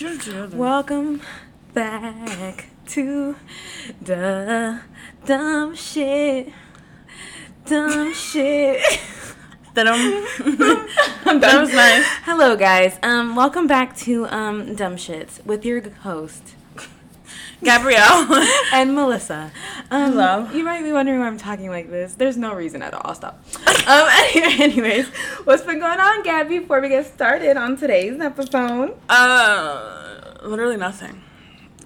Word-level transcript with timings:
Welcome 0.00 1.22
back 1.74 2.66
to 2.86 3.34
the 4.00 4.80
dumb 5.26 5.74
shit. 5.74 6.52
Dumb 7.66 8.14
shit. 8.14 8.80
that 9.74 9.86
was 11.60 11.72
nice. 11.74 12.04
Hello 12.22 12.54
guys. 12.54 12.96
Um 13.02 13.34
welcome 13.34 13.66
back 13.66 13.96
to 13.96 14.26
um 14.26 14.76
Dumb 14.76 14.94
Shits 14.94 15.44
with 15.44 15.64
your 15.64 15.90
host 15.90 16.54
Gabrielle. 17.62 18.26
and 18.72 18.94
Melissa. 18.94 19.50
Um, 19.90 20.12
Hello. 20.12 20.50
You 20.52 20.64
might 20.64 20.82
be 20.82 20.92
wondering 20.92 21.20
why 21.20 21.26
I'm 21.26 21.38
talking 21.38 21.70
like 21.70 21.90
this. 21.90 22.14
There's 22.14 22.36
no 22.36 22.54
reason 22.54 22.82
at 22.82 22.94
all. 22.94 23.02
I'll 23.04 23.14
stop. 23.14 23.42
um 23.86 24.08
anyway, 24.34 24.62
anyways, 24.62 25.08
what's 25.44 25.62
been 25.62 25.80
going 25.80 25.98
on, 25.98 26.22
Gabby, 26.22 26.60
before 26.60 26.80
we 26.80 26.88
get 26.88 27.06
started 27.06 27.56
on 27.56 27.76
today's 27.76 28.20
episode? 28.20 28.96
Uh, 29.08 30.34
literally 30.42 30.76
nothing. 30.76 31.22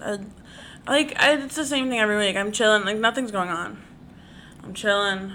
Uh, 0.01 0.17
like 0.87 1.19
I, 1.19 1.33
it's 1.37 1.55
the 1.55 1.65
same 1.65 1.89
thing 1.89 1.99
every 1.99 2.17
week. 2.17 2.35
I'm 2.35 2.51
chilling. 2.51 2.83
Like 2.83 2.97
nothing's 2.97 3.31
going 3.31 3.49
on. 3.49 3.81
I'm 4.63 4.73
chilling. 4.73 5.33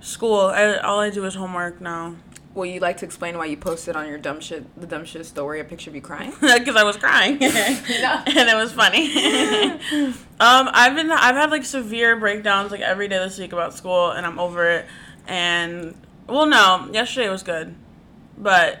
School. 0.00 0.40
I, 0.40 0.76
all 0.76 1.00
I 1.00 1.10
do 1.10 1.24
is 1.24 1.34
homework 1.34 1.80
now. 1.80 2.16
Will 2.58 2.66
you 2.66 2.80
like 2.80 2.96
to 2.96 3.04
explain 3.04 3.38
why 3.38 3.44
you 3.44 3.56
posted 3.56 3.94
on 3.94 4.08
your 4.08 4.18
dumb 4.18 4.40
shit, 4.40 4.64
the 4.80 4.84
dumb 4.84 5.04
shit 5.04 5.24
story, 5.24 5.60
a 5.60 5.64
picture 5.64 5.90
of 5.90 5.94
you 5.94 6.02
crying? 6.02 6.32
Because 6.40 6.74
I 6.74 6.82
was 6.82 6.96
crying, 6.96 7.34
and 7.40 8.48
it 8.48 8.56
was 8.56 8.72
funny. 8.72 9.14
um, 10.40 10.68
I've 10.72 10.96
been 10.96 11.08
I've 11.08 11.36
had 11.36 11.52
like 11.52 11.64
severe 11.64 12.16
breakdowns 12.16 12.72
like 12.72 12.80
every 12.80 13.06
day 13.06 13.18
this 13.18 13.38
week 13.38 13.52
about 13.52 13.74
school, 13.74 14.10
and 14.10 14.26
I'm 14.26 14.40
over 14.40 14.68
it. 14.68 14.86
And 15.28 15.94
well, 16.26 16.46
no, 16.46 16.88
yesterday 16.92 17.28
was 17.28 17.44
good, 17.44 17.76
but 18.36 18.80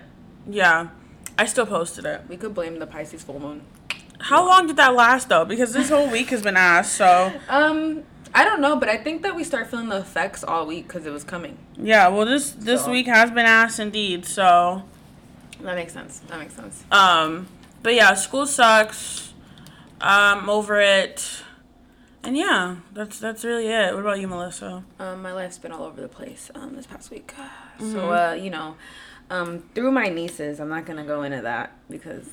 yeah, 0.50 0.88
I 1.38 1.46
still 1.46 1.66
posted 1.66 2.04
it. 2.04 2.22
We 2.28 2.36
could 2.36 2.54
blame 2.54 2.80
the 2.80 2.86
Pisces 2.86 3.22
full 3.22 3.38
moon. 3.38 3.62
How 4.18 4.44
long 4.44 4.66
did 4.66 4.74
that 4.74 4.96
last 4.96 5.28
though? 5.28 5.44
Because 5.44 5.72
this 5.72 5.88
whole 5.90 6.10
week 6.10 6.30
has 6.30 6.42
been 6.42 6.56
ass. 6.56 6.90
So 6.90 7.32
Um, 7.48 8.02
I 8.34 8.44
don't 8.44 8.60
know, 8.60 8.76
but 8.76 8.88
I 8.88 8.96
think 8.96 9.22
that 9.22 9.34
we 9.34 9.44
start 9.44 9.68
feeling 9.68 9.88
the 9.88 9.98
effects 9.98 10.44
all 10.44 10.66
week 10.66 10.86
because 10.86 11.06
it 11.06 11.10
was 11.12 11.24
coming. 11.24 11.56
yeah, 11.76 12.08
well 12.08 12.26
this 12.26 12.50
this 12.50 12.84
So- 12.84 12.90
week 12.90 13.06
has 13.06 13.30
been 13.30 13.46
ass 13.46 13.78
indeed. 13.78 14.24
So 14.26 14.82
That 15.62 15.74
makes 15.74 15.92
sense. 15.92 16.20
That 16.28 16.38
makes 16.38 16.54
sense. 16.54 16.84
um, 16.90 17.48
but 17.82 17.94
yeah, 17.94 18.14
school 18.14 18.46
sucks. 18.46 19.32
Um, 20.00 20.48
over 20.48 20.78
it. 20.80 21.42
And 22.22 22.36
yeah, 22.36 22.76
that's 22.92 23.18
that's 23.18 23.44
really 23.44 23.66
it. 23.66 23.94
What 23.94 24.00
about 24.00 24.20
you, 24.20 24.28
Melissa? 24.28 24.84
Um, 25.00 25.22
my 25.22 25.32
life's 25.32 25.58
been 25.58 25.72
all 25.72 25.82
over 25.84 26.00
the 26.00 26.08
place 26.08 26.50
um, 26.54 26.76
this 26.76 26.86
past 26.86 27.10
week. 27.10 27.32
So, 27.80 28.12
uh, 28.12 28.32
you 28.32 28.50
know, 28.50 28.74
um, 29.30 29.62
through 29.74 29.92
my 29.92 30.08
nieces, 30.08 30.58
I'm 30.60 30.68
not 30.68 30.84
gonna 30.84 31.04
go 31.04 31.22
into 31.22 31.40
that 31.42 31.72
because 31.88 32.26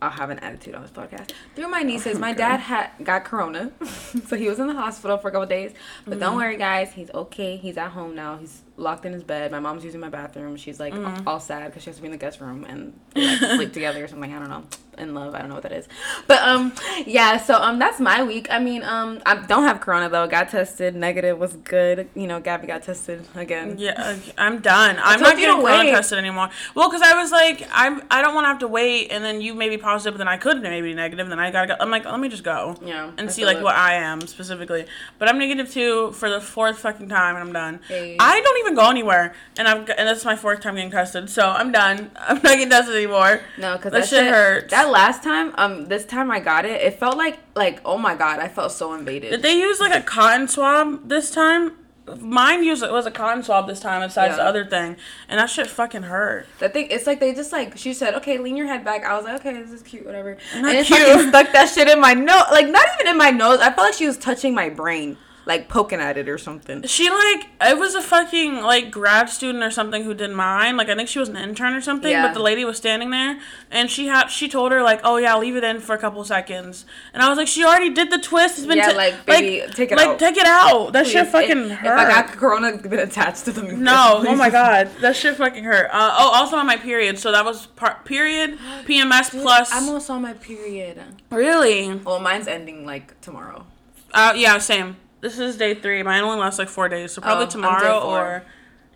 I'll 0.00 0.10
have 0.10 0.30
an 0.30 0.38
attitude 0.38 0.74
on 0.74 0.82
this 0.82 0.90
podcast. 0.90 1.32
Through 1.56 1.68
my 1.68 1.82
nieces, 1.82 2.18
my 2.18 2.32
dad 2.32 2.60
had 2.60 2.90
got 3.02 3.24
corona, 3.24 3.72
so 4.26 4.36
he 4.36 4.48
was 4.48 4.58
in 4.58 4.68
the 4.68 4.74
hospital 4.74 5.18
for 5.18 5.28
a 5.28 5.32
couple 5.32 5.46
days. 5.46 5.72
But 6.04 6.20
don't 6.20 6.30
mm-hmm. 6.30 6.36
worry, 6.38 6.56
guys, 6.56 6.92
he's 6.92 7.10
okay. 7.10 7.56
He's 7.56 7.76
at 7.76 7.90
home 7.90 8.14
now. 8.14 8.36
He's 8.36 8.62
locked 8.76 9.04
in 9.04 9.12
his 9.12 9.24
bed. 9.24 9.50
My 9.50 9.60
mom's 9.60 9.84
using 9.84 10.00
my 10.00 10.08
bathroom. 10.08 10.56
She's 10.56 10.78
like 10.78 10.94
mm. 10.94 11.22
all 11.26 11.40
sad 11.40 11.66
because 11.66 11.82
she 11.82 11.90
has 11.90 11.96
to 11.96 12.02
be 12.02 12.06
in 12.06 12.12
the 12.12 12.18
guest 12.18 12.40
room 12.40 12.64
and 12.64 12.98
like 13.14 13.38
sleep 13.56 13.72
together 13.72 14.04
or 14.04 14.08
something. 14.08 14.32
I 14.32 14.38
don't 14.38 14.50
know. 14.50 14.64
In 14.98 15.14
love, 15.14 15.34
I 15.34 15.38
don't 15.38 15.48
know 15.48 15.54
what 15.54 15.62
that 15.64 15.72
is. 15.72 15.88
But 16.26 16.42
um, 16.42 16.72
yeah. 17.06 17.38
So 17.38 17.54
um, 17.54 17.78
that's 17.78 18.00
my 18.00 18.22
week. 18.22 18.48
I 18.50 18.58
mean 18.58 18.82
um, 18.82 19.20
I 19.26 19.36
don't 19.46 19.64
have 19.64 19.80
corona 19.80 20.08
though. 20.08 20.26
Got 20.26 20.50
tested, 20.50 20.94
negative 20.94 21.38
was 21.38 21.54
good. 21.54 22.08
You 22.14 22.26
know, 22.26 22.40
Gabby 22.40 22.66
got 22.66 22.82
tested 22.82 23.24
again. 23.34 23.76
Yeah, 23.78 24.18
I'm 24.36 24.60
done. 24.60 24.98
I'm 25.02 25.20
not 25.20 25.36
getting 25.36 25.56
corona 25.56 25.84
wait. 25.84 25.90
tested 25.90 26.18
anymore. 26.18 26.50
Well, 26.74 26.88
because 26.88 27.02
I 27.02 27.20
was 27.20 27.32
like, 27.32 27.66
I'm 27.72 28.02
I 28.10 28.22
don't 28.22 28.34
want 28.34 28.44
to 28.44 28.48
have 28.48 28.58
to 28.60 28.68
wait, 28.68 29.08
and 29.10 29.24
then 29.24 29.40
you 29.40 29.54
may 29.54 29.68
be 29.68 29.78
positive, 29.78 30.14
but 30.14 30.18
then 30.18 30.28
I 30.28 30.36
could 30.36 30.62
maybe 30.62 30.92
and 30.98 31.30
then 31.30 31.38
I 31.38 31.50
gotta 31.50 31.68
go. 31.68 31.76
I'm 31.80 31.90
like, 31.90 32.04
let 32.04 32.20
me 32.20 32.28
just 32.28 32.44
go. 32.44 32.76
Yeah, 32.84 33.10
And 33.16 33.28
I 33.28 33.32
see 33.32 33.44
like 33.44 33.58
it. 33.58 33.62
what 33.62 33.76
I 33.76 33.94
am 33.94 34.20
specifically. 34.26 34.86
But 35.18 35.28
I'm 35.28 35.38
negative 35.38 35.70
two 35.70 36.12
for 36.12 36.28
the 36.28 36.40
fourth 36.40 36.78
fucking 36.78 37.08
time, 37.08 37.36
and 37.36 37.44
I'm 37.44 37.52
done. 37.52 37.80
Hey. 37.88 38.16
I 38.18 38.40
don't 38.40 38.58
even 38.58 38.74
go 38.74 38.90
anywhere, 38.90 39.34
and 39.56 39.68
I'm 39.68 39.78
and 39.78 40.08
that's 40.08 40.24
my 40.24 40.36
fourth 40.36 40.60
time 40.60 40.74
getting 40.74 40.90
tested, 40.90 41.30
so 41.30 41.48
I'm 41.48 41.72
done. 41.72 42.10
I'm 42.16 42.36
not 42.36 42.42
getting 42.42 42.70
tested 42.70 42.96
anymore. 42.96 43.40
No, 43.58 43.76
because 43.76 43.92
that, 43.92 44.00
that, 44.00 44.08
shit 44.08 44.26
hurts. 44.26 44.70
That 44.70 44.87
last 44.90 45.22
time, 45.22 45.52
um, 45.56 45.86
this 45.86 46.04
time 46.04 46.30
I 46.30 46.40
got 46.40 46.64
it, 46.64 46.80
it 46.80 46.98
felt 46.98 47.16
like 47.16 47.38
like 47.54 47.80
oh 47.84 47.98
my 47.98 48.14
god, 48.14 48.40
I 48.40 48.48
felt 48.48 48.72
so 48.72 48.94
invaded. 48.94 49.30
Did 49.30 49.42
they 49.42 49.54
use 49.54 49.80
like 49.80 49.94
a 49.94 50.02
cotton 50.02 50.48
swab 50.48 51.08
this 51.08 51.30
time? 51.30 51.72
Mine 52.20 52.64
used 52.64 52.82
it 52.82 52.90
was 52.90 53.04
a 53.04 53.10
cotton 53.10 53.42
swab 53.42 53.66
this 53.66 53.80
time, 53.80 54.06
besides 54.06 54.36
the 54.36 54.42
other 54.42 54.64
thing, 54.64 54.96
and 55.28 55.38
that 55.38 55.50
shit 55.50 55.66
fucking 55.66 56.04
hurt. 56.04 56.46
The 56.58 56.70
thing, 56.70 56.88
it's 56.90 57.06
like 57.06 57.20
they 57.20 57.34
just 57.34 57.52
like 57.52 57.76
she 57.76 57.92
said, 57.92 58.14
okay, 58.14 58.38
lean 58.38 58.56
your 58.56 58.66
head 58.66 58.84
back. 58.84 59.04
I 59.04 59.14
was 59.14 59.24
like, 59.24 59.40
okay, 59.40 59.52
this 59.60 59.72
is 59.72 59.82
cute, 59.82 60.06
whatever. 60.06 60.38
Not 60.54 60.70
and 60.70 60.78
it 60.78 60.86
cute. 60.86 60.98
fucking 61.00 61.28
stuck 61.28 61.52
that 61.52 61.68
shit 61.68 61.88
in 61.88 62.00
my 62.00 62.14
nose, 62.14 62.44
like 62.50 62.68
not 62.68 62.86
even 62.94 63.10
in 63.10 63.18
my 63.18 63.30
nose. 63.30 63.60
I 63.60 63.66
felt 63.72 63.88
like 63.88 63.94
she 63.94 64.06
was 64.06 64.16
touching 64.16 64.54
my 64.54 64.70
brain, 64.70 65.18
like 65.48 65.66
poking 65.66 65.98
at 65.98 66.18
it 66.18 66.28
or 66.28 66.36
something. 66.36 66.82
She 66.82 67.08
like 67.08 67.46
it 67.62 67.78
was 67.78 67.94
a 67.94 68.02
fucking 68.02 68.60
like 68.60 68.90
grad 68.90 69.30
student 69.30 69.64
or 69.64 69.70
something 69.70 70.04
who 70.04 70.12
did 70.12 70.30
mine. 70.30 70.76
Like 70.76 70.90
I 70.90 70.94
think 70.94 71.08
she 71.08 71.18
was 71.18 71.30
an 71.30 71.36
intern 71.36 71.72
or 71.72 71.80
something. 71.80 72.10
Yeah. 72.10 72.26
But 72.28 72.34
the 72.34 72.42
lady 72.42 72.66
was 72.66 72.76
standing 72.76 73.08
there 73.10 73.40
and 73.70 73.90
she 73.90 74.08
had 74.08 74.26
she 74.28 74.46
told 74.46 74.72
her 74.72 74.82
like, 74.82 75.00
oh 75.04 75.16
yeah, 75.16 75.36
leave 75.38 75.56
it 75.56 75.64
in 75.64 75.80
for 75.80 75.94
a 75.94 75.98
couple 75.98 76.22
seconds. 76.22 76.84
And 77.14 77.22
I 77.22 77.30
was 77.30 77.38
like, 77.38 77.48
she 77.48 77.64
already 77.64 77.88
did 77.88 78.10
the 78.10 78.18
twist. 78.18 78.58
It's 78.58 78.66
been 78.66 78.76
Yeah, 78.76 78.90
ta- 78.90 78.96
like, 78.98 79.24
baby, 79.24 79.72
take 79.72 79.90
it 79.90 79.96
like, 79.96 80.08
out. 80.08 80.18
take 80.18 80.36
it 80.36 80.46
out. 80.46 80.92
That 80.92 81.06
shit 81.06 81.26
fucking 81.28 81.70
if, 81.70 81.78
hurt. 81.78 81.94
If 81.94 81.98
I 81.98 82.08
got 82.10 82.26
corona, 82.28 82.76
been 82.76 82.98
attached 83.00 83.46
to 83.46 83.52
the 83.52 83.62
no, 83.72 84.22
oh 84.28 84.36
my 84.36 84.50
god, 84.60 84.90
that 85.00 85.16
shit 85.16 85.34
fucking 85.36 85.64
hurt. 85.64 85.86
Uh, 85.90 86.14
oh, 86.18 86.30
also 86.34 86.56
on 86.56 86.66
my 86.66 86.76
period, 86.76 87.18
so 87.18 87.32
that 87.32 87.44
was 87.46 87.64
part 87.68 88.04
period, 88.04 88.58
PMS 88.84 89.30
plus. 89.30 89.72
I'm 89.72 89.88
also 89.88 90.12
on 90.12 90.22
my 90.22 90.34
period. 90.34 91.00
really? 91.30 91.94
Well, 91.94 92.20
mine's 92.20 92.46
ending 92.48 92.84
like 92.84 93.18
tomorrow. 93.22 93.64
Uh, 94.12 94.34
yeah, 94.36 94.58
same. 94.58 94.96
This 95.20 95.38
is 95.38 95.56
day 95.56 95.74
three. 95.74 96.02
Mine 96.02 96.22
only 96.22 96.38
lasts 96.38 96.58
like 96.58 96.68
four 96.68 96.88
days, 96.88 97.12
so 97.12 97.20
probably 97.22 97.46
Oh, 97.46 97.50
tomorrow 97.50 98.00
or 98.00 98.44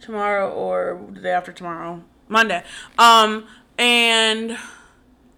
tomorrow 0.00 0.50
or 0.50 1.00
the 1.12 1.20
day 1.20 1.30
after 1.32 1.52
tomorrow, 1.52 2.02
Monday. 2.28 2.62
Um, 2.98 3.46
and 3.78 4.52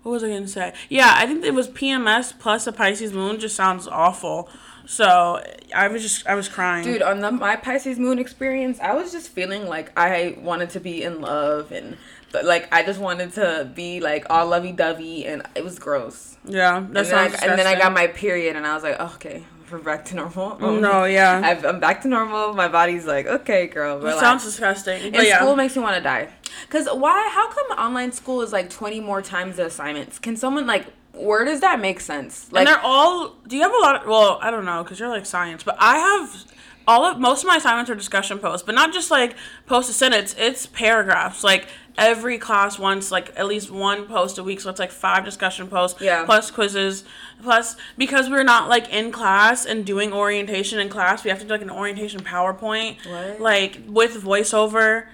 what 0.02 0.12
was 0.12 0.24
I 0.24 0.28
gonna 0.28 0.48
say? 0.48 0.74
Yeah, 0.88 1.12
I 1.16 1.26
think 1.26 1.44
it 1.44 1.54
was 1.54 1.68
PMS 1.68 2.38
plus 2.38 2.66
a 2.66 2.72
Pisces 2.72 3.12
moon. 3.12 3.38
Just 3.40 3.56
sounds 3.56 3.86
awful. 3.86 4.48
So 4.86 5.42
I 5.74 5.88
was 5.88 6.02
just 6.02 6.26
I 6.26 6.34
was 6.34 6.48
crying. 6.48 6.84
Dude, 6.84 7.00
on 7.00 7.20
the, 7.20 7.30
my 7.30 7.56
Pisces 7.56 7.98
moon 7.98 8.18
experience, 8.18 8.78
I 8.80 8.92
was 8.94 9.12
just 9.12 9.30
feeling 9.30 9.66
like 9.66 9.90
I 9.98 10.36
wanted 10.38 10.68
to 10.70 10.80
be 10.80 11.02
in 11.02 11.22
love 11.22 11.72
and 11.72 11.96
but 12.32 12.44
like 12.44 12.68
I 12.70 12.82
just 12.82 13.00
wanted 13.00 13.32
to 13.34 13.70
be 13.74 14.00
like 14.00 14.26
all 14.28 14.46
lovey 14.46 14.72
dovey 14.72 15.24
and 15.24 15.42
it 15.54 15.64
was 15.64 15.78
gross. 15.78 16.36
yeah, 16.44 16.80
that 16.80 16.86
And 16.86 16.96
then, 16.96 17.14
I, 17.14 17.24
and 17.46 17.58
then 17.58 17.66
I 17.66 17.78
got 17.78 17.94
my 17.94 18.08
period 18.08 18.56
and 18.56 18.66
I 18.66 18.74
was 18.74 18.82
like, 18.82 18.96
oh, 18.98 19.12
okay, 19.14 19.44
we're 19.70 19.78
back 19.78 20.04
to 20.06 20.16
normal. 20.16 20.58
Um, 20.62 20.80
No, 20.80 21.04
yeah. 21.20 21.40
I've, 21.42 21.64
I'm 21.64 21.80
back 21.80 22.02
to 22.02 22.08
normal. 22.08 22.54
My 22.54 22.68
body's 22.68 23.06
like, 23.06 23.26
okay, 23.26 23.66
girl. 23.66 24.04
It 24.04 24.18
sounds 24.18 24.44
disgusting. 24.44 25.10
But 25.10 25.20
and 25.20 25.26
yeah. 25.26 25.38
school 25.38 25.56
makes 25.56 25.76
me 25.76 25.82
want 25.82 25.96
to 25.96 26.02
die. 26.02 26.28
Cause 26.70 26.88
why? 26.92 27.28
How 27.32 27.50
come 27.50 27.78
online 27.78 28.12
school 28.12 28.42
is 28.42 28.52
like 28.52 28.70
20 28.70 29.00
more 29.00 29.22
times 29.22 29.56
the 29.56 29.66
assignments? 29.66 30.18
Can 30.18 30.36
someone 30.36 30.66
like? 30.66 30.86
Where 31.12 31.44
does 31.44 31.60
that 31.60 31.80
make 31.80 32.00
sense? 32.00 32.44
and 32.44 32.52
Like, 32.54 32.66
they're 32.66 32.80
all. 32.80 33.36
Do 33.46 33.56
you 33.56 33.62
have 33.62 33.72
a 33.72 33.78
lot? 33.78 34.02
Of, 34.02 34.08
well, 34.08 34.38
I 34.42 34.50
don't 34.50 34.64
know 34.64 34.82
because 34.82 34.98
you're 34.98 35.08
like 35.08 35.26
science, 35.26 35.62
but 35.62 35.76
I 35.78 35.98
have 35.98 36.44
all 36.86 37.04
of 37.04 37.18
most 37.18 37.42
of 37.42 37.48
my 37.48 37.56
assignments 37.56 37.90
are 37.90 37.94
discussion 37.94 38.38
posts, 38.38 38.64
but 38.64 38.74
not 38.74 38.92
just 38.92 39.10
like 39.10 39.34
post 39.66 39.90
a 39.90 39.92
sentence. 39.92 40.34
It's 40.38 40.66
paragraphs. 40.66 41.44
Like 41.44 41.66
every 41.96 42.38
class 42.38 42.78
wants 42.78 43.10
like 43.10 43.32
at 43.36 43.46
least 43.46 43.70
one 43.70 44.06
post 44.06 44.38
a 44.38 44.42
week, 44.42 44.60
so 44.60 44.70
it's 44.70 44.80
like 44.80 44.90
five 44.90 45.24
discussion 45.24 45.68
posts. 45.68 46.00
Yeah. 46.00 46.24
Plus 46.24 46.50
quizzes, 46.50 47.04
plus 47.42 47.76
because 47.96 48.28
we're 48.28 48.44
not 48.44 48.68
like 48.68 48.92
in 48.92 49.12
class 49.12 49.64
and 49.66 49.84
doing 49.84 50.12
orientation 50.12 50.78
in 50.78 50.88
class, 50.88 51.24
we 51.24 51.30
have 51.30 51.38
to 51.40 51.44
do 51.44 51.50
like 51.50 51.62
an 51.62 51.70
orientation 51.70 52.20
PowerPoint. 52.20 52.96
What? 53.08 53.40
Like 53.40 53.80
with 53.86 54.22
voiceover. 54.22 55.06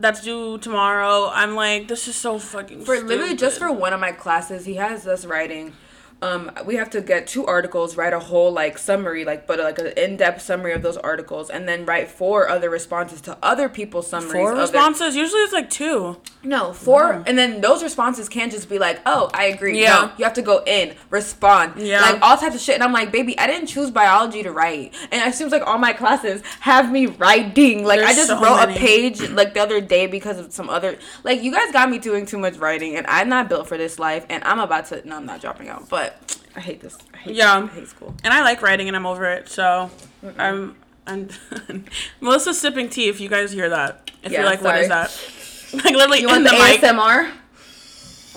That's 0.00 0.20
due 0.22 0.58
tomorrow. 0.58 1.30
I'm 1.32 1.54
like, 1.54 1.86
this 1.86 2.08
is 2.08 2.16
so 2.16 2.40
fucking. 2.40 2.84
for 2.84 3.00
literally 3.00 3.36
just 3.36 3.60
for 3.60 3.70
one 3.70 3.92
of 3.92 4.00
my 4.00 4.10
classes 4.10 4.64
he 4.66 4.74
has 4.74 5.06
us 5.06 5.24
writing 5.24 5.74
um, 6.22 6.50
we 6.64 6.76
have 6.76 6.88
to 6.90 7.00
get 7.02 7.26
two 7.26 7.44
articles, 7.46 7.96
write 7.96 8.12
a 8.12 8.18
whole 8.20 8.52
like 8.52 8.78
summary, 8.78 9.24
like 9.24 9.46
but 9.46 9.58
like 9.58 9.78
an 9.78 9.88
in-depth 9.96 10.40
summary 10.40 10.72
of 10.72 10.80
those 10.82 10.96
articles, 10.96 11.50
and 11.50 11.68
then 11.68 11.84
write 11.84 12.08
four 12.08 12.48
other 12.48 12.70
responses 12.70 13.20
to 13.22 13.36
other 13.42 13.68
people's 13.68 14.06
summaries. 14.06 14.32
Four 14.32 14.50
of 14.52 14.56
their- 14.56 14.62
responses. 14.66 15.16
Usually 15.16 15.40
it's 15.42 15.52
like 15.52 15.68
two. 15.68 16.18
no, 16.44 16.72
four, 16.72 17.22
and 17.26 17.36
then 17.38 17.60
those 17.60 17.82
responses 17.82 18.28
can't 18.28 18.50
just 18.52 18.68
be 18.68 18.78
like, 18.78 19.00
"Oh, 19.06 19.30
I 19.34 19.44
agree." 19.46 19.80
Yeah. 19.80 20.00
No, 20.06 20.12
you 20.18 20.24
have 20.24 20.34
to 20.34 20.42
go 20.42 20.62
in, 20.64 20.94
respond, 21.10 21.74
Yeah. 21.76 22.00
like 22.00 22.20
all 22.22 22.36
types 22.36 22.54
of 22.54 22.60
shit. 22.60 22.74
And 22.76 22.82
I'm 22.84 22.92
like, 22.92 23.12
baby, 23.12 23.38
I 23.38 23.46
didn't 23.46 23.66
choose 23.68 23.90
biology 23.90 24.42
to 24.42 24.52
write, 24.52 24.94
and 25.10 25.28
it 25.28 25.34
seems 25.34 25.52
like 25.52 25.62
all 25.66 25.78
my 25.78 25.92
classes 25.92 26.42
have 26.60 26.90
me 26.90 27.06
writing. 27.06 27.84
Like 27.84 28.00
I 28.00 28.14
just 28.14 28.28
so 28.28 28.40
wrote 28.40 28.56
many. 28.56 28.74
a 28.74 28.78
page 28.78 29.20
like 29.30 29.54
the 29.54 29.60
other 29.60 29.80
day 29.80 30.06
because 30.06 30.38
of 30.38 30.52
some 30.52 30.68
other 30.70 30.96
like 31.24 31.42
you 31.42 31.52
guys 31.52 31.72
got 31.72 31.90
me 31.90 31.98
doing 31.98 32.26
too 32.26 32.38
much 32.38 32.56
writing, 32.56 32.96
and 32.96 33.06
I'm 33.08 33.28
not 33.28 33.48
built 33.48 33.66
for 33.68 33.76
this 33.76 33.98
life, 33.98 34.24
and 34.28 34.42
I'm 34.44 34.58
about 34.60 34.86
to. 34.86 35.06
No, 35.08 35.16
I'm 35.16 35.26
not 35.26 35.40
dropping 35.40 35.68
out, 35.68 35.88
but 35.88 36.11
I 36.56 36.60
hate 36.60 36.80
this. 36.80 36.96
I 37.14 37.16
hate 37.18 37.34
Yeah. 37.34 37.54
I 37.58 37.66
hate 37.66 37.88
school. 37.88 38.14
And 38.24 38.32
I 38.32 38.42
like 38.42 38.62
writing 38.62 38.88
and 38.88 38.96
I'm 38.96 39.06
over 39.06 39.24
it, 39.30 39.48
so 39.48 39.90
I'm 40.38 40.76
I'm 41.06 41.28
Melissa's 42.20 42.60
sipping 42.60 42.88
tea 42.88 43.08
if 43.08 43.20
you 43.20 43.28
guys 43.28 43.52
hear 43.52 43.68
that. 43.70 44.10
If 44.22 44.32
Yeah, 44.32 44.40
you're 44.40 44.48
like, 44.50 44.62
what 44.62 44.76
is 44.78 44.88
that? 44.88 45.10
Like 45.74 45.94
literally 45.94 46.20
You 46.20 46.34
in 46.34 46.42
the, 46.44 46.50
the, 46.50 46.56
mic. 46.58 46.80
ASMR? 46.82 47.30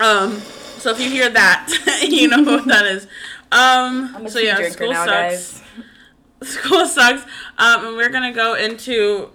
Um 0.01 0.39
So 0.79 0.91
if 0.91 0.99
you 0.99 1.09
hear 1.09 1.29
that, 1.29 2.01
you 2.07 2.27
know 2.29 2.41
what 2.43 2.65
that 2.67 2.85
is. 2.85 3.07
Um, 3.51 4.25
so 4.27 4.39
yeah, 4.39 4.69
school 4.69 4.91
now, 4.91 5.05
sucks. 5.05 5.61
guys. 6.41 6.49
School 6.49 6.85
sucks. 6.85 7.23
Um, 7.57 7.85
and 7.87 7.95
we're 7.97 8.09
gonna 8.09 8.33
go 8.33 8.55
into 8.55 9.29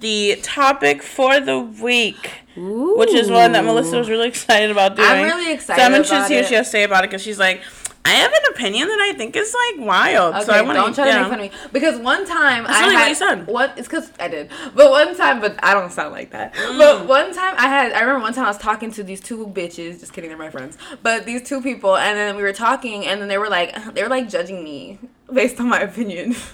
the 0.00 0.38
topic 0.42 1.02
for 1.02 1.40
the 1.40 1.58
week, 1.58 2.42
which 2.58 3.12
is 3.12 3.30
one 3.30 3.52
that 3.52 3.64
Melissa 3.64 3.98
was 3.98 4.08
really 4.08 4.28
excited 4.28 4.70
about 4.70 4.96
doing. 4.96 5.08
I'm 5.08 5.24
really 5.24 5.52
excited 5.52 5.80
So 5.80 5.86
I'm 5.86 5.94
interested 5.94 6.14
to 6.14 6.18
about 6.18 6.28
see 6.28 6.36
what 6.36 6.46
she 6.46 6.54
has 6.54 6.66
to 6.66 6.70
say 6.70 6.84
about 6.84 7.04
it 7.04 7.10
because 7.10 7.22
she's 7.22 7.38
like, 7.38 7.62
I 8.04 8.12
have 8.12 8.32
an 8.32 8.40
opinion 8.54 8.88
that 8.88 9.00
I 9.00 9.12
think 9.12 9.36
is 9.36 9.54
like 9.76 9.86
wild. 9.86 10.34
Okay, 10.34 10.44
so 10.44 10.52
I 10.52 10.62
want 10.62 10.76
don't 10.76 10.94
try 10.94 11.08
yeah. 11.08 11.14
to 11.14 11.20
make 11.20 11.30
fun 11.30 11.40
of 11.40 11.52
me 11.52 11.70
because 11.72 12.00
one 12.00 12.26
time 12.26 12.64
That's 12.64 12.78
I 12.78 12.82
really 12.84 12.94
had 12.94 13.00
what 13.02 13.08
you 13.08 13.14
said. 13.14 13.46
what 13.46 13.78
it's 13.78 13.86
because 13.86 14.10
I 14.18 14.28
did, 14.28 14.50
but 14.74 14.90
one 14.90 15.14
time, 15.14 15.40
but 15.40 15.62
I 15.62 15.74
don't 15.74 15.92
sound 15.92 16.12
like 16.12 16.30
that. 16.30 16.54
Mm. 16.54 16.78
But 16.78 17.06
one 17.06 17.34
time 17.34 17.54
I 17.58 17.68
had, 17.68 17.92
I 17.92 18.00
remember 18.00 18.22
one 18.22 18.32
time 18.32 18.46
I 18.46 18.48
was 18.48 18.56
talking 18.56 18.90
to 18.92 19.02
these 19.02 19.20
two 19.20 19.46
bitches. 19.48 20.00
Just 20.00 20.14
kidding, 20.14 20.30
they're 20.30 20.38
my 20.38 20.48
friends. 20.48 20.78
But 21.02 21.26
these 21.26 21.46
two 21.46 21.60
people, 21.60 21.96
and 21.96 22.16
then 22.16 22.36
we 22.36 22.42
were 22.42 22.54
talking, 22.54 23.04
and 23.04 23.20
then 23.20 23.28
they 23.28 23.36
were 23.36 23.50
like, 23.50 23.94
they 23.94 24.02
were 24.02 24.08
like 24.08 24.30
judging 24.30 24.64
me 24.64 24.98
based 25.30 25.60
on 25.60 25.68
my 25.68 25.80
opinion. 25.80 26.34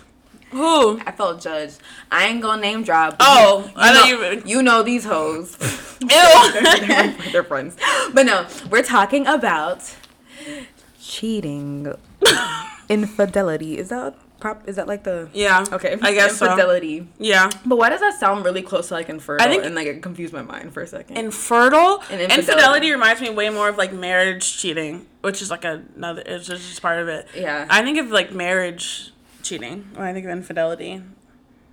Who? 0.55 1.01
I 1.05 1.11
felt 1.13 1.41
judged. 1.41 1.79
I 2.11 2.27
ain't 2.29 2.41
gonna 2.41 2.63
name 2.63 2.83
drop. 2.85 3.17
Oh, 3.21 3.65
you, 3.67 3.73
I 3.77 3.93
know, 3.93 4.05
you 4.31 4.43
you 4.47 4.63
know 4.63 4.83
these 4.83 5.05
hoes. 5.05 5.57
Ew. 6.01 6.09
they're, 6.87 7.17
they're 7.33 7.45
friends. 7.45 7.77
But 8.13 8.25
no, 8.27 8.47
we're 8.71 8.83
talking 8.83 9.27
about 9.27 9.95
cheating, 11.01 11.93
infidelity. 12.89 13.79
Is 13.79 13.89
that 13.89 14.15
prop? 14.41 14.69
Is 14.69 14.77
that 14.77 14.87
like 14.87 15.05
the 15.05 15.29
Yeah. 15.33 15.65
okay? 15.73 15.97
I 16.03 16.13
guess 16.13 16.37
so. 16.37 16.47
infidelity. 16.47 17.09
Yeah. 17.19 17.51
But 17.65 17.77
why 17.77 17.89
does 17.91 18.01
that 18.01 18.19
sound 18.21 18.45
really 18.45 18.63
close 18.63 18.89
to 18.89 18.95
like 18.95 19.09
infertile? 19.09 19.47
I 19.47 19.51
think- 19.51 19.65
and 19.65 19.75
like 19.75 19.87
it 19.87 20.03
confused 20.03 20.33
my 20.33 20.43
mind 20.43 20.73
for 20.75 20.83
a 20.83 20.87
second. 20.87 21.17
Infertile. 21.17 22.03
And 22.11 22.21
infidelity. 22.21 22.41
infidelity. 22.53 22.93
reminds 22.93 23.21
me 23.21 23.31
way 23.31 23.51
more 23.51 23.69
of 23.69 23.79
like 23.79 23.93
marriage 23.93 24.57
cheating, 24.59 25.07
which 25.23 25.41
is 25.43 25.51
like 25.51 25.65
another. 25.65 26.23
It's 26.27 26.47
just 26.47 26.69
just 26.69 26.83
part 26.83 27.01
of 27.01 27.09
it. 27.09 27.27
yeah, 27.35 27.67
I 27.71 27.83
think 27.83 27.99
of 27.99 28.11
like 28.11 28.33
marriage 28.33 29.11
cheating 29.45 29.91
when 29.95 30.07
I 30.07 30.13
think 30.13 30.25
of 30.25 30.33
infidelity. 30.33 31.03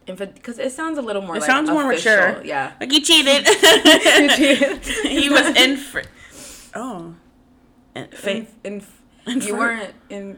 because 0.06 0.60
it 0.60 0.72
sounds 0.72 0.98
a 0.98 1.02
little 1.02 1.22
more. 1.22 1.38
It 1.38 1.40
like, 1.40 1.50
sounds 1.50 1.70
more 1.70 1.88
mature. 1.88 2.44
Yeah. 2.44 2.74
Like 2.80 2.92
he 2.92 3.02
cheated. 3.02 3.48
You 3.48 4.30
cheated. 4.36 4.86
he 4.86 5.30
was 5.30 5.56
in. 5.56 5.78
Fr- 5.78 6.02
oh. 6.76 7.16
In, 7.96 8.48
in, 8.64 8.84
in, 9.26 9.42
you 9.42 9.56
weren't 9.58 9.94
in. 10.10 10.38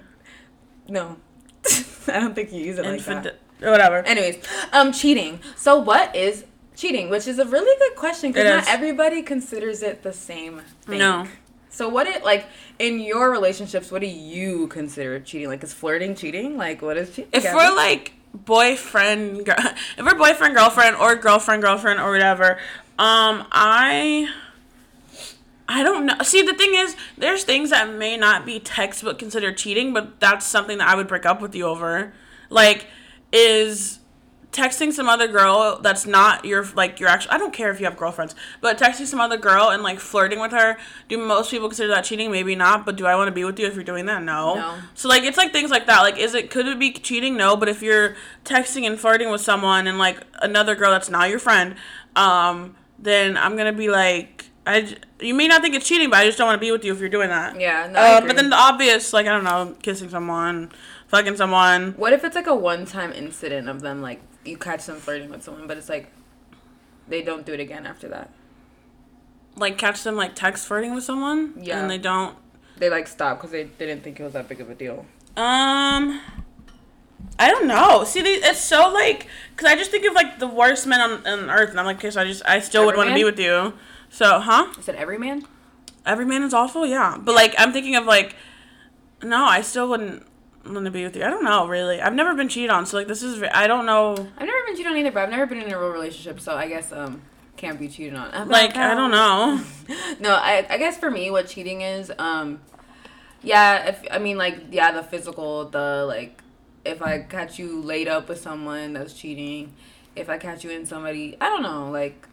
No, 0.88 1.18
I 2.08 2.20
don't 2.20 2.34
think 2.34 2.52
you 2.52 2.62
use 2.62 2.78
it 2.78 2.86
like 2.86 3.04
that. 3.06 3.40
Whatever. 3.60 4.00
Anyways, 4.00 4.44
um, 4.74 4.92
cheating. 4.92 5.40
So 5.56 5.78
what 5.78 6.16
is 6.16 6.46
cheating? 6.76 7.10
Which 7.10 7.28
is 7.28 7.40
a 7.40 7.46
really 7.46 7.78
good 7.80 7.96
question 7.98 8.32
because 8.32 8.46
not 8.46 8.64
is. 8.64 8.70
everybody 8.70 9.22
considers 9.22 9.84
it 9.84 10.04
the 10.04 10.14
same 10.14 10.62
thing. 10.82 11.00
No. 11.00 11.28
So 11.70 11.90
what 11.90 12.08
it 12.08 12.24
like 12.24 12.46
in 12.80 13.00
your 13.00 13.32
relationships? 13.32 13.92
What 13.92 14.02
do 14.02 14.08
you 14.08 14.68
consider 14.68 15.20
cheating? 15.20 15.48
Like 15.48 15.64
is 15.64 15.74
flirting 15.74 16.16
cheating? 16.16 16.58
Like 16.58 16.82
what 16.82 16.98
is 16.98 17.10
cheating? 17.10 17.30
if 17.34 17.44
we're 17.44 17.76
like 17.76 18.14
boyfriend, 18.34 19.46
gir- 19.46 19.56
if 19.98 20.06
we're 20.06 20.18
boyfriend 20.18 20.56
girlfriend 20.56 20.96
or 20.96 21.16
girlfriend 21.16 21.62
girlfriend 21.62 22.00
or 22.00 22.12
whatever, 22.12 22.58
um, 23.00 23.46
I. 23.52 24.30
I 25.66 25.82
don't 25.82 26.06
know. 26.06 26.16
See, 26.24 26.42
the 26.42 26.54
thing 26.54 26.72
is, 26.74 26.96
there's 27.18 27.46
things 27.46 27.70
that 27.70 27.92
may 27.92 28.18
not 28.18 28.46
be 28.46 28.60
textbook 28.60 29.18
considered 29.18 29.56
cheating, 29.56 29.94
but 29.94 30.20
that's 30.20 30.46
something 30.46 30.78
that 30.80 30.90
I 30.90 30.96
would 30.96 31.08
break 31.08 31.26
up 31.26 31.42
with 31.42 31.56
you 31.56 31.66
over. 31.66 32.14
Like, 32.50 32.86
is 33.32 34.00
texting 34.54 34.94
some 34.94 35.10
other 35.10 35.28
girl 35.28 35.80
that's 35.82 36.06
not 36.06 36.46
your 36.46 36.66
like 36.76 37.00
your 37.00 37.10
actual 37.10 37.32
I 37.34 37.38
don't 37.38 37.54
care 37.54 37.72
if 37.72 37.80
you 37.80 37.86
have 37.86 37.98
girlfriends, 37.98 38.36
but 38.62 38.78
texting 38.78 39.06
some 39.06 39.20
other 39.20 39.38
girl 39.38 39.70
and 39.70 39.84
like 39.84 40.00
flirting 40.00 40.40
with 40.40 40.52
her, 40.52 40.78
do 41.10 41.18
most 41.18 41.52
people 41.52 41.68
consider 41.68 41.90
that 41.90 42.06
cheating? 42.06 42.32
Maybe 42.32 42.56
not, 42.56 42.86
but 42.86 42.96
do 42.96 43.06
I 43.06 43.16
want 43.16 43.28
to 43.28 43.32
be 43.34 43.44
with 43.44 43.60
you 43.60 43.68
if 43.68 43.76
you're 43.76 43.84
doing 43.84 44.06
that? 44.06 44.24
No. 44.24 44.56
No. 44.56 44.76
So 44.94 45.10
like 45.10 45.24
it's 45.24 45.38
like 45.38 45.52
things 45.52 45.72
like 45.72 45.88
that. 45.88 46.02
Like 46.02 46.18
is 46.18 46.34
it 46.36 46.50
could 46.50 46.68
it 46.68 46.80
be 46.80 46.92
cheating? 46.94 47.36
No, 47.36 47.58
but 47.58 47.68
if 47.68 47.82
you're 47.82 48.16
texting 48.46 48.86
and 48.88 49.00
flirting 49.00 49.30
with 49.30 49.42
someone 49.42 49.88
and 49.88 49.98
like 49.98 50.22
another 50.42 50.76
girl 50.76 50.92
that's 50.92 51.10
not 51.10 51.30
your 51.30 51.40
friend, 51.40 51.76
um 52.16 52.76
then 53.00 53.36
I'm 53.36 53.58
going 53.58 53.66
to 53.72 53.78
be 53.78 53.90
like 53.90 54.46
I 54.66 54.96
you 55.20 55.34
may 55.34 55.48
not 55.48 55.62
think 55.62 55.76
it's 55.76 55.88
cheating, 55.88 56.10
but 56.10 56.20
I 56.20 56.26
just 56.26 56.38
don't 56.38 56.48
want 56.48 56.56
to 56.58 56.66
be 56.66 56.72
with 56.72 56.86
you 56.86 56.94
if 56.94 57.00
you're 57.00 57.10
doing 57.10 57.30
that. 57.30 57.60
Yeah, 57.60 57.90
no, 57.92 58.18
Um, 58.20 58.28
but 58.28 58.36
then 58.38 58.50
the 58.50 58.56
obvious, 58.56 59.12
like 59.12 59.26
I 59.28 59.32
don't 59.32 59.44
know, 59.44 59.76
kissing 59.82 60.10
someone, 60.10 60.72
fucking 61.08 61.36
someone. 61.36 61.94
what 61.98 62.14
if 62.14 62.24
it's 62.24 62.36
like 62.36 62.48
a 62.48 62.56
one-time 62.56 63.12
incident 63.12 63.68
of 63.68 63.82
them 63.82 64.02
like 64.02 64.22
you 64.46 64.58
catch 64.58 64.86
them 64.86 64.98
flirting 64.98 65.30
with 65.30 65.44
someone, 65.44 65.68
but 65.68 65.78
it's 65.78 65.90
like 65.90 66.12
they 67.08 67.22
don't 67.22 67.46
do 67.46 67.54
it 67.54 67.60
again 67.60 67.86
after 67.86 68.08
that. 68.10 68.30
like 69.56 69.78
catch 69.78 70.04
them 70.04 70.16
like 70.16 70.36
text 70.36 70.66
flirting 70.68 70.94
with 70.96 71.04
someone 71.04 71.54
Yeah. 71.60 71.80
and 71.82 71.90
they 71.90 71.98
don't 71.98 72.36
They 72.78 72.90
like 72.90 73.08
stop 73.08 73.38
because 73.38 73.52
they, 73.52 73.64
they 73.64 73.86
didn't 73.86 74.04
think 74.04 74.20
it 74.20 74.24
was 74.24 74.34
that 74.34 74.48
big 74.50 74.60
of 74.62 74.70
a 74.70 74.76
deal. 74.76 75.06
um 75.38 76.20
i 77.40 77.50
don't 77.50 77.68
know 77.68 78.04
see 78.04 78.22
they, 78.22 78.34
it's 78.36 78.60
so 78.60 78.90
like 78.94 79.28
because 79.56 79.72
i 79.72 79.76
just 79.76 79.92
think 79.92 80.06
of 80.06 80.14
like 80.14 80.40
the 80.40 80.48
worst 80.48 80.86
men 80.88 81.02
on, 81.02 81.26
on 81.26 81.50
earth 81.50 81.70
and 81.72 81.80
i'm 81.80 81.86
like 81.86 81.98
okay 81.98 82.12
so 82.12 82.22
i 82.22 82.26
just 82.26 82.44
i 82.46 82.60
still 82.60 82.86
would 82.86 82.96
want 82.96 83.10
to 83.10 83.16
be 83.16 83.24
with 83.24 83.40
you 83.40 83.74
so 84.10 84.40
huh 84.40 84.72
Is 84.80 84.88
it 84.88 84.96
every 84.96 85.18
man? 85.18 85.46
every 86.06 86.26
man 86.26 86.44
is 86.44 86.54
awful 86.54 86.86
yeah 86.86 87.18
but 87.20 87.34
like 87.36 87.54
i'm 87.58 87.72
thinking 87.74 87.96
of 87.96 88.06
like 88.06 88.36
no 89.24 89.44
i 89.46 89.62
still 89.62 89.88
wouldn't 89.90 90.26
want 90.66 90.86
to 90.86 90.92
be 90.92 91.04
with 91.04 91.16
you 91.16 91.24
i 91.24 91.30
don't 91.30 91.44
know 91.44 91.68
really 91.68 92.00
i've 92.02 92.14
never 92.14 92.34
been 92.36 92.48
cheated 92.48 92.70
on 92.70 92.86
so 92.86 92.98
like 92.98 93.08
this 93.08 93.22
is 93.22 93.44
i 93.54 93.68
don't 93.68 93.86
know 93.86 94.12
I've 94.12 94.48
never 94.48 94.66
been 94.66 94.76
cheated 94.76 94.92
on 94.92 94.98
either, 94.98 95.12
but 95.12 95.24
I've 95.24 95.30
never 95.30 95.46
been 95.46 95.62
in 95.62 95.72
a 95.72 95.80
real 95.80 95.90
relationship, 95.90 96.40
so 96.40 96.56
I 96.56 96.68
guess 96.68 96.92
um 96.92 97.22
can't 97.58 97.80
be 97.80 97.88
cheated 97.88 98.16
on. 98.16 98.32
How 98.32 98.46
like 98.46 98.76
i 98.76 98.94
don't 98.94 99.12
know 99.12 99.62
no, 100.20 100.34
I 100.36 100.66
I 100.70 100.78
guess 100.78 100.98
for 100.98 101.12
me, 101.12 101.30
what 101.32 101.48
cheating 101.48 101.82
is, 101.82 102.12
um, 102.18 102.62
yeah, 103.42 103.90
if 103.90 104.04
I 104.10 104.20
mean 104.20 104.38
like 104.38 104.66
yeah, 104.72 104.92
the 104.92 105.04
physical, 105.04 105.66
the 105.70 106.06
like, 106.08 106.42
if 106.86 107.02
I 107.02 107.20
catch 107.20 107.60
you 107.60 107.82
laid 107.82 108.08
up 108.08 108.30
with 108.30 108.40
someone, 108.40 108.94
that's 108.94 109.14
cheating. 109.14 109.74
If 110.16 110.30
I 110.30 110.38
catch 110.38 110.64
you 110.64 110.70
in 110.72 110.86
somebody, 110.86 111.38
I 111.42 111.50
don't 111.50 111.64
know, 111.64 111.92
like. 111.92 112.28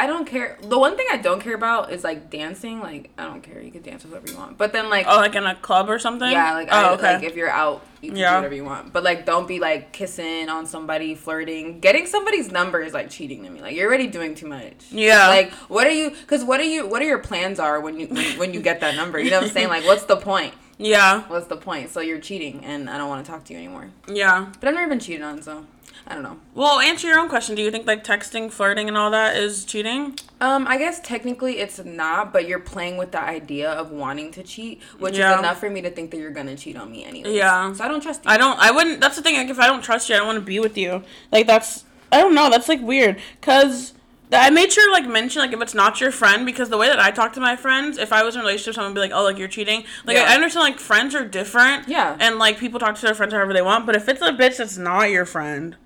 I 0.00 0.06
don't 0.06 0.26
care. 0.26 0.56
The 0.62 0.78
one 0.78 0.96
thing 0.96 1.06
I 1.12 1.18
don't 1.18 1.40
care 1.42 1.54
about 1.54 1.92
is 1.92 2.02
like 2.02 2.30
dancing. 2.30 2.80
Like 2.80 3.10
I 3.18 3.24
don't 3.24 3.42
care. 3.42 3.60
You 3.60 3.70
can 3.70 3.82
dance 3.82 4.02
with 4.02 4.12
whoever 4.12 4.30
you 4.30 4.36
want. 4.38 4.56
But 4.56 4.72
then 4.72 4.88
like 4.88 5.06
oh 5.08 5.16
like 5.16 5.34
in 5.34 5.44
a 5.44 5.54
club 5.54 5.90
or 5.90 5.98
something 5.98 6.30
yeah, 6.30 6.54
like 6.54 6.68
oh 6.72 6.76
I, 6.76 6.92
okay 6.94 7.14
like 7.16 7.24
if 7.24 7.36
you're 7.36 7.50
out, 7.50 7.84
you 8.00 8.08
can 8.10 8.18
Yeah. 8.18 8.30
do 8.30 8.36
whatever 8.36 8.54
you 8.54 8.64
want. 8.64 8.92
But 8.94 9.04
like, 9.04 9.26
don't 9.26 9.46
be 9.46 9.60
like 9.60 9.92
kissing 9.92 10.48
on 10.48 10.64
somebody, 10.64 11.14
flirting, 11.14 11.80
getting 11.80 12.06
somebody's 12.06 12.50
number 12.50 12.80
is 12.80 12.94
like 12.94 13.10
cheating 13.10 13.44
to 13.44 13.50
me. 13.50 13.60
Like 13.60 13.76
you're 13.76 13.88
already 13.88 14.06
doing 14.06 14.34
too 14.34 14.48
much. 14.48 14.86
Yeah. 14.90 15.28
Like 15.28 15.52
what 15.68 15.86
are 15.86 15.92
you? 15.92 16.10
Because 16.10 16.42
what 16.44 16.60
are 16.60 16.64
you? 16.74 16.86
What 16.88 17.02
are 17.02 17.06
your 17.06 17.18
plans 17.18 17.58
are 17.60 17.78
when 17.80 18.00
you 18.00 18.06
when, 18.06 18.38
when 18.38 18.54
you 18.54 18.60
get 18.62 18.80
that 18.80 18.96
number? 18.96 19.20
You 19.20 19.30
know 19.30 19.40
what 19.40 19.48
I'm 19.48 19.52
saying? 19.52 19.68
Like 19.68 19.84
what's 19.84 20.04
the 20.04 20.16
point? 20.16 20.54
yeah 20.78 21.24
What's 21.28 21.46
the 21.48 21.58
point? 21.58 21.90
So 21.90 22.00
you're 22.00 22.20
cheating, 22.20 22.64
and 22.64 22.88
I 22.88 22.96
don't 22.96 23.10
want 23.10 23.22
to 23.22 23.30
talk 23.30 23.44
to 23.44 23.52
you 23.52 23.58
anymore. 23.58 23.90
yeah 24.08 24.50
But 24.60 24.68
I've 24.68 24.74
never 24.74 24.88
been 24.88 24.98
cheated 24.98 25.20
on, 25.20 25.42
so 25.42 25.66
I 26.10 26.14
don't 26.14 26.22
know. 26.24 26.38
well 26.54 26.80
answer 26.80 27.06
your 27.06 27.18
own 27.20 27.28
question 27.28 27.54
do 27.54 27.62
you 27.62 27.70
think 27.70 27.86
like 27.86 28.02
texting 28.04 28.50
flirting 28.50 28.88
and 28.88 28.96
all 28.98 29.10
that 29.12 29.36
is 29.36 29.64
cheating 29.64 30.18
Um, 30.40 30.66
I 30.66 30.76
guess 30.76 30.98
technically 31.00 31.58
it's 31.58 31.78
not, 31.84 32.32
but 32.32 32.48
you're 32.48 32.58
playing 32.58 32.96
with 32.96 33.12
the 33.12 33.22
idea 33.22 33.70
of 33.70 33.90
wanting 33.92 34.32
to 34.32 34.42
cheat, 34.42 34.82
which 34.98 35.16
Yeah. 35.16 35.34
is 35.34 35.38
enough 35.38 35.60
for 35.60 35.70
me 35.70 35.82
to 35.82 35.90
think 35.90 36.10
that 36.10 36.16
you're 36.18 36.30
gonna 36.32 36.56
cheat 36.56 36.76
on 36.76 36.90
me 36.90 37.04
anyway. 37.04 37.34
Yeah. 37.36 37.72
So 37.74 37.84
I 37.84 37.88
don't 37.88 38.00
trust 38.02 38.24
you. 38.24 38.30
I 38.30 38.36
don't. 38.38 38.58
I 38.58 38.70
wouldn't. 38.70 39.00
That's 39.00 39.16
the 39.16 39.22
thing. 39.22 39.36
Like, 39.36 39.48
if 39.50 39.58
I 39.60 39.66
don't 39.66 39.82
trust 39.84 40.08
you, 40.08 40.14
I 40.14 40.18
don't 40.18 40.26
want 40.26 40.38
to 40.38 40.44
be 40.44 40.58
with 40.58 40.76
you. 40.78 41.02
Like, 41.30 41.46
that's. 41.46 41.84
I 42.10 42.20
don't 42.22 42.34
know. 42.34 42.48
That's 42.50 42.68
like 42.68 42.80
weird. 42.80 43.20
Cause 43.42 43.92
I 44.32 44.48
made 44.50 44.72
sure 44.72 44.86
to 44.86 44.92
like 44.92 45.06
mention 45.08 45.42
like 45.42 45.52
if 45.52 45.60
it's 45.60 45.74
not 45.74 46.00
your 46.00 46.10
friend 46.10 46.46
because 46.46 46.70
the 46.70 46.78
way 46.78 46.86
that 46.88 46.98
I 47.00 47.10
talk 47.10 47.34
to 47.34 47.40
my 47.40 47.54
friends, 47.56 47.98
if 47.98 48.10
I 48.12 48.22
was 48.22 48.34
in 48.34 48.40
a 48.40 48.44
relationship, 48.44 48.74
someone 48.76 48.92
would 48.92 49.00
be 49.00 49.00
like, 49.08 49.12
"Oh, 49.12 49.24
like 49.24 49.36
you're 49.38 49.48
cheating." 49.48 49.84
Like 50.06 50.16
Yeah. 50.16 50.24
I 50.30 50.34
understand 50.34 50.62
like 50.64 50.78
friends 50.80 51.14
are 51.14 51.24
different. 51.26 51.86
Yeah. 51.88 52.16
And 52.18 52.38
like 52.38 52.58
people 52.58 52.80
talk 52.80 52.94
to 52.96 53.02
their 53.02 53.14
friends 53.14 53.32
however 53.34 53.52
they 53.52 53.62
want, 53.62 53.84
but 53.86 53.94
if 53.94 54.08
it's 54.08 54.22
a 54.22 54.30
bitch 54.32 54.56
that's 54.56 54.78
not 54.78 55.10
your 55.10 55.26
friend, 55.26 55.76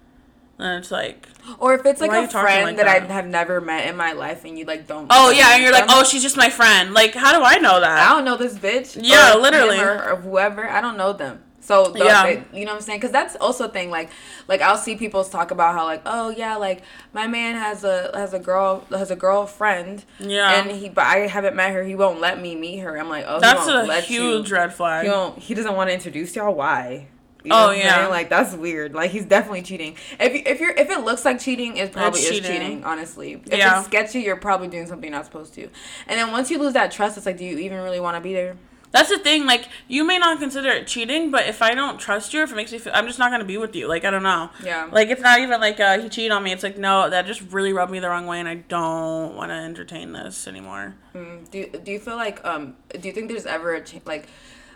then 0.59 0.79
it's 0.79 0.91
like, 0.91 1.29
Or 1.59 1.75
if 1.75 1.85
it's 1.85 2.01
like 2.01 2.11
a 2.13 2.29
friend 2.29 2.65
like 2.65 2.77
that, 2.77 2.87
I 2.87 3.13
have 3.13 3.27
never 3.27 3.61
met 3.61 3.89
in 3.89 3.97
my 3.97 4.13
life 4.13 4.45
and 4.45 4.59
you 4.59 4.65
like 4.65 4.87
don't. 4.87 5.07
oh 5.11 5.31
yeah, 5.31 5.55
and 5.55 5.63
you're 5.63 5.73
like, 5.73 5.87
oh, 5.89 6.05
she's 6.05 6.23
just 6.23 6.37
my 6.37 6.51
friend. 6.51 6.95
Like, 6.95 7.15
how 7.15 7.33
do 7.37 7.45
I 7.45 7.59
know 7.59 7.81
that? 7.81 7.99
I 8.09 8.15
don't 8.15 8.25
know 8.25 8.37
this 8.37 8.55
bitch. 8.59 8.99
Yeah, 9.03 9.35
literally. 9.35 9.79
Or, 9.81 10.13
or 10.13 10.17
whoever. 10.17 10.69
I 10.69 10.81
don't 10.81 10.97
know 10.97 11.13
them. 11.13 11.41
So 11.61 11.89
the, 11.93 12.05
Yeah. 12.05 12.23
they- 12.25 12.59
you 12.59 12.67
know 12.67 12.73
what 12.73 12.77
I'm 12.77 12.83
saying? 12.83 12.99
Because 13.01 13.11
that's 13.11 13.37
also 13.37 13.65
a 13.65 13.69
thing. 13.69 13.91
Like, 13.91 14.11
like 14.49 14.61
I'll 14.61 14.77
see 14.77 14.97
people 14.97 15.25
talk 15.25 15.51
about 15.51 15.75
how 15.75 15.87
like, 15.87 16.03
oh 16.05 16.29
yeah, 16.29 16.57
like 16.57 16.83
my 17.15 17.27
man 17.27 17.55
has 17.57 17.85
a 17.85 18.11
has 18.15 18.35
a 18.35 18.39
girl 18.39 18.85
has 18.91 19.11
a 19.11 19.17
girlfriend. 19.17 20.05
Yeah. 20.21 20.61
And 20.61 20.71
he, 20.71 20.91
but 20.91 21.07
I 21.07 21.21
haven't 21.27 21.57
met 21.57 21.73
her. 21.73 21.83
He 21.83 21.95
won't 21.95 22.21
let 22.21 22.41
me 22.41 22.55
meet 22.55 22.79
her. 22.81 22.99
I'm 22.99 23.09
like, 23.09 23.25
oh, 23.27 23.41
That's 23.41 23.67
a 23.67 23.83
let 23.85 24.05
huge 24.05 24.51
You. 24.51 24.57
red 24.57 24.75
flag. 24.75 25.05
He 25.05 25.11
won't. 25.11 25.39
He 25.39 25.55
doesn't 25.55 25.75
want 25.75 25.89
to 25.89 25.95
introduce 25.95 26.37
y'all. 26.37 26.55
Why? 26.55 27.07
You 27.45 27.51
Oh, 27.53 27.67
what 27.69 27.79
yeah. 27.79 27.97
saying? 27.99 28.11
Like 28.11 28.29
that's 28.31 28.55
weird. 28.55 28.95
Like 28.95 29.11
he's 29.11 29.27
definitely 29.27 29.63
cheating. 29.63 29.97
If 30.19 30.33
you, 30.35 30.43
if 30.47 30.61
you're 30.61 30.73
if 30.73 30.91
it 30.91 31.01
looks 31.05 31.25
like 31.25 31.39
cheating, 31.41 31.77
it 31.77 31.93
probably 31.93 32.21
It's 32.21 32.31
is 32.31 32.37
cheating. 32.41 32.61
cheating. 32.61 32.85
Honestly, 32.85 33.35
if 33.35 33.47
Yeah. 33.59 33.79
it's 33.79 33.87
sketchy, 33.87 34.21
you're 34.23 34.37
probably 34.37 34.69
doing 34.69 34.87
something 34.87 35.09
you're 35.11 35.17
not 35.19 35.27
supposed 35.27 35.55
to. 35.55 35.65
And 36.09 36.19
then 36.19 36.33
once 36.33 36.51
you 36.51 36.59
lose 36.59 36.73
that 36.73 36.91
trust, 36.91 37.17
it's 37.19 37.27
like, 37.27 37.37
do 37.37 37.45
you 37.45 37.59
even 37.59 37.81
really 37.83 38.01
want 38.01 38.17
to 38.17 38.21
be 38.23 38.33
there? 38.33 38.57
That's 38.93 39.09
the 39.09 39.19
thing. 39.19 39.45
Like, 39.45 39.69
you 39.89 40.05
may 40.05 40.19
not 40.21 40.39
consider 40.39 40.69
it 40.71 40.87
cheating, 40.87 41.33
but 41.33 41.49
if 41.49 41.61
I 41.63 41.75
don't 41.75 41.99
trust 41.99 42.33
you, 42.33 42.43
if 42.45 42.53
it 42.53 42.55
makes 42.55 42.71
me 42.71 42.79
feel, 42.79 42.93
I'm 42.95 43.09
just 43.09 43.19
not 43.19 43.33
gonna 43.33 43.45
be 43.45 43.59
with 43.59 43.75
you. 43.75 43.89
Like, 43.89 44.05
I 44.05 44.11
don't 44.13 44.23
know. 44.23 44.51
Yeah. 44.63 44.89
Like, 44.91 45.09
it's 45.09 45.21
not 45.21 45.41
even 45.41 45.61
like 45.61 45.81
uh, 45.81 45.99
he 45.99 46.09
cheated 46.09 46.31
on 46.31 46.45
me. 46.45 46.53
It's 46.53 46.63
like, 46.63 46.79
no, 46.79 47.11
that 47.11 47.27
just 47.27 47.43
really 47.53 47.73
rubbed 47.73 47.91
me 47.91 47.99
the 47.99 48.09
wrong 48.09 48.27
way, 48.27 48.39
and 48.39 48.49
I 48.49 48.55
don't 48.55 49.35
want 49.35 49.51
to 49.51 49.55
entertain 49.57 50.13
this 50.13 50.47
anymore. 50.47 50.95
Mm, 51.13 51.51
do 51.51 51.67
Do 51.67 51.91
you 51.91 51.99
feel 51.99 52.15
like 52.17 52.41
um 52.45 52.77
Do 52.99 53.09
you 53.09 53.13
think 53.13 53.29
there's 53.29 53.47
ever 53.47 53.75
a 53.75 53.83
ch- 53.83 54.01
like 54.07 54.29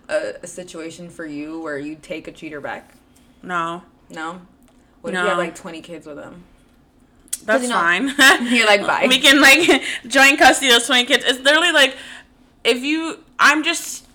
a, 0.08 0.34
a 0.42 0.46
situation 0.46 1.08
for 1.10 1.26
you 1.26 1.60
where 1.60 1.78
you 1.78 1.96
take 2.00 2.28
a 2.28 2.32
cheater 2.32 2.60
back? 2.60 2.92
No, 3.42 3.82
No. 4.10 4.40
What 5.00 5.14
if 5.14 5.20
you 5.20 5.26
have 5.26 5.38
like 5.38 5.54
20 5.54 5.80
kids 5.80 6.06
with 6.06 6.18
him? 6.18 6.44
that's 7.44 7.62
you 7.62 7.68
know- 7.68 7.76
fine. 7.76 8.08
You're 8.52 8.66
like, 8.66 8.80
bye. 8.86 9.06
we 9.08 9.18
can 9.20 9.40
like 9.40 9.82
joint 10.06 10.38
custody 10.38 10.68
of 10.72 10.78
those 10.80 10.86
20 10.86 11.04
kids. 11.04 11.24
It's 11.26 11.38
literally 11.40 11.72
like, 11.72 11.96
if 12.64 12.82
you, 12.82 13.22
I'm 13.38 13.62
just, 13.62 14.06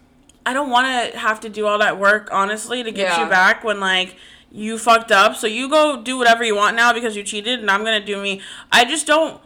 I 0.46 0.52
don't 0.54 0.70
want 0.70 0.88
to 1.14 1.18
have 1.18 1.40
to 1.42 1.50
do 1.50 1.66
all 1.66 1.80
that 1.80 1.98
work, 1.98 2.28
honestly, 2.32 2.84
to 2.84 2.92
get 2.92 3.08
Yeah. 3.18 3.24
you 3.24 3.30
back 3.30 3.64
when 3.64 3.80
like 3.80 4.18
you 4.52 4.78
fucked 4.78 5.12
up. 5.12 5.36
So 5.38 5.48
you 5.48 5.70
go 5.70 6.02
do 6.02 6.18
whatever 6.18 6.44
you 6.44 6.56
want 6.56 6.76
now 6.76 6.92
because 6.94 7.16
you 7.16 7.24
cheated, 7.24 7.60
and 7.62 7.72
I'm 7.72 7.84
gonna 7.86 8.06
do 8.06 8.22
me. 8.22 8.42
I 8.72 8.84
just 8.86 9.08
don't. 9.08 9.40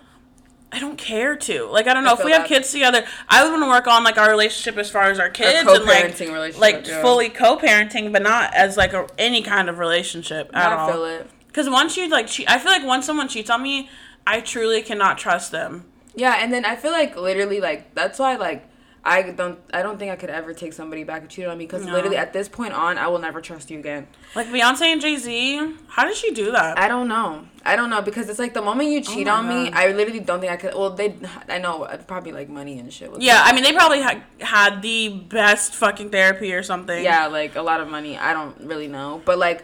I 0.72 0.80
don't 0.80 0.98
care 0.98 1.36
to. 1.36 1.66
Like 1.66 1.88
I 1.88 1.94
don't 1.94 2.04
know 2.04 2.12
I 2.12 2.20
if 2.20 2.26
we 2.26 2.32
have 2.32 2.46
kids 2.46 2.72
together. 2.72 3.06
I 3.30 3.44
would 3.44 3.52
want 3.52 3.64
to 3.64 3.70
work 3.70 3.88
on 3.88 4.04
like 4.04 4.18
our 4.18 4.30
relationship 4.30 4.78
as 4.78 4.92
far 4.92 5.04
as 5.04 5.20
our 5.20 5.30
kids 5.30 5.60
and 5.60 5.86
like 5.86 6.58
like 6.58 6.88
yeah. 6.88 7.02
fully 7.02 7.30
co-parenting, 7.30 8.12
but 8.12 8.22
not 8.22 8.54
as 8.54 8.76
like 8.76 8.94
a, 8.94 9.08
any 9.18 9.42
kind 9.42 9.70
of 9.70 9.80
relationship 9.80 10.50
at 10.54 10.74
I 10.74 10.76
all. 10.76 10.92
feel 10.92 11.06
it. 11.06 11.30
Because 11.48 11.70
once 11.70 11.96
you 11.96 12.10
like 12.10 12.28
cheat, 12.28 12.50
I 12.50 12.60
feel 12.60 12.72
like 12.72 12.86
once 12.86 13.06
someone 13.06 13.30
cheats 13.30 13.50
on 13.50 13.64
me, 13.64 13.90
I 14.26 14.42
truly 14.42 14.82
cannot 14.82 15.18
trust 15.18 15.52
them. 15.52 15.86
Yeah, 16.16 16.36
and 16.40 16.52
then 16.52 16.66
I 16.66 16.76
feel 16.76 16.92
like 16.92 17.16
literally 17.16 17.62
like 17.62 17.96
that's 17.96 18.20
why 18.20 18.36
like 18.36 18.68
I 19.10 19.22
don't 19.32 19.58
I 19.74 19.82
don't 19.82 19.98
think 19.98 20.12
I 20.12 20.16
could 20.18 20.30
ever 20.30 20.54
take 20.54 20.74
somebody 20.74 21.04
back 21.06 21.22
who 21.22 21.28
cheated 21.30 21.50
on 21.50 21.58
me 21.58 21.66
because 21.66 21.86
No. 21.86 21.94
literally 21.94 22.18
at 22.18 22.34
this 22.34 22.50
point 22.50 22.74
on 22.74 22.98
I 22.98 23.08
will 23.08 23.20
never 23.20 23.40
trust 23.42 23.72
you 23.72 23.80
again. 23.80 24.06
Like 24.36 24.48
Beyonce 24.48 24.82
and 24.94 25.00
Jay 25.00 25.16
Z, 25.16 25.74
how 25.88 26.04
did 26.06 26.16
she 26.18 26.32
do 26.32 26.52
that? 26.52 26.78
I 26.78 26.88
don't 26.90 27.08
know. 27.08 27.46
I 27.66 27.76
don't 27.78 27.90
know 27.90 28.02
because 28.02 28.28
it's 28.30 28.38
like 28.40 28.54
the 28.54 28.62
moment 28.62 28.90
you 28.90 29.02
cheat 29.02 29.28
Oh 29.28 29.32
on 29.36 29.48
me, 29.48 29.72
I 29.72 29.92
literally 29.94 30.20
don't 30.20 30.40
think 30.42 30.52
I 30.52 30.58
could. 30.58 30.74
Well, 30.74 30.90
they 30.92 31.16
I 31.48 31.58
know 31.58 31.84
uh, 31.84 31.98
probably 31.98 32.34
like 32.34 32.50
money 32.50 32.80
and 32.80 32.92
shit. 32.92 33.10
yeah, 33.20 33.42
I 33.46 33.54
mean 33.54 33.64
they 33.64 33.72
probably 33.74 34.02
ha- 34.02 34.22
had 34.42 34.82
the 34.82 35.10
best 35.10 35.74
fucking 35.76 36.10
therapy 36.10 36.54
or 36.54 36.62
something. 36.64 37.02
yeah, 37.04 37.28
like 37.28 37.56
a 37.56 37.62
lot 37.62 37.80
of 37.80 37.88
money. 37.88 38.18
I 38.18 38.34
don't 38.34 38.60
really 38.62 38.88
know, 38.88 39.22
but 39.26 39.38
like. 39.38 39.64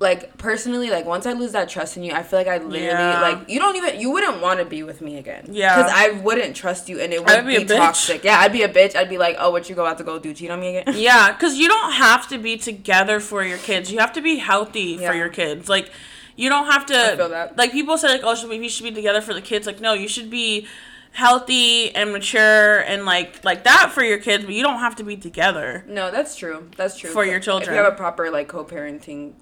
Like 0.00 0.36
personally, 0.38 0.90
like 0.90 1.06
once 1.06 1.24
I 1.24 1.32
lose 1.32 1.52
that 1.52 1.68
trust 1.68 1.96
in 1.96 2.02
you, 2.02 2.12
I 2.12 2.24
feel 2.24 2.38
like 2.38 2.48
I 2.48 2.58
literally 2.58 2.82
Yeah. 2.84 3.20
like 3.20 3.48
you 3.48 3.60
don't 3.60 3.76
even 3.76 4.00
you 4.00 4.10
wouldn't 4.10 4.42
want 4.42 4.58
to 4.58 4.64
be 4.64 4.82
with 4.82 5.00
me 5.00 5.18
again. 5.18 5.46
Yeah. 5.48 5.76
because 5.76 5.92
I 5.94 6.10
wouldn't 6.20 6.56
trust 6.56 6.88
you, 6.88 6.98
and 7.00 7.12
it 7.12 7.24
would 7.24 7.46
be, 7.46 7.56
be 7.58 7.62
a 7.62 7.66
bitch. 7.66 7.76
toxic. 7.76 8.24
Yeah, 8.24 8.38
I'd 8.40 8.52
be 8.52 8.62
a 8.62 8.68
bitch. 8.68 8.96
I'd 8.96 9.08
be 9.08 9.18
like, 9.18 9.36
oh, 9.38 9.50
what 9.50 9.68
you 9.68 9.76
go 9.76 9.86
out 9.86 9.98
to 9.98 10.04
go 10.04 10.18
do? 10.18 10.34
Cheat 10.34 10.50
on 10.50 10.58
me 10.60 10.76
again? 10.78 10.94
Yeah, 10.98 11.30
because 11.36 11.56
you 11.56 11.68
don't 11.68 11.92
have 11.92 12.26
to 12.28 12.38
be 12.38 12.56
together 12.56 13.20
for 13.20 13.44
your 13.44 13.58
kids. 13.58 13.92
You 13.92 14.00
have 14.00 14.12
to 14.14 14.20
be 14.20 14.36
healthy 14.36 14.98
Yeah. 15.00 15.10
for 15.10 15.16
your 15.16 15.28
kids. 15.28 15.68
Like, 15.68 15.90
you 16.36 16.48
don't 16.48 16.66
have 16.66 16.84
to. 16.86 17.12
I 17.12 17.16
feel 17.16 17.28
that. 17.28 17.56
Like 17.56 17.70
people 17.70 17.96
say, 17.96 18.08
like, 18.08 18.22
oh, 18.24 18.34
should 18.34 18.50
we, 18.50 18.58
we 18.58 18.68
should 18.68 18.84
be 18.84 18.90
together 18.92 19.20
for 19.20 19.32
the 19.32 19.40
kids. 19.42 19.64
Like, 19.66 19.80
no, 19.80 19.92
you 19.92 20.08
should 20.08 20.28
be 20.28 20.66
healthy 21.12 21.94
and 21.94 22.12
mature 22.12 22.80
and 22.80 23.04
like 23.06 23.44
like 23.44 23.62
that 23.62 23.92
for 23.92 24.02
your 24.02 24.18
kids, 24.18 24.44
but 24.44 24.52
you 24.52 24.62
don't 24.64 24.80
have 24.80 24.96
to 24.96 25.04
be 25.04 25.16
together. 25.16 25.84
No, 25.86 26.10
that's 26.10 26.34
true. 26.36 26.68
That's 26.76 26.98
true. 26.98 27.10
For 27.10 27.24
your 27.24 27.38
children, 27.38 27.70
If 27.70 27.76
you 27.78 27.84
have 27.84 27.92
a 27.92 27.96
proper 27.96 28.30
like 28.32 28.48
co-parenting 28.48 29.34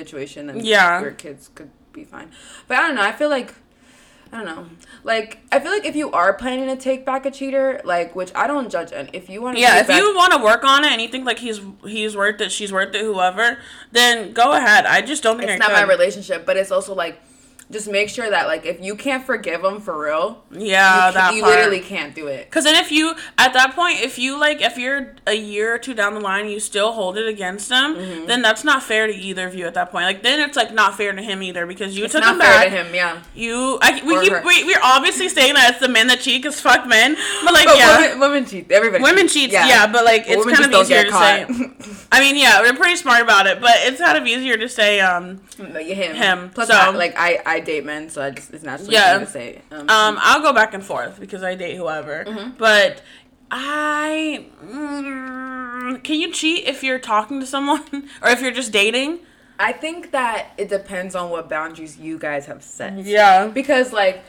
situation, 0.00 0.46
then 0.48 0.64
Yeah. 0.64 1.00
your 1.00 1.12
kids 1.24 1.50
could 1.56 1.70
be 1.92 2.04
fine. 2.04 2.28
But 2.68 2.74
I 2.78 2.80
don't 2.86 2.94
know. 2.96 3.02
I 3.02 3.12
feel 3.12 3.30
like 3.38 3.50
I 4.32 4.38
don't 4.38 4.46
know. 4.52 4.66
Like 5.04 5.38
I 5.52 5.60
feel 5.60 5.70
like 5.76 5.84
if 5.86 5.94
you 6.00 6.10
are 6.10 6.32
planning 6.34 6.66
to 6.74 6.76
take 6.88 7.06
back 7.10 7.24
a 7.26 7.30
cheater, 7.30 7.80
like 7.84 8.08
which 8.18 8.32
I 8.34 8.46
don't 8.52 8.68
judge, 8.76 8.90
and 8.92 9.08
if 9.12 9.30
you 9.30 9.40
want 9.40 9.56
to, 9.56 9.62
Yeah, 9.62 9.80
if 9.80 9.88
you 9.88 10.04
want 10.20 10.32
to 10.36 10.40
work 10.50 10.64
on 10.64 10.84
it 10.84 10.90
and 10.92 11.00
you 11.00 11.08
think 11.08 11.24
like 11.30 11.38
he's 11.38 11.60
he's 11.84 12.16
worth 12.16 12.40
it, 12.40 12.50
she's 12.50 12.72
worth 12.72 12.92
it, 12.94 13.02
whoever, 13.02 13.58
then 13.92 14.32
go 14.32 14.52
ahead. 14.52 14.84
I 14.84 15.00
just 15.00 15.22
don't 15.22 15.38
think 15.38 15.50
it's 15.50 15.62
I 15.62 15.66
not 15.68 15.72
my 15.72 15.82
could. 15.86 15.90
relationship, 15.96 16.44
but 16.44 16.56
it's 16.56 16.70
also 16.72 16.92
like. 16.94 17.16
Just 17.68 17.88
make 17.90 18.08
sure 18.08 18.30
that 18.30 18.46
like 18.46 18.64
if 18.64 18.80
you 18.80 18.94
can't 18.94 19.24
forgive 19.24 19.62
them 19.62 19.80
for 19.80 20.00
real, 20.00 20.44
Yeah, 20.52 21.08
you, 21.08 21.14
that 21.14 21.34
you 21.34 21.42
part. 21.42 21.56
literally 21.56 21.80
can't 21.80 22.14
do 22.14 22.28
it. 22.28 22.48
Cause 22.48 22.62
then 22.62 22.76
if 22.76 22.92
you 22.92 23.14
at 23.38 23.54
that 23.54 23.74
point, 23.74 23.98
if 24.02 24.20
you 24.20 24.38
like, 24.38 24.60
if 24.62 24.78
you're 24.78 25.16
a 25.26 25.34
year 25.34 25.74
or 25.74 25.78
two 25.78 25.92
down 25.92 26.14
the 26.14 26.20
line, 26.20 26.48
you 26.48 26.60
still 26.60 26.92
hold 26.92 27.18
it 27.18 27.26
against 27.26 27.68
them, 27.68 27.96
Mm-hmm. 27.96 28.26
then 28.26 28.40
that's 28.40 28.62
not 28.62 28.84
fair 28.84 29.08
to 29.08 29.12
either 29.12 29.48
of 29.48 29.56
you 29.56 29.66
at 29.66 29.74
that 29.74 29.90
point. 29.90 30.04
Like 30.04 30.22
then 30.22 30.38
it's 30.48 30.56
like 30.56 30.72
not 30.72 30.96
fair 30.96 31.12
to 31.12 31.20
him 31.20 31.42
either 31.42 31.66
because 31.66 31.98
you 31.98 32.04
It's 32.04 32.12
took 32.14 32.20
not 32.22 32.34
him 32.34 32.40
fair 32.40 32.50
back. 32.50 32.64
to 32.68 32.70
him, 32.84 32.94
yeah. 32.94 33.22
You, 33.34 33.78
I, 33.82 34.00
we 34.06 34.16
Or 34.16 34.20
keep, 34.22 34.32
her. 34.32 34.42
we, 34.44 34.62
we're 34.64 34.80
obviously 34.84 35.28
saying 35.28 35.54
that 35.54 35.70
it's 35.72 35.80
the 35.80 35.88
men 35.88 36.06
that 36.06 36.20
cheat 36.20 36.42
because 36.42 36.60
fuck 36.60 36.86
men, 36.86 37.16
but 37.44 37.52
like 37.52 37.66
But 37.66 37.78
yeah, 37.78 37.98
women, 38.00 38.20
women 38.20 38.46
cheat. 38.46 38.70
Everybody. 38.70 39.02
women 39.02 39.26
cheats, 39.26 39.52
yeah. 39.52 39.66
yeah. 39.66 39.86
but 39.90 40.04
like 40.04 40.22
it's 40.28 40.44
kind 40.46 40.72
of 40.72 40.80
easier 40.80 41.02
to 41.02 41.10
say. 41.12 41.46
I 42.12 42.20
mean, 42.20 42.36
yeah, 42.36 42.60
we're 42.60 42.76
pretty 42.76 42.94
smart 42.96 43.22
about 43.22 43.48
it, 43.48 43.60
but 43.60 43.72
it's 43.78 44.00
kind 44.00 44.16
of 44.16 44.24
easier 44.24 44.56
to 44.56 44.68
say. 44.68 45.00
Um, 45.00 45.40
him. 45.58 46.14
Him, 46.14 46.50
Plus, 46.50 46.68
so- 46.68 46.74
I, 46.74 46.90
like 46.90 47.14
I, 47.16 47.40
I 47.44 47.55
date 47.60 47.84
men, 47.84 48.10
so 48.10 48.22
I 48.22 48.30
just 48.30 48.52
it's 48.52 48.64
naturally 48.64 48.94
Yeah. 48.94 49.18
to 49.18 49.26
say. 49.26 49.62
Um, 49.70 49.80
Um, 49.88 50.18
I'll 50.20 50.42
go 50.42 50.52
back 50.52 50.74
and 50.74 50.84
forth 50.84 51.18
because 51.20 51.42
I 51.42 51.54
date 51.54 51.76
whoever. 51.76 52.24
Mm-hmm. 52.26 52.50
But 52.58 53.02
I 53.50 54.46
mm, 54.64 56.02
can 56.02 56.20
you 56.20 56.32
cheat 56.32 56.64
if 56.66 56.82
you're 56.82 56.98
talking 56.98 57.40
to 57.40 57.46
someone 57.46 57.82
or 58.22 58.30
if 58.30 58.40
you're 58.40 58.50
just 58.52 58.72
dating? 58.72 59.20
I 59.58 59.72
think 59.72 60.10
that 60.10 60.48
it 60.58 60.68
depends 60.68 61.14
on 61.14 61.30
what 61.30 61.48
boundaries 61.48 61.96
you 61.98 62.18
guys 62.18 62.46
have 62.46 62.62
set. 62.62 62.98
Yeah. 62.98 63.46
Because 63.46 63.92
like, 63.92 64.22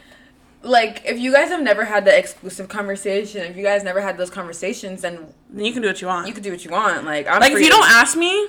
like 0.63 1.01
if 1.05 1.19
you 1.19 1.33
guys 1.33 1.49
have 1.49 1.61
never 1.61 1.83
had 1.85 2.05
the 2.05 2.17
exclusive 2.17 2.69
conversation, 2.69 3.41
if 3.41 3.57
you 3.57 3.63
guys 3.63 3.83
never 3.83 3.99
had 4.01 4.17
those 4.17 4.29
conversations, 4.29 5.01
then 5.01 5.27
Then 5.49 5.65
you 5.65 5.73
can 5.73 5.81
do 5.81 5.89
what 5.89 6.01
you 6.01 6.07
want. 6.07 6.27
you 6.27 6.33
can 6.33 6.43
do 6.43 6.51
what 6.51 6.63
you 6.63 6.71
want. 6.71 7.03
Like 7.05 7.27
I'm 7.27 7.41
like 7.41 7.51
if 7.51 7.59
you 7.59 7.65
to- 7.65 7.71
don't 7.71 7.89
ask 7.89 8.15
me, 8.15 8.47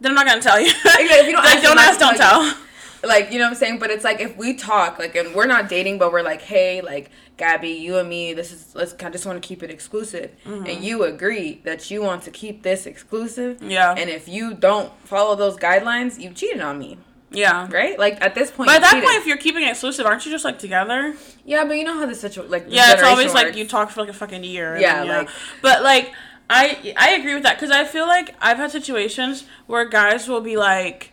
then 0.00 0.10
I'm 0.10 0.14
not 0.16 0.26
gonna 0.26 0.40
tell 0.42 0.58
you. 0.60 0.66
if 0.68 1.26
you 1.26 1.32
don't 1.32 1.44
like 1.44 1.54
ask, 1.56 1.62
don't 1.62 1.78
ask, 1.78 2.00
don't 2.00 2.18
like- 2.18 2.18
tell. 2.18 2.56
Like 3.04 3.32
you 3.32 3.38
know 3.38 3.44
what 3.46 3.50
I'm 3.50 3.54
saying. 3.56 3.78
But 3.78 3.90
it's 3.90 4.04
like 4.04 4.20
if 4.20 4.36
we 4.36 4.54
talk, 4.54 4.98
like, 4.98 5.14
and 5.16 5.34
we're 5.34 5.46
not 5.46 5.68
dating, 5.68 5.98
but 5.98 6.12
we're 6.12 6.22
like, 6.22 6.42
hey, 6.42 6.80
like 6.80 7.10
Gabby, 7.36 7.70
you 7.70 7.98
and 7.98 8.08
me, 8.08 8.32
this 8.34 8.52
is 8.52 8.74
let's. 8.74 8.94
I 9.02 9.10
just 9.10 9.26
want 9.26 9.40
to 9.42 9.46
keep 9.46 9.62
it 9.62 9.70
exclusive, 9.70 10.30
Mm-hmm. 10.44 10.66
and 10.66 10.84
you 10.84 11.04
agree 11.04 11.60
that 11.64 11.90
you 11.90 12.02
want 12.02 12.22
to 12.24 12.30
keep 12.30 12.62
this 12.62 12.86
exclusive. 12.86 13.62
Yeah. 13.62 13.94
And 13.96 14.08
if 14.10 14.28
you 14.28 14.54
don't 14.54 14.90
follow 15.04 15.34
those 15.36 15.56
guidelines, 15.56 16.18
you 16.20 16.30
cheated 16.30 16.60
on 16.62 16.78
me, 16.78 16.98
Yeah. 17.30 17.68
right? 17.70 17.98
Like 17.98 18.20
at 18.22 18.34
this 18.34 18.50
point. 18.50 18.68
But 18.68 18.76
at 18.76 18.82
that 18.82 18.92
cheated. 18.94 19.04
point, 19.04 19.18
if 19.18 19.26
you're 19.26 19.36
keeping 19.36 19.62
it 19.62 19.70
exclusive, 19.70 20.06
aren't 20.06 20.24
you 20.24 20.32
just 20.32 20.44
like 20.44 20.58
together? 20.58 21.14
yeah, 21.44 21.64
but 21.64 21.74
you 21.76 21.84
know 21.84 21.94
how 21.98 22.06
the 22.06 22.14
situation, 22.14 22.50
like, 22.50 22.64
Yeah, 22.68 22.92
it's 22.94 23.02
always 23.02 23.26
generation 23.26 23.48
like 23.52 23.56
you 23.56 23.66
talk 23.68 23.90
for 23.90 24.00
like 24.00 24.10
a 24.10 24.14
fucking 24.14 24.42
year. 24.42 24.76
Yeah, 24.78 25.04
then, 25.04 25.08
like- 25.26 25.28
But 25.62 25.82
like, 25.82 26.12
I 26.48 26.94
I 26.96 27.10
agree 27.10 27.34
with 27.34 27.42
that 27.42 27.56
because 27.58 27.70
I 27.70 27.84
feel 27.84 28.06
like 28.06 28.34
I've 28.40 28.56
had 28.56 28.70
situations 28.70 29.44
where 29.66 29.84
guys 29.84 30.26
will 30.28 30.40
be 30.40 30.56
like, 30.56 31.12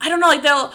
I 0.00 0.08
don't 0.08 0.20
know, 0.20 0.28
like 0.28 0.42
they'll. 0.42 0.72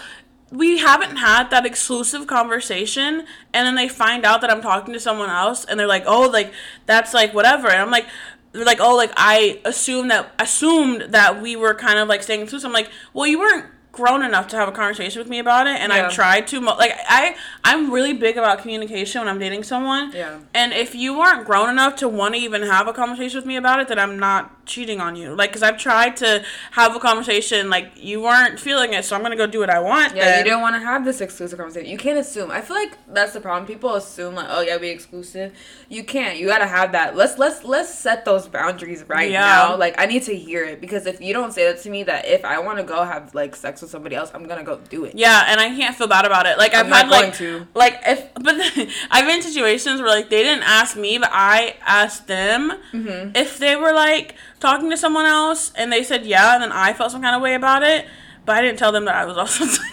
We 0.52 0.80
haven't 0.80 1.16
had 1.16 1.50
that 1.52 1.66
exclusive 1.66 2.28
conversation, 2.28 3.26
and 3.54 3.66
then 3.68 3.76
they 3.76 3.88
find 3.88 4.26
out 4.26 4.42
that 4.42 4.52
I'm 4.52 4.62
talking 4.62 4.94
to 4.94 5.00
someone 5.00 5.30
else, 5.30 5.64
and 5.66 5.80
they're 5.80 5.88
like, 5.88 6.04
"Oh, 6.06 6.28
like 6.30 6.52
that's 6.86 7.14
like 7.14 7.34
whatever," 7.34 7.70
and 7.70 7.82
I'm 7.82 7.90
like, 7.92 8.06
"They're 8.52 8.66
like, 8.66 8.82
oh, 8.82 8.96
like 8.96 9.12
I 9.16 9.60
assumed 9.64 10.12
that 10.12 10.34
assumed 10.40 11.14
that 11.14 11.42
we 11.42 11.56
were 11.56 11.74
kind 11.74 12.00
of 12.00 12.08
like 12.10 12.22
staying 12.22 12.42
exclusive." 12.42 12.68
I'm 12.68 12.74
like, 12.74 12.90
"Well, 13.14 13.28
you 13.28 13.40
weren't 13.40 13.66
grown 13.94 14.24
enough 14.24 14.48
to 14.48 14.56
have 14.56 14.70
a 14.70 14.72
conversation 14.72 15.20
with 15.20 15.28
me 15.28 15.40
about 15.40 15.68
it, 15.68 15.78
and 15.80 15.92
Yeah. 15.92 16.06
I've 16.08 16.14
tried 16.14 16.48
to 16.48 16.62
mo- 16.62 16.76
like 16.78 16.98
I 17.10 17.36
I'm 17.64 17.92
really 17.92 18.14
big 18.14 18.38
about 18.38 18.60
communication 18.60 19.20
when 19.22 19.28
I'm 19.30 19.40
dating 19.40 19.64
someone, 19.64 20.12
Yeah. 20.14 20.38
and 20.54 20.72
if 20.74 20.96
you 20.96 21.20
aren't 21.22 21.46
grown 21.46 21.70
enough 21.70 21.96
to 21.98 22.08
want 22.08 22.36
to 22.36 22.40
even 22.42 22.64
have 22.64 22.88
a 22.88 22.94
conversation 22.94 23.38
with 23.38 23.46
me 23.46 23.56
about 23.58 23.80
it, 23.82 23.88
then 23.90 24.00
I'm 24.00 24.18
not 24.20 24.61
cheating 24.72 25.00
on 25.02 25.16
you. 25.16 25.36
Like, 25.36 25.50
because 25.52 25.62
I've 25.64 25.78
tried 25.78 26.16
to 26.18 26.44
have 26.72 26.96
a 26.96 27.00
conversation, 27.00 27.70
like, 27.70 27.92
you 27.96 28.22
weren't 28.22 28.60
feeling 28.60 28.94
it, 28.94 29.06
so 29.06 29.16
I'm 29.16 29.22
going 29.22 29.32
to 29.32 29.38
go 29.38 29.46
do 29.46 29.60
what 29.60 29.70
I 29.70 29.80
want. 29.80 30.16
Yeah, 30.16 30.26
then. 30.26 30.46
you 30.46 30.52
don't 30.52 30.62
want 30.62 30.76
to 30.76 30.80
have 30.82 31.06
this 31.06 31.22
exclusive 31.22 31.60
conversation. 31.60 31.90
You 31.90 31.98
can't 31.98 32.18
assume. 32.18 32.50
I 32.50 32.62
feel 32.62 32.76
like 32.78 32.98
that's 33.08 33.34
the 33.34 33.42
problem. 33.42 33.68
People 33.68 33.94
assume 33.96 34.36
like, 34.36 34.48
oh 34.50 34.62
yeah, 34.62 34.78
we 34.78 34.90
exclusive. 34.90 35.54
You 35.90 36.04
can't. 36.04 36.38
You 36.40 36.48
gotta 36.48 36.66
have 36.68 36.94
that. 36.94 37.16
Let's 37.18 37.38
let's 37.38 37.66
let's 37.66 37.94
set 37.94 38.24
those 38.26 38.48
boundaries 38.48 39.04
right 39.08 39.30
Yeah. 39.30 39.42
now. 39.42 39.76
Like 39.78 39.96
I 40.00 40.06
need 40.06 40.24
to 40.24 40.36
hear 40.36 40.64
it 40.64 40.80
because 40.80 41.06
if 41.06 41.20
you 41.20 41.34
don't 41.34 41.52
say 41.54 41.66
that 41.72 41.82
to 41.84 41.90
me, 41.90 42.04
that 42.04 42.26
if 42.26 42.46
I 42.46 42.60
want 42.60 42.78
to 42.78 42.84
go 42.86 43.04
have 43.04 43.36
like 43.36 43.56
sex 43.56 43.82
with 43.82 43.92
somebody 43.92 44.16
else, 44.16 44.32
I'm 44.34 44.48
gonna 44.48 44.64
go 44.64 44.80
do 44.90 45.04
it. 45.04 45.16
Yeah, 45.16 45.44
and 45.48 45.60
I 45.60 45.68
can't 45.76 45.94
feel 45.96 46.08
bad 46.08 46.24
about 46.26 46.46
it. 46.46 46.58
Like 46.58 46.74
I'm 46.74 46.86
I've 46.86 46.90
not 46.90 47.06
had 47.06 47.10
going 47.10 47.26
like 47.26 47.36
to. 47.40 47.68
like 47.76 48.00
if 48.06 48.34
but 48.36 48.56
I've 49.12 49.26
been 49.26 49.36
in 49.38 49.42
situations 49.42 50.00
where 50.00 50.10
like 50.10 50.30
they 50.30 50.44
didn't 50.44 50.64
ask 50.64 50.96
me, 50.96 51.18
but 51.18 51.30
I 51.34 51.76
asked 51.86 52.28
them 52.28 52.72
Mm-hmm. 52.94 53.36
if 53.36 53.58
they 53.58 53.76
were 53.76 53.94
like 53.94 54.36
talking 54.62 54.90
to 54.92 54.96
someone 54.98 55.26
else, 55.26 55.74
and 55.76 55.92
they 55.92 56.04
said 56.04 56.26
yeah, 56.26 56.54
and 56.54 56.64
then 56.64 56.72
I 56.72 56.94
felt 56.94 57.12
some 57.12 57.22
kind 57.22 57.36
of 57.36 57.42
way 57.42 57.56
about 57.56 57.84
it, 57.84 58.06
but 58.46 58.56
I 58.56 58.62
didn't 58.62 58.80
tell 58.80 58.94
them 58.94 59.04
that 59.06 59.16
I 59.16 59.26
was 59.26 59.36
also. 59.38 59.66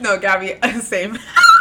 No, 0.00 0.18
Gabby, 0.18 0.58
same. 0.80 1.12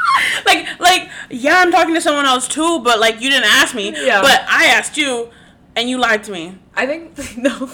like 0.46 0.80
like 0.80 1.10
yeah, 1.30 1.60
I'm 1.60 1.72
talking 1.72 1.94
to 1.94 2.02
someone 2.02 2.26
else 2.26 2.48
too, 2.48 2.80
but 2.80 3.00
like 3.00 3.22
you 3.22 3.30
didn't 3.30 3.46
ask 3.50 3.76
me, 3.76 3.94
Yeah. 3.96 4.22
but 4.22 4.44
I 4.50 4.66
asked 4.68 4.98
you, 4.98 5.30
and 5.76 5.88
you 5.88 6.00
lied 6.00 6.24
to 6.24 6.32
me. 6.32 6.58
I 6.76 6.86
think 6.88 7.38
no. 7.38 7.68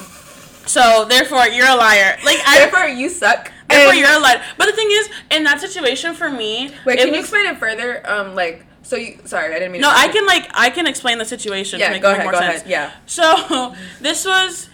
So 0.65 1.05
therefore, 1.05 1.47
you're 1.47 1.67
a 1.69 1.75
liar. 1.75 2.17
Like 2.25 2.39
I. 2.45 2.59
Therefore, 2.59 2.87
you 2.89 3.07
suck. 3.09 3.51
Therefore, 3.69 3.93
you're 3.95 4.11
a 4.11 4.19
liar. 4.19 4.41
But 4.57 4.65
the 4.67 4.73
thing 4.73 4.87
is, 4.91 5.09
in 5.31 5.43
that 5.45 5.61
situation, 5.61 6.13
for 6.13 6.29
me, 6.29 6.73
Wait, 6.85 6.99
it 6.99 7.05
can 7.05 7.13
you 7.13 7.19
explain 7.21 7.45
it 7.47 7.57
further? 7.57 8.01
Um, 8.09 8.35
like 8.35 8.65
So 8.83 8.95
you 8.97 9.17
sorry, 9.25 9.49
I 9.55 9.59
didn't 9.59 9.71
mean. 9.71 9.81
No, 9.81 9.89
to 9.89 9.97
I 9.97 10.07
can 10.09 10.25
like 10.25 10.49
I 10.53 10.69
can 10.69 10.87
explain 10.87 11.17
the 11.17 11.25
situation 11.25 11.79
Yeah, 11.79 11.87
to 11.87 11.93
make 11.93 12.01
go 12.01 12.09
it 12.09 12.13
make 12.13 12.19
ahead, 12.19 12.25
more 12.25 12.33
go 12.33 12.39
sense. 12.39 12.57
ahead, 12.61 12.69
yeah. 12.69 12.91
So 13.05 13.73
this 14.01 14.25
was 14.25 14.69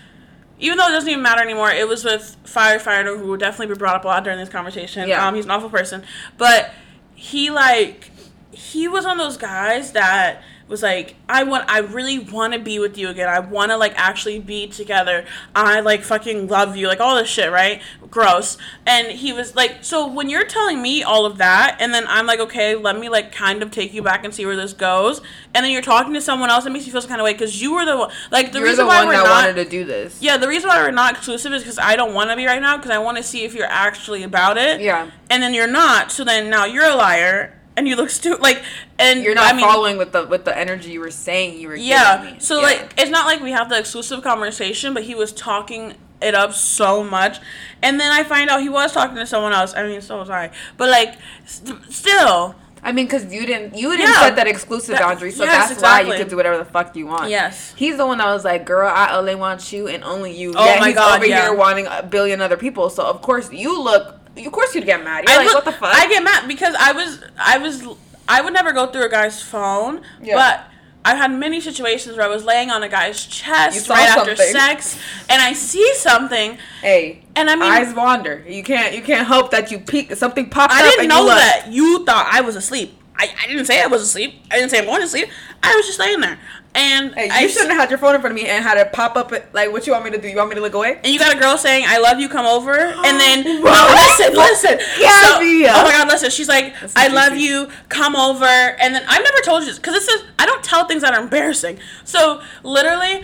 even 0.59 0.77
though 0.77 0.87
it 0.87 0.91
doesn't 0.91 1.09
even 1.09 1.21
matter 1.23 1.41
anymore, 1.41 1.71
it 1.71 1.87
was 1.87 2.03
with 2.03 2.35
firefighter 2.43 3.17
who 3.17 3.27
would 3.29 3.39
definitely 3.39 3.73
be 3.73 3.77
brought 3.79 3.95
up 3.95 4.03
a 4.03 4.07
lot 4.07 4.23
during 4.23 4.39
this 4.39 4.49
conversation. 4.49 5.07
Yeah. 5.07 5.25
Um, 5.25 5.35
he's 5.35 5.45
an 5.45 5.51
awful 5.51 5.69
person. 5.69 6.03
But 6.37 6.71
he 7.15 7.49
like 7.49 8.11
he 8.51 8.87
was 8.87 9.05
one 9.05 9.19
of 9.19 9.25
those 9.25 9.37
guys 9.37 9.93
that 9.93 10.41
was 10.69 10.83
like, 10.83 11.15
I 11.27 11.43
want 11.43 11.69
I 11.69 11.79
really 11.79 12.19
wanna 12.19 12.59
be 12.59 12.79
with 12.79 12.97
you 12.97 13.09
again. 13.09 13.27
I 13.27 13.39
wanna 13.39 13.75
like 13.75 13.93
actually 13.97 14.39
be 14.39 14.67
together. 14.67 15.25
I 15.55 15.79
like 15.79 16.03
fucking 16.03 16.47
love 16.47 16.75
you, 16.77 16.87
like 16.87 16.99
all 16.99 17.15
this 17.15 17.27
shit, 17.27 17.51
right? 17.51 17.81
Gross. 18.09 18.57
And 18.85 19.07
he 19.07 19.33
was 19.33 19.55
like, 19.55 19.83
so 19.83 20.07
when 20.07 20.29
you're 20.29 20.45
telling 20.45 20.81
me 20.81 21.03
all 21.03 21.25
of 21.25 21.37
that, 21.39 21.77
and 21.79 21.93
then 21.93 22.05
I'm 22.07 22.25
like, 22.25 22.39
okay, 22.39 22.75
let 22.75 22.97
me 22.97 23.09
like 23.09 23.31
kind 23.31 23.61
of 23.63 23.71
take 23.71 23.93
you 23.93 24.01
back 24.03 24.23
and 24.23 24.33
see 24.33 24.45
where 24.45 24.55
this 24.55 24.73
goes, 24.73 25.21
and 25.53 25.65
then 25.65 25.71
you're 25.71 25.81
talking 25.81 26.13
to 26.13 26.21
someone 26.21 26.49
else, 26.49 26.65
it 26.65 26.71
makes 26.71 26.85
you 26.85 26.91
feel 26.91 27.01
some 27.01 27.09
kind 27.09 27.21
of 27.21 27.25
way 27.25 27.33
because 27.33 27.61
you 27.61 27.73
were 27.73 27.85
the 27.85 27.97
one. 27.97 28.11
Like 28.31 28.51
the 28.51 28.59
You're 28.59 28.67
reason 28.67 28.85
the 28.85 28.89
why 28.89 28.99
one 28.99 29.07
we're 29.07 29.13
that 29.13 29.23
not. 29.23 29.45
wanted 29.47 29.63
to 29.63 29.69
do 29.69 29.85
this. 29.85 30.21
Yeah, 30.21 30.37
the 30.37 30.47
reason 30.47 30.69
why 30.69 30.81
we're 30.83 30.91
not 30.91 31.15
exclusive 31.15 31.51
is 31.53 31.63
because 31.63 31.79
I 31.79 31.95
don't 31.95 32.13
want 32.13 32.29
to 32.29 32.35
be 32.35 32.45
right 32.45 32.61
now 32.61 32.77
because 32.77 32.91
I 32.91 32.99
want 32.99 33.17
to 33.17 33.23
see 33.23 33.43
if 33.43 33.55
you're 33.55 33.65
actually 33.65 34.23
about 34.23 34.57
it. 34.57 34.81
Yeah. 34.81 35.09
And 35.31 35.41
then 35.41 35.53
you're 35.53 35.67
not, 35.67 36.11
so 36.11 36.23
then 36.23 36.49
now 36.49 36.65
you're 36.65 36.85
a 36.85 36.95
liar 36.95 37.58
and 37.77 37.87
you 37.87 37.95
look 37.95 38.09
stupid. 38.09 38.41
Like, 38.41 38.61
and 38.97 39.23
You're 39.23 39.35
not 39.35 39.53
I 39.53 39.55
mean, 39.55 39.65
following 39.65 39.97
with 39.97 40.11
the 40.11 40.25
with 40.25 40.45
the 40.45 40.57
energy 40.57 40.91
you 40.91 40.99
were 40.99 41.11
saying 41.11 41.59
you 41.59 41.67
were. 41.69 41.75
Yeah. 41.75 42.17
giving 42.17 42.33
me. 42.35 42.39
So 42.39 42.57
Yeah. 42.57 42.63
like, 42.63 42.93
it's 42.97 43.11
not 43.11 43.25
like 43.25 43.41
we 43.41 43.51
have 43.51 43.69
the 43.69 43.77
exclusive 43.79 44.21
conversation, 44.23 44.93
but 44.93 45.03
he 45.03 45.15
was 45.15 45.31
talking 45.31 45.95
it 46.21 46.35
up 46.35 46.53
so 46.53 47.01
much, 47.01 47.37
and 47.81 47.97
then 47.97 48.11
I 48.11 48.23
find 48.23 48.49
out 48.49 48.61
he 48.61 48.67
was 48.67 48.91
talking 48.91 49.15
to 49.15 49.25
someone 49.25 49.53
else. 49.53 49.73
I 49.73 49.83
mean, 49.87 50.01
so 50.01 50.21
sorry 50.25 50.49
But 50.75 50.89
like, 50.89 51.15
st- 51.45 51.91
still. 51.93 52.55
I 52.81 52.93
mean, 52.93 53.05
because 53.07 53.25
you 53.33 53.45
didn't 53.45 53.75
you 53.75 53.91
didn't 53.91 54.07
Yeah. 54.13 54.19
set 54.21 54.35
that 54.37 54.47
exclusive 54.47 54.95
That- 54.97 55.01
boundary, 55.01 55.31
so 55.31 55.43
yes, 55.45 55.69
that's 55.69 55.81
why 55.81 56.01
you 56.01 56.13
could 56.13 56.29
do 56.29 56.35
whatever 56.37 56.57
the 56.57 56.65
fuck 56.65 56.95
you 56.95 57.07
want. 57.07 57.29
Yes. 57.29 57.73
He's 57.75 57.95
the 57.97 58.05
one 58.05 58.17
that 58.19 58.27
was 58.27 58.43
like, 58.45 58.65
"Girl, 58.65 58.89
I 58.89 59.15
only 59.17 59.35
want 59.35 59.71
you 59.73 59.87
and 59.89 60.01
only 60.03 60.33
you." 60.35 60.53
Oh 60.57 60.65
yeah, 60.65 60.79
my 60.79 60.87
he's 60.87 60.95
God, 60.95 61.17
over 61.19 61.25
yeah. 61.25 61.41
here 61.43 61.53
wanting 61.53 61.87
a 61.87 62.03
billion 62.03 62.41
other 62.41 62.55
people. 62.57 62.89
So 62.89 63.03
of 63.05 63.21
course 63.21 63.51
you 63.51 63.81
look. 63.81 64.15
Of 64.37 64.51
course 64.51 64.73
you'd 64.75 64.85
get 64.85 65.03
mad. 65.03 65.23
You're 65.27 65.33
I 65.33 65.37
like, 65.37 65.45
look- 65.47 65.55
"What 65.55 65.65
the 65.65 65.71
fuck?" 65.79 65.93
I 65.93 66.07
get 66.07 66.23
mad 66.23 66.47
because 66.47 66.75
I 66.79 66.91
was 66.93 67.19
I 67.37 67.57
was 67.57 67.83
I 68.27 68.41
would 68.41 68.53
never 68.53 68.71
go 68.71 68.87
through 68.87 69.05
a 69.05 69.09
guy's 69.09 69.41
phone, 69.41 70.01
Yeah. 70.21 70.35
but 70.35 70.65
I've 71.03 71.17
had 71.17 71.31
many 71.31 71.59
situations 71.61 72.15
where 72.17 72.25
I 72.25 72.29
was 72.29 72.43
laying 72.43 72.69
on 72.69 72.83
a 72.83 72.89
guy's 72.89 73.25
chest 73.25 73.89
right 73.89 74.07
after 74.09 74.35
sex, 74.35 74.97
and 75.29 75.41
I 75.41 75.53
see 75.53 75.93
something, 75.95 76.57
hey, 76.81 77.23
and 77.35 77.49
I 77.49 77.55
mean, 77.55 77.71
eyes 77.71 77.93
wander. 77.95 78.43
You 78.47 78.63
can't 78.63 78.93
you 78.95 79.01
can't 79.01 79.27
help 79.27 79.51
that 79.51 79.71
you 79.71 79.79
peek 79.79 80.15
something 80.15 80.49
popped 80.49 80.73
I 80.73 80.81
up. 80.87 80.91
didn't 80.95 81.07
know 81.09 81.21
you 81.23 81.27
that 81.29 81.65
you 81.69 82.05
thought 82.05 82.29
I 82.31 82.41
was 82.41 82.55
asleep. 82.55 82.95
I, 83.17 83.27
I 83.43 83.47
didn't 83.47 83.65
say 83.65 83.81
I 83.81 83.87
was 83.87 84.01
asleep. 84.01 84.35
I 84.49 84.55
didn't 84.55 84.69
say 84.71 84.79
I'm 84.79 84.85
going 84.85 85.01
to 85.01 85.07
sleep. 85.07 85.27
I 85.61 85.75
was 85.75 85.85
just 85.87 85.99
laying 85.99 86.21
there, 86.21 86.39
and 86.75 87.13
Hey, 87.15 87.25
you 87.25 87.31
I 87.31 87.47
shouldn't 87.47 87.71
have 87.71 87.79
had 87.79 87.89
your 87.89 87.97
phone 87.97 88.15
in 88.15 88.21
front 88.21 88.37
of 88.37 88.41
me 88.41 88.47
and 88.47 88.63
had 88.63 88.77
it 88.77 88.93
pop 88.93 89.15
up. 89.15 89.31
Like, 89.53 89.71
what 89.71 89.87
you 89.87 89.93
want 89.93 90.05
me 90.05 90.11
to 90.11 90.21
do? 90.21 90.27
You 90.27 90.37
want 90.37 90.49
me 90.49 90.55
to 90.55 90.61
look 90.61 90.75
away? 90.75 90.99
And 91.03 91.07
you 91.07 91.19
got 91.19 91.35
a 91.35 91.39
girl 91.39 91.57
saying, 91.57 91.85
"I 91.87 91.97
love 91.97 92.19
you, 92.19 92.29
come 92.29 92.45
over," 92.45 92.73
and 92.77 93.19
then 93.19 93.43
no, 93.63 93.95
listen, 93.95 94.33
listen. 94.35 94.77
Gabby. 94.99 95.63
So, 95.65 95.71
oh 95.73 95.83
my 95.83 95.91
God, 95.91 96.07
listen. 96.07 96.29
She's 96.29 96.47
like, 96.47 96.73
That's 96.79 96.95
"I 96.95 97.07
love 97.07 97.35
you, 97.35 97.69
come 97.89 98.15
over," 98.15 98.45
and 98.45 98.93
then 98.93 99.03
I've 99.07 99.23
never 99.23 99.39
told 99.43 99.61
you 99.63 99.67
this 99.69 99.77
because 99.77 99.93
this 99.93 100.07
is 100.07 100.23
I 100.37 100.45
don't 100.45 100.63
tell 100.63 100.85
things 100.85 101.01
that 101.01 101.13
are 101.13 101.21
embarrassing. 101.21 101.79
So 102.03 102.41
literally, 102.63 103.23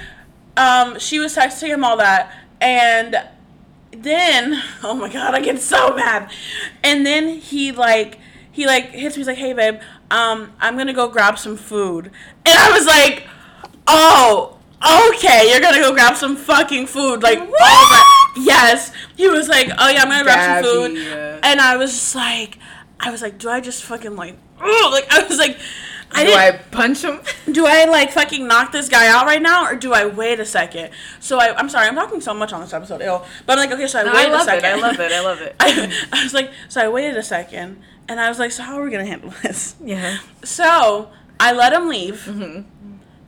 um, 0.57 0.99
she 0.99 1.19
was 1.19 1.35
texting 1.35 1.67
him 1.67 1.83
all 1.83 1.97
that, 1.97 2.33
and 2.59 3.17
then 3.91 4.61
oh 4.83 4.95
my 4.95 5.11
God, 5.11 5.35
I 5.35 5.41
get 5.41 5.61
so 5.61 5.95
mad, 5.95 6.31
and 6.83 7.05
then 7.05 7.29
he 7.39 7.71
like 7.71 8.19
he 8.51 8.65
like 8.65 8.89
hits 8.89 9.15
me. 9.15 9.21
He's 9.21 9.27
like, 9.27 9.37
"Hey, 9.37 9.53
babe, 9.53 9.79
um, 10.09 10.53
I'm 10.59 10.77
gonna 10.77 10.93
go 10.93 11.07
grab 11.09 11.37
some 11.37 11.57
food," 11.57 12.11
and 12.45 12.57
I 12.57 12.71
was 12.71 12.85
like, 12.87 13.27
"Oh." 13.87 14.51
Okay, 15.09 15.49
you're 15.49 15.61
gonna 15.61 15.79
go 15.79 15.93
grab 15.93 16.15
some 16.15 16.35
fucking 16.35 16.85
food, 16.85 17.23
like 17.23 17.39
all 17.39 17.45
right. 17.47 18.31
Yes, 18.37 18.91
he 19.15 19.27
was 19.27 19.47
like, 19.47 19.69
"Oh 19.77 19.89
yeah, 19.89 20.03
I'm 20.03 20.09
gonna 20.09 20.23
grab 20.23 20.63
some 20.63 20.73
food," 20.93 20.97
and 21.43 21.59
I 21.59 21.77
was 21.77 21.91
just 21.91 22.13
like, 22.13 22.59
I 22.99 23.09
was 23.09 23.21
like, 23.23 23.39
"Do 23.39 23.49
I 23.49 23.61
just 23.61 23.83
fucking 23.83 24.15
like, 24.15 24.35
ugh, 24.61 24.91
like 24.91 25.11
I 25.11 25.23
was 25.27 25.39
like, 25.39 25.57
I 26.11 26.23
do 26.25 26.33
I 26.33 26.51
punch 26.69 27.01
him? 27.03 27.19
do 27.51 27.65
I 27.65 27.85
like 27.85 28.11
fucking 28.11 28.45
knock 28.47 28.71
this 28.73 28.87
guy 28.87 29.07
out 29.07 29.25
right 29.25 29.41
now, 29.41 29.65
or 29.65 29.75
do 29.75 29.91
I 29.93 30.05
wait 30.05 30.39
a 30.39 30.45
second? 30.45 30.91
So 31.19 31.39
I, 31.39 31.55
I'm 31.55 31.69
sorry, 31.69 31.87
I'm 31.87 31.95
talking 31.95 32.21
so 32.21 32.33
much 32.35 32.53
on 32.53 32.61
this 32.61 32.73
episode, 32.73 33.01
ew. 33.01 33.21
But 33.47 33.57
I'm 33.57 33.67
like, 33.69 33.71
okay, 33.71 33.87
so 33.87 34.01
I 34.01 34.03
No, 34.03 34.13
waited 34.13 34.29
I 34.29 34.31
love 34.33 34.41
a 34.41 34.45
second. 34.45 34.65
it. 34.65 34.73
I 34.73 34.81
love 34.87 34.99
it. 34.99 35.11
I 35.11 35.21
love 35.23 35.41
it. 35.41 35.55
I, 35.59 36.05
I 36.19 36.23
was 36.23 36.33
like, 36.33 36.51
so 36.69 36.81
I 36.81 36.89
waited 36.89 37.17
a 37.17 37.23
second, 37.23 37.81
and 38.07 38.19
I 38.19 38.29
was 38.29 38.37
like, 38.37 38.51
so 38.51 38.61
how 38.61 38.77
are 38.79 38.83
we 38.83 38.91
gonna 38.91 39.05
handle 39.05 39.33
this? 39.41 39.75
yeah. 39.83 40.19
So 40.43 41.09
I 41.39 41.53
let 41.53 41.73
him 41.73 41.87
leave. 41.89 42.25
Mm-hmm. 42.29 42.69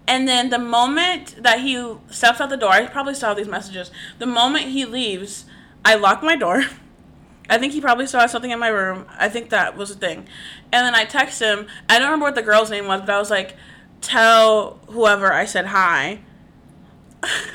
And 0.08 0.28
then 0.28 0.50
the 0.50 0.60
moment 0.60 1.44
that 1.44 1.60
he 1.60 1.96
steps 2.10 2.40
out 2.40 2.50
the 2.50 2.58
door, 2.58 2.72
I 2.72 2.86
probably 2.88 3.14
saw 3.14 3.34
these 3.34 3.48
messages. 3.48 3.92
The 4.20 4.26
moment 4.26 4.66
he 4.66 4.86
leaves, 4.86 5.46
I 5.84 5.96
lock 5.96 6.24
my 6.24 6.36
door. 6.36 6.64
I 7.50 7.58
think 7.58 7.74
he 7.74 7.82
probably 7.82 8.08
saw 8.08 8.26
something 8.26 8.52
in 8.52 8.60
my 8.60 8.68
room. 8.68 9.06
I 9.18 9.30
think 9.30 9.50
that 9.52 9.78
was 9.78 9.92
a 9.92 9.96
thing. 9.96 10.28
And 10.72 10.86
then 10.86 10.96
I 10.96 11.06
text 11.06 11.42
him. 11.42 11.68
I 11.88 11.98
don't 11.98 12.08
remember 12.08 12.26
what 12.26 12.36
the 12.36 12.42
girl's 12.42 12.70
name 12.70 12.88
was, 12.88 13.02
but 13.02 13.10
I 13.10 13.20
was 13.20 13.30
like, 13.30 13.56
tell 14.02 14.80
whoever 14.88 15.32
I 15.32 15.46
said 15.46 15.68
hi. 15.68 16.20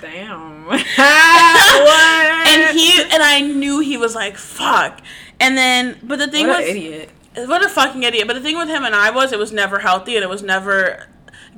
Damn. 0.01 0.67
what? 0.67 0.87
And 2.53 2.79
he 2.79 3.01
and 3.01 3.23
I 3.23 3.41
knew 3.41 3.81
he 3.81 3.97
was 3.97 4.15
like, 4.15 4.37
fuck. 4.37 5.01
And 5.41 5.57
then, 5.57 5.99
but 6.03 6.19
the 6.19 6.29
thing 6.29 6.49
what 6.49 6.61
was, 6.61 6.71
an 6.71 6.77
idiot. 6.77 7.11
what 7.35 7.65
a 7.65 7.69
fucking 7.69 8.03
idiot. 8.03 8.27
But 8.27 8.35
the 8.35 8.41
thing 8.41 8.57
with 8.59 8.69
him 8.69 8.85
and 8.85 8.95
I 8.95 9.11
was, 9.11 9.33
it 9.33 9.39
was 9.39 9.53
never 9.53 9.79
healthy 9.79 10.17
and 10.17 10.25
it 10.25 10.29
was 10.29 10.43
never 10.43 11.07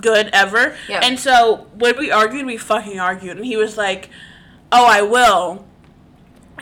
good 0.00 0.30
ever. 0.32 0.76
Yeah. 0.88 1.00
And 1.02 1.18
so 1.18 1.66
when 1.74 1.96
we 1.98 2.10
argued, 2.10 2.46
we 2.46 2.56
fucking 2.56 2.98
argued. 2.98 3.36
And 3.36 3.46
he 3.46 3.56
was 3.56 3.76
like, 3.76 4.10
oh, 4.72 4.86
I 4.86 5.02
will. 5.02 5.64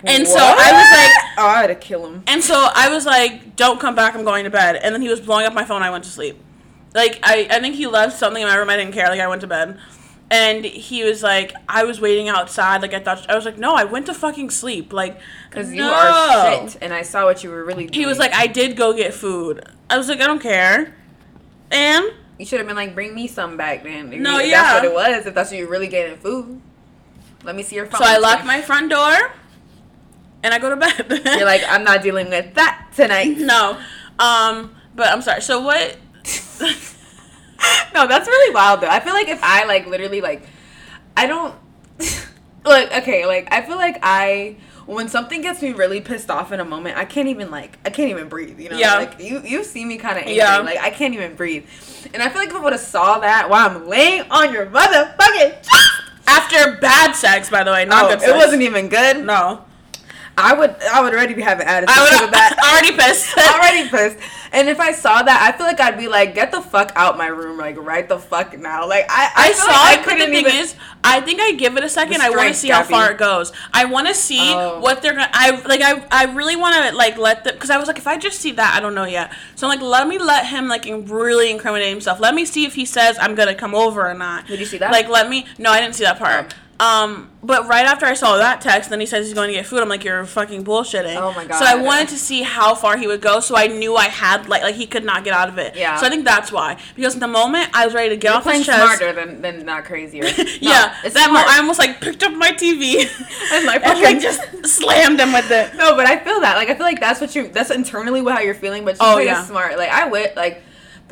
And 0.05 0.27
so 0.27 0.39
I 0.39 0.73
was 0.73 0.91
like, 0.99 1.39
oh, 1.39 1.47
I 1.49 1.61
had 1.61 1.67
to 1.69 1.75
kill 1.75 2.07
him. 2.07 2.25
and 2.27 2.43
so 2.43 2.55
I 2.75 2.89
was 2.89 3.07
like, 3.07 3.55
don't 3.57 3.79
come 3.79 3.95
back, 3.95 4.15
I'm 4.15 4.25
going 4.25 4.45
to 4.45 4.51
bed. 4.51 4.77
And 4.77 4.95
then 4.95 5.03
he 5.03 5.09
was 5.09 5.21
blowing 5.21 5.47
up 5.47 5.53
my 5.53 5.65
phone, 5.65 5.83
I 5.83 5.91
went 5.91 6.05
to 6.05 6.11
sleep. 6.11 6.39
Like, 6.95 7.21
I, 7.23 7.47
I 7.51 7.61
think 7.61 7.77
he 7.77 7.87
left 7.87 8.19
something 8.19 8.43
in 8.43 8.49
my 8.49 8.57
room, 8.57 8.69
I 8.69 8.77
didn't 8.77 8.95
care. 8.95 9.09
Like, 9.09 9.21
I 9.21 9.29
went 9.29 9.43
to 9.43 9.47
bed. 9.47 9.79
And 10.31 10.65
he 10.65 11.05
was 11.05 11.23
like, 11.23 11.53
I 11.69 11.85
was 11.85 12.01
waiting 12.01 12.29
outside. 12.31 12.81
Like, 12.81 12.95
I 12.95 13.01
thought, 13.01 13.29
I 13.31 13.35
was 13.35 13.45
like, 13.45 13.59
no, 13.59 13.75
I 13.75 13.85
went 13.85 14.07
to 14.07 14.15
fucking 14.15 14.49
sleep. 14.51 14.93
Like, 14.93 15.21
Because 15.49 15.73
you 15.73 15.85
are 15.85 16.69
shit, 16.69 16.79
and 16.81 16.93
I 16.93 17.03
saw 17.03 17.25
what 17.25 17.45
you 17.45 17.51
were 17.51 17.63
really 17.65 17.87
doing. 17.87 17.93
He 18.01 18.07
was 18.07 18.19
like, 18.19 18.33
I 18.33 18.47
did 18.47 18.75
go 18.77 18.95
get 18.95 19.13
food. 19.13 19.63
I 19.91 19.99
was 19.99 20.09
like, 20.09 20.21
I 20.21 20.27
don't 20.27 20.41
care. 20.41 20.95
And 21.71 22.13
you 22.43 22.47
should 22.47 22.59
have 22.59 22.67
been 22.67 22.75
like, 22.75 22.93
bring 22.93 23.15
me 23.15 23.29
some 23.29 23.57
back 23.57 23.85
then. 23.85 24.13
If 24.13 24.21
No, 24.21 24.39
you- 24.39 24.47
if 24.47 24.51
yeah. 24.51 24.63
That's 24.63 24.75
what 24.75 24.85
it 24.85 24.95
was. 25.17 25.27
If 25.27 25.35
that's 25.35 25.51
what 25.53 25.59
you're 25.61 25.69
really 25.71 25.87
getting 25.87 26.17
food. 26.19 26.61
Let 27.45 27.55
me 27.55 27.63
see 27.63 27.77
your 27.77 27.87
phone. 27.87 28.01
so 28.01 28.05
I 28.05 28.19
lock 28.19 28.45
my 28.45 28.61
front 28.61 28.91
door 28.91 29.15
and 30.43 30.53
I 30.53 30.59
go 30.59 30.71
to 30.71 30.77
bed. 30.77 31.07
You're 31.25 31.45
like, 31.45 31.63
I'm 31.69 31.85
not 31.85 32.03
dealing 32.03 32.29
with 32.31 32.55
that 32.55 32.89
tonight. 32.97 33.37
no. 33.39 33.79
Um, 34.19 34.75
but 34.97 35.07
I'm 35.09 35.23
sorry. 35.23 35.41
So 35.41 35.61
what? 35.61 35.97
no, 37.95 38.07
that's 38.09 38.27
really 38.27 38.55
wild 38.55 38.81
though. 38.81 38.89
I 38.89 38.99
feel 39.01 39.13
like 39.15 39.29
if 39.29 39.41
I 39.43 39.65
like 39.67 39.87
literally 39.87 40.21
like, 40.21 40.43
I 41.17 41.27
don't 41.27 41.55
like 42.65 42.93
okay, 43.03 43.25
like 43.27 43.49
I 43.53 43.63
feel 43.63 43.77
like 43.77 43.99
I 44.03 44.57
when 44.87 45.09
something 45.09 45.41
gets 45.43 45.63
me 45.63 45.73
really 45.73 46.01
pissed 46.01 46.31
off 46.31 46.53
in 46.53 46.61
a 46.61 46.65
moment, 46.65 46.97
I 46.97 47.05
can't 47.05 47.29
even 47.29 47.51
like 47.51 47.79
I 47.85 47.91
can't 47.91 48.11
even 48.11 48.29
breathe. 48.29 48.59
You 48.61 48.71
know, 48.71 48.79
Yeah. 48.79 48.95
like 48.97 49.21
you 49.21 49.41
you 49.45 49.65
see 49.65 49.85
me 49.85 49.97
kind 49.99 50.15
of 50.17 50.23
angry, 50.23 50.37
Yeah. 50.37 50.59
like 50.59 50.79
I 50.79 50.91
can't 50.91 51.15
even 51.15 51.35
breathe. 51.35 51.65
And 52.15 52.23
I 52.23 52.29
feel 52.29 52.41
like 52.41 52.51
if 52.51 52.57
I 52.57 52.61
would 52.61 52.73
have 52.73 52.81
saw 52.83 53.19
that 53.21 53.49
while 53.49 53.69
I'm 53.71 53.87
laying 53.89 54.23
on 54.31 54.53
your 54.53 54.67
motherfucking 54.67 55.63
chest, 55.63 55.91
After 56.27 56.77
bad 56.81 57.15
sex, 57.17 57.51
by 57.51 57.65
the 57.65 57.73
way, 57.73 57.85
not 57.85 58.05
oh, 58.05 58.17
good 58.17 58.29
it 58.29 58.37
wasn't 58.37 58.63
even 58.63 58.89
good. 58.89 59.25
No. 59.27 59.65
I 60.39 60.55
would 60.55 60.75
I 60.83 61.03
would 61.03 61.13
already 61.13 61.35
be 61.35 61.43
having 61.43 61.67
attitude 61.67 61.95
I 61.95 62.21
would 62.25 62.33
that. 62.33 62.57
already 62.73 62.97
pissed. 62.97 63.37
already 63.39 63.89
pissed. 63.89 64.19
And 64.55 64.69
if 64.69 64.81
I 64.81 64.93
saw 64.93 65.23
that, 65.23 65.41
I 65.43 65.57
feel 65.57 65.67
like 65.67 65.81
I'd 65.81 65.97
be 65.97 66.09
like, 66.09 66.35
get 66.35 66.51
the 66.53 66.61
fuck 66.61 66.93
out 66.95 67.17
my 67.17 67.27
room, 67.29 67.57
like 67.57 67.79
right 67.79 68.07
the 68.07 68.19
fuck 68.19 68.59
now. 68.59 68.87
Like 68.87 69.07
I, 69.09 69.31
I, 69.35 69.49
I 69.49 69.53
saw 69.53 69.67
like 69.67 70.01
it, 70.01 70.05
but 70.05 70.05
the 70.05 70.11
couldn't 70.21 70.35
thing 70.35 70.47
even- 70.47 70.61
is, 70.61 70.75
I 71.05 71.21
think 71.21 71.41
I 71.41 71.53
give 71.53 71.77
it 71.77 71.85
a 71.85 71.89
second. 71.89 72.21
I 72.23 72.31
want 72.31 72.49
to 72.49 72.55
see 72.55 72.69
how 72.69 72.83
far 72.83 73.11
it 73.13 73.19
goes. 73.19 73.53
I 73.73 73.87
want 73.87 74.09
to 74.09 74.15
see 74.15 74.53
Oh. 74.55 74.79
what 74.81 75.01
they're 75.03 75.13
gonna. 75.15 75.31
I 75.33 75.51
like. 75.67 75.81
I 75.83 76.05
I 76.11 76.25
really 76.33 76.57
want 76.57 76.77
to 76.91 76.95
like 76.97 77.17
let 77.19 77.45
them 77.45 77.55
because 77.55 77.71
I 77.71 77.77
was 77.79 77.87
like, 77.89 77.99
if 77.99 78.07
I 78.07 78.17
just 78.19 78.41
see 78.41 78.53
that, 78.53 78.75
I 78.77 78.81
don't 78.81 78.95
know 78.95 79.05
yet. 79.05 79.33
So 79.57 79.67
I'm 79.67 79.71
like, 79.79 79.83
let 79.87 80.07
me 80.07 80.19
let 80.19 80.47
him 80.47 80.69
like 80.69 80.85
really 80.87 81.51
incriminate 81.51 81.89
himself. 81.91 82.21
Let 82.21 82.35
me 82.35 82.45
see 82.45 82.65
if 82.65 82.75
he 82.75 82.85
says 82.85 83.17
I'm 83.21 83.35
gonna 83.35 83.55
come 83.55 83.75
over 83.75 84.07
or 84.09 84.15
not. 84.15 84.47
Did 84.47 84.61
you 84.61 84.67
see 84.67 84.79
that? 84.79 84.93
Like, 84.93 85.09
let 85.09 85.29
me. 85.29 85.47
No, 85.59 85.71
I 85.71 85.81
didn't 85.81 85.95
see 85.95 86.05
that 86.05 86.19
part. 86.19 86.55
Oh. 86.55 86.57
Um, 86.81 87.31
but 87.45 87.69
right 87.69 87.87
after 87.87 88.07
I 88.07 88.15
saw 88.15 88.39
that 88.39 88.61
text, 88.61 88.91
then 88.91 88.99
he 88.99 89.07
says 89.07 89.27
he's 89.27 89.35
going 89.35 89.49
to 89.49 89.55
get 89.55 89.67
food. 89.67 89.81
I'm 89.83 89.89
like, 89.89 90.03
you're 90.03 90.25
fucking 90.25 90.65
bullshitting. 90.65 91.15
Oh 91.17 91.33
my 91.33 91.45
god. 91.45 91.59
So 91.59 91.65
I 91.65 91.77
wanted 91.77 92.09
to 92.09 92.17
see 92.19 92.43
how 92.43 92.75
far 92.75 92.97
he 92.97 93.07
would 93.07 93.21
go, 93.21 93.39
so 93.39 93.57
I 93.57 93.69
knew 93.69 93.95
I 93.95 94.07
had 94.09 94.49
like 94.49 94.63
like 94.63 94.75
he 94.75 94.87
could 94.87 95.05
not 95.05 95.23
get 95.23 95.33
out 95.33 95.49
of 95.49 95.59
it. 95.59 95.77
Yeah. 95.77 95.97
So 95.99 96.07
I 96.07 96.11
think 96.11 96.25
that's 96.25 96.51
why 96.51 96.79
because 96.97 97.15
in 97.15 97.21
the 97.21 97.29
moment 97.29 97.71
I 97.73 97.85
was 97.85 97.95
ready 97.95 98.09
to 98.09 98.17
get 98.17 98.29
You're 98.31 98.37
off 98.39 98.43
playing 98.43 98.61
his 98.61 98.67
chest. 98.67 98.99
smarter 98.99 99.13
than, 99.13 99.43
than 99.43 99.65
not 99.65 99.85
crazier. 99.85 100.25
No, 100.63 100.71
yeah, 100.71 100.97
it's 101.05 101.15
that 101.15 101.29
smart. 101.29 101.47
I 101.47 101.59
almost 101.59 101.79
like 101.79 102.01
picked 102.01 102.23
up 102.25 102.33
my 102.35 102.51
TV 102.51 103.05
And, 103.53 103.67
like, 103.67 103.85
and 103.85 104.01
like 104.01 104.21
just 104.29 104.41
slammed 104.67 105.21
him 105.21 105.33
with 105.33 105.51
it. 105.51 105.75
no, 105.77 105.95
but 105.95 106.07
I 106.07 106.19
feel 106.19 106.41
that. 106.41 106.57
Like 106.57 106.69
I 106.69 106.75
feel 106.75 106.87
like 106.87 107.01
that's 107.01 107.21
what 107.21 107.35
you. 107.37 107.49
That's 107.49 107.71
internally 107.71 108.23
how 108.29 108.41
you're 108.41 108.55
feeling. 108.55 108.85
But 108.85 108.97
Oh, 108.99 109.17
oh, 109.17 109.19
yeah. 109.19 109.45
smart. 109.45 109.77
Like 109.79 109.91
I 109.91 110.09
would 110.09 110.35
like. 110.37 110.63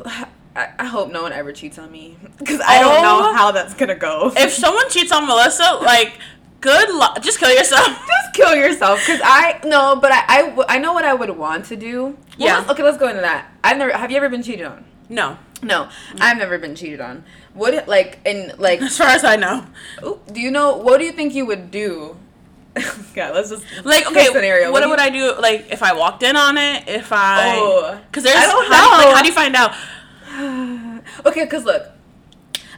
I, 0.55 0.69
I 0.79 0.85
hope 0.85 1.11
no 1.11 1.21
one 1.23 1.31
ever 1.31 1.51
cheats 1.53 1.79
on 1.79 1.91
me 1.91 2.17
because 2.37 2.59
I 2.65 2.79
don't 2.81 3.01
know 3.01 3.29
Oh. 3.29 3.33
how 3.33 3.51
that's 3.51 3.73
gonna 3.73 3.95
go. 3.95 4.31
If 4.35 4.51
someone 4.51 4.89
cheats 4.89 5.11
on 5.11 5.25
Melissa, 5.25 5.75
like, 5.81 6.19
good 6.59 6.89
luck. 6.89 7.21
Just 7.21 7.39
kill 7.39 7.51
yourself. 7.53 7.87
just 8.07 8.33
kill 8.33 8.55
yourself 8.55 8.99
because 8.99 9.21
I 9.23 9.59
no, 9.65 9.95
but 9.95 10.11
I 10.13 10.53
I 10.67 10.77
know 10.77 10.93
what 10.93 11.05
I 11.05 11.13
would 11.13 11.29
want 11.37 11.65
to 11.65 11.75
do. 11.75 12.03
Well, 12.03 12.15
Yeah. 12.37 12.57
let's- 12.59 12.69
okay, 12.71 12.83
let's 12.83 12.97
go 12.97 13.07
into 13.07 13.21
that. 13.21 13.49
I've 13.63 13.77
never. 13.77 13.93
Have 13.97 14.11
you 14.11 14.17
ever 14.17 14.29
been 14.29 14.43
cheated 14.43 14.65
on? 14.65 14.83
No, 15.09 15.37
No, 15.61 15.89
I've 16.19 16.37
never 16.37 16.57
been 16.57 16.75
cheated 16.75 17.01
on. 17.01 17.23
What 17.53 17.73
it- 17.73 17.87
like 17.87 18.19
in 18.25 18.53
like? 18.57 18.81
as 18.81 18.97
far 18.97 19.07
as 19.07 19.23
I 19.23 19.35
know. 19.37 19.65
do 20.31 20.39
you 20.41 20.51
know 20.51 20.75
what 20.77 20.99
do 20.99 21.05
you 21.05 21.11
think 21.13 21.33
you 21.33 21.45
would 21.45 21.71
do? 21.71 22.17
yeah, 23.15 23.31
let's 23.31 23.49
just 23.49 23.65
Like, 23.83 24.07
okay, 24.07 24.27
scenario. 24.27 24.71
what 24.71 24.81
do 24.81 24.89
would 24.89 24.99
you- 24.99 25.05
I 25.05 25.09
do? 25.09 25.35
Like, 25.41 25.67
if 25.69 25.83
I 25.83 25.91
walked 25.93 26.23
in 26.23 26.37
on 26.37 26.57
it, 26.57 26.87
if 26.87 27.11
I, 27.11 27.55
Oh. 27.57 27.99
because 28.07 28.23
there's, 28.23 28.37
I 28.37 28.45
don't 28.47 28.65
how, 28.71 28.91
know. 28.97 29.05
like, 29.07 29.15
how 29.17 29.21
do 29.21 29.27
you 29.27 29.33
find 29.33 29.55
out? 29.57 29.73
okay, 31.25 31.43
because 31.43 31.65
look, 31.65 31.87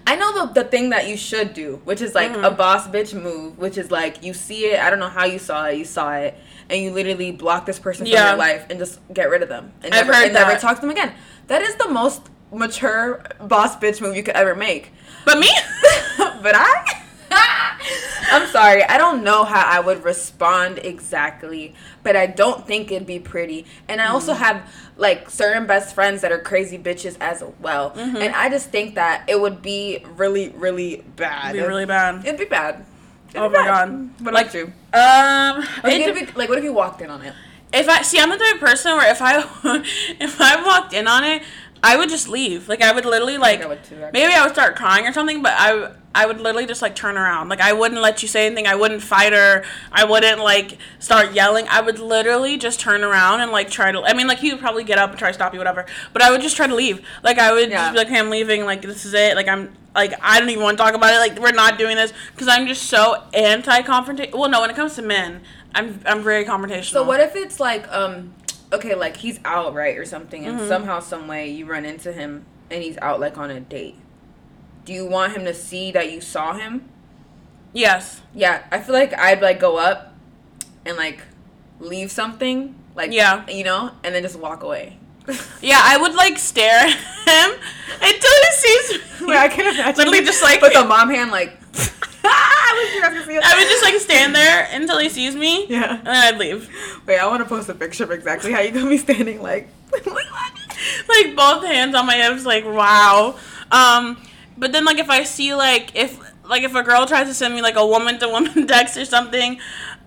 I 0.06 0.16
know 0.16 0.46
the, 0.48 0.64
the 0.64 0.70
thing 0.70 0.90
that 0.90 1.08
you 1.08 1.16
should 1.16 1.54
do, 1.54 1.82
which 1.86 2.02
is 2.02 2.14
like 2.14 2.32
Mm-hmm. 2.32 2.44
a 2.44 2.52
boss 2.52 2.88
bitch 2.88 3.14
move, 3.20 3.58
which 3.58 3.78
is 3.78 3.92
like 3.92 4.24
you 4.24 4.34
see 4.34 4.66
it, 4.66 4.80
I 4.80 4.90
don't 4.90 5.00
know 5.00 5.10
how 5.10 5.26
you 5.26 5.40
saw 5.40 5.66
it, 5.68 5.78
you 5.78 5.86
saw 5.86 6.14
it, 6.14 6.36
and 6.70 6.82
you 6.82 6.92
literally 6.92 7.32
block 7.32 7.66
this 7.66 7.80
person 7.80 8.06
from 8.06 8.12
your 8.14 8.36
life 8.36 8.66
and 8.70 8.80
just 8.80 9.00
get 9.14 9.30
rid 9.30 9.42
of 9.44 9.50
them 9.50 9.72
and, 9.82 9.92
never, 9.92 10.14
and 10.14 10.34
never 10.34 10.58
talk 10.60 10.76
to 10.76 10.82
them 10.82 10.90
again. 10.90 11.14
That 11.48 11.62
is 11.62 11.76
the 11.76 11.88
most 11.90 12.22
mature 12.52 13.24
boss 13.42 13.76
bitch 13.78 14.02
move 14.02 14.16
you 14.16 14.24
could 14.24 14.36
ever 14.36 14.56
make. 14.56 14.92
But 15.26 15.40
me? 15.40 15.50
but 16.18 16.54
I. 16.56 17.00
I'm 18.34 18.48
sorry. 18.50 18.84
I 18.84 18.98
don't 18.98 19.24
know 19.24 19.44
how 19.44 19.66
I 19.66 19.80
would 19.80 20.04
respond 20.04 20.80
exactly, 20.80 21.74
but 22.04 22.16
I 22.16 22.26
don't 22.26 22.66
think 22.68 22.92
it'd 22.92 23.08
be 23.08 23.20
pretty. 23.20 23.66
And 23.88 24.02
I 24.02 24.08
also 24.08 24.34
have 24.34 24.62
like 24.98 25.30
certain 25.30 25.66
best 25.68 25.94
friends 25.96 26.22
that 26.22 26.32
are 26.32 26.40
crazy 26.40 26.78
bitches 26.78 27.18
as 27.20 27.44
well. 27.60 27.92
Mm-hmm. 27.92 28.18
And 28.18 28.36
I 28.36 28.50
just 28.50 28.70
think 28.70 28.96
that 28.96 29.24
it 29.28 29.40
would 29.40 29.62
be 29.62 30.04
really, 30.16 30.50
really 30.50 31.04
bad. 31.16 31.56
It'd 31.56 31.64
be 31.64 31.68
really 31.68 31.86
bad. 31.86 32.26
It'd 32.26 32.40
be 32.40 32.46
bad. 32.46 32.86
It'd 33.30 33.42
Oh 33.42 33.50
be 33.50 33.56
my 33.58 33.64
bad. 33.66 33.90
God. 33.90 34.10
What 34.26 34.34
Like, 34.34 34.46
about 34.46 34.56
you? 34.56 34.66
Um, 34.94 35.68
Like, 35.84 35.94
it 35.94 36.02
it'd 36.02 36.28
be- 36.28 36.34
like, 36.40 36.50
what 36.50 36.58
if 36.58 36.64
you 36.64 36.74
walked 36.74 37.02
in 37.02 37.10
on 37.10 37.22
it? 37.22 37.34
if 37.74 37.90
I 37.90 38.04
see, 38.04 38.20
I'm 38.20 38.30
the 38.30 38.38
type 38.38 38.54
of 38.56 38.60
person 38.60 38.92
where 38.96 39.10
if 39.12 39.20
I 39.20 39.38
if 40.20 40.40
I 40.40 40.64
walked 40.64 40.94
in 40.94 41.08
on 41.08 41.24
it, 41.24 41.42
I 41.86 41.98
would 41.98 42.10
just 42.10 42.30
leave. 42.30 42.70
Like 42.70 42.82
I 42.82 42.94
would 42.94 43.06
literally 43.06 43.38
like 43.38 43.62
I 43.62 43.68
would 43.68 43.84
too, 43.84 43.98
maybe 44.14 44.34
I 44.34 44.44
would 44.44 44.54
start 44.54 44.76
crying 44.78 45.06
or 45.06 45.12
something, 45.14 45.42
but 45.44 45.54
I 45.56 45.92
I 46.16 46.26
would 46.26 46.40
literally 46.40 46.66
just 46.66 46.82
like 46.82 46.96
turn 46.96 47.18
around. 47.18 47.50
Like 47.50 47.60
I 47.60 47.74
wouldn't 47.74 48.00
let 48.02 48.22
you 48.22 48.28
say 48.30 48.46
anything. 48.46 48.68
I 48.68 48.76
wouldn't 48.76 49.02
fight 49.04 49.34
her. 49.34 49.64
I 49.92 50.06
wouldn't 50.06 50.40
like 50.42 50.78
start 51.00 51.34
yelling. 51.34 51.68
I 51.70 51.82
would 51.82 52.00
literally 52.00 52.58
just 52.58 52.80
turn 52.80 53.04
around 53.04 53.42
and 53.42 53.52
like 53.52 53.70
try 53.70 53.92
to. 53.92 54.02
I 54.02 54.14
mean, 54.14 54.28
like 54.28 54.40
he 54.40 54.52
would 54.52 54.62
probably 54.62 54.84
get 54.86 54.98
up 54.98 55.10
and 55.10 55.20
try 55.20 55.28
to 55.30 55.34
stop 55.34 55.54
you, 55.54 55.60
whatever. 55.60 55.86
But 56.14 56.22
I 56.22 56.32
would 56.32 56.42
just 56.42 56.56
try 56.56 56.68
to 56.68 56.76
leave. 56.76 57.06
Like 57.22 57.38
I 57.38 57.52
would 57.52 57.70
Yeah. 57.70 57.80
just 57.82 57.92
be 57.94 57.98
like, 57.98 58.08
"Hey, 58.08 58.20
I'm 58.20 58.30
leaving. 58.30 58.64
Like 58.66 58.82
this 58.82 59.06
is 59.06 59.14
it. 59.14 59.36
Like 59.36 59.48
I'm." 59.48 59.74
Like 59.96 60.16
I 60.24 60.40
don't 60.40 60.50
even 60.50 60.64
want 60.64 60.76
to 60.76 60.84
talk 60.84 60.96
about 60.96 61.14
it. 61.14 61.18
Like 61.20 61.38
we're 61.40 61.52
not 61.52 61.78
doing 61.78 61.96
this 61.96 62.14
because 62.32 62.48
I'm 62.48 62.66
just 62.66 62.86
so 62.90 63.26
anti-confrontation. 63.36 64.36
Well, 64.36 64.50
no, 64.50 64.62
when 64.62 64.72
it 64.72 64.76
comes 64.76 64.96
to 64.96 65.04
men, 65.04 65.42
I'm 65.76 66.00
I'm 66.06 66.24
very 66.24 66.46
confrontational. 66.46 66.86
So 66.94 67.04
what 67.04 67.20
if 67.20 67.36
it's 67.36 67.60
like, 67.60 67.88
um, 67.92 68.34
okay, 68.74 68.96
like 68.96 69.18
he's 69.18 69.40
out 69.46 69.74
right 69.74 69.98
or 69.98 70.06
something, 70.06 70.44
Mm-hmm. 70.44 70.60
and 70.60 70.68
somehow, 70.68 71.00
some 71.00 71.28
way, 71.28 71.50
you 71.50 71.66
run 71.66 71.86
into 71.86 72.12
him 72.12 72.46
and 72.70 72.84
he's 72.84 72.98
out 72.98 73.20
like 73.20 73.38
on 73.38 73.50
a 73.52 73.60
date. 73.60 73.96
Do 74.86 74.92
you 74.94 75.06
want 75.06 75.34
him 75.38 75.46
to 75.46 75.54
see 75.54 75.92
that 75.92 76.12
you 76.12 76.20
saw 76.22 76.54
him? 76.54 76.90
Yes. 77.74 78.22
Yeah, 78.36 78.64
I 78.72 78.80
feel 78.80 78.94
like 78.94 79.14
I'd 79.18 79.42
like 79.42 79.60
go 79.60 79.78
up 79.78 80.14
and 80.86 80.98
like 80.98 81.22
leave 81.80 82.12
something, 82.12 82.76
like 82.96 83.12
Yeah. 83.12 83.46
you 83.50 83.64
know, 83.64 83.92
and 84.04 84.14
then 84.14 84.22
just 84.24 84.38
walk 84.40 84.64
away. 84.64 84.98
Yeah, 85.62 85.80
I 85.82 85.98
would 85.98 86.14
like 86.16 86.38
stare 86.38 86.80
at 86.80 86.90
him 86.92 87.60
until 88.02 88.32
he 88.44 88.52
sees 88.52 88.92
me. 89.22 89.28
Wait, 89.28 89.38
I 89.38 89.48
can 89.48 89.74
imagine. 89.74 89.96
Literally 89.98 90.26
just 90.26 90.44
like 90.44 90.62
with 90.62 90.76
a 90.76 90.84
mom 90.84 91.10
hand, 91.10 91.32
like. 91.32 91.58
I 92.26 92.82
wish 92.84 92.96
you 92.96 93.02
guys 93.02 93.14
could 93.14 93.26
see 93.26 93.36
it. 93.36 93.44
I 93.44 93.56
would 93.56 93.68
just 93.68 93.84
like 93.84 93.96
stand 94.00 94.36
there 94.36 94.68
until 94.72 95.00
he 95.00 95.10
sees 95.10 95.36
me. 95.36 95.68
Yeah. 95.68 95.98
And 95.98 96.08
then 96.08 96.34
I'd 96.34 96.38
leave. 96.38 96.70
Wait, 97.06 97.20
I 97.20 97.28
want 97.28 97.44
to 97.44 97.50
post 97.50 97.70
a 97.70 97.76
picture 97.76 98.04
of 98.04 98.12
exactly 98.12 98.52
how 98.52 98.62
you 98.62 98.72
got 98.72 98.88
me 98.88 98.98
standing, 98.98 99.42
like. 99.42 99.70
Like 101.08 101.36
both 101.36 101.66
hands 101.66 101.96
on 101.96 102.06
my 102.06 102.16
hips, 102.16 102.46
like 102.46 102.66
wow. 102.66 103.38
Um, 103.72 104.22
but 104.58 104.72
then 104.72 104.86
like 104.86 104.98
if 104.98 105.10
I 105.10 105.24
see 105.24 105.54
like 105.54 105.96
if 105.96 106.20
like 106.48 106.64
if 106.64 106.76
a 106.76 106.84
girl 106.84 107.06
tries 107.06 107.28
to 107.28 107.34
send 107.34 107.54
me 107.54 107.62
like 107.62 107.76
a 107.76 107.86
woman 107.86 108.20
to 108.20 108.28
woman 108.28 108.68
text 108.68 108.98
or 108.98 109.06
something, 109.06 109.60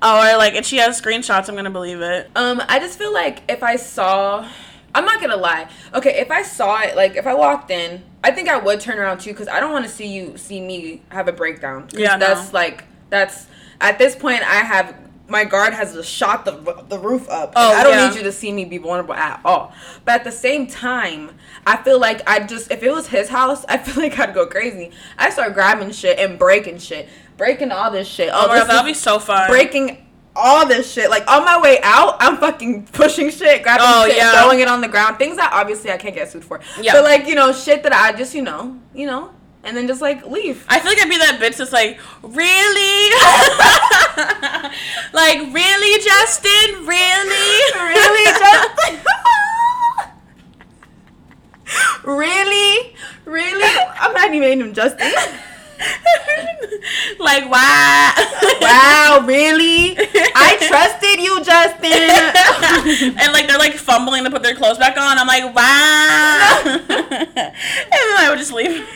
or 0.03 0.37
like 0.37 0.55
if 0.55 0.67
she 0.67 0.77
has 0.79 1.01
screenshots, 1.01 1.49
I'm 1.49 1.55
gonna 1.57 1.71
believe 1.71 2.01
it. 2.01 2.31
Um, 2.37 2.63
I 2.69 2.79
just 2.79 2.99
feel 2.99 3.13
like 3.13 3.43
if 3.49 3.63
I 3.63 3.77
saw, 3.77 4.49
I'm 4.97 5.05
not 5.05 5.21
gonna 5.21 5.37
lie. 5.37 5.69
Okay, 5.93 6.21
if 6.21 6.31
I 6.31 6.43
saw 6.43 6.81
it, 6.81 6.97
like 6.97 7.17
if 7.17 7.27
I 7.27 7.35
walked 7.35 7.71
in, 7.71 8.03
I 8.25 8.31
think 8.31 8.49
I 8.49 8.57
would 8.57 8.81
turn 8.81 8.99
around 8.99 9.19
too, 9.19 9.31
because 9.31 9.47
I 9.47 9.61
don't 9.61 9.71
want 9.71 9.85
to 9.85 9.91
see 9.91 10.07
you 10.07 10.39
see 10.39 10.59
me 10.59 11.03
have 11.11 11.29
a 11.29 11.33
breakdown. 11.33 11.89
Yeah, 11.93 12.17
no. 12.17 12.27
that's 12.27 12.55
like 12.55 12.85
that's 13.11 13.47
at 13.79 13.99
this 13.99 14.17
point 14.17 14.41
I 14.43 14.63
have 14.63 14.97
my 15.29 15.45
guard 15.45 15.75
has 15.75 15.93
just 15.93 16.11
shot 16.11 16.47
the 16.47 16.85
the 16.89 16.99
roof 16.99 17.29
up. 17.29 17.53
Oh, 17.57 17.75
I 17.75 17.83
don't 17.83 17.93
yeah. 17.93 18.09
need 18.09 18.17
you 18.17 18.23
to 18.23 18.33
see 18.33 18.51
me 18.53 18.65
be 18.65 18.79
vulnerable 18.79 19.13
at 19.13 19.41
all. 19.45 19.75
But 20.07 20.21
at 20.21 20.25
the 20.25 20.33
same 20.33 20.67
time, 20.67 21.33
I 21.67 21.77
feel 21.77 22.01
like 22.01 22.27
I 22.27 22.41
just 22.47 22.71
if 22.71 22.83
it 22.83 22.91
was 22.91 23.09
his 23.09 23.29
house, 23.29 23.65
I 23.69 23.77
feel 23.77 24.03
like 24.03 24.19
I'd 24.19 24.33
go 24.33 24.47
crazy. 24.47 24.93
I 25.19 25.29
start 25.29 25.53
grabbing 25.53 25.91
shit 25.91 26.19
and 26.19 26.39
breaking 26.39 26.79
shit, 26.79 27.07
breaking 27.37 27.71
all 27.71 27.91
this 27.91 28.09
shit. 28.09 28.31
Oh, 28.33 28.45
oh 28.45 28.49
my 28.49 28.59
god, 28.59 28.69
that'll 28.69 28.87
is- 28.87 28.97
be 28.97 28.99
so 28.99 29.19
fun. 29.19 29.51
breaking 29.51 30.06
all 30.37 30.67
this 30.67 30.93
shit. 30.93 31.11
Like 31.11 31.27
on 31.31 31.45
my 31.45 31.61
way 31.61 31.79
out, 31.83 32.17
I'm 32.21 32.37
fucking 32.37 32.87
pushing 32.87 33.31
shit, 33.31 33.63
grabbing 33.63 33.87
Oh, 33.89 34.07
shit, 34.07 34.17
yeah. 34.17 34.33
throwing 34.33 34.61
it 34.61 34.69
on 34.69 34.81
the 34.81 34.89
ground. 34.89 35.19
Things 35.19 35.37
that 35.37 35.53
obviously 35.53 35.91
I 35.91 35.97
can't 35.97 36.15
get 36.15 36.31
sued 36.31 36.45
for. 36.45 36.61
Yeah. 36.81 36.93
But 36.93 37.05
like, 37.05 37.27
you 37.27 37.35
know, 37.35 37.53
shit 37.53 37.83
that 37.85 37.93
I 37.93 38.13
just, 38.13 38.35
you 38.35 38.43
know, 38.43 38.77
you 38.95 39.07
know, 39.07 39.31
and 39.65 39.77
then 39.77 39.87
just 39.89 40.01
like 40.01 40.25
leave. 40.27 40.65
I 40.69 40.79
feel 40.79 40.93
like 40.93 41.01
I'd 41.03 41.09
be 41.09 41.19
that 41.19 41.41
bitch 41.41 41.57
that's 41.57 41.73
like, 41.73 41.99
really? 42.23 42.33
like, 45.13 45.39
really, 45.53 46.05
Justin? 46.05 46.87
Really? 46.87 47.61
really, 47.75 48.33
Justin? 48.39 49.01
really? 52.05 52.95
Really? 53.25 53.65
I'm 53.99 54.13
not 54.13 54.29
even 54.29 54.41
naming 54.41 54.61
him 54.69 54.75
Justin. 54.75 55.11
like, 57.19 57.51
wow. 57.51 58.13
wow, 58.61 59.25
really? 59.27 59.97
I 59.99 60.57
trusted 60.61 61.21
you, 61.21 61.43
Justin. 61.45 63.17
and 63.19 63.33
like 63.33 63.47
they're 63.47 63.59
like 63.59 63.75
fumbling 63.75 64.25
to 64.25 64.31
put 64.31 64.43
their 64.43 64.55
clothes 64.55 64.79
back 64.79 64.97
on. 64.97 65.19
I'm 65.19 65.27
like, 65.27 65.55
wow. 65.55 66.63
and 66.65 66.87
then 66.89 68.17
I 68.19 68.27
would 68.31 68.39
just 68.39 68.53
leave. 68.53 68.87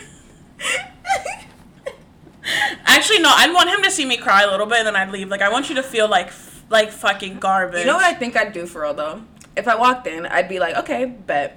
Actually, 2.85 3.21
no. 3.21 3.33
I'd 3.33 3.53
want 3.53 3.69
him 3.71 3.83
to 3.83 3.91
see 3.91 4.05
me 4.05 4.17
cry 4.17 4.43
a 4.43 4.51
little 4.51 4.67
bit, 4.67 4.79
and 4.79 4.87
then 4.87 4.97
I'd 4.97 5.11
leave. 5.11 5.29
Like, 5.29 5.43
I 5.43 5.51
want 5.51 5.69
you 5.69 5.75
to 5.77 5.83
feel 5.83 6.09
like 6.09 6.29
f- 6.29 6.65
like 6.69 6.91
fucking 6.91 7.39
garbage. 7.39 7.81
You 7.81 7.87
know 7.87 7.97
what 7.97 8.05
I 8.05 8.15
think 8.15 8.37
I'd 8.37 8.53
do 8.53 8.67
for 8.67 8.83
real 8.83 8.95
though? 8.95 9.23
If 9.57 9.69
I 9.69 9.75
walked 9.77 10.07
in, 10.07 10.27
I'd 10.27 10.49
be 10.49 10.59
like, 10.59 10.77
okay, 10.77 11.05
bet. 11.05 11.57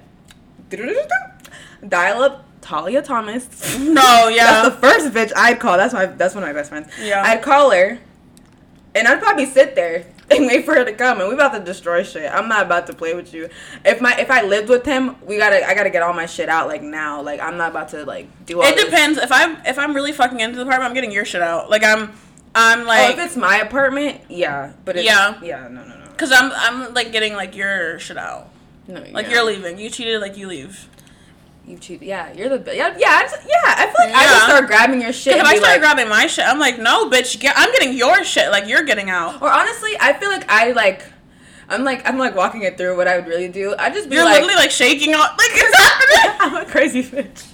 Dial 1.86 2.22
up 2.22 2.46
Talia 2.64 3.02
Thomas. 3.02 3.78
No, 3.78 4.28
yeah. 4.28 4.62
That's 4.62 4.74
the 4.74 4.80
first 4.80 5.06
bitch 5.14 5.32
I'd 5.36 5.60
call. 5.60 5.76
That's 5.76 5.92
my 5.94 6.06
that's 6.06 6.34
one 6.34 6.42
of 6.42 6.48
my 6.48 6.52
best 6.54 6.70
friends. 6.70 6.88
Yeah. 7.00 7.22
I'd 7.24 7.42
call 7.42 7.70
her 7.70 7.98
and 8.94 9.06
I'd 9.08 9.20
probably 9.20 9.46
sit 9.46 9.74
there 9.74 10.06
and 10.30 10.46
wait 10.46 10.64
for 10.64 10.74
her 10.74 10.84
to 10.84 10.92
come 10.94 11.20
and 11.20 11.28
we 11.28 11.34
about 11.34 11.52
to 11.52 11.60
destroy 11.60 12.02
shit. 12.02 12.30
I'm 12.32 12.48
not 12.48 12.64
about 12.64 12.86
to 12.86 12.94
play 12.94 13.12
with 13.14 13.34
you. 13.34 13.50
If 13.84 14.00
my 14.00 14.16
if 14.18 14.30
I 14.30 14.42
lived 14.42 14.68
with 14.70 14.86
him, 14.86 15.16
we 15.26 15.36
gotta 15.36 15.66
I 15.66 15.74
gotta 15.74 15.90
get 15.90 16.02
all 16.02 16.14
my 16.14 16.26
shit 16.26 16.48
out 16.48 16.66
like 16.68 16.82
now. 16.82 17.20
Like 17.20 17.40
I'm 17.40 17.56
not 17.58 17.70
about 17.70 17.90
to 17.90 18.04
like 18.06 18.28
do 18.46 18.62
all 18.62 18.66
it 18.66 18.76
this. 18.76 18.86
depends. 18.86 19.18
If 19.18 19.30
I'm 19.30 19.58
if 19.66 19.78
I'm 19.78 19.94
really 19.94 20.12
fucking 20.12 20.40
into 20.40 20.56
the 20.56 20.62
apartment, 20.62 20.88
I'm 20.88 20.94
getting 20.94 21.12
your 21.12 21.24
shit 21.26 21.42
out. 21.42 21.68
Like 21.68 21.84
I'm 21.84 22.12
I'm 22.54 22.86
like 22.86 23.00
Oh, 23.08 23.10
if 23.10 23.26
it's 23.26 23.36
my 23.36 23.58
apartment, 23.58 24.22
yeah. 24.30 24.72
But 24.86 24.96
it's, 24.96 25.04
Yeah. 25.04 25.38
yeah, 25.42 25.68
no, 25.68 25.82
no, 25.84 25.98
no. 25.98 26.06
because 26.12 26.32
I'm 26.32 26.50
I'm 26.52 26.94
like 26.94 27.12
getting 27.12 27.34
like 27.34 27.54
your 27.54 27.98
shit 27.98 28.16
out. 28.16 28.48
No, 28.88 29.00
Like 29.12 29.26
yeah. 29.26 29.32
you're 29.34 29.44
leaving. 29.44 29.78
You 29.78 29.90
cheated. 29.90 30.20
Like 30.20 30.36
you 30.38 30.46
leave. 30.46 30.88
You 31.66 31.78
cheated. 31.78 32.06
Yeah, 32.06 32.30
you're 32.32 32.50
the 32.58 32.76
yeah. 32.76 32.94
Yeah, 32.98 33.08
I 33.08 33.22
just, 33.22 33.36
yeah. 33.46 33.54
I 33.64 33.86
feel 33.86 34.06
like 34.06 34.14
I 34.14 34.24
just 34.24 34.44
start 34.44 34.66
grabbing 34.66 35.00
your 35.00 35.12
shit. 35.12 35.36
If 35.36 35.44
I 35.44 35.56
start 35.56 35.62
like, 35.62 35.80
grabbing 35.80 36.08
my 36.08 36.26
shit, 36.26 36.44
I'm 36.46 36.58
like, 36.58 36.78
no, 36.78 37.08
bitch. 37.08 37.40
Get, 37.40 37.54
I'm 37.56 37.72
getting 37.72 37.94
your 37.96 38.22
shit. 38.24 38.50
Like 38.50 38.68
you're 38.68 38.82
getting 38.84 39.08
out. 39.08 39.40
Or 39.40 39.50
honestly, 39.50 39.92
I 40.00 40.12
feel 40.14 40.30
like 40.30 40.44
I 40.50 40.72
like. 40.72 41.04
I'm 41.66 41.82
like 41.82 42.06
I'm 42.06 42.18
like 42.18 42.36
walking 42.36 42.62
it 42.64 42.76
through 42.76 42.98
what 42.98 43.08
I 43.08 43.16
would 43.16 43.26
really 43.26 43.48
do. 43.48 43.74
I 43.78 43.88
just 43.88 44.10
be 44.10 44.16
You're 44.16 44.24
like, 44.26 44.34
literally 44.34 44.56
like 44.56 44.70
shaking 44.70 45.14
out. 45.14 45.30
Like 45.38 45.54
is 45.54 45.70
that 45.70 46.36
I'm 46.40 46.56
a 46.56 46.66
crazy 46.70 47.02
bitch. 47.02 47.46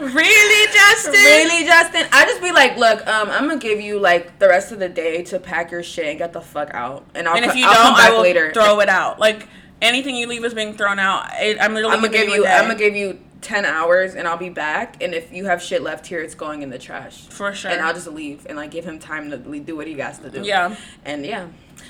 really, 0.00 0.72
Justin? 0.72 1.12
Really, 1.12 1.64
Justin? 1.64 2.08
I 2.12 2.24
just 2.24 2.42
be 2.42 2.50
like, 2.50 2.76
look, 2.76 3.06
um, 3.06 3.30
I'm 3.30 3.46
gonna 3.46 3.58
give 3.60 3.80
you 3.80 4.00
like 4.00 4.40
the 4.40 4.48
rest 4.48 4.72
of 4.72 4.80
the 4.80 4.88
day 4.88 5.22
to 5.24 5.38
pack 5.38 5.70
your 5.70 5.84
shit 5.84 6.06
and 6.06 6.18
get 6.18 6.32
the 6.32 6.40
fuck 6.40 6.70
out, 6.74 7.06
and 7.14 7.28
I'll, 7.28 7.36
And 7.36 7.44
if 7.44 7.54
you 7.54 7.64
I'll 7.64 7.74
don't, 7.74 7.84
come 7.84 7.94
I 7.96 8.10
will 8.10 8.22
later. 8.22 8.52
throw 8.52 8.80
it 8.80 8.88
out. 8.88 9.20
Like 9.20 9.46
anything 9.80 10.16
you 10.16 10.26
leave 10.26 10.44
is 10.44 10.52
being 10.54 10.76
thrown 10.76 10.98
out. 10.98 11.22
I, 11.30 11.56
I'm 11.60 11.74
literally 11.74 11.94
I'm 11.94 12.02
gonna 12.02 12.12
give 12.12 12.28
you. 12.28 12.44
I'm 12.46 12.62
gonna 12.66 12.74
give 12.74 12.96
you 12.96 13.20
ten 13.44 13.64
hours, 13.64 14.14
and 14.14 14.26
I'll 14.26 14.36
be 14.36 14.48
back. 14.48 15.00
And 15.02 15.14
if 15.14 15.32
you 15.32 15.44
have 15.44 15.62
shit 15.62 15.82
left 15.82 16.06
here, 16.06 16.20
it's 16.20 16.34
going 16.34 16.62
in 16.62 16.70
the 16.70 16.78
trash. 16.78 17.20
for 17.28 17.52
sure. 17.52 17.70
And 17.70 17.80
I'll 17.80 17.94
just 17.94 18.08
leave 18.08 18.46
and 18.46 18.56
like 18.56 18.70
give 18.72 18.84
him 18.84 18.98
time 18.98 19.30
to 19.30 19.36
do 19.36 19.76
what 19.76 19.86
he 19.86 19.94
has 19.94 20.18
to 20.18 20.30
do. 20.30 20.42
yeah. 20.42 20.76
And 21.04 21.24
yeah, 21.24 21.48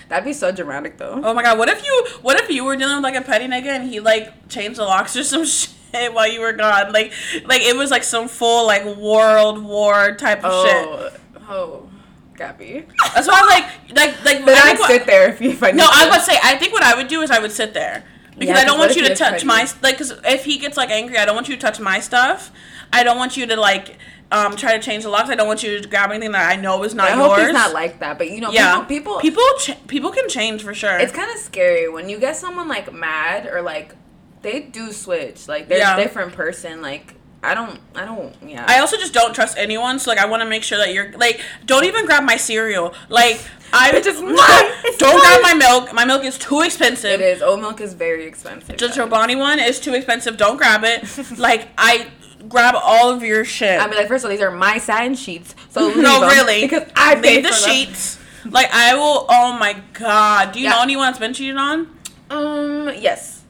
that'd 0.08 0.24
be 0.24 0.32
so 0.32 0.52
dramatic 0.52 0.98
though. 0.98 1.20
Oh 1.24 1.32
my 1.32 1.42
god. 1.42 1.56
What 1.58 1.68
if 1.70 1.84
you? 1.86 2.06
What 2.20 2.40
if 2.40 2.50
you 2.50 2.64
were 2.64 2.76
dealing 2.76 2.96
with 2.96 3.04
like 3.04 3.14
a 3.14 3.22
petty 3.22 3.46
nigga 3.46 3.68
and 3.68 3.88
he 3.88 4.00
like 4.00 4.48
changed 4.48 4.78
the 4.78 4.84
locks 4.84 5.16
or 5.16 5.24
some 5.24 5.44
shit? 5.46 5.70
while 6.12 6.26
you 6.26 6.40
were 6.40 6.52
gone. 6.52 6.92
Like, 6.92 7.12
like 7.44 7.62
it 7.62 7.76
was 7.76 7.92
like 7.92 8.02
some 8.02 8.26
full 8.26 8.66
like 8.66 8.84
world 8.96 9.62
war 9.62 10.16
type 10.16 10.38
of 10.38 10.50
oh, 10.52 11.08
shit. 11.10 11.20
Oh, 11.48 11.88
Gabby. 12.36 12.84
That's 13.14 13.28
why 13.28 13.40
I'm 13.40 13.46
like, 13.46 13.96
like, 13.96 14.24
like. 14.24 14.44
But 14.44 14.56
I 14.56 14.70
I'd 14.70 14.78
sit 14.78 15.06
there 15.06 15.30
if 15.30 15.40
you. 15.40 15.50
If 15.50 15.62
I 15.62 15.70
No, 15.70 15.86
I 15.88 16.08
would 16.10 16.22
say 16.22 16.36
I 16.42 16.56
think 16.56 16.72
what 16.72 16.82
I 16.82 16.96
would 16.96 17.06
do 17.06 17.22
is 17.22 17.30
I 17.30 17.38
would 17.38 17.52
sit 17.52 17.74
there 17.74 18.04
because 18.38 18.56
Yeah, 18.56 18.62
I 18.62 18.64
don't 18.64 18.78
want 18.78 18.96
you 18.96 19.02
to 19.08 19.14
touch 19.14 19.44
my 19.44 19.60
pregnant? 19.64 19.82
like 19.82 19.94
because 19.98 20.12
if 20.24 20.44
he 20.44 20.58
gets 20.58 20.76
like 20.76 20.90
angry, 20.90 21.18
I 21.18 21.24
don't 21.24 21.34
want 21.34 21.48
you 21.48 21.54
to 21.56 21.60
touch 21.60 21.80
my 21.80 22.00
stuff. 22.00 22.50
I 22.92 23.02
don't 23.04 23.16
want 23.16 23.36
you 23.36 23.46
to 23.46 23.56
like 23.56 23.96
um 24.32 24.56
try 24.56 24.76
to 24.76 24.82
change 24.82 25.04
the 25.04 25.10
locks. 25.10 25.28
I 25.30 25.34
don't 25.34 25.46
want 25.46 25.62
you 25.62 25.80
to 25.80 25.88
grab 25.88 26.10
anything 26.10 26.32
that 26.32 26.50
I 26.50 26.60
know 26.60 26.82
is 26.84 26.94
not 26.94 27.10
I 27.10 27.14
yours. 27.16 27.26
hope 27.36 27.38
he's 27.46 27.52
not 27.52 27.72
like 27.72 28.00
that, 28.00 28.18
but 28.18 28.30
you 28.30 28.40
know, 28.40 28.50
yeah, 28.50 28.82
people, 28.84 29.18
people, 29.20 29.20
people 29.20 29.44
ch- 29.58 29.86
people 29.86 30.10
can 30.10 30.28
change 30.28 30.62
for 30.62 30.74
sure. 30.74 30.98
it's 30.98 31.12
kind 31.12 31.30
of 31.30 31.36
scary 31.38 31.88
when 31.88 32.08
you 32.08 32.18
get 32.18 32.36
someone 32.36 32.68
like 32.68 32.92
mad 32.92 33.46
or 33.46 33.62
like 33.62 33.94
they 34.42 34.60
do 34.60 34.92
switch, 34.92 35.48
like 35.48 35.68
they're 35.68 35.78
Yeah. 35.78 35.96
a 35.96 36.02
different 36.02 36.32
person. 36.32 36.82
Like 36.82 37.14
I 37.44 37.54
don't, 37.54 37.78
I 37.94 38.04
don't, 38.04 38.34
yeah. 38.46 38.64
I 38.66 38.78
also 38.80 38.96
just 38.96 39.12
don't 39.12 39.34
trust 39.34 39.56
anyone, 39.58 39.98
so 39.98 40.10
like 40.10 40.18
I 40.18 40.26
want 40.26 40.42
to 40.42 40.48
make 40.48 40.62
sure 40.62 40.78
that 40.78 40.92
you're 40.94 41.12
like 41.18 41.40
don't 41.66 41.84
even 41.84 42.06
grab 42.06 42.24
my 42.24 42.36
cereal. 42.36 42.94
Like 43.08 43.40
I 43.72 43.90
it's 43.94 44.06
mine. 44.20 44.96
Don't 44.98 45.20
grab 45.20 45.42
my 45.42 45.54
milk. 45.54 45.92
My 45.92 46.04
milk 46.04 46.24
is 46.24 46.38
too 46.38 46.62
expensive. 46.62 47.20
it 47.20 47.24
is. 47.24 47.42
Oat 47.42 47.60
milk 47.60 47.80
is 47.80 47.92
very 47.94 48.24
expensive. 48.24 48.76
The. 48.78 48.86
Chobani 48.86 49.36
one 49.38 49.58
is 49.58 49.80
too 49.80 49.94
expensive. 49.94 50.36
Don't 50.36 50.56
grab 50.56 50.82
it. 50.84 51.02
like 51.38 51.68
I 51.76 52.08
grab 52.48 52.74
all 52.76 53.10
of 53.10 53.22
your 53.22 53.44
shit. 53.44 53.80
I 53.80 53.86
mean, 53.86 53.96
like 53.96 54.08
first 54.08 54.24
of 54.24 54.30
all, 54.30 54.36
these 54.36 54.42
are 54.44 54.50
my 54.50 54.78
satin 54.78 55.14
sheets, 55.14 55.54
so 55.70 55.88
no, 55.94 56.26
really, 56.28 56.62
because 56.62 56.88
I 56.96 57.14
leave 57.20 57.42
the 57.42 57.50
for 57.50 57.60
them. 57.60 57.70
sheets. 57.70 58.18
Like 58.44 58.68
I 58.72 58.94
will. 58.94 59.26
Oh 59.28 59.56
my 59.58 59.80
god. 59.92 60.52
Do 60.52 60.60
you 60.60 60.66
Yeah. 60.66 60.72
know 60.76 60.82
anyone 60.82 61.06
that's 61.06 61.18
been 61.18 61.32
cheated 61.34 61.56
on? 61.56 61.88
Um, 62.30 62.90
yes. 62.98 63.42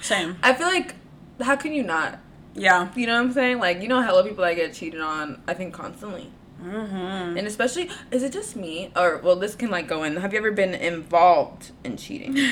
Same. 0.00 0.36
I 0.42 0.54
feel 0.54 0.66
like 0.68 0.94
how 1.40 1.56
can 1.56 1.72
you 1.72 1.82
not? 1.82 2.18
Yeah. 2.54 2.92
You 2.94 3.06
know 3.06 3.14
what 3.14 3.26
I'm 3.26 3.32
saying? 3.32 3.58
Like 3.58 3.82
you 3.82 3.88
know, 3.88 4.00
hella 4.00 4.24
people 4.24 4.44
that 4.44 4.54
get 4.54 4.74
cheated 4.74 5.00
on. 5.00 5.42
I 5.46 5.54
think 5.54 5.74
constantly. 5.74 6.30
Mm-hmm. 6.62 7.38
And 7.38 7.46
especially, 7.46 7.88
is 8.10 8.24
it 8.24 8.32
just 8.32 8.56
me? 8.56 8.90
Or, 8.96 9.18
well, 9.18 9.36
this 9.36 9.54
can 9.54 9.70
like 9.70 9.86
go 9.86 10.02
in. 10.02 10.16
Have 10.16 10.32
you 10.32 10.40
ever 10.40 10.50
been 10.50 10.74
involved 10.74 11.70
in 11.84 11.96
cheating? 11.96 12.36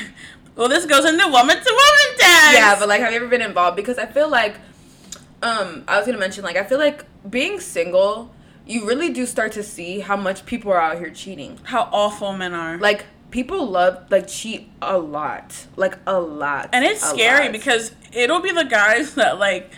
Well, 0.56 0.70
this 0.70 0.86
goes 0.86 1.04
into 1.04 1.28
woman 1.28 1.54
to 1.54 1.70
woman 1.70 2.16
yeah, 2.18 2.76
but 2.78 2.88
like, 2.88 3.00
have 3.02 3.12
you 3.12 3.18
ever 3.18 3.28
been 3.28 3.42
involved? 3.42 3.76
Because 3.76 3.98
I 3.98 4.06
feel 4.06 4.28
like, 4.28 4.56
um, 5.42 5.84
I 5.86 5.98
was 5.98 6.06
gonna 6.06 6.18
mention, 6.18 6.44
like, 6.44 6.56
I 6.56 6.64
feel 6.64 6.78
like 6.78 7.04
being 7.28 7.60
single, 7.60 8.34
you 8.66 8.86
really 8.86 9.10
do 9.12 9.26
start 9.26 9.52
to 9.52 9.62
see 9.62 10.00
how 10.00 10.16
much 10.16 10.46
people 10.46 10.72
are 10.72 10.80
out 10.80 10.98
here 10.98 11.10
cheating. 11.10 11.58
how 11.64 11.90
awful 11.92 12.32
men 12.32 12.54
are. 12.54 12.78
Like, 12.78 13.04
people 13.30 13.66
love, 13.66 14.10
like, 14.10 14.28
cheat 14.28 14.70
a 14.80 14.96
lot. 14.96 15.66
Like, 15.76 15.98
a 16.06 16.18
lot. 16.18 16.70
and 16.72 16.84
it's 16.86 17.06
scary 17.06 17.46
lot. 17.46 17.52
because 17.52 17.92
it'll 18.12 18.40
be 18.40 18.52
the 18.52 18.64
guys 18.64 19.14
that 19.14 19.38
like. 19.38 19.70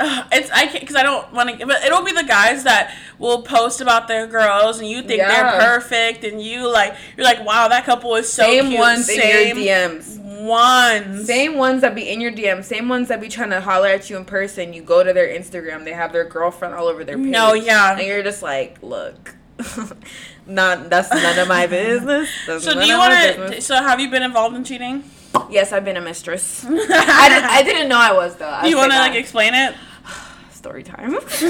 It's 0.32 0.50
I 0.50 0.66
can't 0.66 0.80
because 0.80 0.96
I 0.96 1.02
don't 1.02 1.32
want 1.32 1.58
to, 1.58 1.66
but 1.66 1.82
it'll 1.84 2.04
be 2.04 2.12
the 2.12 2.22
guys 2.24 2.64
that 2.64 2.94
will 3.18 3.42
post 3.42 3.80
about 3.80 4.06
their 4.08 4.26
girls, 4.26 4.78
and 4.78 4.88
you 4.88 5.02
think 5.02 5.18
Yeah. 5.18 5.28
they're 5.58 5.60
perfect, 5.60 6.22
and 6.24 6.40
you 6.40 6.70
like 6.70 6.94
you're 7.16 7.24
like, 7.26 7.44
wow, 7.44 7.68
that 7.68 7.84
couple 7.84 8.14
is 8.14 8.32
so 8.32 8.42
Same 8.44 8.68
cute. 8.68 8.78
ones 8.78 9.06
Same 9.06 9.20
in 9.20 9.56
your 9.56 9.66
DMs. 9.66 10.18
ones. 10.42 11.26
Same 11.26 11.56
ones 11.56 11.80
that 11.82 11.94
be 11.96 12.08
in 12.08 12.20
your 12.20 12.30
DM, 12.30 12.62
same 12.64 12.88
ones 12.88 13.08
that 13.08 13.20
be 13.20 13.28
trying 13.28 13.50
to 13.50 13.60
holler 13.60 13.88
at 13.88 14.08
you 14.08 14.16
in 14.16 14.24
person. 14.24 14.72
You 14.72 14.82
go 14.82 15.02
to 15.02 15.12
their 15.12 15.26
Instagram, 15.28 15.84
they 15.84 15.92
have 15.94 16.12
their 16.12 16.24
girlfriend 16.24 16.74
all 16.74 16.86
over 16.86 17.02
their 17.04 17.16
page. 17.16 17.26
No, 17.26 17.54
yeah. 17.54 17.96
And 17.98 18.06
you're 18.06 18.22
just 18.22 18.42
like, 18.42 18.78
look, 18.82 19.34
not 20.46 20.88
that's 20.90 21.10
none 21.10 21.38
of 21.38 21.48
my 21.48 21.66
business. 21.66 22.30
That's 22.46 22.64
So 22.64 22.74
do 22.74 22.86
you 22.86 22.96
want 22.96 23.12
to? 23.54 23.60
So 23.60 23.74
have 23.74 23.98
you 24.00 24.08
been 24.10 24.22
involved 24.22 24.54
in 24.54 24.62
cheating? 24.64 25.02
Yes, 25.50 25.72
I've 25.72 25.84
been 25.84 25.96
a 25.96 26.00
mistress. 26.00 26.64
I, 26.68 26.70
did, 27.28 27.44
I 27.44 27.62
didn't 27.62 27.88
know 27.88 27.98
I 27.98 28.12
was 28.12 28.36
though. 28.36 28.48
I 28.48 28.62
Do 28.62 28.68
you 28.70 28.76
want 28.76 28.92
to 28.92 28.98
like 28.98 29.14
explain 29.14 29.54
it? 29.54 29.74
Story 30.58 30.82
time? 30.82 31.16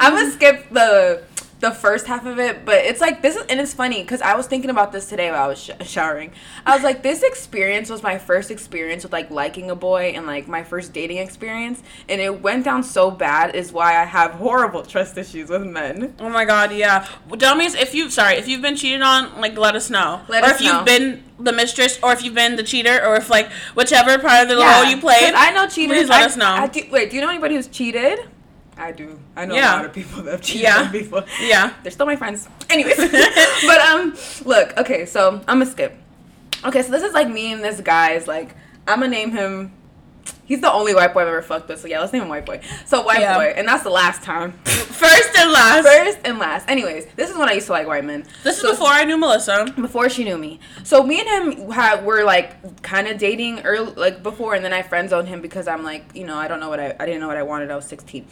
I'm 0.00 0.14
gonna 0.14 0.30
skip 0.30 0.70
the 0.70 1.22
the 1.64 1.70
first 1.72 2.06
half 2.06 2.26
of 2.26 2.38
it, 2.38 2.64
but 2.66 2.76
it's 2.76 3.00
like 3.00 3.22
this 3.22 3.36
is 3.36 3.44
and 3.46 3.58
it's 3.58 3.72
funny 3.72 4.02
because 4.02 4.20
I 4.20 4.34
was 4.36 4.46
thinking 4.46 4.68
about 4.68 4.92
this 4.92 5.08
today 5.08 5.30
while 5.30 5.44
I 5.44 5.48
was 5.48 5.58
sh- 5.62 5.70
showering. 5.88 6.32
I 6.66 6.74
was 6.74 6.84
like, 6.84 7.02
this 7.02 7.22
experience 7.22 7.88
was 7.88 8.02
my 8.02 8.18
first 8.18 8.50
experience 8.50 9.02
with 9.02 9.12
like 9.12 9.30
liking 9.30 9.70
a 9.70 9.74
boy 9.74 10.12
and 10.14 10.26
like 10.26 10.46
my 10.46 10.62
first 10.62 10.92
dating 10.92 11.16
experience, 11.18 11.82
and 12.08 12.20
it 12.20 12.42
went 12.42 12.66
down 12.66 12.82
so 12.82 13.10
bad 13.10 13.54
is 13.56 13.72
why 13.72 13.96
I 14.00 14.04
have 14.04 14.32
horrible 14.32 14.82
trust 14.92 15.16
issues 15.16 15.48
with 15.48 15.62
men. 15.66 16.14
Oh 16.20 16.28
my 16.28 16.44
god, 16.44 16.72
yeah. 16.72 17.08
Well, 17.28 17.36
Dummies, 17.38 17.74
if 17.74 17.94
you 17.94 18.10
sorry, 18.10 18.34
if 18.36 18.46
you've 18.46 18.62
been 18.62 18.76
cheated 18.76 19.00
on, 19.00 19.40
like 19.40 19.56
let 19.56 19.74
us 19.74 19.88
know. 19.88 20.20
Let 20.28 20.44
or 20.44 20.48
us 20.48 20.60
if 20.60 20.66
you've 20.66 20.84
been 20.84 21.24
the 21.38 21.52
mistress, 21.52 21.98
or 22.02 22.12
if 22.12 22.22
you've 22.22 22.34
been 22.34 22.56
the 22.56 22.62
cheater, 22.62 23.02
or 23.04 23.16
if 23.16 23.30
like 23.30 23.50
whichever 23.74 24.18
part 24.18 24.42
of 24.42 24.48
the 24.48 24.56
Yeah, 24.58 24.82
role 24.82 24.90
you 24.90 24.98
played. 24.98 25.32
I 25.34 25.50
know 25.50 25.66
cheaters. 25.66 25.96
Please 25.96 26.08
let 26.10 26.22
I- 26.22 26.26
us 26.26 26.36
know. 26.36 26.46
I 26.46 26.66
do, 26.68 26.82
wait, 26.90 27.08
do 27.10 27.16
you 27.16 27.22
know 27.22 27.30
anybody 27.30 27.54
who's 27.56 27.68
cheated? 27.68 28.18
I 28.76 28.92
do. 28.92 29.18
I 29.36 29.44
know 29.46 29.54
Yeah. 29.54 29.74
a 29.74 29.76
lot 29.76 29.84
of 29.84 29.92
people 29.92 30.22
that 30.22 30.32
have 30.32 30.40
cheated 30.42 30.62
Yeah. 30.62 30.78
on 30.78 30.90
people. 30.90 31.22
yeah. 31.40 31.72
They're 31.82 31.92
still 31.92 32.06
my 32.06 32.16
friends. 32.16 32.48
Anyways. 32.70 32.96
but 33.66 33.80
um 33.80 34.14
look, 34.44 34.76
okay, 34.78 35.06
so 35.06 35.34
I'm 35.48 35.58
gonna 35.60 35.66
skip. 35.66 35.96
Okay, 36.64 36.82
so 36.82 36.90
this 36.90 37.02
is 37.02 37.12
like 37.14 37.28
me 37.28 37.52
and 37.52 37.62
this 37.62 37.80
guy's 37.80 38.26
like 38.26 38.54
I'm 38.88 39.00
gonna 39.00 39.10
name 39.10 39.30
him 39.32 39.72
He's 40.46 40.60
the 40.60 40.70
only 40.70 40.94
white 40.94 41.14
boy 41.14 41.22
I've 41.22 41.28
ever 41.28 41.40
fucked 41.42 41.68
with, 41.68 41.80
so 41.80 41.88
yeah, 41.88 42.00
let's 42.00 42.12
name 42.12 42.22
him 42.22 42.28
white 42.28 42.44
boy. 42.44 42.60
So 42.84 43.02
white 43.02 43.20
Yeah. 43.20 43.34
boy, 43.38 43.54
and 43.56 43.66
that's 43.66 43.82
the 43.82 43.90
last 43.90 44.22
time. 44.22 44.52
First 44.64 45.30
and 45.38 45.50
last. 45.50 45.86
First 45.86 46.18
and 46.24 46.38
last. 46.38 46.68
Anyways, 46.68 47.06
this 47.16 47.30
is 47.30 47.36
when 47.36 47.48
I 47.48 47.52
used 47.54 47.66
to 47.66 47.72
like 47.72 47.86
white 47.86 48.04
men. 48.04 48.24
This 48.42 48.58
is 48.62 48.70
before 48.70 48.88
I 48.88 49.04
knew 49.04 49.16
Melissa. 49.16 49.72
before 49.80 50.08
she 50.10 50.22
knew 50.22 50.36
me. 50.36 50.60
So 50.82 51.02
me 51.02 51.20
and 51.20 51.28
him 51.58 51.70
had 51.70 52.04
were 52.04 52.24
like 52.24 52.82
kind 52.82 53.08
of 53.08 53.16
dating 53.18 53.60
early, 53.60 53.92
like 53.94 54.22
before, 54.22 54.54
and 54.54 54.64
then 54.64 54.72
I 54.74 54.82
friend 54.82 55.08
zoned 55.08 55.28
him 55.28 55.40
because 55.40 55.66
I'm 55.66 55.82
like, 55.82 56.04
you 56.14 56.26
know, 56.26 56.36
I 56.36 56.46
don't 56.46 56.60
know 56.60 56.68
what 56.68 56.78
I 56.80 56.94
I 57.00 57.06
didn't 57.06 57.20
know 57.20 57.28
what 57.28 57.36
I 57.38 57.42
wanted. 57.42 57.70
I 57.70 57.76
was 57.76 57.86
16. 57.86 58.26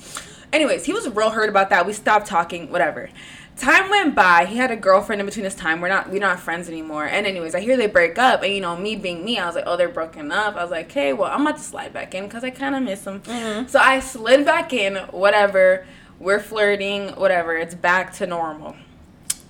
Anyways, 0.52 0.84
he 0.84 0.92
was 0.92 1.08
real 1.08 1.30
hurt 1.30 1.48
about 1.48 1.70
that. 1.70 1.86
We 1.86 1.94
stopped 1.94 2.26
talking. 2.26 2.70
Whatever. 2.70 3.08
Time 3.56 3.90
went 3.90 4.14
by. 4.14 4.46
He 4.46 4.56
had 4.56 4.70
a 4.70 4.76
girlfriend 4.76 5.20
in 5.20 5.26
between 5.26 5.44
this 5.44 5.54
time. 5.54 5.80
We're 5.80 5.88
not 5.88 6.10
we're 6.10 6.20
not 6.20 6.40
friends 6.40 6.68
anymore. 6.68 7.06
And 7.06 7.26
anyways, 7.26 7.54
I 7.54 7.60
hear 7.60 7.76
they 7.76 7.86
break 7.86 8.18
up, 8.18 8.42
and 8.42 8.52
you 8.52 8.60
know, 8.60 8.76
me 8.76 8.96
being 8.96 9.24
me, 9.24 9.38
I 9.38 9.46
was 9.46 9.54
like, 9.54 9.64
oh, 9.66 9.76
they're 9.76 9.88
broken 9.88 10.32
up. 10.32 10.56
I 10.56 10.62
was 10.62 10.70
like, 10.70 10.86
okay, 10.86 11.12
well, 11.12 11.30
I'm 11.30 11.42
about 11.42 11.58
to 11.58 11.62
slide 11.62 11.92
back 11.92 12.14
in 12.14 12.24
because 12.24 12.44
I 12.44 12.50
kind 12.50 12.74
of 12.74 12.82
miss 12.82 13.06
him. 13.06 13.20
Mm-hmm. 13.20 13.68
So 13.68 13.78
I 13.78 14.00
slid 14.00 14.44
back 14.44 14.72
in. 14.72 14.96
Whatever. 15.10 15.86
We're 16.18 16.40
flirting. 16.40 17.10
Whatever. 17.10 17.56
It's 17.56 17.74
back 17.74 18.12
to 18.14 18.26
normal 18.26 18.76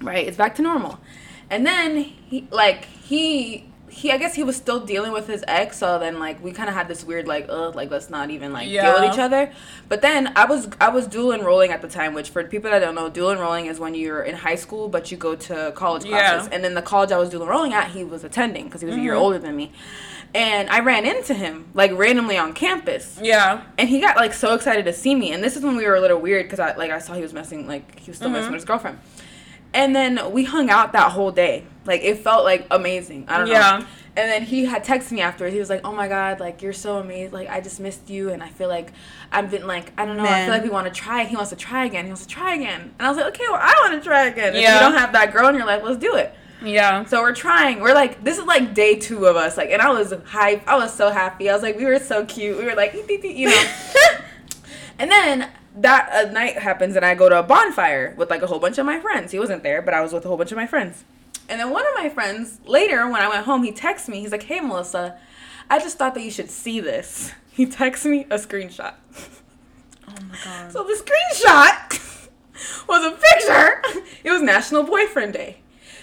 right 0.03 0.27
it's 0.27 0.37
back 0.37 0.55
to 0.55 0.63
normal 0.63 0.99
and 1.51 1.67
then 1.67 1.97
he 1.97 2.47
like 2.51 2.85
he 2.85 3.65
he 3.93 4.11
i 4.11 4.17
guess 4.17 4.35
he 4.35 4.43
was 4.43 4.57
still 4.57 4.81
dealing 4.81 5.13
with 5.13 5.27
his 5.27 5.45
ex 5.47 5.77
so 5.79 5.99
then 5.99 6.19
like 6.19 6.43
we 6.43 6.51
kind 6.51 6.69
of 6.69 6.75
had 6.75 6.89
this 6.89 7.05
weird 7.05 7.29
like 7.29 7.45
ugh 7.51 7.75
like 7.75 7.91
let's 7.91 8.09
not 8.09 8.31
even 8.31 8.51
like 8.53 8.67
deal 8.67 8.95
with 9.01 9.13
each 9.13 9.19
other 9.19 9.53
but 9.89 10.01
then 10.01 10.33
i 10.35 10.45
was 10.47 10.67
i 10.81 10.89
was 10.89 11.07
dual 11.07 11.31
enrolling 11.33 11.71
at 11.71 11.83
the 11.83 11.89
time 11.89 12.15
which 12.15 12.31
for 12.31 12.43
people 12.45 12.71
that 12.71 12.79
don't 12.79 12.95
know 12.95 13.11
dual 13.11 13.31
enrolling 13.31 13.67
is 13.67 13.79
when 13.79 13.95
you're 13.95 14.23
in 14.23 14.35
high 14.35 14.55
school 14.55 14.89
but 14.89 15.11
you 15.11 15.17
go 15.19 15.35
to 15.35 15.73
college 15.77 16.05
Yeah. 16.05 16.11
classes 16.31 16.49
and 16.53 16.65
then 16.65 16.75
the 16.75 16.83
college 16.83 17.13
i 17.13 17.19
was 17.19 17.29
dual 17.29 17.43
enrolling 17.43 17.75
at 17.75 17.91
he 17.91 18.03
was 18.03 18.25
attending 18.25 18.65
because 18.65 18.81
he 18.81 18.87
was 18.87 18.97
a 18.97 19.01
year 19.01 19.15
Mhm. 19.15 19.21
older 19.21 19.39
than 19.39 19.55
me 19.55 19.71
and 20.35 20.71
i 20.71 20.81
ran 20.81 21.05
into 21.05 21.35
him 21.35 21.67
like 21.75 21.93
randomly 21.93 22.39
on 22.39 22.55
campus 22.55 23.19
Yeah. 23.23 23.61
and 23.77 23.89
he 23.91 24.01
got 24.01 24.17
like 24.17 24.33
so 24.33 24.55
excited 24.55 24.87
to 24.87 24.93
see 24.95 25.15
me 25.15 25.33
and 25.33 25.45
this 25.45 25.55
is 25.57 25.63
when 25.63 25.77
we 25.77 25.87
were 25.87 25.95
a 25.97 26.01
little 26.01 26.19
weird 26.19 26.45
because 26.47 26.61
i 26.61 26.75
like 26.77 26.91
i 26.91 26.99
saw 26.99 27.13
he 27.13 27.21
was 27.23 27.35
messing 27.35 27.67
like 27.69 27.99
he 28.01 28.11
was 28.11 28.17
still 28.17 28.31
messing 28.31 28.49
Mhm. 28.49 28.53
with 28.53 28.61
his 28.63 28.65
girlfriend 28.65 28.99
and 29.75 29.95
then 29.95 30.33
we 30.33 30.45
hung 30.45 30.71
out 30.71 30.93
that 30.93 31.13
whole 31.13 31.31
day 31.31 31.65
like 31.85 32.03
it 32.03 32.19
felt 32.19 32.45
like 32.45 32.67
amazing 32.71 33.25
i 33.29 33.39
don't 33.39 33.47
Yeah. 33.49 33.79
know 33.81 33.87
and 34.15 34.31
then 34.31 34.43
he 34.43 34.65
had 34.67 34.85
texted 34.85 35.13
me 35.13 35.21
afterwards 35.23 35.53
he 35.55 35.59
was 35.61 35.71
like 35.71 35.81
oh 35.85 35.93
my 35.93 36.07
god 36.09 36.39
like 36.41 36.61
you're 36.63 36.73
so 36.73 36.99
amazing 36.99 37.33
like 37.33 37.49
i 37.49 37.61
just 37.61 37.81
missed 37.81 38.11
you 38.11 38.31
and 38.31 38.43
i 38.43 38.49
feel 38.49 38.69
like 38.69 38.93
i've 39.33 39.51
been 39.51 39.67
like 39.67 39.93
i 39.99 40.05
don't 40.05 40.17
know 40.17 40.25
i 40.25 40.43
feel 40.45 40.51
like 40.51 40.63
we 40.63 40.69
want 40.71 40.87
to 40.87 40.93
try 40.93 41.25
he 41.25 41.35
wants 41.35 41.51
to 41.51 41.57
try 41.57 41.85
again 41.87 42.05
he 42.05 42.11
wants 42.11 42.23
to 42.27 42.29
try 42.29 42.55
again 42.55 42.95
and 42.99 43.07
i 43.07 43.09
was 43.09 43.17
like 43.17 43.27
okay 43.27 43.45
well 43.51 43.61
i 43.63 43.73
want 43.83 44.01
to 44.01 44.07
try 44.07 44.27
again 44.27 44.55
Yeah. 44.55 44.77
if 44.77 44.81
you 44.83 44.89
don't 44.89 44.99
have 44.99 45.13
that 45.13 45.33
girl 45.33 45.49
in 45.49 45.55
your 45.55 45.67
life 45.67 45.83
let's 45.85 45.99
do 45.99 46.15
it 46.17 46.35
Yeah. 46.63 47.05
so 47.07 47.21
we're 47.23 47.35
trying. 47.35 47.81
We're 47.81 47.93
like, 47.95 48.23
this 48.23 48.39
is 48.39 48.45
like 48.45 48.73
day 48.73 48.95
two 48.95 49.27
of 49.27 49.35
us. 49.35 49.57
Like, 49.57 49.71
and 49.71 49.83
I 49.83 49.91
was 49.91 50.15
hype. 50.27 50.63
I 50.69 50.77
was 50.77 50.95
so 50.95 51.11
happy. 51.11 51.51
I 51.51 51.55
was 51.55 51.63
like, 51.65 51.77
we 51.77 51.85
were 51.85 51.99
so 51.99 52.25
cute. 52.25 52.57
We 52.57 52.65
were 52.65 52.77
like, 52.77 52.95
you 52.95 53.49
know. 53.49 53.65
and 55.01 55.11
then 55.11 55.51
that 55.81 56.09
uh, 56.13 56.31
night 56.31 56.59
happens, 56.59 56.95
and 56.97 57.05
I 57.05 57.17
go 57.17 57.29
to 57.29 57.39
a 57.41 57.43
bonfire 57.43 58.15
with 58.17 58.31
like 58.31 58.43
a 58.43 58.47
whole 58.47 58.61
bunch 58.61 58.79
of 58.79 58.87
my 58.87 59.01
friends. 59.01 59.33
He 59.33 59.41
wasn't 59.41 59.65
there, 59.65 59.83
but 59.83 59.93
I 59.93 60.01
was 60.03 60.13
with 60.13 60.25
a 60.25 60.29
whole 60.29 60.37
bunch 60.37 60.53
of 60.53 60.57
my 60.57 60.67
friends. 60.69 61.03
And 61.53 61.61
then 61.61 61.71
one 61.71 61.87
of 61.87 61.93
my 61.95 62.09
friends 62.09 62.59
later, 62.65 63.07
when 63.11 63.21
I 63.21 63.29
went 63.29 63.45
home, 63.45 63.63
he 63.63 63.73
texts 63.73 64.09
me. 64.09 64.21
He's 64.21 64.33
like, 64.33 64.45
"Hey, 64.45 64.61
Melissa, 64.61 65.19
I 65.69 65.79
just 65.79 65.99
thought 65.99 66.15
that 66.15 66.23
you 66.23 66.31
should 66.31 66.51
see 66.51 66.81
this." 66.81 67.33
He 67.53 67.67
texts 67.67 68.07
me 68.07 68.23
a 68.31 68.37
screenshot. 68.39 68.95
Oh 70.09 70.15
my 70.27 70.37
god. 70.43 70.73
So 70.73 70.83
the 70.85 70.95
screenshot 70.95 72.29
was 72.89 73.05
a 73.05 73.11
picture. 73.11 73.83
It 74.25 74.31
was 74.31 74.41
National 74.41 74.85
Boyfriend 74.85 75.35
Day. 75.35 75.59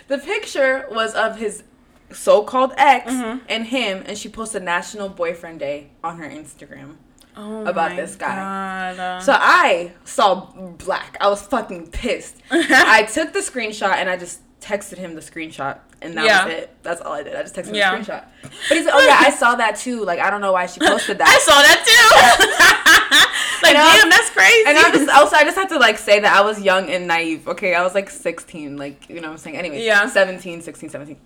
The 0.10 0.20
picture 0.20 0.86
was 0.92 1.16
of 1.16 1.38
his 1.38 1.64
so-called 2.12 2.74
ex 2.78 3.12
Mhm. 3.12 3.42
and 3.50 3.66
him, 3.66 4.04
and 4.06 4.16
she 4.16 4.30
posted 4.30 4.62
National 4.62 5.10
Boyfriend 5.10 5.60
Day 5.60 5.90
on 6.04 6.18
her 6.20 6.30
Instagram. 6.30 6.98
Oh 7.36 7.66
about 7.66 7.96
this 7.96 8.16
guy. 8.16 8.94
God. 8.96 9.24
So 9.24 9.34
I 9.36 9.94
saw 10.04 10.52
black. 10.78 11.18
I 11.22 11.30
was 11.30 11.42
fucking 11.42 11.88
pissed. 11.92 12.36
I 12.52 13.08
took 13.12 13.34
the 13.34 13.40
screenshot 13.40 13.94
and 13.96 14.08
I 14.10 14.18
just 14.18 14.40
texted 14.62 14.98
him 14.98 15.16
the 15.16 15.22
screenshot 15.22 15.80
and 16.02 16.18
that 16.18 16.26
Yeah. 16.26 16.46
was 16.46 16.54
it. 16.54 16.76
That's 16.84 17.02
all 17.02 17.14
I 17.14 17.24
did. 17.24 17.36
I 17.36 17.42
just 17.44 17.56
texted 17.56 17.68
him 17.70 17.76
Yeah. 17.76 17.96
a 17.96 18.00
screenshot. 18.00 18.24
But 18.42 18.78
he's 18.78 18.86
like, 18.86 18.96
oh 18.96 19.00
yeah, 19.06 19.18
I 19.20 19.30
saw 19.32 19.56
that 19.56 19.78
too. 19.78 20.04
Like 20.04 20.20
I 20.20 20.30
don't 20.30 20.42
know 20.42 20.52
why 20.52 20.66
she 20.66 20.80
posted 20.80 21.18
that. 21.20 21.28
I 21.28 21.40
saw 21.40 21.62
that 21.62 21.80
too. 21.86 23.64
like, 23.64 23.76
And 23.76 24.00
damn, 24.02 24.10
that's 24.10 24.30
crazy. 24.30 24.64
And 24.68 24.78
I 24.78 24.92
just 24.92 25.10
also 25.10 25.36
I 25.36 25.44
just 25.44 25.58
have 25.58 25.70
to 25.70 25.80
like 25.80 25.98
say 25.98 26.20
that 26.20 26.36
I 26.36 26.42
was 26.42 26.62
young 26.62 26.90
and 26.90 27.08
naive. 27.08 27.48
Okay, 27.48 27.74
I 27.76 27.84
was 27.84 27.96
like 27.96 28.10
16, 28.10 28.78
like 28.78 29.10
you 29.10 29.16
know 29.22 29.28
what 29.30 29.34
I'm 29.34 29.38
saying. 29.38 29.58
Anyway, 29.58 29.84
Yeah. 29.84 30.08
17, 30.08 30.62
16, 30.62 30.90
17. 30.90 31.18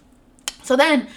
So 0.64 0.76
then 0.76 1.08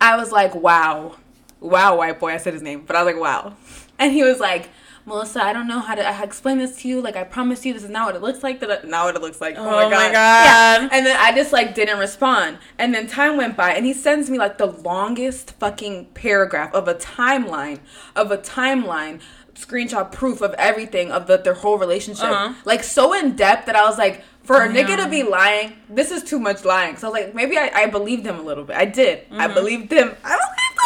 I 0.00 0.16
was 0.16 0.30
like, 0.32 0.54
wow, 0.54 1.16
wow, 1.60 1.96
white 1.96 2.18
boy. 2.20 2.32
I 2.32 2.36
said 2.38 2.52
his 2.54 2.62
name, 2.62 2.84
but 2.86 2.96
I 2.96 3.02
was 3.02 3.12
like, 3.12 3.20
wow. 3.22 3.54
And 3.98 4.12
he 4.12 4.22
was 4.22 4.38
like, 4.38 4.68
Melissa, 5.08 5.42
I 5.42 5.52
don't 5.52 5.66
know 5.66 5.80
how 5.80 5.94
to 5.94 6.06
I 6.06 6.22
explain 6.22 6.58
this 6.58 6.76
to 6.82 6.88
you. 6.88 7.00
Like 7.00 7.16
I 7.16 7.24
promise 7.24 7.64
you, 7.66 7.72
this 7.72 7.82
is 7.82 7.90
not 7.90 8.06
what 8.06 8.14
it 8.16 8.22
looks 8.22 8.42
like. 8.42 8.60
That 8.60 8.86
not 8.86 9.06
what 9.06 9.16
it 9.16 9.22
looks 9.22 9.40
like. 9.40 9.56
Oh, 9.58 9.62
Oh 9.66 9.90
my 9.90 10.12
God. 10.12 10.12
Yeah. 10.12 10.88
And 10.92 11.04
then 11.06 11.16
I 11.18 11.34
just 11.34 11.52
like 11.52 11.74
didn't 11.74 11.98
respond. 11.98 12.58
And 12.78 12.94
then 12.94 13.06
time 13.06 13.36
went 13.36 13.56
by, 13.56 13.70
and 13.72 13.84
he 13.86 13.92
sends 13.94 14.28
me 14.30 14.38
like 14.38 14.58
the 14.58 14.66
longest 14.66 15.52
fucking 15.58 16.06
paragraph 16.14 16.72
of 16.74 16.86
a 16.88 16.94
timeline 16.94 17.80
of 18.14 18.30
a 18.30 18.38
timeline 18.38 19.20
screenshot 19.54 20.12
proof 20.12 20.40
of 20.40 20.54
everything 20.54 21.10
of 21.10 21.26
the, 21.26 21.36
their 21.36 21.54
whole 21.54 21.78
relationship 21.78 22.24
Uh-huh. 22.30 22.52
like 22.64 22.84
so 22.84 23.12
in 23.12 23.34
depth 23.34 23.66
that 23.66 23.74
i 23.74 23.82
was 23.82 23.98
like 23.98 24.22
for 24.44 24.62
a 24.62 24.68
nigga 24.68 24.96
to 25.02 25.08
be 25.08 25.24
lying 25.24 25.72
this 25.90 26.12
is 26.12 26.22
too 26.22 26.38
much 26.38 26.64
lying 26.64 26.96
so 26.96 27.08
i 27.08 27.10
was 27.10 27.20
like 27.24 27.34
maybe 27.34 27.58
i, 27.58 27.68
I 27.74 27.86
believed 27.86 28.24
him 28.24 28.38
a 28.38 28.42
little 28.42 28.62
bit 28.62 28.76
i 28.76 28.84
did 28.84 29.24
Mm-hmm. 29.24 29.40
i 29.40 29.48
believed 29.48 29.90
him 29.90 30.14
i 30.24 30.30
him 30.30 30.38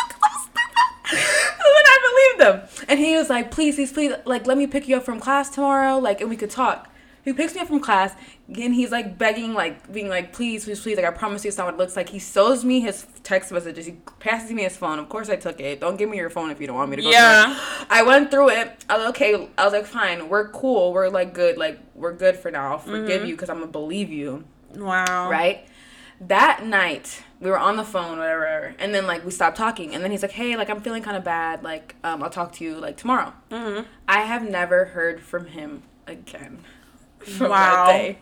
'cause 0.08 0.20
I'm 0.24 0.40
stupid. 0.40 1.12
and 1.61 1.70
then 1.76 1.85
him 2.42 2.61
and 2.88 2.98
he 2.98 3.16
was 3.16 3.31
like 3.31 3.50
please 3.50 3.76
please 3.76 3.92
please 3.92 4.12
like 4.24 4.46
let 4.46 4.59
me 4.59 4.66
pick 4.66 4.88
you 4.88 4.96
up 4.96 5.05
from 5.05 5.18
class 5.20 5.48
tomorrow 5.50 5.98
like 5.98 6.20
and 6.20 6.28
we 6.28 6.37
could 6.37 6.50
talk 6.50 6.88
he 7.24 7.33
picks 7.33 7.55
me 7.55 7.61
up 7.61 7.68
from 7.68 7.78
class 7.78 8.14
and 8.48 8.74
he's 8.74 8.90
like 8.90 9.16
begging 9.16 9.55
like 9.55 9.90
being 9.92 10.09
like 10.09 10.33
please 10.33 10.64
please 10.64 10.81
please 10.81 10.96
like 10.96 11.07
i 11.07 11.11
promise 11.11 11.44
you 11.44 11.48
it's 11.48 11.57
not 11.57 11.66
what 11.66 11.74
it 11.74 11.78
looks 11.78 11.96
like 11.96 12.09
he 12.09 12.18
shows 12.18 12.64
me 12.64 12.81
his 12.81 13.07
text 13.22 13.52
messages 13.52 13.87
he 13.87 13.92
passes 14.18 14.50
me 14.50 14.64
his 14.64 14.76
phone 14.76 14.98
of 14.98 15.09
course 15.09 15.28
i 15.31 15.37
took 15.37 15.61
it 15.61 15.81
don't 15.81 15.96
give 15.96 16.11
me 16.11 16.16
your 16.16 16.31
phone 16.31 16.50
if 16.50 16.61
you 16.61 16.66
don't 16.66 16.76
want 16.76 16.90
me 16.90 16.96
to 16.96 17.02
go 17.02 17.09
through. 17.09 17.14
Yeah. 17.18 17.59
I 17.88 18.02
went 18.02 18.31
through 18.33 18.50
it. 18.50 18.85
I 18.90 18.96
was 18.98 19.07
okay. 19.11 19.48
I 19.57 19.64
was 19.64 19.72
like, 19.72 19.87
fine. 19.87 20.28
We're 20.28 20.48
cool. 20.48 20.92
We're 20.92 21.09
like 21.09 21.33
good. 21.35 21.57
Like 21.59 21.78
we're 21.94 22.12
good 22.14 22.37
for 22.37 22.50
now. 22.50 22.72
I'll 22.72 22.78
forgive 22.78 23.20
Mm-hmm. 23.20 23.26
you 23.28 23.35
because 23.35 23.50
I'm 23.50 23.59
gonna 23.61 23.70
believe 23.70 24.11
you, 24.11 24.44
wow. 24.76 25.28
right? 25.31 25.66
That 26.20 26.64
night 26.64 27.22
we 27.42 27.50
were 27.50 27.59
on 27.59 27.76
the 27.76 27.85
phone, 27.85 28.18
whatever, 28.18 28.74
and 28.78 28.94
then 28.94 29.07
like 29.07 29.24
we 29.24 29.31
stopped 29.33 29.57
talking, 29.59 29.94
and 29.94 30.02
then 30.02 30.11
he's 30.12 30.22
like, 30.22 30.31
hey, 30.31 30.57
like 30.57 30.70
I'm 30.70 30.81
feeling 30.81 31.02
kind 31.02 31.16
of 31.16 31.24
bad. 31.24 31.62
Like 31.62 31.96
um, 32.05 32.22
I'll 32.22 32.31
talk 32.31 32.52
to 32.52 32.64
you 32.64 32.76
like 32.76 32.96
tomorrow. 32.96 33.35
Mm-hmm. 33.50 33.83
I 34.09 34.20
have 34.20 34.48
never 34.48 34.87
heard 34.87 35.20
from 35.20 35.46
him 35.46 35.83
again. 36.07 36.64
From 37.18 37.50
Wow. 37.50 37.87
that 37.87 37.92
day. 37.92 38.18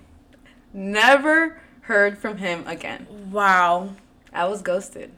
Never 0.74 1.60
heard 1.82 2.18
from 2.18 2.36
him 2.36 2.64
again. 2.66 3.06
Wow. 3.30 3.94
I 4.32 4.44
was 4.46 4.60
ghosted. 4.62 5.10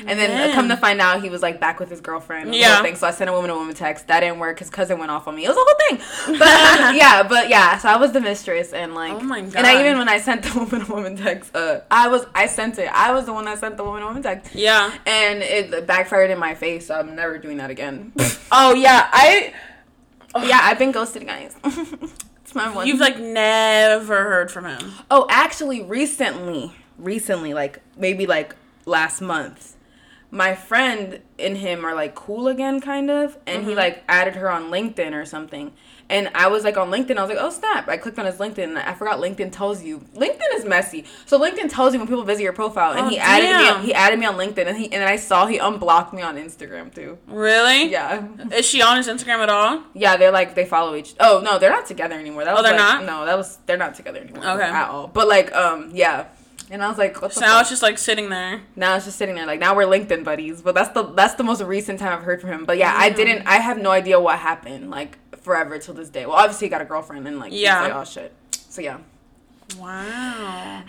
And 0.00 0.18
then 0.18 0.30
uh, 0.30 0.34
Man. 0.34 0.54
come 0.54 0.68
to 0.68 0.76
find 0.76 1.00
out, 1.00 1.22
he 1.22 1.30
was 1.30 1.42
like 1.42 1.60
back 1.60 1.78
with 1.80 1.88
his 1.90 2.00
girlfriend. 2.00 2.54
Yeah. 2.54 2.82
Thing. 2.82 2.96
So 2.96 3.06
I 3.06 3.12
sent 3.12 3.30
a 3.30 3.32
woman 3.32 3.50
to 3.50 3.54
woman 3.56 3.74
text. 3.74 4.08
That 4.08 4.20
didn't 4.20 4.38
work. 4.40 4.58
His 4.58 4.68
cousin 4.68 4.98
went 4.98 5.10
off 5.10 5.28
on 5.28 5.36
me. 5.36 5.44
It 5.44 5.48
was 5.48 5.56
a 5.56 5.60
whole 5.60 5.96
thing. 5.98 6.38
But 6.38 6.94
yeah, 6.96 7.22
but 7.22 7.48
yeah. 7.48 7.78
So 7.78 7.88
I 7.88 7.96
was 7.96 8.12
the 8.12 8.20
mistress, 8.20 8.72
and 8.72 8.94
like, 8.94 9.12
Oh 9.12 9.20
my 9.20 9.40
god. 9.42 9.54
and 9.56 9.66
I 9.66 9.80
even 9.80 9.98
when 9.98 10.08
I 10.08 10.18
sent 10.18 10.42
the 10.42 10.58
woman 10.58 10.84
to 10.86 10.92
woman 10.92 11.16
text, 11.16 11.54
uh, 11.56 11.80
I 11.90 12.08
was 12.08 12.26
I 12.34 12.46
sent 12.46 12.78
it. 12.78 12.88
I 12.92 13.12
was 13.12 13.26
the 13.26 13.32
one 13.32 13.44
that 13.46 13.58
sent 13.58 13.76
the 13.76 13.84
woman 13.84 14.00
to 14.00 14.06
woman 14.08 14.22
text, 14.22 14.54
Yeah. 14.54 14.92
and 15.06 15.42
it 15.42 15.86
backfired 15.86 16.30
in 16.30 16.38
my 16.38 16.54
face. 16.54 16.86
So 16.88 16.94
I'm 16.94 17.14
never 17.14 17.38
doing 17.38 17.58
that 17.58 17.70
again. 17.70 18.12
Oh 18.50 18.74
yeah. 18.74 19.08
I. 19.12 19.54
yeah, 20.42 20.60
I've 20.62 20.78
been 20.78 20.92
ghosted, 20.92 21.26
guys. 21.26 21.54
it's 21.64 22.54
my 22.54 22.74
one. 22.74 22.86
You've 22.86 23.00
like 23.00 23.18
never 23.18 24.24
heard 24.24 24.50
from 24.50 24.64
him. 24.66 24.92
Oh, 25.10 25.26
actually, 25.30 25.82
recently, 25.82 26.72
recently, 26.98 27.54
like 27.54 27.80
maybe 27.96 28.26
like 28.26 28.54
last 28.84 29.20
month, 29.20 29.75
my 30.36 30.54
friend 30.54 31.20
and 31.38 31.56
him 31.56 31.84
are 31.84 31.94
like 31.94 32.14
cool 32.14 32.46
again, 32.48 32.80
kind 32.80 33.10
of, 33.10 33.38
and 33.46 33.64
he 33.64 33.74
like 33.74 34.04
added 34.08 34.34
her 34.36 34.50
on 34.50 34.64
LinkedIn 34.70 35.12
or 35.14 35.24
something. 35.24 35.72
And 36.08 36.30
I 36.36 36.46
was 36.46 36.62
like 36.62 36.76
on 36.76 36.88
LinkedIn, 36.90 37.16
I 37.16 37.22
was 37.22 37.30
like, 37.30 37.38
oh 37.40 37.50
snap! 37.50 37.88
I 37.88 37.96
clicked 37.96 38.16
on 38.18 38.26
his 38.26 38.36
LinkedIn, 38.36 38.58
and 38.62 38.78
I 38.78 38.94
forgot 38.94 39.18
LinkedIn 39.18 39.50
tells 39.50 39.82
you 39.82 39.98
LinkedIn 40.14 40.54
is 40.54 40.64
messy. 40.64 41.04
So 41.24 41.40
LinkedIn 41.40 41.68
tells 41.68 41.94
you 41.94 41.98
when 41.98 42.06
people 42.06 42.22
visit 42.22 42.42
your 42.44 42.52
profile, 42.52 42.92
and 42.92 43.00
Oh, 43.00 43.08
he 43.08 43.18
added 43.18 43.46
damn. 43.46 43.80
me. 43.80 43.86
He 43.86 43.94
added 43.94 44.18
me 44.20 44.26
on 44.26 44.36
LinkedIn, 44.36 44.66
and 44.68 44.76
he 44.76 44.92
and 44.92 45.02
I 45.02 45.16
saw 45.16 45.46
he 45.46 45.58
unblocked 45.58 46.12
me 46.14 46.22
on 46.22 46.36
Instagram 46.36 46.94
too. 46.94 47.18
Really? 47.26 47.90
Yeah, 47.90 48.24
Is 48.52 48.66
she 48.66 48.82
on 48.82 48.98
his 48.98 49.08
Instagram 49.08 49.38
at 49.40 49.48
all? 49.48 49.82
yeah, 49.94 50.16
they're 50.16 50.30
like 50.30 50.54
they 50.54 50.64
follow 50.64 50.94
each. 50.94 51.14
Oh 51.18 51.40
no, 51.44 51.58
they're 51.58 51.70
not 51.70 51.86
together 51.86 52.14
anymore. 52.14 52.44
That 52.44 52.56
Oh, 52.56 52.62
they're 52.62 52.72
like- 52.72 53.00
not? 53.00 53.04
No, 53.04 53.24
that 53.26 53.36
was 53.36 53.58
they're 53.66 53.76
not 53.76 53.94
together 53.96 54.20
anymore. 54.20 54.46
Okay. 54.46 54.62
at 54.62 54.88
all. 54.90 55.08
But 55.08 55.26
like, 55.28 55.52
um, 55.56 55.90
yeah. 55.92 56.26
And 56.70 56.82
I 56.82 56.88
was 56.88 56.98
like, 56.98 57.22
what 57.22 57.32
So 57.32 57.40
now 57.42 57.52
fuck? 57.54 57.60
it's 57.62 57.70
just 57.70 57.82
like 57.82 57.96
sitting 57.96 58.28
there. 58.28 58.60
now 58.74 58.96
it's 58.96 59.04
just 59.04 59.18
sitting 59.18 59.36
there 59.36 59.46
like 59.46 59.60
now 59.60 59.76
we're 59.76 59.84
LinkedIn 59.86 60.24
buddies. 60.24 60.62
But 60.62 60.74
that's 60.74 60.90
the 60.90 61.04
that's 61.04 61.34
the 61.34 61.44
most 61.44 61.62
recent 61.62 62.00
time 62.00 62.12
I've 62.18 62.24
heard 62.24 62.40
from 62.40 62.50
him. 62.50 62.64
But 62.64 62.76
yeah, 62.78 62.92
I 62.96 63.10
didn't. 63.10 63.46
I 63.46 63.56
have 63.60 63.78
no 63.78 63.90
idea 63.90 64.18
what 64.20 64.38
happened. 64.40 64.90
Like 64.90 65.16
forever 65.40 65.78
till 65.78 65.94
this 65.94 66.08
day. 66.08 66.26
Well, 66.26 66.34
obviously 66.36 66.66
he 66.66 66.70
got 66.70 66.80
a 66.80 66.84
girlfriend 66.84 67.26
and 67.28 67.38
like 67.38 67.52
Yeah. 67.54 67.82
like 67.82 67.94
oh 67.94 68.04
shit. 68.04 68.32
So 68.68 68.82
yeah. 68.82 68.98
Wow. 69.78 70.82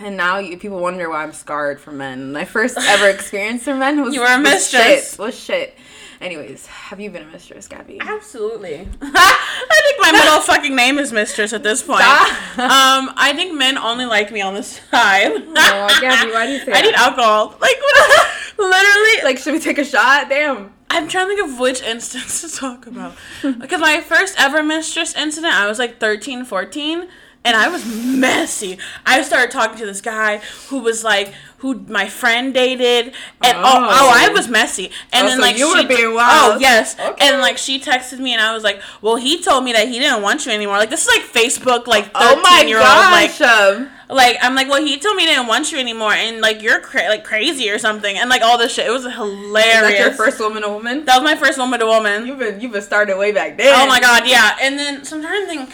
And 0.00 0.16
now 0.16 0.38
you, 0.38 0.56
people 0.58 0.78
wonder 0.80 1.10
why 1.10 1.24
I'm 1.24 1.32
scarred 1.32 1.80
from 1.80 1.98
men. 1.98 2.32
My 2.32 2.44
first 2.44 2.76
ever 2.78 3.08
experience 3.16 3.64
from 3.64 3.80
men 3.80 4.00
was 4.02 4.14
You 4.14 4.20
were 4.20 4.26
a 4.26 4.38
was 4.38 4.42
mistress. 4.50 5.10
Shit, 5.12 5.18
was 5.18 5.38
shit. 5.38 5.76
Anyways, 6.20 6.66
have 6.66 6.98
you 6.98 7.10
been 7.10 7.22
a 7.22 7.30
mistress, 7.30 7.68
Gabby? 7.68 7.98
Absolutely. 8.00 8.88
I 9.02 9.80
think 9.84 9.96
my 10.00 10.12
middle 10.12 10.40
fucking 10.40 10.74
name 10.74 10.98
is 10.98 11.12
Mistress 11.12 11.52
at 11.52 11.62
this 11.62 11.82
point. 11.82 12.02
Um, 12.02 13.12
I 13.16 13.32
think 13.36 13.54
men 13.54 13.78
only 13.78 14.04
like 14.04 14.32
me 14.32 14.40
on 14.40 14.54
the 14.54 14.62
side. 14.62 15.32
Oh, 15.70 15.98
Gabby, 16.00 16.32
why 16.32 16.46
do 16.46 16.52
you 16.52 16.58
say 16.60 16.72
I 16.74 16.80
need 16.82 16.94
alcohol. 16.94 17.56
Like, 17.60 17.76
what? 17.80 18.28
literally. 18.58 19.24
Like, 19.24 19.38
should 19.38 19.52
we 19.52 19.60
take 19.60 19.78
a 19.78 19.84
shot? 19.84 20.28
Damn. 20.28 20.72
I'm 20.90 21.06
trying 21.08 21.28
to 21.28 21.36
think 21.36 21.48
of 21.52 21.58
which 21.58 21.82
instance 21.82 22.40
to 22.40 22.56
talk 22.56 22.86
about. 22.86 23.14
Because 23.42 23.80
my 23.80 24.00
first 24.00 24.34
ever 24.40 24.62
mistress 24.62 25.14
incident, 25.14 25.54
I 25.54 25.66
was 25.68 25.78
like 25.78 26.00
13, 26.00 26.44
14, 26.44 27.08
and 27.44 27.56
I 27.56 27.68
was 27.68 27.84
messy. 27.86 28.78
I 29.06 29.22
started 29.22 29.50
talking 29.50 29.78
to 29.78 29.86
this 29.86 30.00
guy 30.00 30.38
who 30.68 30.80
was 30.80 31.02
like, 31.04 31.32
who 31.58 31.74
my 31.88 32.08
friend 32.08 32.54
dated, 32.54 33.06
and 33.42 33.56
oh, 33.56 33.62
oh, 33.64 33.88
Oh. 33.90 34.12
I 34.14 34.28
was 34.28 34.48
messy. 34.48 34.92
And 35.12 35.26
Oh, 35.26 35.28
then 35.28 35.38
so 35.38 35.42
like 35.42 35.56
you 35.58 35.74
she, 35.76 35.82
were 35.82 35.88
being 35.88 36.14
wild. 36.14 36.56
Oh 36.56 36.58
yes, 36.60 36.96
Okay. 37.00 37.26
and 37.26 37.40
like 37.40 37.58
she 37.58 37.80
texted 37.80 38.18
me, 38.20 38.32
and 38.32 38.40
I 38.40 38.54
was 38.54 38.62
like, 38.62 38.80
well, 39.02 39.16
he 39.16 39.42
told 39.42 39.64
me 39.64 39.72
that 39.72 39.88
he 39.88 39.98
didn't 39.98 40.22
want 40.22 40.46
you 40.46 40.52
anymore. 40.52 40.76
Like 40.76 40.90
this 40.90 41.06
is 41.06 41.08
like 41.08 41.22
Facebook, 41.26 41.86
like 41.88 42.04
13 42.12 42.12
Oh 42.14 42.40
my 42.42 42.62
year 42.66 42.78
old, 42.78 42.86
like 42.86 43.40
um, 43.40 43.90
like 44.08 44.36
I'm 44.40 44.54
like, 44.54 44.68
well, 44.68 44.80
he 44.84 44.98
told 45.00 45.16
me 45.16 45.24
he 45.24 45.28
didn't 45.30 45.48
want 45.48 45.72
you 45.72 45.78
anymore, 45.78 46.12
and 46.12 46.40
like 46.40 46.62
you're 46.62 46.80
cra- 46.80 47.08
like 47.08 47.24
crazy 47.24 47.68
or 47.70 47.78
something, 47.78 48.16
and 48.16 48.30
like 48.30 48.42
all 48.42 48.56
this 48.56 48.72
shit. 48.74 48.86
It 48.86 48.90
was 48.90 49.04
is 49.04 49.14
hilarious. 49.14 49.82
that 49.82 49.98
your 49.98 50.12
first 50.12 50.38
woman 50.38 50.62
to 50.62 50.68
woman? 50.68 51.04
That 51.06 51.20
was 51.20 51.24
my 51.24 51.34
first 51.36 51.58
woman 51.58 51.80
to 51.80 51.86
woman. 51.86 52.24
You've 52.26 52.38
been 52.38 52.60
you've 52.60 52.72
been 52.72 52.82
started 52.82 53.16
way 53.18 53.32
back 53.32 53.56
then. 53.58 53.74
Oh 53.74 53.88
my 53.88 53.98
god, 54.00 54.28
yeah. 54.28 54.56
And 54.62 54.78
then 54.78 55.04
so 55.04 55.16
I'm 55.16 55.22
trying 55.22 55.40
to 55.42 55.46
think. 55.48 55.70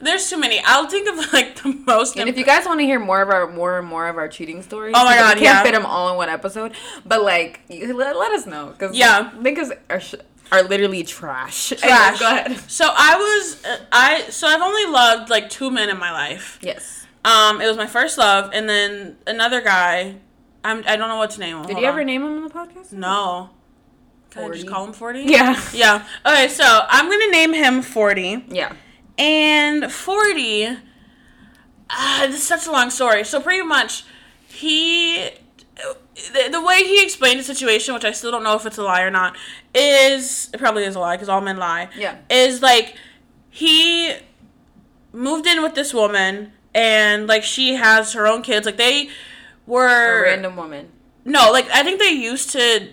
There's 0.00 0.30
too 0.30 0.38
many. 0.38 0.60
I'll 0.64 0.88
think 0.88 1.08
of 1.08 1.32
like 1.32 1.56
the 1.62 1.72
most. 1.86 2.16
And 2.16 2.28
if 2.28 2.38
you 2.38 2.44
guys 2.44 2.66
want 2.66 2.80
to 2.80 2.86
hear 2.86 2.98
more 3.00 3.20
of 3.22 3.30
our 3.30 3.50
more 3.50 3.78
and 3.78 3.86
more 3.88 4.06
of 4.08 4.16
our 4.16 4.28
cheating 4.28 4.62
stories, 4.62 4.94
Oh 4.96 5.04
my 5.04 5.16
God, 5.16 5.38
we 5.38 5.44
can't 5.44 5.56
yeah. 5.56 5.62
fit 5.62 5.72
them 5.72 5.84
all 5.86 6.10
in 6.10 6.16
one 6.16 6.28
episode. 6.28 6.72
But 7.04 7.22
like, 7.22 7.60
let, 7.68 8.16
let 8.16 8.32
us 8.32 8.46
know 8.46 8.68
because 8.68 8.96
Yeah. 8.96 9.30
niggas 9.36 9.70
are 9.90 10.00
sh- 10.00 10.14
are 10.52 10.62
literally 10.62 11.02
trash. 11.04 11.68
Trash. 11.76 11.82
Anyways, 11.84 12.20
go 12.20 12.26
ahead. 12.30 12.70
so 12.70 12.88
I 12.90 13.16
was 13.16 13.64
uh, 13.64 13.78
I 13.92 14.22
so 14.30 14.46
I've 14.46 14.62
only 14.62 14.86
loved 14.86 15.30
like 15.30 15.50
two 15.50 15.70
men 15.70 15.90
in 15.90 15.98
my 15.98 16.12
life. 16.12 16.58
Yes. 16.62 17.06
Um, 17.24 17.60
it 17.60 17.66
was 17.66 17.76
my 17.76 17.86
first 17.86 18.16
love, 18.16 18.50
and 18.54 18.68
then 18.68 19.16
another 19.26 19.60
guy. 19.60 20.16
I'm 20.64 20.82
I 20.86 20.96
don't 20.96 21.08
know 21.08 21.16
what 21.18 21.30
to 21.32 21.40
name 21.40 21.56
him. 21.56 21.62
Did 21.66 21.72
Hold 21.72 21.82
you 21.82 21.88
ever 21.88 22.00
on. 22.00 22.06
name 22.06 22.22
him 22.22 22.32
on 22.38 22.44
the 22.44 22.50
podcast? 22.50 22.92
No. 22.92 23.50
Can 24.30 24.50
I 24.50 24.54
just 24.54 24.66
call 24.68 24.84
him 24.86 24.92
forty? 24.92 25.22
Yeah. 25.22 25.60
Yeah. 25.72 26.06
Okay, 26.24 26.48
so 26.48 26.64
I'm 26.88 27.08
gonna 27.10 27.30
name 27.30 27.52
him 27.52 27.82
forty. 27.82 28.44
Yeah. 28.48 28.72
And 29.18 29.90
40, 29.90 30.76
ah, 31.90 32.24
this 32.28 32.36
is 32.36 32.46
such 32.46 32.66
a 32.66 32.70
long 32.70 32.90
story. 32.90 33.24
So 33.24 33.40
pretty 33.40 33.66
much, 33.66 34.04
he, 34.46 35.30
the, 36.32 36.48
the 36.52 36.62
way 36.62 36.84
he 36.84 37.02
explained 37.02 37.40
the 37.40 37.44
situation, 37.44 37.94
which 37.94 38.04
I 38.04 38.12
still 38.12 38.30
don't 38.30 38.44
know 38.44 38.54
if 38.54 38.64
it's 38.64 38.78
a 38.78 38.82
lie 38.82 39.02
or 39.02 39.10
not, 39.10 39.36
is, 39.74 40.50
it 40.54 40.58
probably 40.58 40.84
is 40.84 40.94
a 40.94 41.00
lie 41.00 41.16
because 41.16 41.28
all 41.28 41.40
men 41.40 41.56
lie. 41.56 41.88
Yeah. 41.96 42.16
Is 42.30 42.62
like, 42.62 42.94
he 43.50 44.14
moved 45.12 45.46
in 45.46 45.62
with 45.62 45.74
this 45.74 45.92
woman 45.92 46.52
and 46.74 47.26
like 47.26 47.42
she 47.42 47.74
has 47.74 48.12
her 48.12 48.26
own 48.28 48.42
kids. 48.42 48.66
Like 48.66 48.76
they 48.76 49.06
A 49.06 49.10
were 49.66 50.22
random 50.22 50.54
woman. 50.54 50.90
no, 51.24 51.50
like 51.50 51.68
I 51.70 51.82
think 51.82 51.98
they 51.98 52.10
used 52.10 52.50
to 52.50 52.88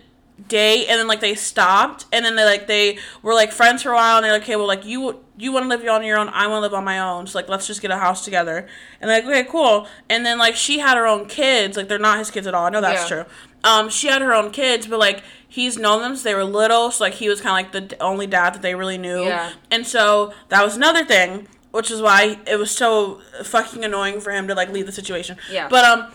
date 0.48 0.88
and 0.88 1.00
then 1.00 1.08
like 1.08 1.22
they 1.22 1.34
stopped 1.34 2.06
and 2.12 2.26
then 2.26 2.36
they 2.36 2.44
like 2.44 2.68
they 2.68 2.98
were 3.24 3.34
like 3.34 3.52
friends 3.52 3.82
for 3.84 3.92
a 3.92 3.96
while 3.96 4.18
and 4.18 4.26
they're 4.26 4.34
like, 4.34 4.42
okay, 4.44 4.56
well 4.56 4.68
like 4.68 4.86
you 4.86 5.20
you 5.38 5.52
want 5.52 5.64
to 5.64 5.70
live 5.70 5.86
on 5.88 6.04
your 6.04 6.18
own, 6.18 6.30
I 6.30 6.48
want 6.48 6.58
to 6.60 6.62
live 6.62 6.74
on 6.74 6.84
my 6.86 7.00
own, 7.00 7.28
so 7.28 7.38
like 7.38 7.50
let's 7.50 7.68
just 7.68 7.82
get 7.82 7.92
a 7.92 7.98
house 7.98 8.24
together. 8.24 8.68
And 9.02 9.10
like, 9.10 9.26
okay, 9.26 9.44
cool. 9.50 9.88
And 10.10 10.26
then 10.26 10.38
like 10.38 10.56
she 10.56 10.80
had 10.80 10.98
her 10.98 11.06
own 11.06 11.28
kids, 11.28 11.76
like 11.78 11.88
they're 11.88 12.00
not 12.00 12.20
his 12.20 12.32
kids 12.32 12.48
at 12.48 12.54
all. 12.54 12.66
I 12.66 12.70
know 12.70 12.82
that's 12.82 13.10
Yeah. 13.10 13.24
true. 13.24 13.32
Um, 13.64 13.90
she 13.90 14.08
had 14.08 14.22
her 14.22 14.34
own 14.34 14.52
kids, 14.52 14.88
but 14.88 15.00
like 15.00 15.24
he's 15.48 15.78
known 15.78 16.02
them 16.02 16.12
since 16.12 16.24
they 16.24 16.36
were 16.36 16.44
little, 16.44 16.92
so 16.92 17.04
like 17.04 17.14
he 17.16 17.28
was 17.30 17.42
kind 17.42 17.66
of 17.66 17.74
like 17.74 17.90
the 17.90 18.02
only 18.02 18.28
dad 18.28 18.54
that 18.54 18.62
they 18.62 18.76
really 18.76 18.98
knew. 18.98 19.24
Yeah. 19.24 19.52
And 19.72 19.86
so 19.88 20.34
that 20.50 20.64
was 20.64 20.76
another 20.78 21.04
thing, 21.04 21.48
which 21.72 21.90
is 21.92 22.02
why 22.02 22.40
it 22.46 22.58
was 22.58 22.72
so 22.72 23.22
fucking 23.44 23.84
annoying 23.84 24.22
for 24.22 24.32
him 24.32 24.48
to 24.48 24.54
like 24.54 24.70
leave 24.70 24.86
the 24.86 24.92
situation. 24.92 25.38
Yeah. 25.52 25.68
But 25.70 25.84
um 25.86 26.12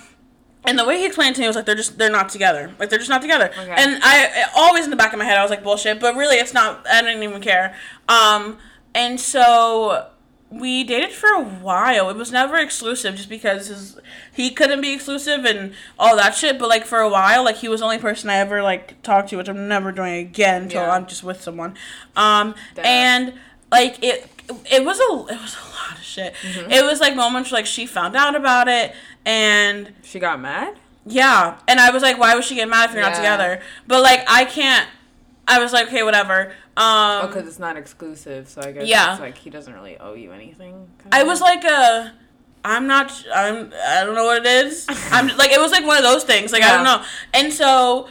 And 0.64 0.78
the 0.78 0.84
way 0.84 0.98
he 0.98 1.06
explained 1.06 1.32
it 1.32 1.34
to 1.36 1.40
me 1.40 1.46
was 1.46 1.56
like 1.56 1.64
they're 1.66 1.74
just 1.74 1.96
they're 1.98 2.10
not 2.10 2.28
together. 2.28 2.72
Like 2.78 2.90
they're 2.90 2.98
just 2.98 3.10
not 3.10 3.22
together. 3.22 3.50
Okay. 3.58 3.74
And 3.76 4.00
I 4.02 4.44
always 4.54 4.84
in 4.84 4.90
the 4.90 4.96
back 4.96 5.12
of 5.12 5.18
my 5.18 5.24
head 5.24 5.38
I 5.38 5.42
was 5.42 5.50
like 5.50 5.62
bullshit, 5.62 6.00
but 6.00 6.14
really 6.16 6.36
it's 6.36 6.52
not. 6.52 6.86
I 6.86 7.00
didn't 7.02 7.22
even 7.22 7.40
care. 7.40 7.74
Um, 8.08 8.58
and 8.94 9.18
so 9.18 10.08
we 10.50 10.82
dated 10.84 11.12
for 11.12 11.28
a 11.28 11.42
while. 11.42 12.10
It 12.10 12.16
was 12.16 12.32
never 12.32 12.56
exclusive, 12.58 13.14
just 13.14 13.28
because 13.28 13.68
his, 13.68 13.98
he 14.34 14.50
couldn't 14.50 14.80
be 14.80 14.92
exclusive 14.92 15.44
and 15.44 15.72
all 15.98 16.16
that 16.16 16.34
shit. 16.34 16.58
But 16.58 16.68
like 16.68 16.84
for 16.84 16.98
a 16.98 17.08
while, 17.08 17.44
like 17.44 17.56
he 17.56 17.68
was 17.68 17.80
the 17.80 17.84
only 17.86 17.98
person 17.98 18.28
I 18.28 18.36
ever 18.36 18.62
like 18.62 19.00
talked 19.02 19.30
to, 19.30 19.36
which 19.36 19.48
I'm 19.48 19.68
never 19.68 19.92
doing 19.92 20.14
again 20.14 20.64
until 20.64 20.82
Yeah. 20.82 20.90
I'm 20.90 21.06
just 21.06 21.22
with 21.22 21.40
someone. 21.40 21.74
Um, 22.16 22.54
Damn. 22.74 22.84
and 22.84 23.34
like 23.70 24.02
it, 24.02 24.28
it 24.70 24.84
was 24.84 24.98
a 24.98 25.32
it 25.32 25.40
was 25.40 25.56
a 25.56 25.64
lot 25.70 25.96
of 25.96 25.99
shit. 26.10 26.34
Mm-hmm. 26.42 26.70
It 26.70 26.84
was 26.84 27.00
like 27.00 27.14
moments 27.14 27.50
where, 27.50 27.58
like 27.60 27.66
she 27.66 27.86
found 27.86 28.16
out 28.16 28.34
about 28.34 28.68
it 28.68 28.94
and. 29.24 29.92
She 30.02 30.18
got 30.18 30.40
mad. 30.40 30.76
Yeah, 31.06 31.58
and 31.66 31.80
I 31.80 31.90
was 31.90 32.02
like, 32.02 32.18
why 32.18 32.34
would 32.34 32.44
she 32.44 32.54
get 32.54 32.68
mad 32.68 32.90
if 32.90 32.94
you're 32.94 33.02
not 33.02 33.14
together? 33.14 33.60
But 33.86 34.02
like, 34.02 34.24
I 34.28 34.44
can't. 34.44 34.88
I 35.48 35.58
was 35.58 35.72
like, 35.72 35.88
okay, 35.88 36.02
whatever. 36.02 36.52
Um, 36.76 37.26
because 37.26 37.48
it's 37.48 37.58
not 37.58 37.76
exclusive, 37.76 38.48
so 38.48 38.60
I 38.62 38.72
guess 38.72 38.86
Yeah. 38.86 39.12
it's 39.12 39.20
like 39.20 39.36
he 39.36 39.50
doesn't 39.50 39.72
really 39.72 39.98
owe 39.98 40.14
you 40.14 40.30
anything. 40.32 40.88
I 41.10 41.24
was 41.24 41.40
like, 41.40 41.64
uh, 41.64 42.10
I'm 42.64 42.86
not. 42.86 43.10
I'm. 43.34 43.72
I 43.86 44.04
don't 44.04 44.14
know 44.14 44.26
what 44.26 44.38
it 44.38 44.46
is. 44.46 44.86
I'm 45.10 45.28
like, 45.36 45.50
it 45.50 45.60
was 45.60 45.72
like 45.72 45.86
one 45.86 45.96
of 45.96 46.04
those 46.04 46.24
things. 46.24 46.52
Like 46.52 46.62
I 46.62 46.72
don't 46.72 46.84
know. 46.84 47.02
And 47.34 47.52
so, 47.52 48.08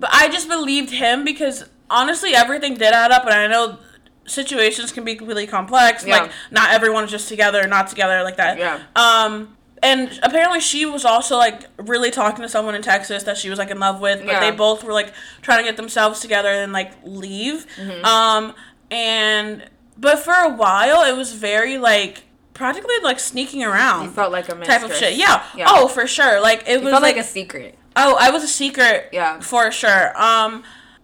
but 0.00 0.10
I 0.12 0.28
just 0.28 0.48
believed 0.48 0.90
him 0.90 1.24
because 1.24 1.64
honestly, 1.90 2.34
everything 2.34 2.74
did 2.74 2.92
add 2.92 3.10
up, 3.12 3.24
and 3.26 3.34
I 3.34 3.46
know 3.46 3.78
situations 4.26 4.92
can 4.92 5.04
be 5.04 5.14
completely 5.14 5.46
complex. 5.46 6.04
Yeah. 6.06 6.22
Like 6.22 6.32
not 6.50 6.70
everyone's 6.72 7.10
just 7.10 7.28
together, 7.28 7.66
not 7.66 7.88
together 7.88 8.22
like 8.22 8.36
that. 8.36 8.58
Yeah. 8.58 8.80
Um. 8.96 9.56
And 9.82 10.18
apparently 10.22 10.60
she 10.60 10.86
was 10.86 11.04
also 11.04 11.36
like 11.36 11.64
really 11.76 12.10
talking 12.10 12.40
to 12.40 12.48
someone 12.48 12.74
in 12.74 12.80
Texas 12.80 13.24
that 13.24 13.36
she 13.36 13.50
was 13.50 13.58
like 13.58 13.70
in 13.70 13.78
love 13.78 14.00
with, 14.00 14.20
but 14.20 14.28
Yeah. 14.32 14.40
they 14.40 14.50
both 14.50 14.82
were 14.82 14.94
like 14.94 15.12
trying 15.42 15.58
to 15.58 15.64
get 15.64 15.76
themselves 15.76 16.20
together 16.20 16.48
and 16.48 16.72
like 16.72 16.92
leave. 17.04 17.66
Mm-hmm. 17.76 18.02
Um 18.04 18.54
and 18.90 19.68
but 19.98 20.18
for 20.20 20.32
a 20.32 20.48
while 20.48 21.02
it 21.04 21.16
was 21.16 21.34
very 21.34 21.76
like 21.76 22.22
practically 22.54 22.94
like 23.02 23.18
sneaking 23.20 23.62
around 23.62 24.04
You 24.04 24.10
felt 24.10 24.32
like 24.32 24.48
a 24.48 24.54
mistress. 24.54 24.78
type 24.80 24.90
of 24.90 24.96
shit. 24.96 25.14
Yeah. 25.18 25.42
Yeah. 25.56 25.66
Oh, 25.68 25.86
for 25.88 26.06
sure. 26.06 26.40
Like 26.40 26.62
it 26.66 26.78
You 26.78 26.84
was 26.84 26.90
felt 26.92 27.02
like, 27.02 27.16
like, 27.16 27.24
a 27.24 27.28
secret. 27.28 27.76
oh, 27.96 28.16
I 28.18 28.30
was 28.30 28.42
a 28.42 28.48
secret. 28.48 29.10
Yeah. 29.12 29.40
For 29.40 29.70
sure. 29.70 30.18
Um 30.18 30.62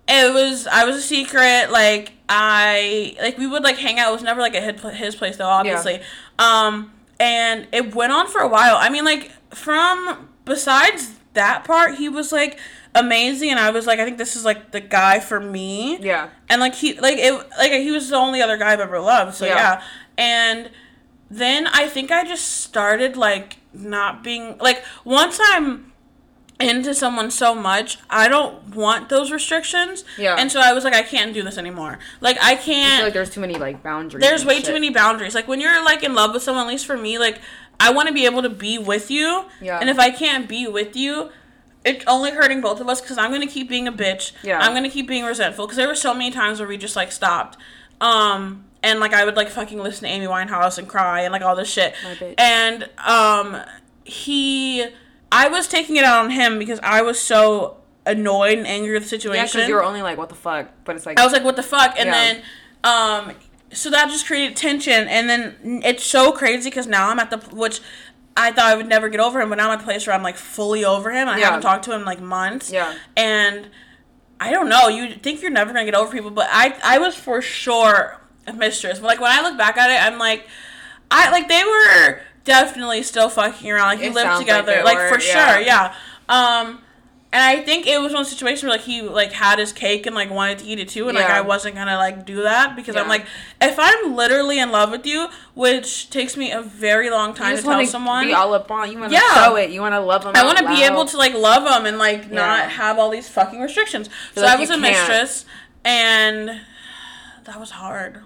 it 0.09 0.33
was 0.33 0.67
I 0.67 0.85
was 0.87 0.97
a 0.97 1.03
secret 1.03 1.71
like 1.71 2.13
I 2.33 3.17
like 3.21 3.37
we 3.37 3.47
would 3.49 3.65
like 3.65 3.77
hang 3.77 3.99
out. 3.99 4.11
It 4.11 4.13
was 4.15 4.23
never 4.23 4.41
like 4.41 4.55
at 4.55 4.81
his- 4.81 4.95
his 4.97 5.15
place 5.17 5.37
though, 5.37 5.49
obviously. 5.49 6.01
Um 6.39 6.93
and 7.19 7.67
it 7.73 7.95
went 7.95 8.13
on 8.13 8.29
for 8.29 8.41
a 8.41 8.49
while. 8.49 8.77
I 8.79 8.89
mean 8.89 9.05
like 9.05 9.33
from 9.53 10.29
besides 10.45 11.11
that 11.35 11.65
part, 11.65 11.97
he 11.97 12.09
was 12.09 12.31
like 12.33 12.59
amazing 12.95 13.51
and 13.51 13.59
I 13.59 13.71
was 13.71 13.87
like 13.87 13.99
I 13.99 14.05
think 14.05 14.17
this 14.19 14.37
is 14.37 14.45
like 14.45 14.71
the 14.71 14.81
guy 14.81 15.19
for 15.21 15.39
me 15.41 15.99
Yeah. 16.01 16.29
and 16.49 16.61
like 16.61 16.75
he 16.77 16.99
like 17.01 17.19
it 17.19 17.33
like 17.59 17.73
he 17.73 17.91
was 17.91 18.09
the 18.09 18.17
only 18.17 18.41
other 18.43 18.57
guy 18.57 18.73
I've 18.73 18.81
ever 18.81 19.01
loved. 19.01 19.35
So 19.35 19.45
Yeah. 19.47 19.55
yeah. 19.55 19.83
And 20.17 20.71
then 21.31 21.67
I 21.67 21.89
think 21.89 22.11
I 22.13 22.25
just 22.25 22.61
started 22.63 23.17
like 23.17 23.57
not 23.73 24.23
being 24.23 24.57
like 24.59 24.85
once 25.05 25.39
I'm 25.43 25.90
into 26.61 26.95
someone 26.95 27.31
so 27.31 27.55
much, 27.55 27.99
I 28.09 28.29
don't 28.29 28.75
want 28.75 29.09
those 29.09 29.33
restrictions. 29.33 30.05
Yeah. 30.19 30.37
And 30.39 30.51
so 30.53 30.61
I 30.61 30.73
was 30.73 30.85
like, 30.85 30.95
I 30.95 31.03
can't 31.03 31.33
do 31.33 31.43
this 31.43 31.59
anymore. 31.59 31.99
Like 32.21 32.37
I 32.41 32.53
I 32.53 32.57
can't 32.57 32.97
feel 32.97 33.05
like 33.07 33.15
there's 33.15 33.31
too 33.31 33.41
many 33.41 33.55
like 33.55 33.83
boundaries. 33.83 34.23
there's 34.23 34.45
way 34.45 34.57
shit. 34.57 34.67
too 34.67 34.73
many 34.73 34.91
boundaries. 34.91 35.35
Like 35.35 35.47
when 35.47 35.61
you're 35.61 35.85
like 35.85 36.03
in 36.03 36.15
love 36.15 36.35
with 36.35 36.43
someone, 36.43 36.67
at 36.67 36.69
least 36.69 36.85
for 36.85 36.97
me, 36.97 37.19
like 37.19 37.41
I 37.79 37.93
want 37.93 38.09
to 38.09 38.15
be 38.15 38.27
able 38.27 38.43
to 38.43 38.51
be 38.51 38.77
with 38.79 39.11
you. 39.11 39.45
Yeah. 39.61 39.79
And 39.79 39.89
if 39.89 39.99
I 39.99 40.11
can't 40.11 40.49
be 40.49 40.67
with 40.67 40.97
you, 40.97 41.31
it's 41.85 42.05
only 42.07 42.33
hurting 42.33 42.61
both 42.61 42.81
of 42.81 42.89
us 42.89 43.01
because 43.01 43.19
I'm 43.19 43.31
gonna 43.31 43.47
keep 43.47 43.69
being 43.69 43.87
a 43.89 43.93
bitch. 43.93 44.33
Yeah. 44.43 44.59
I'm 44.59 44.75
gonna 44.75 44.91
keep 44.91 45.07
being 45.07 45.25
resentful 45.25 45.67
because 45.67 45.77
there 45.77 45.89
were 45.89 45.95
so 45.95 46.13
many 46.13 46.31
times 46.31 46.59
where 46.59 46.69
we 46.69 46.77
just 46.77 46.97
like 46.97 47.13
stopped. 47.13 47.57
Um. 48.01 48.65
And 48.83 48.99
like 48.99 49.13
I 49.13 49.27
would 49.27 49.37
like 49.37 49.51
fucking 49.51 49.79
listen 49.79 50.05
to 50.05 50.09
Amy 50.09 50.27
Winehouse 50.27 50.79
and 50.79 50.89
cry 50.89 51.21
and 51.21 51.33
like 51.33 51.43
all 51.43 51.55
this 51.55 51.71
shit. 51.71 51.95
My 52.03 52.15
bitch. 52.15 52.35
And 52.39 52.89
um, 52.99 53.61
he, 54.05 54.87
I 55.33 55.49
was 55.49 55.69
taking 55.69 55.97
it 55.97 56.05
out 56.05 56.25
on 56.25 56.31
him 56.31 56.59
because 56.59 56.81
I 56.83 57.03
was 57.03 57.21
so 57.21 57.77
annoyed 58.07 58.59
and 58.59 58.67
angry 58.67 58.93
with 58.95 59.05
the 59.05 59.09
situation. 59.09 59.37
Yeah, 59.45 59.53
because 59.53 59.69
you 59.69 59.75
were 59.75 59.85
only 59.85 60.03
like, 60.03 60.19
what 60.19 60.29
the 60.29 60.35
fuck? 60.35 60.69
But 60.85 60.97
it's 60.97 61.07
like, 61.07 61.19
I 61.21 61.25
was 61.25 61.33
like, 61.33 61.45
what 61.45 61.57
the 61.57 61.63
fuck? 61.63 61.95
And 61.99 62.07
Yeah. 62.09 62.13
then, 62.13 62.43
um, 62.85 63.33
so 63.73 63.91
that 63.91 64.09
just 64.11 64.27
created 64.27 64.57
tension. 64.57 65.07
And 65.07 65.29
then 65.31 65.83
it's 65.85 66.05
so 66.05 66.33
crazy 66.33 66.71
because 66.71 66.87
now 66.87 67.09
I'm 67.11 67.19
at 67.21 67.31
the, 67.31 67.37
which 67.55 67.81
I 68.37 68.51
thought 68.53 68.65
I 68.67 68.75
would 68.75 68.89
never 68.89 69.09
get 69.09 69.21
over 69.21 69.41
him, 69.41 69.51
but 69.51 69.57
now 69.57 69.67
I'm 69.69 69.73
at 69.75 69.79
the 69.81 69.85
place 69.85 70.07
where 70.07 70.17
I'm 70.17 70.23
like 70.23 70.37
fully 70.37 70.85
over 70.85 71.11
him. 71.13 71.29
I 71.29 71.39
Yeah. 71.39 71.47
haven't 71.47 71.63
talked 71.63 71.85
to 71.85 71.93
him 71.93 72.01
in 72.01 72.07
like 72.07 72.21
months. 72.21 72.73
Yeah. 72.73 72.95
And 73.17 73.69
I 74.41 74.51
don't 74.51 74.69
know, 74.69 74.89
you 74.89 75.15
think 75.15 75.43
you're 75.43 75.51
never 75.51 75.73
gonna 75.73 75.85
get 75.85 75.95
over 75.95 76.11
people, 76.11 76.31
but 76.31 76.49
I, 76.51 76.75
I 76.83 76.99
was 76.99 77.15
for 77.15 77.43
sure 77.43 78.17
a 78.47 78.53
mistress. 78.53 78.99
But 78.99 79.07
like 79.09 79.21
when 79.21 79.31
I 79.31 79.43
look 79.43 79.59
back 79.59 79.77
at 79.77 79.91
it, 79.91 80.03
I'm 80.03 80.19
like, 80.19 80.49
I, 81.11 81.31
like 81.31 81.49
they 81.49 81.63
were 81.63 82.21
definitely 82.45 83.03
still 83.03 83.29
fucking 83.29 83.71
around. 83.71 83.87
Like 83.89 83.99
he 84.01 84.07
It 84.07 84.15
lived 84.15 84.25
sounds 84.27 84.39
like 84.47 84.65
together, 84.65 84.83
like, 84.85 84.97
were, 84.99 85.09
for 85.09 85.21
yeah. 85.21 85.55
sure, 85.55 85.63
yeah. 85.63 85.95
Um, 86.29 86.81
and 87.33 87.41
I 87.45 87.63
think 87.63 87.87
it 87.87 88.01
was 88.01 88.13
one 88.13 88.25
situation 88.25 88.69
where 88.69 88.77
like 88.77 88.85
he 88.87 89.03
like 89.03 89.31
had 89.31 89.61
his 89.61 89.73
cake 89.73 90.05
and 90.07 90.17
like 90.17 90.31
wanted 90.31 90.59
to 90.61 90.65
eat 90.67 90.81
it 90.81 90.89
too, 90.89 91.09
and 91.09 91.17
like 91.17 91.29
I 91.31 91.41
wasn't 91.43 91.77
gonna 91.77 91.97
like 91.97 92.27
do 92.27 92.43
that 92.43 92.75
because 92.75 92.97
I'm 92.97 93.07
like, 93.07 93.25
if 93.61 93.77
I'm 93.79 94.17
literally 94.17 94.59
in 94.59 94.73
love 94.73 94.91
with 94.91 95.07
you, 95.07 95.29
which 95.55 96.11
takes 96.11 96.37
me 96.37 96.51
a 96.51 96.61
very 96.61 97.09
long 97.09 97.33
time 97.33 97.57
to 97.57 97.63
tell 97.63 97.87
someone, 97.87 98.27
be 98.27 98.33
all 98.33 98.53
up 98.53 98.69
on. 98.73 98.91
You 98.91 98.99
want 98.99 99.13
to 99.13 99.19
Yeah. 99.19 99.45
show 99.45 99.55
it. 99.55 99.71
You 99.71 99.81
want 99.81 99.95
to 99.95 100.01
love 100.01 100.25
them. 100.25 100.33
I 100.35 100.45
want 100.45 100.59
to 100.59 100.67
be 100.67 100.83
able 100.83 101.05
to 101.05 101.17
like 101.17 101.35
love 101.35 101.63
them 101.63 101.87
and 101.87 101.99
like 101.99 102.23
Yeah. 102.25 102.35
not 102.35 102.71
have 102.73 102.99
all 102.99 103.11
these 103.11 103.29
fucking 103.29 103.61
restrictions. 103.61 104.11
So 104.35 104.41
like 104.41 104.57
I 104.57 104.61
was 104.61 104.71
a 104.71 104.73
can't. 104.73 104.83
mistress, 104.83 105.45
and 105.85 106.63
that 107.45 107.61
was 107.61 107.71
hard. 107.71 108.23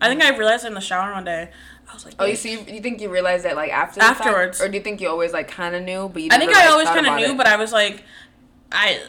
I 0.00 0.08
think 0.08 0.22
I 0.22 0.34
realized 0.34 0.64
in 0.64 0.72
the 0.72 0.80
shower 0.80 1.12
one 1.12 1.24
day. 1.24 1.50
I 1.90 1.94
was 1.94 2.04
like, 2.04 2.14
Oh, 2.18 2.24
you 2.24 2.36
see, 2.36 2.52
you, 2.52 2.60
you 2.68 2.80
think 2.80 3.00
you 3.00 3.10
realized 3.10 3.44
that 3.44 3.56
like 3.56 3.72
after 3.72 4.00
the 4.00 4.06
fact? 4.06 4.20
Afterwards. 4.20 4.60
or 4.60 4.68
do 4.68 4.76
you 4.76 4.82
think 4.82 5.00
you 5.00 5.08
always 5.08 5.32
like 5.32 5.48
kind 5.48 5.74
of 5.74 5.82
knew, 5.82 6.08
but 6.12 6.22
you? 6.22 6.28
I 6.30 6.38
think 6.38 6.50
never, 6.52 6.60
I 6.60 6.64
like, 6.66 6.72
always 6.72 6.88
kind 6.88 7.06
of 7.06 7.16
knew, 7.16 7.34
it? 7.34 7.36
but 7.36 7.46
I 7.46 7.56
was 7.56 7.72
like, 7.72 8.04
I, 8.72 9.00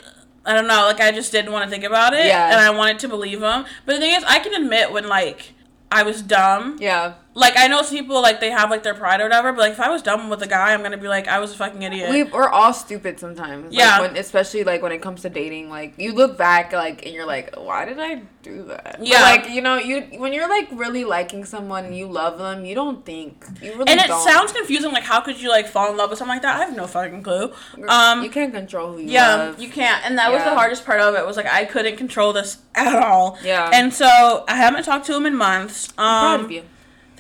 I 0.46 0.54
don't 0.54 0.68
know, 0.68 0.86
like 0.88 1.00
I 1.00 1.12
just 1.12 1.32
didn't 1.32 1.52
want 1.52 1.66
to 1.66 1.70
think 1.70 1.84
about 1.84 2.14
it, 2.14 2.26
Yeah. 2.26 2.50
and 2.52 2.60
I 2.60 2.72
wanted 2.72 3.00
to 3.00 3.08
believe 3.08 3.42
him. 3.42 3.66
But 3.86 3.94
the 3.94 4.00
thing 4.00 4.16
is, 4.16 4.24
I 4.28 4.40
can 4.40 4.54
admit 4.62 4.92
when 4.92 5.08
like 5.08 5.54
I 5.92 6.04
was 6.04 6.22
dumb. 6.22 6.78
yeah, 6.80 7.14
Like 7.34 7.54
I 7.58 7.68
know 7.68 7.82
people 7.82 8.22
like 8.22 8.42
they 8.42 8.52
have 8.52 8.70
like 8.70 8.84
their 8.84 8.94
pride 8.94 9.22
or 9.22 9.24
whatever, 9.24 9.54
but 9.54 9.60
like 9.62 9.72
if 9.72 9.80
I 9.80 9.90
was 9.90 10.02
dumb 10.02 10.30
with 10.30 10.42
a 10.42 10.48
guy, 10.48 10.74
I'm 10.74 10.84
gonna 10.84 10.98
be 10.98 11.08
like 11.08 11.30
I 11.30 11.40
was 11.40 11.54
a 11.54 11.56
fucking 11.56 11.82
idiot. 11.82 12.10
we 12.10 12.24
we're 12.24 12.50
all 12.50 12.74
stupid 12.74 13.22
sometimes. 13.22 13.68
Like, 13.68 13.74
Yeah. 13.74 14.02
when, 14.02 14.18
especially 14.18 14.66
like 14.66 14.82
when 14.82 14.92
it 14.92 15.02
comes 15.02 15.22
to 15.22 15.30
dating, 15.30 15.70
like 15.70 15.94
you 15.98 16.12
look 16.14 16.38
back 16.38 16.74
like 16.74 17.06
and 17.06 17.16
you're 17.16 17.26
like, 17.26 17.56
why 17.56 17.86
did 17.86 18.00
I 18.02 18.24
do 18.44 18.64
that? 18.64 18.98
But, 19.00 19.08
Yeah. 19.08 19.22
like 19.22 19.50
you 19.50 19.62
know, 19.62 19.78
you 19.78 20.02
when 20.18 20.34
you're 20.34 20.50
like 20.50 20.68
really 20.74 21.06
liking 21.06 21.46
someone 21.46 21.86
and 21.86 21.98
you 21.98 22.08
love 22.08 22.38
them, 22.38 22.66
you 22.66 22.76
don't 22.76 23.06
think 23.06 23.46
you 23.62 23.72
really 23.76 23.86
and 23.90 24.02
it 24.02 24.08
don't. 24.08 24.28
sounds 24.28 24.52
confusing. 24.52 24.92
Like 24.92 25.04
how 25.04 25.22
could 25.22 25.40
you 25.42 25.48
like 25.50 25.68
fall 25.70 25.90
in 25.90 25.96
love 25.96 26.10
with 26.10 26.20
something 26.20 26.36
like 26.36 26.42
that? 26.42 26.58
I 26.60 26.66
have 26.66 26.76
no 26.76 26.86
fucking 26.86 27.24
clue. 27.24 27.54
Um, 27.88 28.24
you 28.24 28.30
can't 28.30 28.54
control 28.54 28.92
who 28.92 29.00
you 29.00 29.10
Yeah, 29.10 29.36
love. 29.36 29.60
you 29.62 29.70
can't. 29.70 30.06
And 30.06 30.18
that 30.18 30.34
was 30.34 30.44
the 30.44 30.54
hardest 30.54 30.86
part 30.86 31.00
of 31.00 31.16
it. 31.16 31.26
Was 31.26 31.38
like 31.38 31.46
I 31.46 31.64
couldn't 31.64 31.96
control 31.96 32.34
this 32.34 32.58
at 32.76 32.94
all. 33.02 33.38
Yeah. 33.42 33.70
And 33.74 33.94
so 33.94 34.44
I 34.50 34.56
haven't 34.58 34.84
talked 34.84 35.06
to 35.06 35.16
him 35.16 35.26
in 35.26 35.38
months. 35.38 35.88
Um, 35.92 35.96
proud 35.96 36.40
of 36.42 36.52
you. 36.52 36.64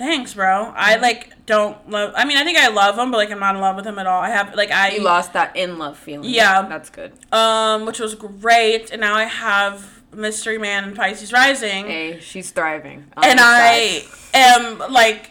Thanks, 0.02 0.34
bro. 0.34 0.74
I 0.76 0.96
like 0.96 1.46
don't 1.46 1.78
love. 1.90 2.14
I 2.16 2.26
mean, 2.26 2.38
I 2.38 2.44
think 2.44 2.58
I 2.58 2.70
love 2.70 2.98
him, 2.98 3.12
but 3.12 3.18
like 3.18 3.30
I'm 3.30 3.40
not 3.40 3.54
in 3.54 3.62
love 3.62 3.76
with 3.76 3.86
him 3.86 4.00
at 4.00 4.08
all. 4.08 4.20
I 4.20 4.30
have 4.30 4.56
like 4.56 4.72
I 4.72 4.90
You 4.94 5.04
lost 5.04 5.34
that 5.34 5.56
in 5.56 5.78
love 5.78 5.96
feeling. 5.98 6.28
Yeah. 6.28 6.64
that's 6.68 6.90
good. 6.90 7.12
um, 7.32 7.86
which 7.86 8.00
was 8.00 8.16
great, 8.16 8.90
and 8.92 9.00
now 9.02 9.14
I 9.16 9.26
have 9.26 10.02
Mystery 10.14 10.58
Man 10.58 10.84
and 10.86 10.96
Pisces 10.96 11.32
Rising, 11.32 11.86
Hey, 11.88 12.20
she's 12.20 12.50
thriving. 12.52 13.06
and 13.22 13.40
I 13.42 14.04
am 14.34 14.80
like 14.92 15.31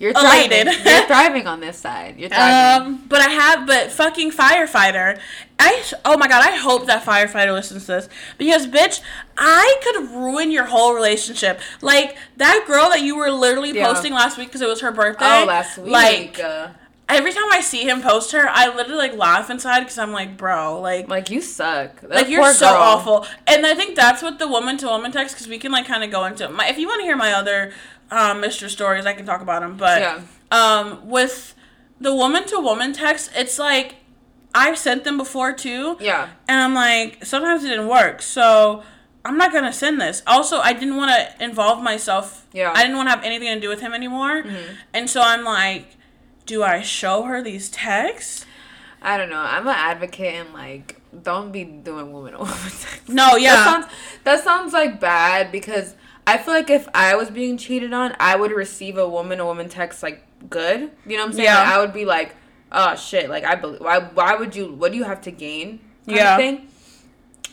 you're 0.00 0.12
thriving. 0.12 0.50
elated. 0.66 0.84
you're 0.84 1.06
thriving 1.06 1.46
on 1.46 1.60
this 1.60 1.76
side. 1.78 2.18
You're 2.18 2.30
thriving. 2.30 2.86
Um, 2.86 3.04
but 3.08 3.20
I 3.20 3.28
have, 3.28 3.66
but 3.66 3.92
fucking 3.92 4.32
firefighter. 4.32 5.20
I 5.58 5.84
oh 6.06 6.16
my 6.16 6.26
god, 6.26 6.42
I 6.48 6.56
hope 6.56 6.86
that 6.86 7.04
firefighter 7.04 7.52
listens 7.52 7.84
to 7.86 7.92
this 7.92 8.08
because 8.38 8.66
bitch, 8.66 9.02
I 9.36 9.76
could 9.84 10.10
ruin 10.10 10.50
your 10.50 10.64
whole 10.64 10.94
relationship. 10.94 11.60
Like 11.82 12.16
that 12.38 12.64
girl 12.66 12.88
that 12.88 13.02
you 13.02 13.14
were 13.16 13.30
literally 13.30 13.72
Yeah. 13.72 13.86
posting 13.86 14.14
last 14.14 14.38
week 14.38 14.48
because 14.48 14.62
it 14.62 14.68
was 14.68 14.80
her 14.80 14.90
birthday. 14.90 15.42
oh, 15.42 15.44
last 15.46 15.76
week. 15.76 15.92
Like 15.92 16.40
uh, 16.40 16.68
every 17.10 17.32
time 17.32 17.52
I 17.52 17.60
see 17.60 17.82
him 17.86 18.00
post 18.00 18.32
her, 18.32 18.48
I 18.48 18.74
literally 18.74 18.96
like 19.08 19.14
laugh 19.18 19.50
inside 19.50 19.80
because 19.80 19.98
I'm 19.98 20.12
like, 20.12 20.38
bro, 20.38 20.80
like. 20.80 21.08
like 21.08 21.28
you 21.28 21.42
suck. 21.42 22.00
That 22.00 22.10
like 22.10 22.28
you're 22.30 22.54
so 22.54 22.68
girl. 22.72 22.80
awful, 22.80 23.26
and 23.46 23.66
I 23.66 23.74
think 23.74 23.96
that's 23.96 24.22
what 24.22 24.38
the 24.38 24.48
woman 24.48 24.78
to 24.78 24.86
woman 24.86 25.12
text 25.12 25.34
because 25.34 25.46
we 25.46 25.58
can 25.58 25.72
like 25.72 25.86
kind 25.86 26.02
of 26.02 26.10
go 26.10 26.24
into 26.24 26.48
my. 26.48 26.68
If 26.68 26.78
you 26.78 26.86
want 26.86 27.00
to 27.00 27.04
hear 27.04 27.16
my 27.16 27.34
other 27.34 27.72
um, 28.10 28.42
Mr. 28.42 28.68
stories, 28.68 29.06
I 29.06 29.12
can 29.12 29.26
talk 29.26 29.40
about 29.40 29.62
them. 29.62 29.76
But 29.76 30.00
Yeah. 30.02 30.20
um, 30.50 31.08
with 31.08 31.54
the 32.00 32.14
woman 32.14 32.44
to 32.46 32.58
woman 32.60 32.92
text, 32.92 33.30
it's 33.34 33.58
like 33.58 33.96
I've 34.54 34.78
sent 34.78 35.04
them 35.04 35.16
before 35.16 35.52
too. 35.52 35.96
Yeah. 36.00 36.28
And 36.48 36.60
I'm 36.60 36.74
like, 36.74 37.24
sometimes 37.24 37.62
it 37.64 37.68
didn't 37.68 37.88
work. 37.88 38.20
So 38.22 38.82
I'm 39.24 39.36
not 39.36 39.52
going 39.52 39.64
to 39.64 39.72
send 39.72 40.00
this. 40.00 40.22
Also, 40.26 40.58
I 40.58 40.72
didn't 40.72 40.96
want 40.96 41.10
to 41.12 41.44
involve 41.44 41.82
myself. 41.82 42.46
Yeah. 42.52 42.72
I 42.74 42.82
didn't 42.82 42.96
want 42.96 43.08
to 43.08 43.14
have 43.14 43.22
anything 43.24 43.54
to 43.54 43.60
do 43.60 43.68
with 43.68 43.80
him 43.80 43.92
anymore. 43.92 44.44
And 44.92 45.08
so 45.08 45.20
I'm 45.22 45.44
like, 45.44 45.96
do 46.46 46.62
I 46.64 46.80
show 46.82 47.22
her 47.24 47.42
these 47.42 47.68
texts? 47.70 48.44
I 49.02 49.16
don't 49.16 49.30
know. 49.30 49.38
I'm 49.40 49.66
an 49.68 49.74
advocate 49.76 50.34
and 50.34 50.52
like 50.52 51.00
don't 51.22 51.52
be 51.52 51.64
doing 51.64 52.12
woman 52.12 52.32
to 52.32 52.38
woman 52.38 52.54
sex. 52.56 53.08
No, 53.08 53.36
yeah. 53.36 53.54
That 53.54 53.64
sounds 53.64 53.86
that 54.24 54.44
sounds 54.44 54.72
like 54.72 54.98
bad 55.00 55.52
because 55.52 55.94
I 56.26 56.38
feel 56.38 56.54
like 56.54 56.70
if 56.70 56.88
I 56.94 57.16
was 57.16 57.30
being 57.30 57.56
cheated 57.56 57.92
on, 57.92 58.14
I 58.20 58.36
would 58.36 58.52
receive 58.52 58.96
a 58.98 59.08
woman 59.08 59.40
a 59.40 59.44
woman 59.44 59.68
text 59.68 60.02
like 60.02 60.22
good. 60.48 60.90
You 61.06 61.16
know 61.16 61.22
what 61.22 61.26
I'm 61.26 61.32
saying? 61.32 61.44
Yeah. 61.44 61.58
Like, 61.58 61.68
I 61.68 61.80
would 61.80 61.92
be 61.92 62.04
like, 62.04 62.36
oh 62.72 62.94
shit, 62.96 63.28
like 63.28 63.44
I 63.44 63.54
believe. 63.56 63.80
Why? 63.80 63.98
Why 64.00 64.34
would 64.36 64.54
you? 64.54 64.72
What 64.72 64.92
do 64.92 64.98
you 64.98 65.04
have 65.04 65.20
to 65.22 65.30
gain? 65.30 65.80
Yeah. 66.06 66.36
Thing. 66.36 66.68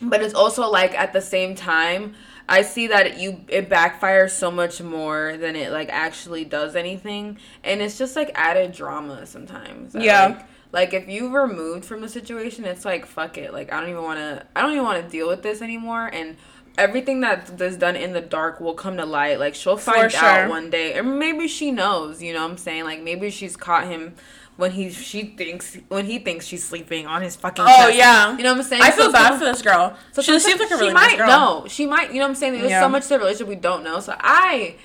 But 0.02 0.22
it's 0.22 0.34
also 0.34 0.70
like 0.70 0.98
at 0.98 1.14
the 1.14 1.22
same 1.22 1.56
time. 1.56 2.14
I 2.50 2.62
see 2.62 2.88
that 2.88 3.20
you 3.20 3.42
it 3.50 3.70
backfires 3.70 4.30
so 4.32 4.50
much 4.50 4.82
more 4.82 5.36
than 5.38 5.58
it 5.58 5.72
like 5.72 5.90
actually 5.90 6.46
does 6.46 6.78
anything, 6.78 7.40
and 7.64 7.82
it's 7.82 7.98
just 7.98 8.16
like 8.16 8.32
added 8.36 8.72
drama 8.72 9.26
sometimes. 9.26 9.96
Yeah. 9.96 10.28
like- 10.28 10.46
like 10.74 10.94
if 10.94 11.08
you 11.08 11.30
removed 11.34 11.86
from 11.86 12.02
the 12.02 12.10
situation, 12.10 12.66
it's 12.66 12.84
like 12.84 13.06
fuck 13.06 13.38
it. 13.38 13.54
Like 13.54 13.72
I 13.72 13.80
don't 13.80 13.90
even 13.90 14.04
want 14.04 14.20
to. 14.20 14.46
I 14.54 14.62
don't 14.62 14.74
even 14.74 14.84
want 14.84 15.02
to 15.02 15.10
deal 15.10 15.28
with 15.30 15.42
this 15.42 15.62
anymore. 15.62 16.08
And 16.12 16.36
everything 16.78 17.22
that 17.22 17.60
is 17.62 17.78
done 17.78 17.96
in 17.96 18.14
the 18.14 18.22
dark 18.22 18.60
will 18.60 18.74
come 18.74 18.98
to 18.98 19.06
light. 19.06 19.40
Like 19.40 19.56
she'll 19.56 19.78
find 19.78 20.12
sure. 20.12 20.24
out 20.24 20.50
one 20.50 20.70
day, 20.70 20.98
or 20.98 21.04
maybe 21.04 21.48
she 21.48 21.72
knows. 21.72 22.22
You 22.22 22.34
know 22.34 22.44
what 22.44 22.52
I'm 22.52 22.58
saying? 22.58 22.84
Like 22.84 23.02
maybe 23.02 23.30
she's 23.30 23.56
caught 23.58 23.88
him 23.88 24.16
when 24.58 24.72
he 24.72 24.90
she 24.90 25.24
thinks 25.24 25.78
when 25.90 26.06
he 26.06 26.20
thinks 26.20 26.46
she's 26.46 26.64
sleeping 26.64 27.06
on 27.08 27.22
his 27.22 27.36
fucking. 27.36 27.66
Oh 27.68 27.86
chest. 27.88 27.98
yeah. 27.98 28.38
You 28.38 28.44
know 28.44 28.52
what 28.52 28.60
I'm 28.60 28.64
saying? 28.64 28.82
I 28.82 28.90
So 28.92 29.04
feel 29.04 29.12
bad 29.12 29.38
for 29.40 29.46
this 29.46 29.62
girl. 29.62 29.96
so 30.12 30.22
she 30.22 30.38
seems 30.40 30.60
like 30.60 30.72
a 30.72 30.76
really 30.76 30.90
she 30.90 30.94
nice 30.94 31.12
might 31.12 31.18
girl. 31.18 31.28
know. 31.28 31.66
She 31.68 31.86
might. 31.86 32.10
You 32.12 32.16
know 32.20 32.26
what 32.26 32.30
I'm 32.30 32.36
saying? 32.36 32.54
There's 32.54 32.70
Yeah. 32.72 32.82
so 32.82 32.90
much 32.90 33.04
to 33.04 33.10
the 33.10 33.20
relationship 33.20 33.48
we 33.48 33.56
don't 33.56 33.84
know. 33.84 34.00
So 34.00 34.16
I 34.20 34.76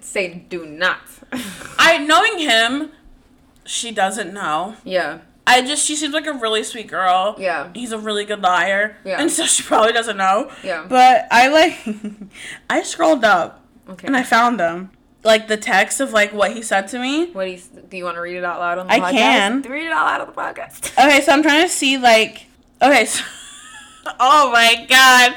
say 0.00 0.44
do 0.48 0.66
not. 0.66 0.98
I 1.78 1.98
knowing 1.98 2.38
him, 2.38 2.90
she 3.64 3.92
doesn't 3.92 4.32
know. 4.32 4.76
yeah. 4.84 5.18
I 5.46 5.60
just 5.62 5.84
she 5.84 5.94
seems 5.96 6.14
like 6.14 6.26
a 6.26 6.32
really 6.32 6.64
sweet 6.64 6.86
girl. 6.88 7.36
Yeah. 7.38 7.68
He's 7.74 7.92
a 7.92 7.98
really 7.98 8.24
good 8.24 8.40
liar. 8.40 8.96
Yeah. 9.04 9.20
And 9.20 9.30
so 9.36 9.44
she 9.46 9.62
probably 9.62 9.92
doesn't 9.92 10.16
know. 10.16 10.50
Yeah. 10.62 10.86
But 10.88 11.26
I 11.30 11.48
like 11.48 11.96
I 12.70 12.82
scrolled 12.82 13.24
up 13.24 13.62
Okay. 13.88 14.06
and 14.06 14.16
I 14.16 14.22
found 14.22 14.58
them. 14.58 14.90
Like 15.22 15.48
the 15.48 15.56
text 15.56 16.00
of 16.00 16.12
like 16.12 16.32
what 16.34 16.52
he 16.52 16.60
said 16.62 16.88
to 16.88 16.98
me. 16.98 17.30
What 17.32 17.44
do 17.44 17.50
you 17.50 17.60
do? 17.88 17.96
You 17.96 18.04
want 18.04 18.16
to 18.16 18.20
read 18.20 18.36
it 18.36 18.44
out 18.44 18.60
loud 18.60 18.78
on 18.78 18.86
the 18.86 18.92
I 18.92 19.00
podcast? 19.00 19.10
can. 19.12 19.62
read 19.62 19.86
it 19.86 19.92
out 19.92 20.04
loud 20.04 20.20
on 20.20 20.26
the 20.26 20.32
podcast. 20.34 20.92
Okay, 21.02 21.20
so 21.22 21.32
I'm 21.32 21.42
trying 21.42 21.62
to 21.62 21.68
see 21.68 21.96
like 21.98 22.46
okay, 22.82 23.04
so 23.06 23.24
Oh 24.20 24.50
my 24.52 24.86
god. 24.88 25.34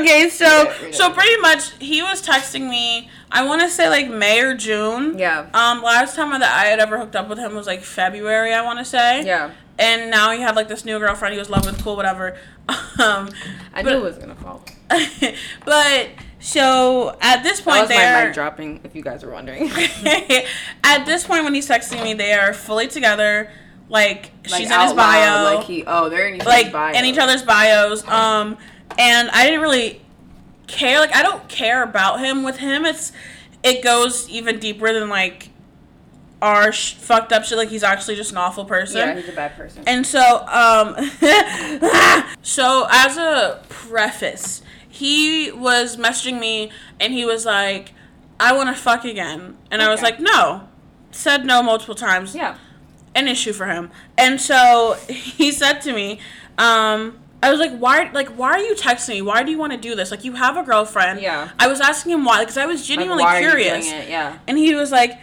Okay, 0.00 0.28
so 0.28 0.64
read 0.64 0.88
it. 0.90 0.94
so 0.94 1.10
pretty 1.12 1.36
much 1.40 1.72
he 1.78 2.02
was 2.02 2.20
texting 2.24 2.68
me 2.68 3.08
I 3.30 3.44
want 3.46 3.62
to 3.62 3.68
say 3.70 3.88
like 3.88 4.08
May 4.10 4.40
or 4.40 4.54
June. 4.54 5.18
Yeah. 5.18 5.48
Um 5.54 5.82
last 5.82 6.14
time 6.16 6.30
that 6.38 6.42
I 6.42 6.66
had 6.66 6.78
ever 6.78 6.98
hooked 6.98 7.16
up 7.16 7.28
with 7.28 7.38
him 7.38 7.54
was 7.54 7.66
like 7.66 7.82
February, 7.82 8.52
I 8.52 8.62
want 8.62 8.78
to 8.78 8.84
say. 8.84 9.24
Yeah. 9.24 9.50
And 9.78 10.10
now 10.10 10.30
he 10.32 10.40
had 10.40 10.54
like 10.54 10.68
this 10.68 10.84
new 10.84 10.98
girlfriend 10.98 11.32
he 11.32 11.38
was 11.38 11.48
loving, 11.50 11.74
cool, 11.76 11.96
whatever. 11.96 12.36
Um 13.00 13.30
I 13.74 13.82
but- 13.82 13.86
knew 13.92 13.96
it 13.98 14.02
was 14.02 14.18
gonna 14.18 14.34
fall. 14.36 14.62
but 15.64 16.08
so 16.38 17.16
at 17.20 17.42
this 17.42 17.60
point 17.60 17.82
was 17.82 17.90
my 17.90 18.24
mic 18.24 18.34
dropping. 18.34 18.80
If 18.84 18.94
you 18.94 19.02
guys 19.02 19.24
are 19.24 19.30
wondering. 19.30 19.70
at 20.84 21.04
this 21.06 21.24
point 21.26 21.44
when 21.44 21.54
he's 21.54 21.68
texting 21.68 22.02
me, 22.02 22.14
they 22.14 22.32
are 22.34 22.52
fully 22.52 22.88
together. 22.88 23.50
Like, 23.92 24.32
Like, 24.50 24.60
she's 24.60 24.70
in 24.70 24.80
his 24.80 24.92
bio, 24.94 25.20
loud, 25.44 25.54
Like 25.56 25.66
he. 25.66 25.84
Oh, 25.86 26.08
they're 26.08 26.26
in 26.26 26.36
each 26.36 26.44
like 26.46 26.72
bio. 26.72 26.94
in 26.98 27.04
each 27.04 27.18
other's 27.18 27.42
bios. 27.42 28.06
Um, 28.08 28.56
and 28.98 29.30
I 29.30 29.44
didn't 29.44 29.60
really 29.60 30.00
care. 30.66 30.98
Like, 30.98 31.14
I 31.14 31.22
don't 31.22 31.46
care 31.48 31.82
about 31.82 32.18
him. 32.20 32.42
With 32.42 32.56
him, 32.56 32.84
it's 32.86 33.12
it 33.62 33.84
goes 33.84 34.28
even 34.30 34.58
deeper 34.58 34.92
than 34.92 35.08
like 35.10 35.50
our 36.40 36.72
sh- 36.72 36.94
fucked 36.94 37.32
up 37.32 37.44
shit. 37.44 37.58
Like, 37.58 37.68
he's 37.68 37.82
actually 37.84 38.16
just 38.16 38.32
an 38.32 38.38
awful 38.38 38.64
person. 38.64 38.96
Yeah, 39.08 39.14
he's 39.14 39.28
a 39.28 39.32
bad 39.32 39.54
person. 39.56 39.84
And 39.86 40.06
so, 40.06 40.44
um, 40.48 40.96
so 42.42 42.86
as 42.90 43.16
a 43.16 43.62
preface, 43.68 44.62
he 44.88 45.52
was 45.52 45.96
messaging 45.96 46.40
me 46.40 46.70
and 46.98 47.12
he 47.12 47.24
was 47.24 47.44
like, 47.46 47.92
I 48.40 48.54
want 48.54 48.74
to 48.74 48.82
fuck 48.82 49.04
again. 49.04 49.56
And 49.70 49.82
I 49.82 49.90
was 49.90 50.02
like, 50.02 50.18
no. 50.18 50.68
Said 51.12 51.44
no 51.44 51.62
multiple 51.62 51.94
times. 51.94 52.34
yeah. 52.34 52.56
An 53.14 53.28
issue 53.28 53.52
for 53.52 53.66
him. 53.66 53.90
And 54.16 54.40
so 54.40 54.94
he 55.08 55.52
said 55.52 55.80
to 55.82 55.92
me, 55.92 56.18
um, 56.58 57.18
I 57.42 57.50
was 57.50 57.58
like, 57.58 57.76
why, 57.76 58.10
like, 58.12 58.28
why 58.30 58.52
are 58.52 58.58
you 58.60 58.74
texting 58.74 59.10
me? 59.14 59.22
Why 59.22 59.42
do 59.42 59.50
you 59.50 59.58
want 59.58 59.72
to 59.72 59.78
do 59.78 59.94
this? 59.94 60.10
Like, 60.10 60.24
you 60.24 60.32
have 60.34 60.56
a 60.56 60.62
girlfriend. 60.62 61.20
Yeah. 61.20 61.50
I 61.58 61.66
was 61.66 61.80
asking 61.80 62.12
him 62.12 62.24
why, 62.24 62.40
because 62.40 62.56
I 62.56 62.66
was 62.66 62.80
Like, 62.80 62.86
genuinely 62.98 63.24
you 63.24 63.38
curious. 63.40 63.88
doing 63.88 64.02
it? 64.02 64.08
Yeah. 64.08 64.38
And 64.46 64.56
he 64.56 64.74
was 64.74 64.92
like, 64.92 65.18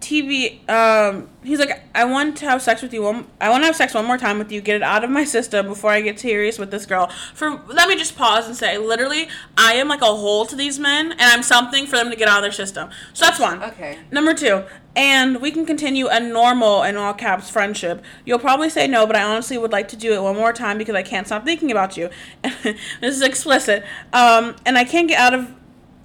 TV, 0.00 0.68
um, 0.68 1.28
he's 1.42 1.58
like, 1.58 1.82
I 1.94 2.04
want 2.04 2.36
to 2.38 2.44
have 2.44 2.60
sex 2.60 2.82
with 2.82 2.92
you 2.92 3.02
one, 3.02 3.26
I 3.40 3.48
want 3.48 3.62
to 3.62 3.66
have 3.66 3.76
sex 3.76 3.94
one 3.94 4.04
more 4.04 4.18
time 4.18 4.38
with 4.38 4.52
you, 4.52 4.60
get 4.60 4.76
it 4.76 4.82
out 4.82 5.04
of 5.04 5.10
my 5.10 5.24
system 5.24 5.66
before 5.66 5.90
I 5.90 6.00
get 6.00 6.20
serious 6.20 6.58
with 6.58 6.70
this 6.70 6.86
girl. 6.86 7.10
For, 7.34 7.60
let 7.66 7.88
me 7.88 7.96
just 7.96 8.16
pause 8.16 8.46
and 8.46 8.56
say, 8.56 8.78
literally, 8.78 9.28
I 9.56 9.74
am 9.74 9.88
like 9.88 10.02
a 10.02 10.06
hole 10.06 10.44
to 10.46 10.56
these 10.56 10.78
men, 10.78 11.12
and 11.12 11.22
I'm 11.22 11.42
something 11.42 11.86
for 11.86 11.96
them 11.96 12.10
to 12.10 12.16
get 12.16 12.28
out 12.28 12.38
of 12.38 12.42
their 12.42 12.52
system. 12.52 12.90
So 13.14 13.24
that's 13.24 13.40
one. 13.40 13.62
Okay. 13.62 13.98
Number 14.10 14.34
two, 14.34 14.64
and 14.94 15.40
we 15.40 15.50
can 15.50 15.66
continue 15.66 16.08
a 16.08 16.20
normal, 16.20 16.82
in 16.82 16.96
all 16.96 17.14
caps, 17.14 17.50
friendship. 17.50 18.02
You'll 18.24 18.38
probably 18.38 18.70
say 18.70 18.86
no, 18.86 19.06
but 19.06 19.16
I 19.16 19.22
honestly 19.22 19.58
would 19.58 19.72
like 19.72 19.88
to 19.88 19.96
do 19.96 20.12
it 20.12 20.22
one 20.22 20.36
more 20.36 20.52
time 20.52 20.78
because 20.78 20.94
I 20.94 21.02
can't 21.02 21.26
stop 21.26 21.44
thinking 21.44 21.70
about 21.70 21.96
you. 21.96 22.10
this 22.42 22.76
is 23.00 23.22
explicit. 23.22 23.84
Um, 24.12 24.56
and 24.64 24.78
I 24.78 24.84
can't 24.84 25.08
get 25.08 25.18
out 25.18 25.34
of 25.34 25.54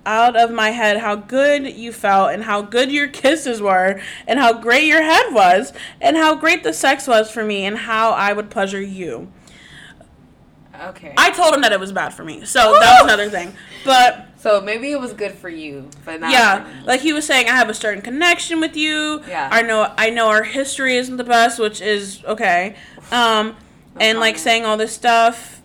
out 0.05 0.35
of 0.35 0.51
my 0.51 0.71
head 0.71 0.97
how 0.97 1.15
good 1.15 1.75
you 1.75 1.91
felt 1.91 2.31
and 2.31 2.43
how 2.43 2.61
good 2.61 2.91
your 2.91 3.07
kisses 3.21 3.61
were 3.61 4.01
and 4.27 4.39
how 4.39 4.53
great 4.53 4.85
your 4.85 5.03
head 5.03 5.31
was 5.31 5.73
and 5.99 6.17
how 6.17 6.35
great 6.35 6.63
the 6.63 6.73
sex 6.73 7.07
was 7.07 7.29
for 7.29 7.43
me 7.43 7.65
and 7.65 7.77
how 7.77 8.11
I 8.11 8.33
would 8.33 8.49
pleasure 8.49 8.81
you. 8.81 9.31
Okay. 10.83 11.13
I 11.15 11.29
told 11.31 11.53
him 11.53 11.61
that 11.61 11.71
it 11.71 11.79
was 11.79 11.91
bad 11.91 12.09
for 12.13 12.23
me. 12.23 12.43
So 12.45 12.59
that 12.79 13.03
was 13.03 13.03
another 13.03 13.29
thing. 13.29 13.53
But 13.85 14.29
so 14.37 14.59
maybe 14.59 14.91
it 14.91 14.99
was 14.99 15.13
good 15.13 15.33
for 15.33 15.49
you, 15.49 15.87
but 16.03 16.19
not 16.19 16.31
yeah, 16.31 16.67
like 16.85 17.01
he 17.01 17.13
was 17.13 17.27
saying, 17.27 17.47
I 17.47 17.51
have 17.51 17.69
a 17.69 17.73
certain 17.75 18.01
connection 18.01 18.59
with 18.59 18.75
you. 18.75 19.21
Yeah. 19.27 19.47
I 19.51 19.61
know 19.61 19.93
I 19.95 20.09
know 20.09 20.29
our 20.29 20.43
history 20.43 20.97
isn't 20.97 21.17
the 21.17 21.23
best, 21.23 21.59
which 21.59 21.81
is 21.81 22.23
okay. 22.25 22.75
Um, 23.11 23.55
and 23.99 24.19
like 24.19 24.39
saying 24.39 24.65
all 24.65 24.77
this 24.77 24.93
stuff. 24.93 25.60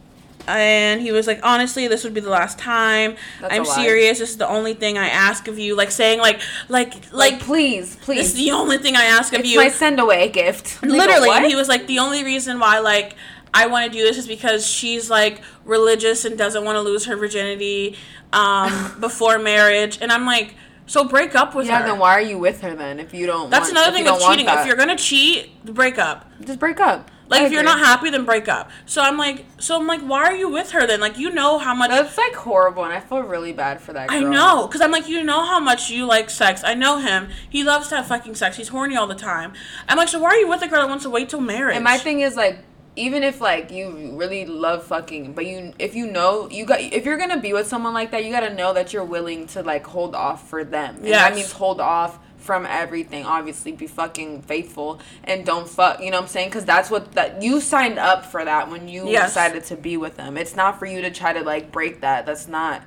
And 0.46 1.00
he 1.00 1.12
was 1.12 1.26
like, 1.26 1.40
honestly, 1.42 1.88
this 1.88 2.04
would 2.04 2.14
be 2.14 2.20
the 2.20 2.30
last 2.30 2.58
time. 2.58 3.16
That's 3.40 3.54
I'm 3.54 3.64
serious. 3.64 4.18
This 4.18 4.30
is 4.30 4.36
the 4.36 4.48
only 4.48 4.74
thing 4.74 4.96
I 4.96 5.08
ask 5.08 5.48
of 5.48 5.58
you. 5.58 5.76
Like 5.76 5.90
saying 5.90 6.20
like 6.20 6.40
like 6.68 6.94
like, 6.94 7.12
like, 7.12 7.40
please, 7.40 7.96
please. 7.96 8.18
this 8.18 8.28
is 8.28 8.34
the 8.36 8.52
only 8.52 8.78
thing 8.78 8.96
I 8.96 9.04
ask 9.04 9.32
of 9.32 9.40
it's 9.40 9.48
you. 9.48 9.58
my 9.58 9.68
send 9.68 10.00
away 10.00 10.28
gift. 10.28 10.82
Literally, 10.82 11.30
and 11.30 11.46
he 11.46 11.56
was 11.56 11.68
like, 11.68 11.86
the 11.86 11.98
only 11.98 12.24
reason 12.24 12.58
why 12.58 12.78
like 12.78 13.16
I 13.52 13.66
want 13.66 13.90
to 13.90 13.98
do 13.98 14.04
this 14.04 14.18
is 14.18 14.28
because 14.28 14.66
she's 14.66 15.08
like 15.10 15.40
religious 15.64 16.24
and 16.24 16.36
doesn't 16.36 16.64
want 16.64 16.76
to 16.76 16.82
lose 16.82 17.06
her 17.06 17.16
virginity 17.16 17.96
um, 18.32 18.96
before 19.00 19.38
marriage, 19.38 19.98
and 20.00 20.12
I'm 20.12 20.26
like, 20.26 20.54
so 20.86 21.04
break 21.04 21.34
up 21.34 21.54
with 21.54 21.66
yeah, 21.66 21.80
her. 21.80 21.88
then 21.88 21.98
why 21.98 22.12
are 22.12 22.20
you 22.20 22.38
with 22.38 22.60
her 22.60 22.74
then? 22.74 23.00
If 23.00 23.12
you 23.12 23.26
don't. 23.26 23.50
That's 23.50 23.72
want, 23.72 23.78
another 23.78 23.92
thing 23.92 24.04
with 24.04 24.20
don't 24.20 24.30
cheating. 24.30 24.46
If 24.48 24.66
you're 24.66 24.76
gonna 24.76 24.96
cheat, 24.96 25.64
break 25.64 25.98
up. 25.98 26.30
just 26.44 26.58
break 26.58 26.80
up. 26.80 27.10
Like 27.28 27.42
I 27.42 27.46
if 27.46 27.52
you're 27.52 27.62
not 27.62 27.78
happy, 27.78 28.10
then 28.10 28.24
break 28.24 28.48
up. 28.48 28.70
So 28.84 29.02
I'm 29.02 29.16
like, 29.16 29.44
so 29.58 29.78
I'm 29.78 29.86
like, 29.86 30.00
why 30.00 30.24
are 30.24 30.34
you 30.34 30.48
with 30.48 30.70
her 30.70 30.86
then? 30.86 31.00
Like 31.00 31.18
you 31.18 31.30
know 31.30 31.58
how 31.58 31.74
much. 31.74 31.90
That's 31.90 32.16
like 32.16 32.34
horrible, 32.34 32.84
and 32.84 32.92
I 32.92 33.00
feel 33.00 33.22
really 33.22 33.52
bad 33.52 33.80
for 33.80 33.92
that. 33.92 34.08
Girl. 34.08 34.16
I 34.18 34.20
know, 34.20 34.68
cause 34.68 34.80
I'm 34.80 34.92
like, 34.92 35.08
you 35.08 35.22
know 35.24 35.44
how 35.44 35.58
much 35.58 35.90
you 35.90 36.06
like 36.06 36.30
sex. 36.30 36.62
I 36.64 36.74
know 36.74 36.98
him. 36.98 37.28
He 37.48 37.64
loves 37.64 37.88
to 37.88 37.96
have 37.96 38.06
fucking 38.06 38.34
sex. 38.36 38.56
He's 38.56 38.68
horny 38.68 38.96
all 38.96 39.06
the 39.06 39.14
time. 39.14 39.52
I'm 39.88 39.98
like, 39.98 40.08
so 40.08 40.20
why 40.20 40.30
are 40.30 40.36
you 40.36 40.48
with 40.48 40.62
a 40.62 40.68
girl 40.68 40.80
that 40.82 40.88
wants 40.88 41.04
to 41.04 41.10
wait 41.10 41.28
till 41.28 41.40
marriage? 41.40 41.74
And 41.74 41.84
my 41.84 41.98
thing 41.98 42.20
is 42.20 42.36
like, 42.36 42.60
even 42.94 43.22
if 43.22 43.40
like 43.40 43.70
you 43.70 44.12
really 44.14 44.46
love 44.46 44.84
fucking, 44.84 45.32
but 45.34 45.46
you 45.46 45.74
if 45.78 45.94
you 45.94 46.06
know 46.06 46.48
you 46.48 46.64
got 46.64 46.80
if 46.80 47.04
you're 47.04 47.18
gonna 47.18 47.40
be 47.40 47.52
with 47.52 47.66
someone 47.66 47.92
like 47.92 48.10
that, 48.12 48.24
you 48.24 48.30
gotta 48.32 48.54
know 48.54 48.72
that 48.72 48.92
you're 48.92 49.04
willing 49.04 49.46
to 49.48 49.62
like 49.62 49.86
hold 49.86 50.14
off 50.14 50.48
for 50.48 50.64
them. 50.64 51.00
yeah 51.02 51.28
that 51.28 51.34
means 51.34 51.52
hold 51.52 51.80
off 51.80 52.18
from 52.46 52.64
everything. 52.64 53.26
Obviously, 53.26 53.72
be 53.72 53.86
fucking 53.86 54.42
faithful 54.42 55.00
and 55.24 55.44
don't 55.44 55.68
fuck. 55.68 56.00
You 56.00 56.10
know 56.10 56.16
what 56.18 56.22
I'm 56.22 56.28
saying? 56.28 56.48
Because 56.48 56.64
that's 56.64 56.90
what 56.90 57.12
that 57.12 57.42
you 57.42 57.60
signed 57.60 57.98
up 57.98 58.24
for 58.24 58.44
that 58.44 58.70
when 58.70 58.88
you 58.88 59.08
Yes. 59.08 59.30
decided 59.30 59.64
to 59.64 59.76
be 59.76 59.96
with 59.96 60.16
them. 60.16 60.38
It's 60.38 60.56
not 60.56 60.78
for 60.78 60.86
you 60.86 61.02
to 61.02 61.10
try 61.10 61.32
to 61.32 61.42
like 61.42 61.72
break 61.72 62.00
that. 62.00 62.24
That's 62.24 62.48
not. 62.48 62.82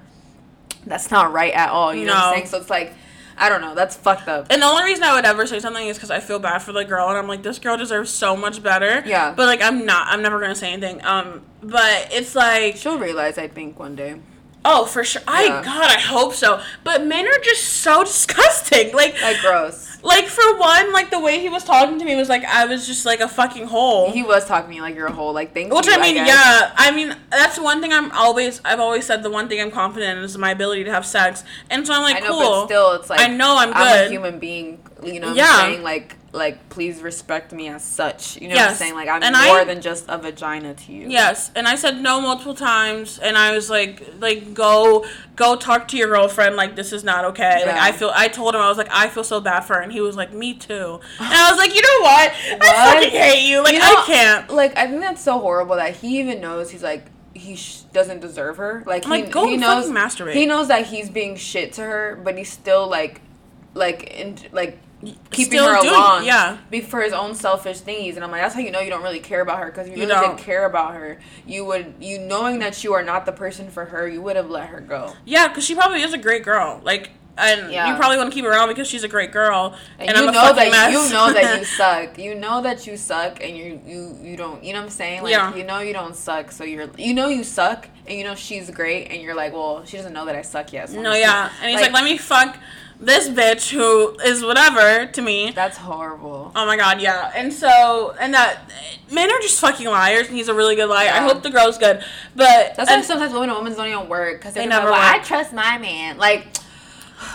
That's 0.86 1.12
not 1.12 1.34
right 1.34 1.53
at 1.53 1.70
all. 1.70 1.93
You 1.93 2.05
know 2.05 2.14
what 2.14 2.24
I'm 2.24 2.34
saying? 2.36 2.45
So 2.47 2.57
it's 2.57 2.70
like, 2.70 2.93
I 3.38 3.49
don't 3.49 3.62
know. 3.62 3.76
That's 3.76 3.95
fucked 3.95 4.28
up. 4.28 4.47
And 4.49 4.62
the 4.62 4.66
only 4.66 4.84
reason 4.84 5.03
I 5.03 5.14
would 5.14 5.26
ever 5.26 5.45
say 5.45 5.60
something 5.60 5.86
is 5.88 5.97
because 5.97 6.10
I 6.12 6.20
feel 6.20 6.39
bad 6.39 6.60
for 6.60 6.72
the 6.74 6.84
girl, 6.86 7.07
and 7.10 7.18
I'm 7.18 7.28
like, 7.28 7.43
this 7.43 7.60
girl 7.60 7.78
deserves 7.78 8.10
so 8.12 8.36
much 8.36 8.64
better. 8.64 9.03
Yeah. 9.05 9.34
But 9.36 9.45
like, 9.45 9.62
I'm 9.62 9.86
not. 9.86 10.07
I'm 10.07 10.22
never 10.22 10.39
gonna 10.39 10.55
say 10.55 10.72
anything. 10.74 11.03
Um. 11.05 11.41
But 11.62 12.10
it's 12.12 12.36
like, 12.36 12.78
She'll 12.78 12.97
realize, 12.97 13.38
I 13.38 13.47
think, 13.49 13.78
one 13.78 13.95
day. 13.95 14.16
Oh, 14.66 14.86
for 14.86 15.03
sure. 15.03 15.22
I 15.28 15.45
Yeah. 15.45 15.64
God, 15.64 15.89
I 15.89 15.99
hope 15.99 16.34
so. 16.34 16.62
But 16.84 17.05
men 17.05 17.28
are 17.28 17.39
just 17.43 17.64
so 17.66 18.03
disgusting. 18.05 18.93
Like, 18.93 19.16
Like 19.22 19.39
gross. 19.41 19.97
Like 20.02 20.28
for 20.28 20.58
one, 20.58 20.93
like 20.93 21.10
the 21.12 21.20
way 21.20 21.39
he 21.39 21.50
was 21.50 21.64
talking 21.64 22.00
to 22.00 22.06
me 22.06 22.16
was 22.16 22.30
like 22.30 22.43
I 22.45 22.66
was 22.66 22.88
just 22.88 23.06
like 23.06 23.20
a 23.20 23.28
fucking 23.28 23.68
hole. 23.68 24.12
He 24.12 24.24
was 24.24 24.45
talking 24.45 24.70
to 24.70 24.76
me 24.76 24.82
like 24.82 24.95
you're 24.95 25.08
a 25.08 25.12
whole 25.12 25.34
like 25.34 25.54
thank 25.54 25.74
Which 25.74 25.88
you. 25.88 25.93
I 25.93 25.97
mean, 26.02 26.16
guess. 26.16 26.28
yeah. 26.28 26.74
I 26.78 26.91
mean, 26.91 27.16
that's 27.30 27.60
one 27.60 27.82
thing 27.82 27.91
I'm 27.91 28.12
always. 28.12 28.62
I've 28.64 28.80
always 28.80 29.06
said 29.06 29.24
the 29.24 29.30
one 29.32 29.50
thing 29.50 29.60
I'm 29.62 29.72
confident 29.72 30.18
in 30.18 30.24
is 30.24 30.38
my 30.38 30.52
ability 30.52 30.86
to 30.86 30.91
have 30.91 31.06
sex, 31.06 31.43
and 31.70 31.86
so 31.86 31.93
I'm 31.93 32.02
like, 32.04 32.18
I 32.18 32.20
know, 32.20 32.28
cool. 32.30 32.39
but 32.62 32.66
still, 32.68 32.91
it's 32.93 33.10
like 33.10 33.20
I 33.20 33.28
know 33.28 33.58
I'm 33.58 33.74
I'm 33.74 34.06
a 34.08 34.10
human 34.10 34.39
being. 34.39 34.80
You 35.04 35.22
know, 35.22 35.28
what 35.30 35.38
Yeah. 35.38 35.45
I'm 35.50 35.72
saying 35.72 35.84
like 35.84 36.16
like 36.32 36.70
please 36.70 37.02
respect 37.02 37.52
me 37.54 37.70
as 37.70 37.84
such. 37.84 38.39
You 38.39 38.50
know 38.50 38.56
what 38.56 38.70
I'm 38.70 38.76
saying? 38.76 38.93
Like 38.95 39.08
I'm 39.10 39.24
And 39.24 39.34
more 39.34 39.60
I- 39.62 39.64
than 39.64 39.82
just 39.82 40.06
a 40.10 40.18
vagina 40.18 40.74
to 40.76 40.91
you. 40.91 41.08
Yes, 41.10 41.52
and 41.56 41.68
I 41.68 41.76
said 41.76 42.02
no 42.02 42.20
multiple 42.22 42.54
times, 42.54 43.18
and 43.18 43.38
I 43.38 43.54
was 43.54 43.70
like, 43.70 44.04
like 44.20 44.54
go, 44.54 45.06
go 45.38 45.56
talk 45.56 45.88
to 45.89 45.97
your 45.97 46.10
girlfriend. 46.10 46.56
Like 46.58 46.76
this 46.76 46.91
is 46.93 47.04
not 47.06 47.24
okay. 47.26 47.66
Like 47.66 47.76
I 47.78 47.91
feel, 47.93 48.12
I 48.14 48.28
told 48.28 48.54
him 48.56 48.62
I 48.62 48.68
was 48.70 48.78
like, 48.78 48.89
I 48.91 49.08
feel 49.08 49.24
so 49.24 49.39
bad 49.41 49.62
for 49.62 49.76
her, 49.76 49.82
and 49.89 49.93
he 49.93 50.01
was 50.01 50.15
like, 50.15 50.31
me 50.33 50.53
too. 50.53 50.99
And 51.19 51.33
I 51.33 51.49
was 51.49 51.57
like, 51.57 51.73
you 51.75 51.81
know 51.81 52.01
what? 52.01 52.31
I 52.61 52.93
fucking 52.93 53.09
hate 53.09 53.49
you. 53.49 53.63
Like 53.63 53.73
You 53.73 53.79
know, 53.79 53.85
I 53.85 54.03
can't. 54.05 54.49
Like 54.51 54.77
I 54.77 54.87
think 54.87 55.01
that's 55.01 55.21
so 55.21 55.39
horrible 55.39 55.75
that 55.77 55.95
he 55.97 56.19
even 56.19 56.39
knows 56.41 56.71
he's 56.71 56.83
like 56.83 57.05
he 57.33 57.55
sh- 57.55 57.81
doesn't 57.93 58.19
deserve 58.21 58.57
her. 58.57 58.83
Like 58.85 59.05
I'm 59.05 59.11
he, 59.13 59.21
like, 59.23 59.31
go 59.31 59.47
he 59.47 59.57
knows 59.57 59.87
masturbate. 59.89 60.33
he 60.33 60.45
knows 60.45 60.67
that 60.67 60.85
he's 60.87 61.09
being 61.09 61.35
shit 61.35 61.73
to 61.73 61.81
her, 61.81 62.19
but 62.23 62.37
he's 62.37 62.51
still 62.51 62.87
like 62.87 63.21
like 63.73 64.03
in 64.13 64.37
like 64.51 64.77
keeping 65.31 65.59
Still 65.59 65.73
her 65.75 65.81
doing- 65.81 65.93
along. 65.93 66.25
yeah. 66.25 66.57
Be 66.69 66.81
for 66.81 66.99
his 66.99 67.13
own 67.13 67.33
selfish 67.33 67.79
thingies, 67.79 68.15
and 68.15 68.23
I'm 68.25 68.31
like, 68.31 68.41
that's 68.41 68.53
how 68.53 68.59
you 68.59 68.69
know 68.71 68.81
you 68.81 68.89
don't 68.89 69.03
really 69.03 69.21
care 69.21 69.39
about 69.39 69.59
her. 69.59 69.67
Because 69.67 69.87
if 69.87 69.95
you 69.95 70.01
You 70.03 70.09
really 70.09 70.19
don't. 70.27 70.35
did 70.35 70.43
care 70.45 70.65
about 70.65 70.93
her, 70.95 71.19
you 71.47 71.63
would 71.65 71.93
you 72.01 72.19
knowing 72.19 72.59
that 72.59 72.83
you 72.83 72.93
are 72.93 73.03
not 73.03 73.25
the 73.25 73.31
person 73.31 73.69
for 73.69 73.85
her, 73.85 74.07
you 74.09 74.21
would 74.21 74.35
have 74.35 74.49
let 74.49 74.67
her 74.67 74.81
go. 74.81 75.13
Yeah, 75.23 75.47
because 75.47 75.63
she 75.63 75.73
probably 75.75 76.01
is 76.01 76.11
a 76.13 76.17
great 76.17 76.43
girl. 76.43 76.81
Like, 76.83 77.11
and 77.39 77.71
Yeah. 77.71 77.89
you 77.89 77.95
probably 77.95 78.17
want 78.17 78.29
to 78.31 78.33
keep 78.35 78.45
her 78.45 78.51
around 78.51 78.67
because 78.69 78.87
she's 78.87 79.03
a 79.03 79.07
great 79.07 79.31
girl. 79.31 79.75
And, 79.97 80.09
And, 80.09 80.17
you 80.17 80.23
I'm 80.23 80.29
a 80.29 80.31
know 80.31 80.41
fucking 80.41 80.71
that 80.71 80.91
mess. 80.91 81.07
you 81.07 81.13
know 81.13 81.33
that 81.33 81.59
you 81.59 81.65
suck. 81.81 82.17
You 82.19 82.35
know 82.35 82.61
that 82.61 82.85
you 82.87 82.97
suck, 82.97 83.41
and 83.43 83.55
you 83.57 83.79
you 83.85 84.17
you 84.21 84.35
don't. 84.37 84.63
You 84.63 84.73
know 84.73 84.79
what 84.79 84.85
I'm 84.85 84.91
saying? 84.91 85.23
Like 85.23 85.31
Yeah. 85.31 85.55
you 85.55 85.63
know 85.63 85.79
you 85.79 85.93
don't 85.93 86.15
suck, 86.15 86.51
so 86.51 86.63
you're 86.63 86.89
you 86.97 87.13
know 87.13 87.27
you 87.29 87.43
suck, 87.43 87.87
and 88.07 88.17
you 88.17 88.23
know 88.23 88.35
she's 88.35 88.69
great, 88.69 89.09
and 89.11 89.21
you're 89.21 89.35
like, 89.35 89.53
well, 89.53 89.83
she 89.85 89.97
doesn't 89.97 90.13
know 90.13 90.25
that 90.25 90.35
I 90.35 90.41
suck 90.41 90.73
yet. 90.73 90.89
so 90.89 91.01
no, 91.01 91.13
yeah, 91.13 91.49
and 91.61 91.71
he's 91.71 91.81
like, 91.81 91.93
let 91.93 92.03
me 92.03 92.17
fuck 92.17 92.57
this 93.01 93.29
bitch 93.29 93.71
who 93.71 94.09
is 94.25 94.43
whatever 94.43 95.05
to 95.05 95.21
me. 95.21 95.51
That's 95.55 95.77
horrible. 95.77 96.51
Oh 96.53 96.65
my 96.65 96.75
god, 96.75 96.99
yeah. 96.99 97.31
And 97.33 97.53
so, 97.53 98.13
and 98.19 98.33
that 98.33 98.69
men 99.09 99.31
are 99.31 99.39
just 99.39 99.57
fucking 99.61 99.87
liars, 99.87 100.27
and 100.27 100.35
he's 100.35 100.49
a 100.49 100.53
really 100.53 100.75
good 100.75 100.87
liar. 100.89 101.09
I 101.13 101.19
hope 101.21 101.41
the 101.41 101.49
girl's 101.49 101.77
good, 101.77 102.03
but 102.35 102.75
That's 102.75 102.89
why 102.89 103.01
sometimes 103.01 103.31
women 103.31 103.49
and 103.51 103.57
women 103.59 103.73
don't 103.77 103.87
even 103.87 104.09
work 104.09 104.39
because 104.39 104.53
They 104.53 104.65
never. 104.65 104.89
Like, 104.89 104.99
well, 104.99 105.15
I 105.15 105.23
trust 105.23 105.53
my 105.53 105.77
man. 105.77 106.17
Like 106.17 106.47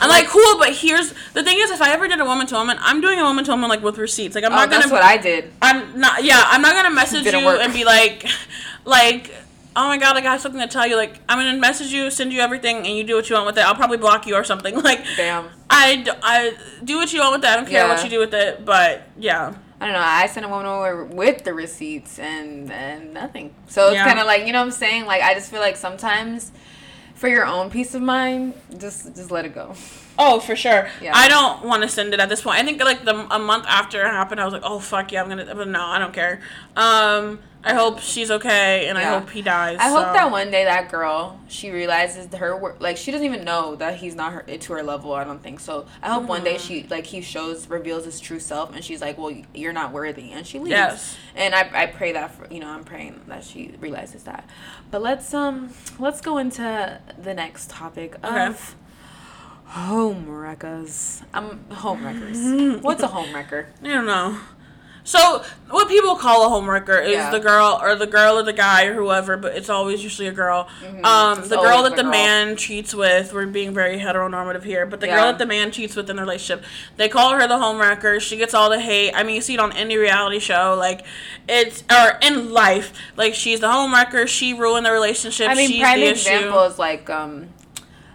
I'm 0.00 0.08
like, 0.08 0.26
cool, 0.26 0.58
but 0.58 0.72
here's 0.72 1.12
the 1.32 1.42
thing: 1.42 1.58
is 1.58 1.70
if 1.70 1.80
I 1.80 1.92
ever 1.92 2.08
did 2.08 2.20
a 2.20 2.24
woman 2.24 2.46
to 2.48 2.54
woman, 2.54 2.76
I'm 2.80 3.00
doing 3.00 3.20
a 3.20 3.24
woman 3.24 3.44
to 3.44 3.50
woman 3.52 3.68
like 3.68 3.82
with 3.82 3.98
receipts. 3.98 4.34
Like 4.34 4.44
I'm 4.44 4.52
oh, 4.52 4.56
not 4.56 4.70
gonna. 4.70 4.82
that's 4.82 4.92
what 4.92 5.02
I 5.02 5.16
did. 5.16 5.52
I'm 5.62 5.98
not. 5.98 6.24
Yeah, 6.24 6.42
I'm 6.46 6.62
not 6.62 6.74
gonna 6.74 6.94
message 6.94 7.24
you 7.26 7.44
work. 7.44 7.60
and 7.60 7.72
be 7.72 7.84
like, 7.84 8.26
like. 8.84 9.32
Oh 9.76 9.88
my 9.88 9.98
god, 9.98 10.14
like 10.14 10.22
I 10.22 10.34
got 10.34 10.40
something 10.40 10.60
to 10.60 10.68
tell 10.68 10.86
you. 10.86 10.94
Like, 10.94 11.18
I'm 11.28 11.36
gonna 11.36 11.58
message 11.58 11.88
you, 11.88 12.08
send 12.08 12.32
you 12.32 12.40
everything, 12.40 12.76
and 12.76 12.96
you 12.96 13.02
do 13.02 13.16
what 13.16 13.28
you 13.28 13.34
want 13.34 13.46
with 13.46 13.58
it. 13.58 13.64
I'll 13.66 13.74
probably 13.74 13.96
block 13.96 14.24
you 14.24 14.36
or 14.36 14.44
something. 14.44 14.72
Like, 14.84 15.04
Damn. 15.16 15.48
I 15.68 16.54
do 16.84 16.96
what 16.96 17.12
you 17.12 17.18
want 17.18 17.32
with 17.32 17.44
it. 17.44 17.50
I 17.50 17.56
don't 17.56 17.66
care 17.66 17.88
what 17.88 18.04
you 18.04 18.08
do 18.08 18.20
with 18.20 18.32
it. 18.34 18.64
But 18.64 19.02
yeah, 19.18 19.52
I 19.80 19.86
don't 19.86 19.94
know. 19.94 20.00
I 20.00 20.26
sent 20.28 20.46
a 20.46 20.48
woman 20.48 20.66
over 20.66 21.04
with 21.04 21.44
the 21.44 21.52
receipts 21.52 22.18
and 22.18 22.70
and 22.70 23.12
nothing. 23.12 23.52
So 23.66 23.88
it's 23.88 23.94
Yeah. 23.96 24.06
kind 24.06 24.20
of 24.20 24.26
like 24.26 24.46
you 24.46 24.52
know 24.52 24.60
what 24.60 24.66
I'm 24.66 24.70
saying. 24.70 25.06
Like 25.06 25.22
I 25.22 25.34
just 25.34 25.50
feel 25.50 25.60
like 25.60 25.76
sometimes 25.76 26.52
for 27.24 27.30
your 27.30 27.46
own 27.46 27.70
peace 27.70 27.94
of 27.94 28.02
mind, 28.02 28.52
just 28.76 29.16
just 29.16 29.30
let 29.30 29.46
it 29.46 29.54
go. 29.54 29.74
Oh, 30.18 30.40
for 30.40 30.54
sure. 30.54 30.90
Yeah. 31.00 31.12
I 31.14 31.26
don't 31.26 31.64
want 31.64 31.82
to 31.82 31.88
send 31.88 32.12
it 32.12 32.20
at 32.20 32.28
this 32.28 32.42
point. 32.42 32.58
I 32.58 32.62
think 32.62 32.84
like 32.84 33.02
the 33.06 33.16
a 33.34 33.38
month 33.38 33.64
after 33.66 34.02
it 34.02 34.10
happened, 34.10 34.42
I 34.42 34.44
was 34.44 34.52
like, 34.52 34.62
oh 34.62 34.78
fuck 34.78 35.10
yeah, 35.10 35.22
I'm 35.22 35.30
gonna. 35.30 35.54
But 35.54 35.68
no, 35.68 35.80
I 35.82 35.98
don't 35.98 36.12
care. 36.12 36.42
Um, 36.76 37.38
I 37.66 37.72
hope 37.72 38.00
she's 38.00 38.30
okay, 38.30 38.88
and 38.88 38.98
I 38.98 39.04
hope 39.04 39.30
he 39.30 39.40
dies. 39.40 39.78
I 39.80 39.88
hope 39.88 40.12
that 40.12 40.30
one 40.30 40.50
day 40.50 40.64
that 40.64 40.90
girl 40.90 41.40
she 41.48 41.70
realizes 41.70 42.26
her 42.34 42.54
work 42.56 42.76
like 42.80 42.96
she 42.98 43.10
doesn't 43.10 43.24
even 43.26 43.42
know 43.44 43.74
that 43.76 43.96
he's 43.96 44.14
not 44.14 44.32
her 44.34 44.42
to 44.42 44.72
her 44.74 44.82
level. 44.82 45.14
I 45.14 45.24
don't 45.24 45.42
think 45.42 45.60
so. 45.60 45.86
I 46.02 46.12
hope 46.12 46.24
one 46.24 46.44
day 46.44 46.56
Mm-hmm. 46.56 46.66
she 46.82 46.86
like 46.90 47.06
he 47.06 47.22
shows 47.22 47.66
reveals 47.68 48.04
his 48.04 48.20
true 48.20 48.38
self 48.38 48.74
and 48.74 48.84
she's 48.84 49.00
like, 49.00 49.16
well, 49.16 49.34
you're 49.54 49.72
not 49.72 49.92
worthy, 49.92 50.30
and 50.32 50.46
she 50.46 50.58
leaves. 50.58 50.70
Yes. 50.72 51.16
And 51.34 51.54
I, 51.54 51.70
I 51.74 51.86
pray 51.86 52.12
that 52.12 52.32
for 52.34 52.52
you 52.52 52.60
know 52.60 52.68
I'm 52.68 52.84
praying 52.84 53.22
that 53.28 53.44
she 53.44 53.74
realizes 53.80 54.24
that. 54.24 54.48
But 54.90 55.00
let's 55.02 55.32
um 55.32 55.72
let's 55.98 56.20
go 56.20 56.36
into 56.38 57.00
the 57.18 57.32
next 57.32 57.70
topic 57.70 58.16
Okay. 58.22 58.46
of 58.46 58.76
home 59.64 60.28
wreckers. 60.28 61.22
Um 61.32 61.64
home 61.70 62.04
wreckers. 62.04 62.82
What's 62.82 63.02
a 63.02 63.06
home 63.08 63.34
wrecker? 63.34 63.68
I 63.82 63.88
don't 63.88 64.06
know. 64.06 64.38
So 65.06 65.44
what 65.68 65.86
people 65.88 66.16
call 66.16 66.46
a 66.46 66.48
homewrecker 66.48 67.04
is 67.04 67.12
Yeah. 67.12 67.30
the 67.30 67.38
girl 67.38 67.78
or 67.82 67.94
the 67.94 68.06
girl 68.06 68.38
or 68.38 68.42
the 68.42 68.54
guy 68.54 68.84
or 68.86 68.94
whoever, 68.94 69.36
but 69.36 69.54
it's 69.54 69.68
always 69.68 70.02
usually 70.02 70.28
a 70.28 70.32
girl. 70.32 70.66
Um, 71.02 71.46
the 71.46 71.56
girl 71.58 71.82
that 71.82 71.90
the 71.90 71.96
the 71.96 72.02
girl. 72.04 72.10
man 72.12 72.56
cheats 72.56 72.94
with. 72.94 73.34
We're 73.34 73.44
being 73.46 73.74
very 73.74 73.98
heteronormative 73.98 74.62
here, 74.64 74.86
but 74.86 75.00
the 75.00 75.06
Yeah. 75.08 75.16
girl 75.16 75.26
that 75.26 75.38
the 75.38 75.44
man 75.46 75.70
cheats 75.72 75.94
with 75.94 76.08
in 76.08 76.16
the 76.16 76.22
relationship, 76.22 76.64
they 76.96 77.10
call 77.10 77.32
her 77.32 77.46
the 77.46 77.56
homewrecker. 77.56 78.18
She 78.18 78.36
gets 78.38 78.54
all 78.54 78.70
the 78.70 78.80
hate. 78.80 79.12
I 79.14 79.24
mean, 79.24 79.36
you 79.36 79.42
see 79.42 79.54
it 79.54 79.60
on 79.60 79.72
any 79.72 79.98
reality 79.98 80.38
show, 80.38 80.74
like 80.78 81.04
it's 81.48 81.84
or 81.92 82.18
in 82.22 82.50
life, 82.50 82.92
like 83.16 83.34
she's 83.34 83.60
the 83.60 83.68
homewrecker. 83.68 84.26
She 84.26 84.54
ruined 84.54 84.86
the 84.86 84.92
relationship. 84.92 85.50
I 85.50 85.54
mean, 85.54 85.68
she's 85.68 85.80
prime 85.82 86.00
the 86.00 86.06
example 86.08 86.60
issue. 86.62 86.72
is 86.72 86.78
like 86.78 87.10
um, 87.10 87.48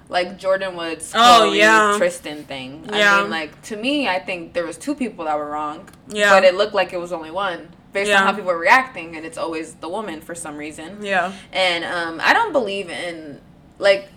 like 0.10 0.40
Jordyn 0.40 0.76
Woods 0.76 1.14
Oh, 1.16 1.50
Khloé 1.52 1.58
yeah. 1.58 1.94
Tristan 1.98 2.44
thing. 2.44 2.84
Yeah. 2.92 3.18
I 3.18 3.22
mean, 3.22 3.30
like 3.30 3.62
to 3.64 3.78
me, 3.78 4.08
I 4.08 4.20
think 4.20 4.54
there 4.54 4.66
was 4.66 4.78
two 4.78 4.96
people 4.96 5.26
that 5.26 5.38
were 5.38 5.50
wrong. 5.50 5.88
Yeah. 6.08 6.32
But 6.32 6.44
it 6.44 6.56
looked 6.56 6.74
like 6.74 6.92
it 6.94 7.00
was 7.00 7.12
only 7.14 7.32
one 7.32 7.70
based 7.94 8.10
Yeah. 8.10 8.20
on 8.22 8.26
how 8.28 8.34
people 8.34 8.52
were 8.52 8.58
reacting, 8.60 9.16
and 9.16 9.26
it's 9.26 9.38
always 9.38 9.76
the 9.76 9.90
woman 9.90 10.22
for 10.22 10.36
some 10.36 10.58
reason. 10.58 11.04
Yeah. 11.04 11.32
And 11.54 11.84
um, 11.86 12.20
I 12.24 12.34
don't 12.34 12.52
believe 12.52 12.90
in 12.90 13.40
like. 13.78 14.10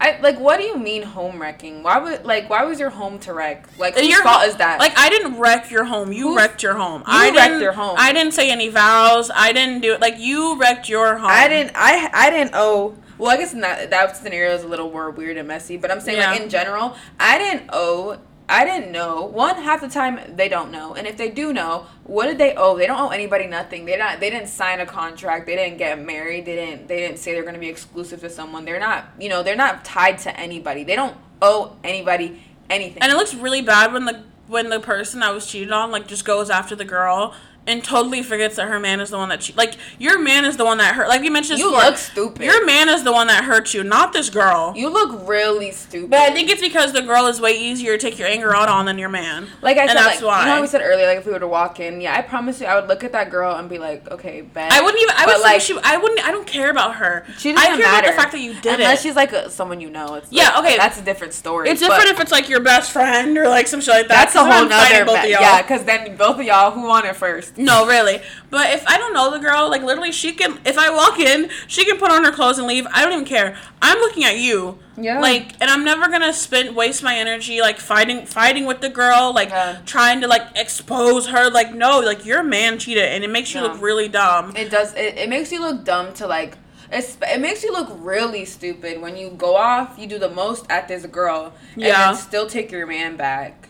I, 0.00 0.18
like 0.20 0.40
what 0.40 0.56
do 0.58 0.64
you 0.64 0.76
mean 0.76 1.04
home 1.04 1.40
wrecking? 1.40 1.84
Why 1.84 1.96
would 1.98 2.24
like 2.24 2.50
why 2.50 2.64
was 2.64 2.80
your 2.80 2.90
home 2.90 3.20
to 3.20 3.32
wreck? 3.32 3.68
Like 3.78 3.94
whose 3.96 4.08
Your 4.08 4.20
fault 4.24 4.42
is 4.48 4.56
that? 4.56 4.80
Like 4.80 4.98
I 4.98 5.08
didn't 5.08 5.38
wreck 5.38 5.70
your 5.70 5.84
home. 5.84 6.10
You 6.12 6.28
Who's- 6.30 6.36
wrecked 6.38 6.60
your 6.64 6.74
home. 6.74 7.02
You 7.02 7.06
I 7.06 7.26
wrecked 7.30 7.36
didn't, 7.36 7.60
your 7.62 7.72
home. 7.72 7.94
I 7.96 8.12
didn't 8.12 8.32
say 8.32 8.50
any 8.50 8.68
vows. 8.68 9.30
I 9.32 9.52
didn't 9.52 9.80
do 9.80 9.92
it. 9.92 10.00
Like 10.00 10.18
you 10.18 10.58
wrecked 10.58 10.88
your 10.88 11.18
home. 11.18 11.30
I 11.30 11.46
didn't. 11.46 11.72
I 11.76 12.10
I 12.12 12.30
didn't 12.30 12.50
owe. 12.54 12.96
Well, 13.22 13.30
I 13.30 13.36
guess 13.36 13.52
in 13.52 13.60
that 13.60 13.90
that 13.90 14.16
scenario 14.16 14.52
is 14.52 14.64
a 14.64 14.66
little 14.66 14.90
more 14.90 15.08
weird 15.08 15.36
and 15.36 15.46
messy. 15.46 15.76
But 15.76 15.92
I'm 15.92 16.00
saying 16.00 16.18
like 16.18 16.40
in 16.40 16.48
general, 16.48 16.96
I 17.20 17.38
didn't 17.38 17.70
owe. 17.72 18.18
I 18.48 18.64
didn't 18.64 18.90
know. 18.90 19.26
One 19.26 19.54
half 19.62 19.80
the 19.80 19.88
time 19.88 20.18
they 20.34 20.48
don't 20.48 20.72
know, 20.72 20.94
and 20.94 21.06
if 21.06 21.16
they 21.16 21.30
do 21.30 21.52
know, 21.52 21.86
what 22.02 22.26
did 22.26 22.38
they 22.38 22.52
owe? 22.56 22.76
They 22.76 22.88
don't 22.88 23.00
owe 23.00 23.10
anybody 23.10 23.46
nothing. 23.46 23.84
They 23.84 23.96
not. 23.96 24.18
They 24.18 24.28
didn't 24.28 24.48
sign 24.48 24.80
a 24.80 24.86
contract. 24.86 25.46
They 25.46 25.54
didn't 25.54 25.78
get 25.78 26.04
married. 26.04 26.46
They 26.46 26.56
didn't. 26.56 26.88
They 26.88 26.98
didn't 26.98 27.18
say 27.18 27.32
they're 27.32 27.42
going 27.42 27.54
to 27.54 27.60
be 27.60 27.68
exclusive 27.68 28.20
to 28.22 28.28
someone. 28.28 28.64
They're 28.64 28.80
not. 28.80 29.12
You 29.20 29.28
know. 29.28 29.44
They're 29.44 29.54
not 29.54 29.84
tied 29.84 30.18
to 30.18 30.36
anybody. 30.36 30.82
They 30.82 30.96
don't 30.96 31.16
owe 31.40 31.76
anybody 31.84 32.42
anything. 32.68 33.04
And 33.04 33.12
it 33.12 33.14
looks 33.14 33.34
really 33.34 33.62
bad 33.62 33.92
when 33.92 34.04
the 34.04 34.24
when 34.48 34.68
the 34.68 34.80
person 34.80 35.20
that 35.20 35.32
was 35.32 35.46
cheated 35.46 35.70
on 35.70 35.92
like 35.92 36.08
just 36.08 36.24
goes 36.24 36.50
after 36.50 36.74
the 36.74 36.84
girl 36.84 37.36
and 37.66 37.84
totally 37.84 38.22
forgets 38.24 38.56
that 38.56 38.66
her 38.66 38.80
man 38.80 38.98
is 39.00 39.10
the 39.10 39.16
one 39.16 39.28
that 39.28 39.40
che- 39.40 39.54
like 39.56 39.74
your 39.98 40.18
man 40.18 40.44
is 40.44 40.56
the 40.56 40.64
one 40.64 40.78
that 40.78 40.94
hurt. 40.96 41.08
Like 41.08 41.22
you 41.22 41.30
mentioned 41.30 41.60
You 41.60 41.70
before, 41.70 41.84
look 41.84 41.96
stupid. 41.96 42.42
Your 42.44 42.66
man 42.66 42.88
is 42.88 43.04
the 43.04 43.12
one 43.12 43.28
that 43.28 43.44
hurt 43.44 43.72
you, 43.72 43.84
not 43.84 44.12
this 44.12 44.30
girl. 44.30 44.72
you 44.76 44.88
look 44.88 45.28
really 45.28 45.70
stupid. 45.70 46.10
but 46.10 46.18
I 46.18 46.32
think 46.32 46.50
it's 46.50 46.60
because 46.60 46.92
the 46.92 47.02
girl 47.02 47.26
is 47.26 47.40
way 47.40 47.52
easier 47.52 47.96
to 47.96 47.98
take 47.98 48.18
your 48.18 48.26
anger 48.28 48.54
out 48.54 48.68
on 48.68 48.86
than 48.86 48.98
your 48.98 49.08
man. 49.08 49.46
Like 49.60 49.76
I 49.76 49.82
and 49.82 49.90
said, 49.90 49.98
that's 49.98 50.20
like, 50.22 50.24
why. 50.28 50.48
you 50.48 50.54
know 50.56 50.60
we 50.60 50.66
said 50.66 50.80
earlier, 50.82 51.06
like 51.06 51.18
if 51.18 51.26
we 51.26 51.32
were 51.32 51.38
to 51.38 51.46
walk 51.46 51.78
in, 51.78 52.00
yeah, 52.00 52.16
I 52.16 52.22
promise 52.22 52.60
you, 52.60 52.66
I 52.66 52.80
would 52.80 52.88
look 52.88 53.04
at 53.04 53.12
that 53.12 53.30
girl 53.30 53.54
and 53.54 53.68
be 53.68 53.78
like, 53.78 54.10
okay, 54.10 54.40
bet. 54.40 54.72
I 54.72 54.80
wouldn't 54.80 55.00
even. 55.02 55.14
I 55.16 55.24
But, 55.26 55.34
would 55.36 55.42
like. 55.42 55.60
She, 55.60 55.78
I 55.84 55.96
wouldn't. 55.98 56.26
I 56.26 56.32
don't 56.32 56.46
care 56.46 56.70
about 56.70 56.96
her. 56.96 57.24
She 57.38 57.50
I 57.50 57.54
doesn't 57.54 57.70
care 57.76 57.78
matter. 57.78 58.06
about 58.08 58.16
the 58.16 58.20
fact 58.20 58.32
that 58.32 58.40
you 58.40 58.54
did 58.60 58.74
Unless 58.80 59.00
it. 59.00 59.02
she's 59.04 59.14
like 59.16 59.32
a, 59.32 59.48
someone 59.50 59.80
you 59.80 59.88
know. 59.90 60.14
It's 60.16 60.32
Yeah, 60.32 60.50
like- 60.50 60.64
okay. 60.64 60.76
That's 60.78 60.98
a 60.98 61.02
different 61.02 61.32
story. 61.32 61.68
It's 61.68 61.80
different 61.80 62.06
if 62.10 62.18
it's 62.18 62.32
like 62.32 62.48
your 62.48 62.60
best 62.60 62.90
friend 62.90 63.38
or 63.38 63.48
like 63.48 63.68
some 63.68 63.80
shit 63.80 63.94
like 63.94 64.08
that. 64.08 64.32
That's 64.32 64.34
a 64.34 64.40
whole 64.44 64.66
nother. 64.68 65.04
both 65.04 65.18
of 65.22 65.30
y'all. 65.30 65.40
yeah, 65.40 65.62
because 65.62 65.84
then 65.84 66.16
both 66.16 66.40
of 66.40 66.42
y'all, 66.44 66.72
who 66.72 66.82
won 66.88 67.06
it 67.06 67.14
first? 67.14 67.51
No, 67.56 67.86
really. 67.86 68.20
But 68.50 68.70
if 68.70 68.86
I 68.86 68.96
don't 68.98 69.12
know 69.12 69.30
the 69.30 69.38
girl, 69.38 69.68
like 69.68 69.82
literally, 69.82 70.12
she 70.12 70.32
can. 70.32 70.58
If 70.64 70.78
I 70.78 70.90
walk 70.90 71.18
in, 71.18 71.50
she 71.66 71.84
can 71.84 71.98
put 71.98 72.10
on 72.10 72.24
her 72.24 72.32
clothes 72.32 72.58
and 72.58 72.66
leave. 72.66 72.86
I 72.92 73.02
don't 73.02 73.12
even 73.12 73.24
care. 73.24 73.56
I'm 73.80 73.98
looking 73.98 74.24
at 74.24 74.38
you. 74.38 74.78
Yeah. 74.96 75.20
Like, 75.20 75.52
and 75.60 75.70
I'm 75.70 75.84
never 75.84 76.08
gonna 76.08 76.32
spend 76.32 76.74
waste 76.76 77.02
my 77.02 77.14
energy 77.16 77.60
like 77.60 77.78
fighting, 77.78 78.26
fighting 78.26 78.66
with 78.66 78.80
the 78.80 78.88
girl, 78.88 79.32
like 79.34 79.50
Yeah. 79.50 79.78
trying 79.86 80.20
to 80.22 80.28
like 80.28 80.42
expose 80.56 81.26
her. 81.28 81.50
Like, 81.50 81.74
no, 81.74 82.00
like 82.00 82.24
you're 82.24 82.40
a 82.40 82.44
man 82.44 82.78
cheater, 82.78 83.00
and 83.02 83.22
it 83.24 83.30
makes 83.30 83.52
you 83.54 83.60
Yeah. 83.60 83.68
look 83.68 83.82
really 83.82 84.08
dumb. 84.08 84.54
It 84.56 84.70
does. 84.70 84.94
It, 84.94 85.16
it 85.18 85.28
makes 85.28 85.52
you 85.52 85.60
look 85.60 85.84
dumb 85.84 86.12
to 86.14 86.26
like. 86.26 86.56
It's, 86.94 87.16
it 87.22 87.40
makes 87.40 87.62
you 87.64 87.72
look 87.72 87.88
really 88.00 88.44
stupid 88.44 89.00
when 89.00 89.16
you 89.16 89.30
go 89.30 89.56
off. 89.56 89.94
You 89.98 90.06
do 90.06 90.18
the 90.18 90.28
most 90.28 90.66
at 90.68 90.88
this 90.88 91.06
girl, 91.06 91.54
and 91.74 91.82
Yeah. 91.84 92.12
then 92.12 92.16
still 92.16 92.46
take 92.46 92.70
your 92.70 92.86
man 92.86 93.16
back. 93.16 93.61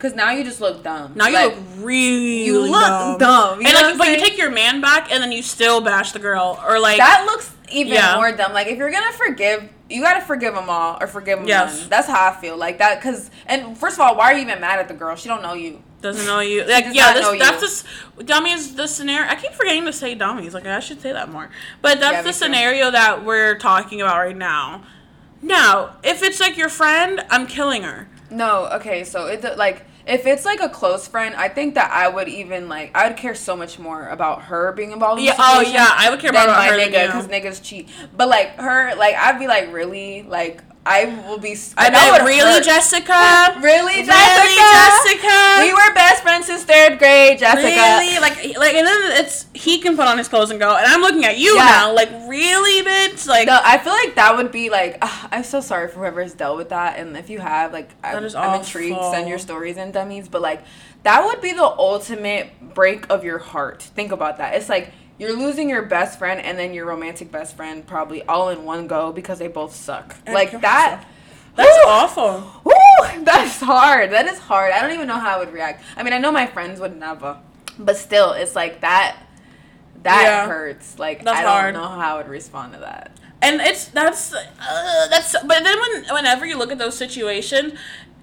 Cause 0.00 0.14
now 0.14 0.30
you 0.30 0.42
just 0.44 0.60
look 0.62 0.82
dumb. 0.82 1.12
Now 1.14 1.28
you 1.28 1.34
Like, 1.34 1.54
look 1.54 1.64
really 1.76 2.38
dumb. 2.38 2.46
you 2.46 2.60
look 2.60 2.72
dumb. 2.80 3.18
dumb, 3.18 3.60
you 3.60 3.66
and 3.66 3.74
like, 3.74 3.98
but 3.98 4.08
you 4.08 4.16
take 4.18 4.38
your 4.38 4.50
man 4.50 4.80
back, 4.80 5.12
and 5.12 5.22
then 5.22 5.30
you 5.30 5.42
still 5.42 5.80
bash 5.82 6.12
the 6.12 6.18
girl, 6.18 6.58
or 6.66 6.80
like 6.80 6.96
that 6.96 7.26
looks 7.26 7.52
even 7.70 7.92
Yeah. 7.92 8.16
more 8.16 8.32
dumb. 8.32 8.52
Like 8.54 8.66
if 8.66 8.78
you're 8.78 8.90
gonna 8.90 9.12
forgive, 9.12 9.68
you 9.90 10.00
gotta 10.02 10.22
forgive 10.24 10.54
them 10.54 10.70
all 10.70 10.96
or 11.00 11.06
forgive 11.06 11.38
them 11.40 11.46
Yes. 11.48 11.80
none. 11.80 11.88
That's 11.90 12.08
how 12.08 12.30
I 12.30 12.40
feel. 12.40 12.56
Like 12.56 12.78
that, 12.78 13.02
cause 13.02 13.30
and 13.46 13.76
first 13.76 13.96
of 13.96 14.00
all, 14.00 14.16
why 14.16 14.32
are 14.32 14.34
you 14.34 14.42
even 14.42 14.58
mad 14.60 14.78
at 14.78 14.88
the 14.88 14.94
girl? 14.94 15.16
She 15.16 15.28
don't 15.28 15.42
know 15.42 15.52
you. 15.52 15.82
Doesn't 16.00 16.24
know 16.24 16.40
you. 16.40 16.64
Like 16.66 16.86
yeah, 16.92 17.12
this 17.12 17.38
that's 17.38 17.60
this 17.60 17.84
dummies 18.24 18.74
the 18.74 18.86
scenario. 18.88 19.28
I 19.30 19.34
keep 19.36 19.52
forgetting 19.52 19.84
to 19.84 19.92
say 19.92 20.14
dummies. 20.14 20.54
Like 20.54 20.64
I 20.66 20.80
should 20.80 21.02
say 21.02 21.12
that 21.12 21.30
more. 21.30 21.50
But 21.82 22.00
that's 22.00 22.14
Yeah, 22.14 22.22
the 22.22 22.28
too. 22.30 22.32
scenario 22.38 22.90
that 22.90 23.22
we're 23.22 23.58
talking 23.58 24.00
about 24.00 24.16
right 24.16 24.34
now. 24.36 24.82
Now, 25.42 25.96
if 26.02 26.22
it's 26.22 26.40
like 26.40 26.56
your 26.56 26.68
friend, 26.70 27.22
I'm 27.28 27.46
killing 27.46 27.82
her. 27.82 28.08
No, 28.30 28.66
okay, 28.74 29.04
so 29.04 29.26
it 29.26 29.44
like 29.58 29.84
if 30.10 30.26
it's 30.26 30.44
like 30.44 30.60
a 30.60 30.68
close 30.68 31.06
friend, 31.06 31.34
I 31.36 31.48
think 31.48 31.74
that 31.76 31.90
I 31.92 32.08
would 32.08 32.28
even 32.28 32.68
like 32.68 32.90
I 32.96 33.08
would 33.08 33.16
care 33.16 33.34
so 33.34 33.56
much 33.56 33.78
more 33.78 34.08
about 34.08 34.42
her 34.42 34.72
being 34.72 34.90
involved. 34.92 35.20
In 35.20 35.26
yeah. 35.26 35.36
Oh 35.38 35.60
yeah, 35.60 35.88
I 35.88 36.10
would 36.10 36.18
care 36.18 36.32
more 36.32 36.42
about 36.42 36.56
my 36.56 36.66
her 36.66 36.76
nigga 36.76 37.06
because 37.06 37.28
niggas 37.28 37.62
cheat. 37.62 37.88
But 38.16 38.28
like 38.28 38.56
her, 38.56 38.94
like 38.96 39.14
I'd 39.14 39.38
be 39.38 39.46
like 39.46 39.72
really 39.72 40.22
like 40.22 40.62
I 40.86 41.04
will 41.26 41.38
be. 41.38 41.54
I 41.76 42.10
would 42.10 42.26
really, 42.26 42.52
hurt. 42.52 42.64
Jessica. 42.64 43.60
Really, 43.60 44.02
Jessica. 44.02 44.16
Really, 44.16 44.56
Jessica. 44.56 45.60
We 45.60 45.72
were 45.74 45.94
best 45.94 46.22
friends 46.22 46.46
since 46.46 46.64
third 46.64 46.98
grade, 46.98 47.38
Jessica. 47.38 47.62
Really, 47.62 48.18
like, 48.18 48.36
like, 48.58 48.74
and 48.74 48.86
then 48.86 49.20
it's 49.20 49.46
he 49.52 49.78
can 49.78 49.94
put 49.94 50.06
on 50.08 50.16
his 50.16 50.28
clothes 50.28 50.50
and 50.50 50.58
go, 50.58 50.74
and 50.74 50.86
I'm 50.86 51.02
looking 51.02 51.24
at 51.26 51.36
you 51.36 51.54
Yeah. 51.54 51.64
now, 51.64 51.94
like, 51.94 52.10
really, 52.26 52.82
bitch, 52.82 53.26
like, 53.28 53.46
No, 53.46 53.60
I 53.62 53.76
feel 53.78 53.92
like 53.92 54.14
that 54.14 54.36
would 54.36 54.50
be 54.50 54.70
like 54.70 54.96
ah, 55.02 55.28
I'm 55.30 55.44
so 55.44 55.60
sorry 55.60 55.88
for 55.88 55.98
whoever's 55.98 56.32
dealt 56.32 56.56
with 56.56 56.70
that, 56.70 56.98
and 56.98 57.14
if 57.16 57.28
you 57.28 57.40
have, 57.40 57.72
like, 57.74 57.90
I'm, 58.02 58.24
I'm 58.34 58.60
intrigued. 58.60 58.98
Send 59.10 59.28
your 59.28 59.38
stories 59.38 59.76
in, 59.76 59.92
dummies. 59.92 60.28
But 60.28 60.40
like, 60.40 60.62
that 61.02 61.24
would 61.26 61.42
be 61.42 61.52
the 61.52 61.62
ultimate 61.62 62.74
break 62.74 63.10
of 63.10 63.22
your 63.22 63.38
heart. 63.38 63.82
Think 63.82 64.12
about 64.12 64.38
that. 64.38 64.54
It's 64.54 64.68
like 64.68 64.92
you're 65.20 65.36
losing 65.38 65.68
your 65.68 65.82
best 65.82 66.18
friend 66.18 66.40
and 66.40 66.58
then 66.58 66.74
your 66.74 66.86
romantic 66.86 67.30
best 67.30 67.54
friend 67.56 67.86
probably 67.86 68.22
all 68.24 68.48
in 68.48 68.64
one 68.64 68.86
go 68.88 69.12
because 69.12 69.38
they 69.38 69.46
both 69.48 69.74
suck. 69.74 70.16
And 70.26 70.34
like 70.34 70.50
that. 70.62 71.04
that's 71.54 71.78
Woo! 71.84 71.90
awful. 71.90 72.50
Woo, 72.64 73.22
that's 73.24 73.60
hard. 73.60 74.10
That 74.10 74.26
is 74.26 74.38
hard. 74.38 74.72
I 74.72 74.80
don't 74.80 74.92
even 74.92 75.06
know 75.06 75.18
how 75.20 75.36
I 75.36 75.38
would 75.38 75.52
react. 75.52 75.84
I 75.96 76.02
mean, 76.02 76.12
I 76.14 76.18
know 76.18 76.32
my 76.32 76.46
friends 76.46 76.80
would 76.80 76.96
never, 76.96 77.38
but 77.78 77.96
still, 77.96 78.32
it's 78.32 78.56
like 78.56 78.80
that. 78.80 79.16
That 80.02 80.22
Yeah. 80.22 80.46
hurts. 80.48 80.98
Like 80.98 81.22
That's 81.24 81.38
I 81.38 81.42
don't 81.42 81.50
hard. 81.52 81.74
know 81.74 81.86
how 81.86 82.14
I 82.14 82.16
would 82.22 82.28
respond 82.28 82.72
to 82.72 82.80
that. 82.80 83.12
and 83.42 83.60
it's 83.60 83.86
that's 83.88 84.32
uh, 84.34 85.08
that's 85.10 85.32
but 85.44 85.62
then 85.64 85.78
when 85.80 86.04
whenever 86.14 86.44
you 86.46 86.56
look 86.58 86.72
at 86.72 86.78
those 86.78 86.96
situations 86.96 87.72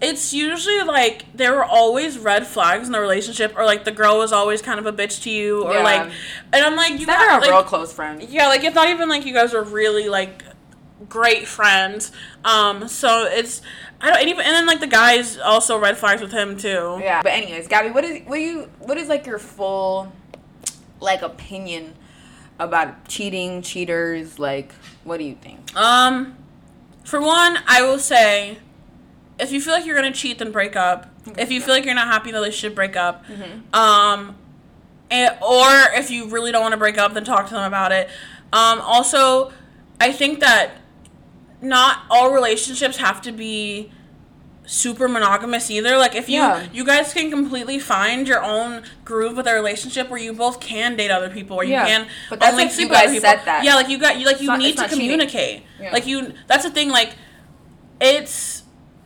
it's 0.02 0.34
usually 0.34 0.84
like 0.84 1.26
there 1.34 1.54
were 1.56 1.64
always 1.66 2.18
red 2.20 2.45
flags 2.45 2.86
in 2.88 2.91
the 2.93 3.00
relationship 3.00 3.54
or 3.58 3.66
like 3.66 3.84
the 3.84 3.91
girl 3.91 4.18
was 4.20 4.32
always 4.32 4.62
kind 4.62 4.80
of 4.80 4.86
a 4.86 4.93
bitch 4.93 5.24
to 5.24 5.30
you 5.32 5.64
or 5.64 5.74
Yeah. 5.74 5.84
like 5.84 6.12
and 6.54 6.64
i'm 6.66 6.76
like 6.76 6.91
you 6.91 6.98
It's 6.98 7.08
never 7.08 7.30
a 7.32 7.39
like, 7.41 7.50
real 7.50 7.64
close 7.64 7.91
friend. 7.91 8.22
yeah 8.24 8.48
like 8.48 8.64
it's 8.64 8.76
not 8.76 8.89
even 8.89 9.10
like 9.10 9.26
you 9.26 9.34
guys 9.34 9.54
are 9.56 9.64
really 9.64 10.08
like 10.10 10.43
great 11.10 11.48
friends 11.48 12.12
um 12.45 12.88
so 12.88 13.26
it's 13.26 13.62
i 14.02 14.08
don't 14.10 14.20
and 14.20 14.30
even 14.30 14.45
and 14.45 14.54
then 14.56 14.66
like 14.68 14.80
the 14.80 14.88
guys 14.88 15.38
also 15.39 15.78
red 15.80 15.98
flags 15.98 16.22
with 16.22 16.32
him 16.32 16.58
too 16.58 17.00
Yeah. 17.02 17.22
But 17.24 17.32
anyways, 17.34 17.68
Gabby, 17.68 17.89
what 17.91 18.04
is 18.04 18.22
what 18.28 18.39
you 18.39 18.70
what 18.80 18.98
is 18.98 19.08
like 19.08 19.26
your 19.26 19.39
full 19.39 20.12
like 21.00 21.22
opinion 21.22 21.93
about 22.60 23.08
cheating, 23.08 23.62
cheaters, 23.62 24.39
like 24.39 24.74
what 25.04 25.18
do 25.18 25.24
you 25.24 25.36
think? 25.36 25.76
Um, 25.76 26.36
for 27.04 27.22
one, 27.22 27.60
I 27.68 27.84
will 27.84 28.00
say, 28.00 28.58
if 29.39 29.51
you 29.51 29.61
feel 29.61 29.73
like 29.73 29.85
you're 29.85 29.95
gonna 29.95 30.11
cheat, 30.11 30.39
then 30.39 30.51
break 30.51 30.75
up. 30.75 31.07
If 31.38 31.51
you 31.51 31.61
feel 31.61 31.73
like 31.75 31.85
you're 31.85 31.93
not 31.95 32.07
happy 32.07 32.29
in 32.29 32.33
the 32.33 32.39
relationship, 32.39 32.75
break 32.75 32.95
up. 32.95 33.23
Um, 33.73 34.35
and, 35.11 35.38
or 35.41 35.67
if 35.93 36.09
you 36.11 36.27
really 36.29 36.51
don't 36.51 36.61
want 36.61 36.73
to 36.73 36.77
break 36.77 36.97
up, 36.97 37.13
then 37.13 37.23
talk 37.23 37.47
to 37.47 37.53
them 37.53 37.63
about 37.63 37.91
it. 37.91 38.09
Um, 38.51 38.81
also, 38.81 39.51
I 40.01 40.11
think 40.11 40.39
that 40.41 40.71
not 41.61 42.01
all 42.09 42.31
relationships 42.31 42.97
have 42.97 43.21
to 43.23 43.31
be 43.31 43.91
super 44.65 45.07
monogamous 45.07 45.71
either. 45.71 45.97
Like 45.97 46.13
if 46.13 46.27
you 46.27 46.39
Yeah. 46.41 46.67
you 46.73 46.83
guys 46.85 47.13
can 47.13 47.29
completely 47.31 47.79
find 47.79 48.27
your 48.27 48.43
own 48.43 48.83
groove 49.05 49.38
with 49.38 49.47
a 49.47 49.53
relationship 49.53 50.09
where 50.09 50.19
you 50.19 50.33
both 50.33 50.59
can 50.59 50.95
date 50.97 51.09
other 51.09 51.29
people, 51.29 51.55
or 51.55 51.63
you 51.63 51.71
Yeah. 51.71 51.85
can 51.85 52.07
But 52.29 52.39
that's 52.41 52.51
only 52.51 52.65
you 52.65 52.69
sleep 52.71 52.89
with 52.89 52.97
other 52.97 53.07
guys 53.07 53.15
people. 53.15 53.29
said 53.29 53.45
that. 53.45 53.63
Yeah, 53.63 53.75
like 53.75 53.88
you 53.88 53.97
got 53.97 54.19
you 54.19 54.25
like 54.25 54.41
you 54.41 54.47
not- 54.47 54.59
need 54.59 54.71
it's 54.77 54.81
to 54.83 54.89
communicate. 54.89 55.63
Yeah. 55.81 55.91
Like 55.93 56.05
you 56.05 56.33
that's 56.47 56.63
the 56.65 56.69
thing. 56.69 56.89
Like 56.89 57.15
it's 58.01 58.57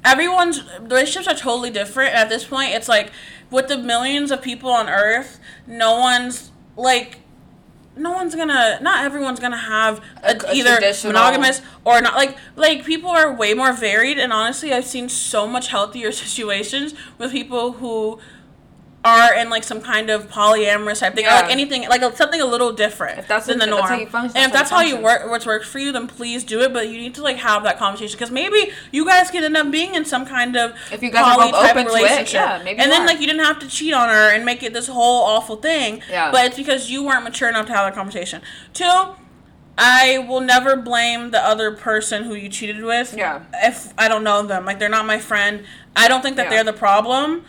everyone's 0.04 0.64
relationships 0.80 1.28
are 1.28 1.36
totally 1.36 1.70
different. 1.70 2.14
At 2.14 2.30
this 2.30 2.46
point, 2.46 2.72
it's 2.74 2.88
like 2.90 3.12
with 3.50 3.68
the 3.68 3.78
millions 3.78 4.32
of 4.32 4.42
people 4.42 4.70
on 4.70 4.90
Earth, 4.90 5.40
no 5.68 6.00
one's 6.00 6.52
like. 6.76 7.20
No 7.94 8.12
one's 8.12 8.36
gonna. 8.36 8.80
Not 8.82 9.04
everyone's 9.04 9.42
gonna 9.42 9.58
have 9.58 10.00
a, 10.24 10.30
A- 10.32 10.50
a 10.50 10.54
either 10.54 10.80
monogamous 11.04 11.62
or 11.84 12.00
not. 12.00 12.16
Like, 12.16 12.38
like 12.56 12.86
people 12.86 13.10
are 13.10 13.34
way 13.36 13.54
more 13.54 13.74
varied, 13.74 14.18
and 14.18 14.32
honestly, 14.32 14.72
I've 14.74 14.86
seen 14.86 15.10
so 15.10 15.46
much 15.46 15.68
healthier 15.68 16.12
situations 16.24 16.94
with 17.18 17.34
people 17.34 17.74
who 17.74 18.18
are 19.04 19.34
in 19.34 19.50
like 19.50 19.64
some 19.64 19.82
kind 19.82 20.12
of 20.12 20.30
polyamorous 20.30 21.00
type 21.00 21.16
thing, 21.16 21.26
or 21.26 21.30
like 21.32 21.50
anything, 21.50 21.88
like 21.90 22.02
something 22.16 22.40
a 22.40 22.46
little 22.46 22.72
different 22.72 23.18
If 23.18 23.28
that's 23.28 23.48
than 23.48 23.58
the 23.58 23.66
norm. 23.66 23.82
that's 23.88 24.12
function, 24.12 24.38
and 24.38 24.46
if 24.46 24.54
that's 24.54 24.70
how 24.70 24.82
you 24.82 24.96
work, 24.98 25.28
what's 25.28 25.46
works 25.46 25.68
for 25.68 25.80
you, 25.80 25.92
then 25.92 26.08
please 26.08 26.44
do 26.44 26.62
it. 26.62 26.72
But 26.72 26.90
you 26.90 26.98
need 27.00 27.16
to 27.16 27.24
like 27.24 27.38
have 27.38 27.64
that 27.64 27.80
conversation 27.80 28.16
because 28.16 28.30
maybe 28.30 28.72
you 28.92 29.04
guys 29.06 29.32
could 29.32 29.44
end 29.44 29.58
up 29.58 29.72
being 29.72 29.96
in 29.96 30.06
some 30.06 30.26
kind 30.26 30.56
of 30.56 30.76
If 30.92 31.02
you 31.02 31.10
guys 31.10 31.26
are 31.26 31.36
poly 31.40 31.52
type 31.52 31.72
open 31.72 31.86
to 31.86 31.92
it, 31.92 31.96
relationship. 31.96 32.34
yeah, 32.34 32.62
maybe 32.64 32.80
and 32.80 32.92
then 32.92 33.02
are. 33.02 33.08
like 33.08 33.20
you 33.20 33.26
didn't 33.26 33.44
have 33.44 33.58
to 33.60 33.68
cheat 33.68 33.94
on 33.94 34.08
her 34.10 34.30
and 34.36 34.46
make 34.46 34.62
it 34.62 34.72
this 34.74 34.86
whole 34.88 35.24
awful 35.24 35.56
thing. 35.56 36.04
Yeah. 36.08 36.30
But 36.32 36.46
it's 36.46 36.58
because 36.58 36.92
you 36.92 37.04
weren't 37.04 37.24
mature 37.24 37.50
enough 37.50 37.66
to 37.68 37.74
have 37.74 37.88
that 37.88 37.96
conversation. 37.96 38.42
Two. 38.74 39.16
I 39.78 40.20
will 40.28 40.42
never 40.42 40.76
blame 40.76 41.32
the 41.32 41.40
other 41.44 41.72
person 41.72 42.26
who 42.26 42.36
you 42.36 42.50
cheated 42.50 42.84
with. 42.84 43.16
Yeah. 43.18 43.44
If 43.54 43.94
I 43.98 44.08
don't 44.10 44.24
know 44.24 44.44
them, 44.44 44.66
like 44.66 44.78
they're 44.80 44.90
not 44.90 45.06
my 45.08 45.18
friend. 45.18 45.64
I 45.96 46.08
don't 46.08 46.22
think 46.22 46.36
that 46.36 46.44
Yeah. 46.46 46.50
they're 46.62 46.64
the 46.66 46.74
problem. 46.78 47.46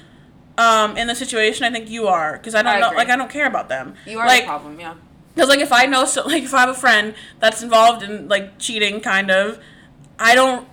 Um, 0.58 0.96
in 0.98 1.06
the 1.06 1.14
situation, 1.14 1.64
I 1.64 1.70
think 1.70 1.88
you 1.88 2.08
are 2.08 2.34
because 2.34 2.54
I 2.54 2.62
don't 2.62 2.76
I 2.76 2.80
know. 2.80 2.86
agree. 2.88 2.98
Like 2.98 3.08
I 3.08 3.16
don't 3.16 3.30
care 3.30 3.46
about 3.46 3.68
them. 3.70 3.94
You 4.06 4.18
are 4.18 4.26
like, 4.26 4.42
the 4.42 4.48
problem, 4.48 4.78
yeah. 4.78 4.94
because 5.34 5.48
like 5.48 5.60
if 5.60 5.72
I 5.72 5.86
know 5.86 6.04
so 6.04 6.26
like 6.26 6.42
if 6.42 6.52
I 6.52 6.60
have 6.60 6.68
a 6.68 6.74
friend 6.74 7.14
that's 7.40 7.62
involved 7.62 8.02
in 8.02 8.28
like 8.28 8.58
cheating, 8.58 9.00
kind 9.00 9.30
of, 9.30 9.58
I 10.18 10.34
don't. 10.34 10.68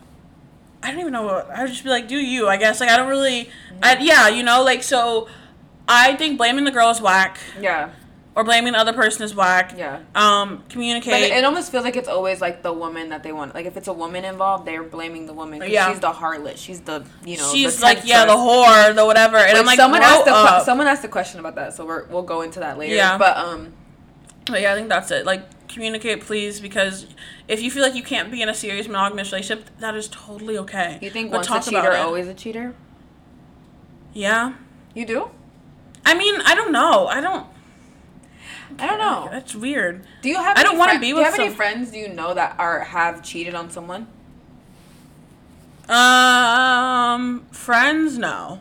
I 0.82 0.92
don't 0.92 1.02
even 1.02 1.12
know 1.12 1.24
what 1.24 1.50
I 1.52 1.64
would 1.64 1.72
just 1.72 1.84
be 1.84 1.90
like, 1.90 2.08
do 2.08 2.18
you? 2.18 2.48
I 2.48 2.56
guess 2.58 2.80
like 2.80 2.90
I 2.90 2.96
don't 2.96 3.10
really, 3.10 3.50
I, 3.84 3.98
yeah, 4.00 4.28
you 4.30 4.44
know, 4.44 4.64
like 4.64 4.84
so. 4.84 5.28
I 5.92 6.16
think 6.16 6.38
blaming 6.38 6.66
the 6.66 6.72
girl 6.72 6.92
is 6.92 7.02
whack, 7.02 7.40
Yeah. 7.60 7.90
Or 8.36 8.44
blaming 8.44 8.74
the 8.74 8.80
other 8.80 8.94
person 8.94 9.24
is 9.24 9.36
whack. 9.36 9.74
Yeah. 9.78 10.00
Um, 10.16 10.58
But 10.58 10.70
communicate. 10.70 11.14
it, 11.24 11.32
it 11.38 11.44
almost 11.44 11.72
feels 11.72 11.84
like 11.84 11.96
it's 11.96 12.08
always 12.08 12.40
like 12.42 12.62
the 12.62 12.72
woman 12.72 13.10
that 13.10 13.24
they 13.24 13.32
want. 13.32 13.54
Like 13.56 13.66
if 13.66 13.76
it's 13.76 13.88
a 13.88 13.94
woman 13.94 14.24
involved, 14.24 14.66
they're 14.66 14.84
blaming 14.84 15.26
the 15.26 15.34
woman. 15.34 15.62
Yeah. 15.68 15.92
She's 15.92 16.00
the 16.00 16.12
harlot. 16.12 16.58
She's 16.58 16.82
the 16.82 17.06
you 17.26 17.38
know. 17.38 17.52
She's 17.52 17.78
the 17.78 17.84
like, 17.84 18.02
yeah, 18.06 18.26
the 18.26 18.34
whore, 18.34 18.96
the 18.96 19.06
whatever, 19.06 19.38
and 19.38 19.54
Like, 19.54 19.60
I'm 19.60 19.66
like, 19.66 19.78
someone 19.78 20.02
asked 20.02 20.26
que- 20.26 20.66
someone 20.66 20.88
asked 20.88 21.04
a 21.04 21.10
question 21.10 21.40
about 21.40 21.56
that, 21.56 21.74
so 21.74 21.86
we're, 21.86 22.06
we'll 22.06 22.24
go 22.24 22.42
into 22.42 22.60
that 22.60 22.78
later. 22.78 22.96
Yeah. 22.96 23.18
But 23.18 23.36
um, 23.38 23.74
But 24.46 24.62
yeah, 24.62 24.74
I 24.74 24.76
think 24.76 24.90
that's 24.90 25.12
it. 25.12 25.26
Like, 25.26 25.68
communicate, 25.68 26.22
please, 26.22 26.60
because 26.62 27.08
if 27.48 27.62
you 27.62 27.70
feel 27.72 27.84
like 27.84 27.96
you 27.96 28.04
can't 28.04 28.32
be 28.32 28.42
in 28.42 28.50
a 28.50 28.54
serious 28.54 28.88
monogamous 28.88 29.32
relationship, 29.32 29.70
that 29.80 29.96
is 29.96 30.08
totally 30.08 30.58
okay. 30.60 30.98
you 31.02 31.10
think 31.10 31.32
But 31.32 31.38
once 31.38 31.48
a 31.48 31.50
talk 31.50 31.68
about 31.68 31.84
cheater, 31.84 31.98
always 31.98 32.28
a 32.28 32.34
cheater? 32.34 32.74
Yeah. 34.14 34.54
You 34.94 35.06
do? 35.06 35.30
I 36.06 36.16
mean, 36.18 36.42
I 36.46 36.56
don't 36.56 36.72
know. 36.72 37.08
I 37.08 37.22
don't. 37.22 37.46
I 38.78 38.86
don't 38.88 39.00
know. 39.00 39.28
That's 39.32 39.56
weird. 39.56 40.06
Do 40.22 40.30
you 40.30 40.36
have? 40.36 40.58
I 40.58 40.64
don't 40.64 40.78
wanna 40.78 40.92
friend- 40.92 41.02
be 41.02 41.08
Do 41.10 41.16
with 41.16 41.22
you 41.26 41.32
have 41.32 41.40
any 41.40 41.48
some- 41.50 41.56
friends 41.58 41.96
you 41.96 42.08
know 42.10 42.34
that 42.34 42.56
are 42.60 42.82
have 42.82 43.24
cheated 43.24 43.56
on 43.56 43.70
someone? 43.72 44.08
Um, 45.88 47.46
friends, 47.52 48.18
no. 48.18 48.60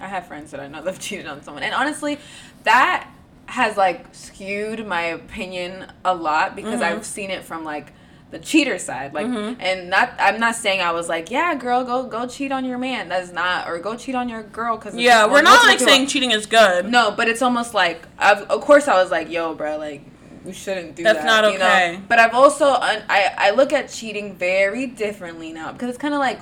I 0.00 0.06
have 0.08 0.26
friends 0.26 0.50
that 0.50 0.60
I 0.60 0.68
know 0.68 0.82
that 0.82 0.90
have 0.90 1.00
cheated 1.00 1.26
on 1.26 1.42
someone, 1.42 1.62
and 1.62 1.74
honestly, 1.74 2.18
that 2.64 3.08
has 3.46 3.76
like 3.76 4.06
skewed 4.12 4.86
my 4.86 5.02
opinion 5.02 5.86
a 6.04 6.14
lot 6.14 6.54
because 6.56 6.74
Mm-hmm. 6.80 6.96
I've 6.98 7.06
seen 7.06 7.30
it 7.30 7.44
from 7.44 7.64
like 7.64 7.92
the 8.32 8.38
cheater 8.40 8.78
side, 8.78 9.12
like, 9.14 9.26
Mm-hmm. 9.26 9.60
and 9.60 9.88
not. 9.90 10.14
I'm 10.18 10.40
not 10.40 10.56
saying 10.56 10.80
I 10.80 10.90
was 10.92 11.08
like, 11.08 11.30
yeah, 11.30 11.54
girl, 11.54 11.84
go 11.84 12.04
go 12.04 12.26
cheat 12.26 12.50
on 12.50 12.64
your 12.64 12.78
man. 12.78 13.08
That's 13.08 13.30
not, 13.30 13.68
or 13.68 13.78
go 13.78 13.94
cheat 13.96 14.14
on 14.16 14.28
your 14.28 14.42
girl 14.42 14.76
because 14.76 14.94
Yeah, 14.96 15.26
we're 15.26 15.42
not 15.42 15.64
like 15.66 15.78
saying 15.78 16.06
cheating 16.08 16.30
is 16.32 16.46
good. 16.46 16.86
no, 16.90 17.10
but 17.16 17.28
it's 17.28 17.42
almost 17.42 17.74
like 17.74 18.08
I've, 18.18 18.40
of 18.50 18.60
course 18.62 18.88
I 18.88 19.00
was 19.00 19.10
like, 19.12 19.30
yo, 19.30 19.54
bro, 19.54 19.76
like 19.78 20.02
we 20.44 20.52
shouldn't 20.52 20.96
do 20.96 21.04
That's 21.04 21.20
that. 21.20 21.42
not 21.42 21.52
you 21.52 21.58
know? 21.58 21.66
okay. 21.66 22.00
But 22.08 22.18
I've 22.18 22.34
also 22.34 22.64
I 22.66 23.02
I 23.38 23.50
look 23.52 23.72
at 23.72 23.90
cheating 23.90 24.34
very 24.34 24.86
differently 24.86 25.52
now 25.52 25.70
because 25.72 25.90
it's 25.90 25.98
kind 25.98 26.14
of 26.14 26.20
like 26.20 26.40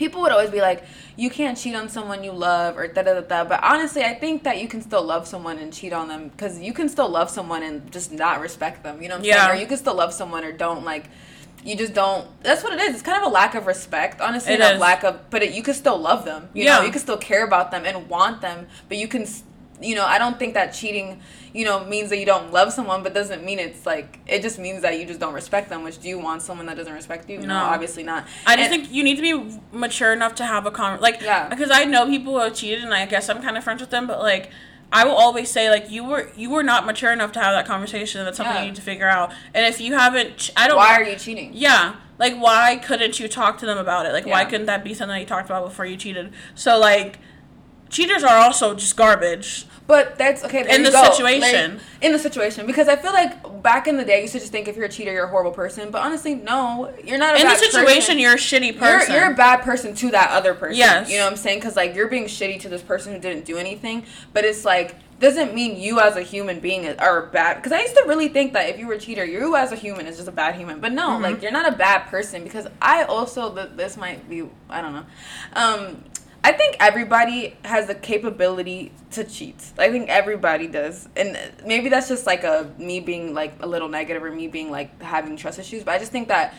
people 0.00 0.22
would 0.22 0.32
always 0.32 0.48
be 0.50 0.62
like, 0.62 0.82
you 1.16 1.28
can't 1.28 1.58
cheat 1.58 1.74
on 1.76 1.86
someone 1.90 2.24
you 2.24 2.32
love 2.32 2.78
or 2.78 2.88
da 2.88 3.02
da 3.02 3.12
da 3.12 3.20
da. 3.20 3.44
But 3.44 3.62
honestly, 3.62 4.02
I 4.02 4.14
think 4.14 4.44
that 4.44 4.56
you 4.60 4.66
can 4.66 4.80
still 4.80 5.02
love 5.04 5.28
someone 5.28 5.58
and 5.58 5.70
cheat 5.70 5.92
on 5.92 6.08
them 6.08 6.28
because 6.30 6.58
you 6.58 6.72
can 6.72 6.88
still 6.88 7.10
love 7.10 7.28
someone 7.28 7.62
and 7.62 7.92
just 7.92 8.10
not 8.10 8.40
respect 8.40 8.82
them. 8.82 9.02
You 9.02 9.08
know 9.08 9.16
what 9.16 9.20
I'm 9.20 9.24
Yeah. 9.26 9.46
saying? 9.46 9.58
Or 9.58 9.60
you 9.60 9.66
can 9.66 9.76
still 9.76 9.94
love 9.94 10.14
someone 10.14 10.42
or 10.42 10.52
don't 10.52 10.84
like. 10.84 11.04
You 11.62 11.76
just 11.76 11.92
don't. 11.92 12.26
That's 12.42 12.64
what 12.64 12.72
it 12.72 12.80
is. 12.80 12.94
It's 12.94 13.02
kind 13.02 13.18
of 13.22 13.28
a 13.30 13.32
lack 13.40 13.54
of 13.54 13.66
respect, 13.66 14.22
honestly. 14.22 14.54
It 14.54 14.60
is. 14.60 14.80
lack 14.80 15.04
of, 15.04 15.28
but 15.28 15.42
it, 15.42 15.52
you 15.52 15.62
can 15.62 15.74
still 15.74 15.98
love 15.98 16.24
them. 16.24 16.48
You 16.54 16.64
Yeah. 16.64 16.78
know, 16.78 16.84
you 16.86 16.90
can 16.90 17.02
still 17.02 17.18
care 17.18 17.44
about 17.44 17.70
them 17.70 17.84
and 17.84 18.08
want 18.08 18.40
them, 18.40 18.66
but 18.88 18.96
you 18.96 19.06
can. 19.06 19.26
You 19.80 19.94
know, 19.94 20.04
I 20.04 20.18
don't 20.18 20.38
think 20.38 20.54
that 20.54 20.74
cheating, 20.74 21.20
you 21.54 21.64
know, 21.64 21.84
means 21.84 22.10
that 22.10 22.18
you 22.18 22.26
don't 22.26 22.52
love 22.52 22.72
someone, 22.72 23.02
but 23.02 23.14
doesn't 23.14 23.42
mean 23.44 23.58
it's 23.58 23.86
like 23.86 24.18
it 24.26 24.42
just 24.42 24.58
means 24.58 24.82
that 24.82 24.98
you 24.98 25.06
just 25.06 25.20
don't 25.20 25.32
respect 25.32 25.70
them. 25.70 25.82
Which 25.84 25.98
do 26.00 26.08
you 26.08 26.18
want 26.18 26.42
someone 26.42 26.66
that 26.66 26.76
doesn't 26.76 26.92
respect 26.92 27.30
you? 27.30 27.38
No, 27.38 27.46
No. 27.46 27.56
obviously 27.64 28.02
not. 28.02 28.26
I 28.46 28.56
just 28.56 28.70
And- 28.70 28.82
think 28.82 28.92
you 28.94 29.02
need 29.02 29.16
to 29.16 29.22
be 29.22 29.58
mature 29.72 30.12
enough 30.12 30.34
to 30.36 30.44
have 30.44 30.66
a 30.66 30.70
con 30.70 31.00
like 31.00 31.22
Yeah. 31.22 31.48
because 31.48 31.70
I 31.70 31.84
know 31.84 32.06
people 32.06 32.34
who 32.34 32.40
have 32.40 32.54
cheated 32.54 32.84
and 32.84 32.92
I 32.92 33.06
guess 33.06 33.28
I'm 33.30 33.40
kind 33.42 33.56
of 33.56 33.64
friends 33.64 33.80
with 33.80 33.90
them, 33.90 34.06
but 34.06 34.20
like 34.20 34.50
I 34.92 35.04
will 35.04 35.14
always 35.16 35.50
say 35.50 35.70
like 35.70 35.88
you 35.90 36.04
were 36.04 36.28
you 36.36 36.50
were 36.50 36.62
not 36.62 36.84
mature 36.84 37.12
enough 37.12 37.32
to 37.32 37.40
have 37.40 37.54
that 37.54 37.64
conversation. 37.66 38.22
That's 38.24 38.36
something 38.36 38.54
Yeah. 38.56 38.60
you 38.62 38.68
need 38.68 38.76
to 38.76 38.82
figure 38.82 39.08
out. 39.08 39.32
And 39.54 39.64
if 39.64 39.80
you 39.80 39.94
haven't, 39.94 40.50
I 40.56 40.68
don't. 40.68 40.76
why 40.76 40.94
are 40.96 41.04
you 41.04 41.16
cheating? 41.16 41.52
Yeah, 41.54 41.94
like 42.18 42.34
why 42.36 42.76
couldn't 42.76 43.18
you 43.18 43.28
talk 43.28 43.56
to 43.58 43.66
them 43.66 43.78
about 43.78 44.04
it? 44.04 44.12
Like 44.12 44.26
why 44.26 44.44
couldn't 44.44 44.66
that 44.66 44.84
be 44.84 44.92
something 44.92 45.14
that 45.14 45.20
you 45.20 45.26
talked 45.26 45.46
about 45.48 45.64
before 45.64 45.86
you 45.86 45.96
cheated? 45.96 46.32
So 46.54 46.78
like. 46.78 47.18
cheaters 47.88 48.22
are 48.22 48.36
also 48.36 48.72
just 48.74 48.96
garbage. 48.96 49.66
But 49.90 50.16
that's 50.18 50.44
okay. 50.44 50.60
In 50.72 50.84
the 50.84 50.92
go. 50.92 51.02
situation. 51.10 51.74
Like, 51.74 51.82
in 52.00 52.12
the 52.12 52.18
situation, 52.20 52.64
because 52.64 52.86
I 52.86 52.94
feel 52.94 53.12
like 53.12 53.60
back 53.60 53.88
in 53.88 53.96
the 53.96 54.04
day, 54.04 54.16
you 54.18 54.22
used 54.22 54.34
to 54.34 54.38
just 54.38 54.52
think 54.52 54.68
if 54.68 54.76
you're 54.76 54.84
a 54.86 54.88
cheater, 54.88 55.12
you're 55.12 55.24
a 55.24 55.28
horrible 55.28 55.50
person. 55.50 55.90
But 55.90 56.02
honestly, 56.02 56.36
no, 56.36 56.94
you're 57.04 57.18
not. 57.18 57.34
A 57.36 57.40
In 57.40 57.48
the 57.48 57.56
situation, 57.56 58.14
person. 58.14 58.18
you're 58.20 58.34
a 58.34 58.36
shitty 58.36 58.72
You're, 58.74 58.80
person. 58.80 59.14
you're 59.16 59.32
a 59.32 59.34
bad 59.34 59.62
person 59.62 59.94
to 59.96 60.10
that 60.12 60.30
other 60.30 60.54
person. 60.54 60.76
Yes. 60.78 61.10
You 61.10 61.16
know 61.18 61.24
what 61.24 61.32
I'm 61.32 61.36
saying? 61.36 61.58
Because, 61.58 61.74
like, 61.74 61.96
you're 61.96 62.06
being 62.06 62.26
shitty 62.26 62.60
to 62.60 62.68
this 62.68 62.82
person 62.82 63.12
who 63.12 63.18
didn't 63.18 63.44
do 63.44 63.56
anything. 63.56 64.04
But 64.32 64.44
it's 64.44 64.64
like, 64.64 64.94
doesn't 65.18 65.52
mean 65.54 65.76
you 65.78 65.98
as 66.00 66.14
a 66.16 66.22
human 66.22 66.60
being 66.60 66.86
are 66.98 67.26
bad. 67.26 67.56
Because 67.56 67.72
I 67.72 67.80
used 67.82 67.94
to 67.96 68.04
really 68.06 68.28
think 68.28 68.52
that 68.54 68.68
if 68.70 68.78
you 68.78 68.86
were 68.86 68.94
a 68.94 68.98
cheater, 68.98 69.24
you 69.24 69.56
as 69.56 69.72
a 69.72 69.76
human 69.76 70.06
is 70.06 70.16
just 70.16 70.28
a 70.28 70.32
bad 70.32 70.54
human. 70.54 70.78
But 70.80 70.92
no, 70.92 71.08
Mm-hmm. 71.10 71.22
like, 71.24 71.42
you're 71.42 71.52
not 71.52 71.66
a 71.70 71.76
bad 71.76 72.06
person. 72.06 72.44
Because 72.44 72.66
I 72.80 73.02
also, 73.02 73.52
th- 73.54 73.70
this 73.76 73.96
might 73.98 74.26
be, 74.30 74.48
I 74.70 74.80
don't 74.80 74.94
know. 74.94 75.04
Um, 75.54 76.04
I 76.42 76.52
think 76.52 76.76
everybody 76.80 77.56
has 77.64 77.86
the 77.86 77.94
capability 77.94 78.92
to 79.10 79.24
cheat. 79.24 79.72
I 79.78 79.90
think 79.90 80.08
everybody 80.08 80.66
does. 80.66 81.08
And 81.16 81.38
maybe 81.66 81.88
that's 81.90 82.08
just 82.08 82.26
like 82.26 82.44
a 82.44 82.72
me 82.78 83.00
being 83.00 83.34
like 83.34 83.54
a 83.60 83.66
little 83.66 83.88
negative 83.88 84.22
or 84.22 84.30
me 84.30 84.48
being 84.48 84.70
like 84.70 85.02
having 85.02 85.36
trust 85.36 85.58
issues. 85.58 85.84
But 85.84 85.92
I 85.92 85.98
just 85.98 86.12
think 86.12 86.28
that 86.28 86.54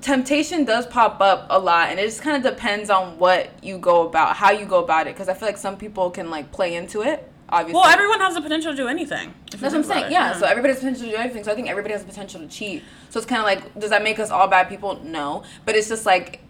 temptation 0.00 0.64
does 0.64 0.86
pop 0.86 1.20
up 1.20 1.46
a 1.50 1.58
lot 1.58 1.88
and 1.88 2.00
it 2.00 2.04
just 2.04 2.22
kind 2.22 2.36
of 2.36 2.42
depends 2.50 2.88
on 2.88 3.18
what 3.18 3.50
you 3.62 3.78
go 3.78 4.06
about 4.06 4.36
how 4.36 4.50
you 4.50 4.64
go 4.64 4.82
about 4.82 5.06
it 5.06 5.14
because 5.14 5.28
i 5.28 5.34
feel 5.34 5.46
like 5.46 5.58
some 5.58 5.76
people 5.76 6.10
can 6.10 6.30
like 6.30 6.50
play 6.50 6.74
into 6.74 7.02
it 7.02 7.30
obviously 7.50 7.78
well, 7.78 7.88
everyone 7.90 8.20
has 8.20 8.34
the 8.34 8.40
potential 8.40 8.72
to 8.72 8.76
do 8.76 8.88
anything. 8.88 9.34
that's 9.50 9.62
what 9.62 9.74
i'm 9.74 9.82
saying 9.82 10.06
it. 10.06 10.12
yeah 10.12 10.32
so 10.32 10.46
everybody 10.46 10.72
has 10.72 10.80
potential 10.80 11.04
to 11.04 11.10
do 11.10 11.16
anything 11.16 11.44
so 11.44 11.52
i 11.52 11.54
think 11.54 11.68
everybody 11.68 11.92
has 11.92 12.02
the 12.02 12.08
potential 12.08 12.40
to 12.40 12.48
cheat 12.48 12.82
so 13.10 13.18
it's 13.18 13.26
kind 13.26 13.40
of 13.40 13.44
like 13.44 13.78
does 13.78 13.90
that 13.90 14.02
make 14.02 14.18
us 14.18 14.30
all 14.30 14.48
bad 14.48 14.68
people 14.68 14.98
no 15.04 15.42
but 15.66 15.74
it's 15.74 15.88
just 15.88 16.06
like 16.06 16.40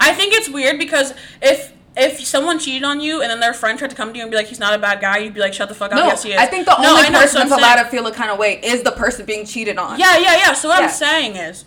I 0.00 0.12
think 0.14 0.34
it's 0.34 0.48
weird 0.48 0.78
because 0.78 1.14
if 1.40 1.72
if 1.94 2.24
someone 2.24 2.58
cheated 2.58 2.84
on 2.84 3.00
you 3.00 3.20
and 3.20 3.30
then 3.30 3.38
their 3.40 3.52
friend 3.52 3.78
tried 3.78 3.90
to 3.90 3.96
come 3.96 4.12
to 4.12 4.16
you 4.16 4.22
and 4.22 4.30
be 4.30 4.36
like, 4.36 4.46
he's 4.46 4.58
not 4.58 4.72
a 4.72 4.78
bad 4.78 4.98
guy, 5.00 5.18
you'd 5.18 5.34
be 5.34 5.40
like, 5.40 5.52
shut 5.52 5.68
the 5.68 5.74
fuck 5.74 5.92
up. 5.92 5.98
no 5.98 6.06
yes, 6.06 6.22
he 6.22 6.32
is. 6.32 6.38
i 6.38 6.46
think 6.46 6.64
the 6.64 6.74
No, 6.80 6.96
only 6.96 7.10
know, 7.10 7.20
person 7.20 7.40
that's 7.40 7.52
allowed 7.52 7.82
to 7.82 7.88
feel 7.90 8.06
a 8.06 8.12
kind 8.12 8.30
of 8.30 8.38
way 8.38 8.58
is 8.64 8.82
the 8.82 8.92
person 8.92 9.26
being 9.26 9.44
cheated 9.44 9.76
on 9.76 9.98
Yeah, 9.98 10.16
yeah, 10.16 10.36
yeah. 10.38 10.52
So 10.54 10.70
what 10.70 10.78
Yeah. 10.80 10.86
I'm 10.86 10.90
saying 10.90 11.36
is, 11.36 11.66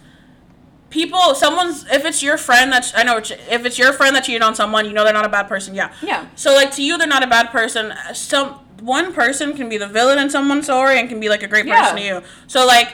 people, 0.89 1.35
someone's, 1.35 1.85
if 1.91 2.05
it's 2.05 2.23
your 2.23 2.37
friend 2.37 2.71
that's, 2.71 2.91
I 2.95 3.03
know, 3.03 3.17
if 3.17 3.65
it's 3.65 3.77
your 3.77 3.93
friend 3.93 4.15
that 4.15 4.23
cheated 4.23 4.41
on 4.41 4.55
someone, 4.55 4.85
you 4.85 4.93
know 4.93 5.03
they're 5.03 5.13
not 5.13 5.25
a 5.25 5.29
bad 5.29 5.47
person. 5.47 5.75
Yeah. 5.75 5.93
Yeah. 6.01 6.25
So 6.35 6.55
like 6.55 6.71
to 6.73 6.83
you, 6.83 6.97
they're 6.97 7.07
not 7.07 7.21
a 7.23 7.27
bad 7.27 7.51
person. 7.51 7.93
Some 8.13 8.53
one 8.81 9.13
person 9.13 9.55
can 9.55 9.69
be 9.69 9.77
the 9.77 9.87
villain 9.87 10.17
in 10.17 10.31
someone's 10.31 10.65
story 10.65 10.99
and 10.99 11.07
can 11.07 11.19
be 11.19 11.29
like 11.29 11.43
a 11.43 11.47
great 11.47 11.67
person 11.67 11.97
Yeah. 11.97 12.13
to 12.13 12.21
you. 12.21 12.27
So 12.47 12.65
like, 12.65 12.93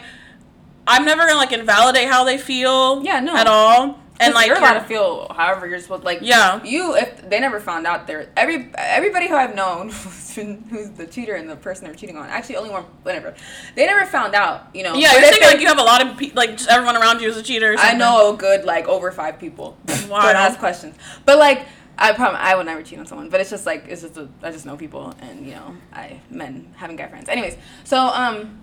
I'm 0.85 1.05
never 1.05 1.21
gonna 1.27 1.35
like 1.35 1.53
invalidate 1.53 2.09
how 2.09 2.25
they 2.25 2.37
feel. 2.37 3.03
Yeah, 3.05 3.21
no. 3.21 3.37
At 3.37 3.47
all. 3.47 4.00
And 4.21 4.33
like 4.33 4.47
you're 4.47 4.57
allowed 4.57 4.79
to 4.79 4.85
feel 4.85 5.27
however 5.35 5.67
you're 5.67 5.79
supposed 5.79 6.03
like 6.03 6.19
Yeah. 6.21 6.63
you 6.63 6.95
if 6.95 7.29
they 7.29 7.39
never 7.39 7.59
found 7.59 7.85
out 7.87 8.07
there 8.07 8.29
every 8.37 8.69
everybody 8.77 9.27
who 9.27 9.35
I've 9.35 9.55
known 9.55 9.89
who's 10.69 10.89
the 10.91 11.07
cheater 11.09 11.35
and 11.35 11.49
the 11.49 11.55
person 11.55 11.85
they're 11.85 11.95
cheating 11.95 12.15
on 12.17 12.29
actually 12.29 12.55
only 12.57 12.69
one 12.69 12.83
whatever 13.03 13.33
they 13.75 13.85
never 13.85 14.05
found 14.05 14.33
out 14.35 14.69
you 14.73 14.83
know 14.83 14.93
Yeah, 14.95 15.11
But 15.13 15.35
you're 15.39 15.49
like 15.51 15.59
you 15.59 15.67
have 15.67 15.79
a 15.79 15.83
lot 15.83 16.05
of 16.05 16.17
pe- 16.17 16.31
like 16.33 16.51
just 16.57 16.69
everyone 16.69 16.95
around 16.97 17.21
you 17.21 17.29
is 17.29 17.37
a 17.37 17.43
cheater. 17.43 17.73
Or 17.73 17.77
I 17.79 17.93
know 17.93 18.33
a 18.33 18.37
good 18.37 18.63
like 18.63 18.87
over 18.87 19.11
five 19.11 19.39
people 19.39 19.77
Wow. 20.09 20.21
that 20.21 20.35
ask 20.35 20.59
questions 20.59 20.95
but 21.25 21.37
like 21.37 21.65
I 21.97 22.13
probably 22.13 22.39
I 22.39 22.55
would 22.55 22.65
never 22.65 22.81
cheat 22.83 22.99
on 22.99 23.05
someone 23.05 23.29
but 23.29 23.41
it's 23.41 23.49
just 23.49 23.65
like 23.65 23.85
it's 23.87 24.01
just 24.01 24.17
a, 24.17 24.27
I 24.43 24.51
just 24.51 24.65
know 24.65 24.77
people 24.77 25.13
and 25.21 25.45
you 25.45 25.53
know 25.55 25.75
I 25.93 26.19
men 26.29 26.73
having 26.77 26.95
guy 26.95 27.07
friends 27.07 27.27
anyways 27.29 27.57
so 27.83 27.97
um 27.99 28.59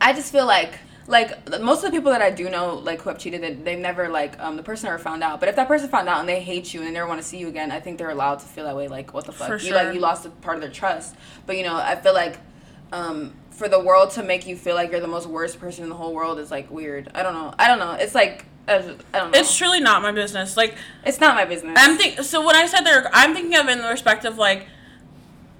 I 0.00 0.12
just 0.12 0.30
feel 0.32 0.46
like 0.46 0.78
like 1.08 1.60
most 1.60 1.84
of 1.84 1.90
the 1.90 1.96
people 1.96 2.10
that 2.10 2.22
I 2.22 2.30
do 2.30 2.50
know 2.50 2.74
like 2.74 3.00
who 3.02 3.10
have 3.10 3.18
cheated 3.18 3.42
they, 3.42 3.54
they've 3.54 3.78
never 3.78 4.08
like 4.08 4.38
um 4.40 4.56
the 4.56 4.62
person 4.62 4.88
never 4.88 4.98
found 4.98 5.22
out. 5.22 5.40
But 5.40 5.48
if 5.48 5.56
that 5.56 5.68
person 5.68 5.88
found 5.88 6.08
out 6.08 6.20
and 6.20 6.28
they 6.28 6.40
hate 6.40 6.72
you 6.74 6.80
and 6.80 6.88
they 6.88 6.92
never 6.92 7.06
want 7.06 7.20
to 7.20 7.26
see 7.26 7.38
you 7.38 7.48
again 7.48 7.70
I 7.70 7.80
think 7.80 7.98
they're 7.98 8.10
allowed 8.10 8.40
to 8.40 8.46
feel 8.46 8.64
that 8.64 8.76
way 8.76 8.88
like 8.88 9.14
what 9.14 9.24
the 9.24 9.32
fuck? 9.32 9.48
For 9.48 9.58
you 9.58 9.72
like 9.72 9.94
you 9.94 10.00
lost 10.00 10.26
a 10.26 10.30
part 10.30 10.56
of 10.56 10.62
their 10.62 10.70
trust. 10.70 11.14
But 11.46 11.56
you 11.56 11.62
know 11.62 11.76
I 11.76 11.96
feel 11.96 12.14
like 12.14 12.38
um 12.92 13.34
for 13.50 13.68
the 13.68 13.80
world 13.80 14.10
to 14.12 14.22
make 14.22 14.46
you 14.46 14.54
feel 14.56 14.74
like 14.74 14.90
you're 14.90 15.00
the 15.00 15.08
most 15.08 15.26
worst 15.26 15.58
person 15.58 15.82
in 15.82 15.88
the 15.88 15.96
whole 15.96 16.12
world 16.12 16.38
is 16.38 16.50
like 16.50 16.70
weird. 16.70 17.10
I 17.14 17.22
don't 17.22 17.32
know. 17.34 17.54
I 17.58 17.68
don't 17.68 17.78
know. 17.78 17.92
It's 17.92 18.14
like 18.14 18.44
I 18.68 18.74
I 18.74 18.80
don't 18.80 19.32
know. 19.32 19.38
It's 19.38 19.56
truly 19.56 19.80
not 19.80 20.02
my 20.02 20.12
business. 20.12 20.56
Like 20.56 20.74
it's 21.04 21.20
not 21.20 21.34
my 21.34 21.44
business. 21.44 21.78
I'm 21.80 21.96
think 21.96 22.20
so 22.20 22.44
when 22.44 22.56
I 22.56 22.66
said 22.66 22.82
there, 22.82 23.08
I'm 23.12 23.34
thinking 23.34 23.56
of 23.56 23.68
in 23.68 23.78
the 23.78 23.88
respect 23.88 24.24
of 24.24 24.38
like. 24.38 24.66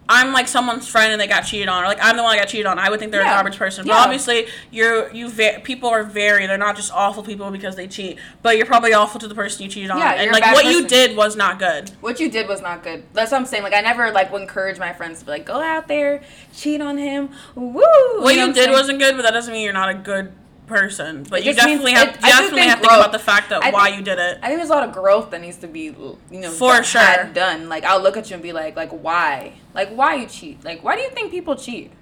I'm 0.09 0.33
like 0.33 0.47
someone's 0.47 0.87
friend 0.87 1.11
and 1.13 1.21
they 1.21 1.27
got 1.27 1.41
cheated 1.43 1.69
on, 1.69 1.83
or 1.83 1.87
like 1.89 1.99
I'm 2.01 2.17
the 2.17 2.23
one 2.23 2.37
that 2.37 2.43
got 2.43 2.49
cheated 2.49 2.67
on. 2.67 2.79
I 2.79 2.91
would 2.91 3.01
think 3.01 3.11
they're 3.13 3.23
Yeah. 3.23 3.33
a 3.33 3.35
garbage 3.37 3.59
person, 3.59 3.85
but 3.87 3.93
Yeah. 3.95 3.99
obviously 4.05 4.47
you're 4.71 5.11
you 5.13 5.29
va- 5.29 5.61
people 5.65 5.89
are 5.89 6.05
very 6.05 6.47
they're 6.47 6.57
not 6.59 6.77
just 6.77 6.93
awful 6.93 7.23
people 7.25 7.51
because 7.51 7.75
they 7.75 7.89
cheat, 7.89 8.19
but 8.43 8.57
you're 8.57 8.67
probably 8.67 8.93
awful 8.93 9.19
to 9.21 9.27
the 9.29 9.35
person 9.35 9.65
you 9.65 9.69
cheated 9.69 9.91
on, 9.91 9.99
Yeah, 9.99 10.13
and 10.13 10.31
like 10.31 10.45
what 10.45 10.65
you 10.67 10.87
did 10.87 11.17
was 11.17 11.35
not 11.35 11.59
good. 11.59 11.91
what 12.01 12.21
you 12.21 12.31
did 12.31 12.47
was 12.49 12.63
not 12.63 12.83
good. 12.85 13.03
That's 13.15 13.33
what 13.33 13.39
I'm 13.39 13.47
saying. 13.47 13.63
Like 13.65 13.75
I 13.75 13.81
never 13.81 14.13
like 14.13 14.33
would 14.33 14.43
encourage 14.43 14.79
my 14.79 14.93
friends 14.93 15.19
to 15.21 15.25
be 15.25 15.33
like, 15.33 15.45
go 15.45 15.61
out 15.61 15.89
there, 15.89 16.23
cheat 16.55 16.81
on 16.81 16.99
him. 16.99 17.31
Woo! 17.57 17.83
What 18.21 18.35
you, 18.35 18.41
know 18.41 18.47
I'm 18.47 18.53
did 18.53 18.65
saying? 18.65 18.73
wasn't 18.73 18.99
good, 19.01 19.17
but 19.17 19.23
that 19.23 19.33
doesn't 19.33 19.53
mean 19.53 19.63
you're 19.65 19.73
not 19.73 19.89
a 19.89 19.95
good 19.95 20.33
person. 20.67 21.25
But 21.29 21.41
It 21.41 21.45
you 21.45 21.51
means- 21.51 21.57
definitely 21.57 21.93
have 21.93 22.09
it- 22.09 22.15
you 22.17 22.21
definitely 22.29 22.61
have 22.63 22.81
to 22.83 22.89
think 22.89 22.93
about 22.99 23.13
the 23.13 23.19
fact 23.19 23.51
that 23.51 23.63
I 23.63 23.71
why 23.71 23.85
think- 23.87 23.99
you 23.99 24.03
did 24.05 24.19
it. 24.19 24.39
I 24.43 24.49
think 24.49 24.59
there's 24.59 24.71
a 24.71 24.73
lot 24.73 24.83
of 24.89 24.93
growth 24.93 25.31
that 25.31 25.41
needs 25.41 25.57
to 25.59 25.69
be, 25.69 25.85
you 25.85 26.19
know, 26.31 26.51
For 26.51 26.73
done- 26.75 26.85
sure. 26.85 27.25
done. 27.33 27.69
Like 27.69 27.85
I'll 27.85 28.01
look 28.01 28.17
at 28.17 28.29
you 28.31 28.35
and 28.35 28.43
be 28.43 28.53
like, 28.53 28.77
like 28.77 28.91
why? 28.91 29.53
Like 29.75 29.91
why 29.91 30.15
you 30.17 30.27
cheat? 30.27 30.65
Like 30.65 30.83
why 30.85 30.97
do 30.97 31.03
you 31.03 31.11
think 31.11 31.31
people 31.31 31.57
cheat? 31.57 31.93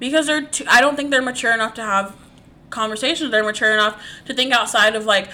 because 0.00 0.26
they're 0.26 0.42
too, 0.42 0.64
I 0.68 0.80
don't 0.80 0.96
think 0.96 1.10
they're 1.10 1.22
mature 1.22 1.52
enough 1.54 1.72
to 1.74 1.82
have 1.82 2.14
conversations. 2.68 3.30
They're 3.30 3.44
mature 3.44 3.72
enough 3.72 4.02
to 4.26 4.34
think 4.34 4.52
outside 4.52 4.96
of 4.96 5.06
like, 5.06 5.28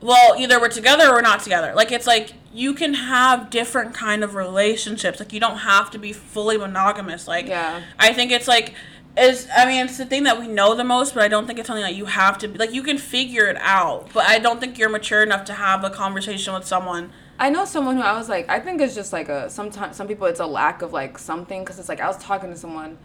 well, 0.00 0.34
either 0.36 0.60
we're 0.60 0.68
together 0.68 1.08
or 1.08 1.12
we're 1.14 1.20
not 1.22 1.40
together. 1.40 1.72
Like 1.74 1.90
it's 1.92 2.06
like 2.06 2.32
you 2.52 2.74
can 2.74 2.94
have 2.94 3.48
different 3.50 3.94
kind 3.94 4.22
of 4.22 4.34
relationships. 4.34 5.20
Like 5.20 5.32
you 5.32 5.40
don't 5.40 5.58
have 5.58 5.90
to 5.92 5.98
be 5.98 6.12
fully 6.12 6.58
monogamous. 6.58 7.26
Like 7.26 7.46
Yeah. 7.46 7.80
I 7.98 8.12
think 8.12 8.30
it's 8.32 8.48
like 8.48 8.74
is 9.16 9.48
I 9.54 9.66
mean 9.66 9.84
it's 9.84 9.98
the 9.98 10.06
thing 10.06 10.24
that 10.24 10.38
we 10.38 10.48
know 10.48 10.74
the 10.74 10.84
most, 10.84 11.14
but 11.14 11.22
I 11.22 11.28
don't 11.28 11.46
think 11.46 11.58
it's 11.58 11.68
something 11.68 11.84
that 11.84 11.94
you 11.94 12.06
have 12.06 12.38
to 12.38 12.48
be 12.48 12.58
like 12.58 12.72
you 12.72 12.82
can 12.82 12.98
figure 12.98 13.46
it 13.46 13.56
out. 13.60 14.08
But 14.12 14.26
I 14.26 14.38
don't 14.38 14.60
think 14.60 14.78
you're 14.78 14.88
mature 14.88 15.22
enough 15.22 15.44
to 15.46 15.54
have 15.54 15.84
a 15.84 15.90
conversation 15.90 16.54
with 16.54 16.66
someone. 16.66 17.12
I 17.38 17.50
know 17.50 17.64
someone 17.64 17.96
who 17.96 18.02
I 18.02 18.16
was 18.16 18.28
like, 18.28 18.48
I 18.48 18.60
think 18.60 18.80
it's 18.80 18.94
just 18.94 19.12
like 19.12 19.28
a 19.28 19.48
sometimes 19.50 19.96
some 19.96 20.08
people 20.08 20.26
it's 20.26 20.40
a 20.40 20.46
lack 20.46 20.82
of 20.82 20.92
like 20.92 21.18
something 21.18 21.62
because 21.62 21.78
it's 21.78 21.88
like 21.88 22.00
I 22.00 22.08
was 22.08 22.18
talking 22.18 22.50
to 22.50 22.56
someone, 22.56 22.98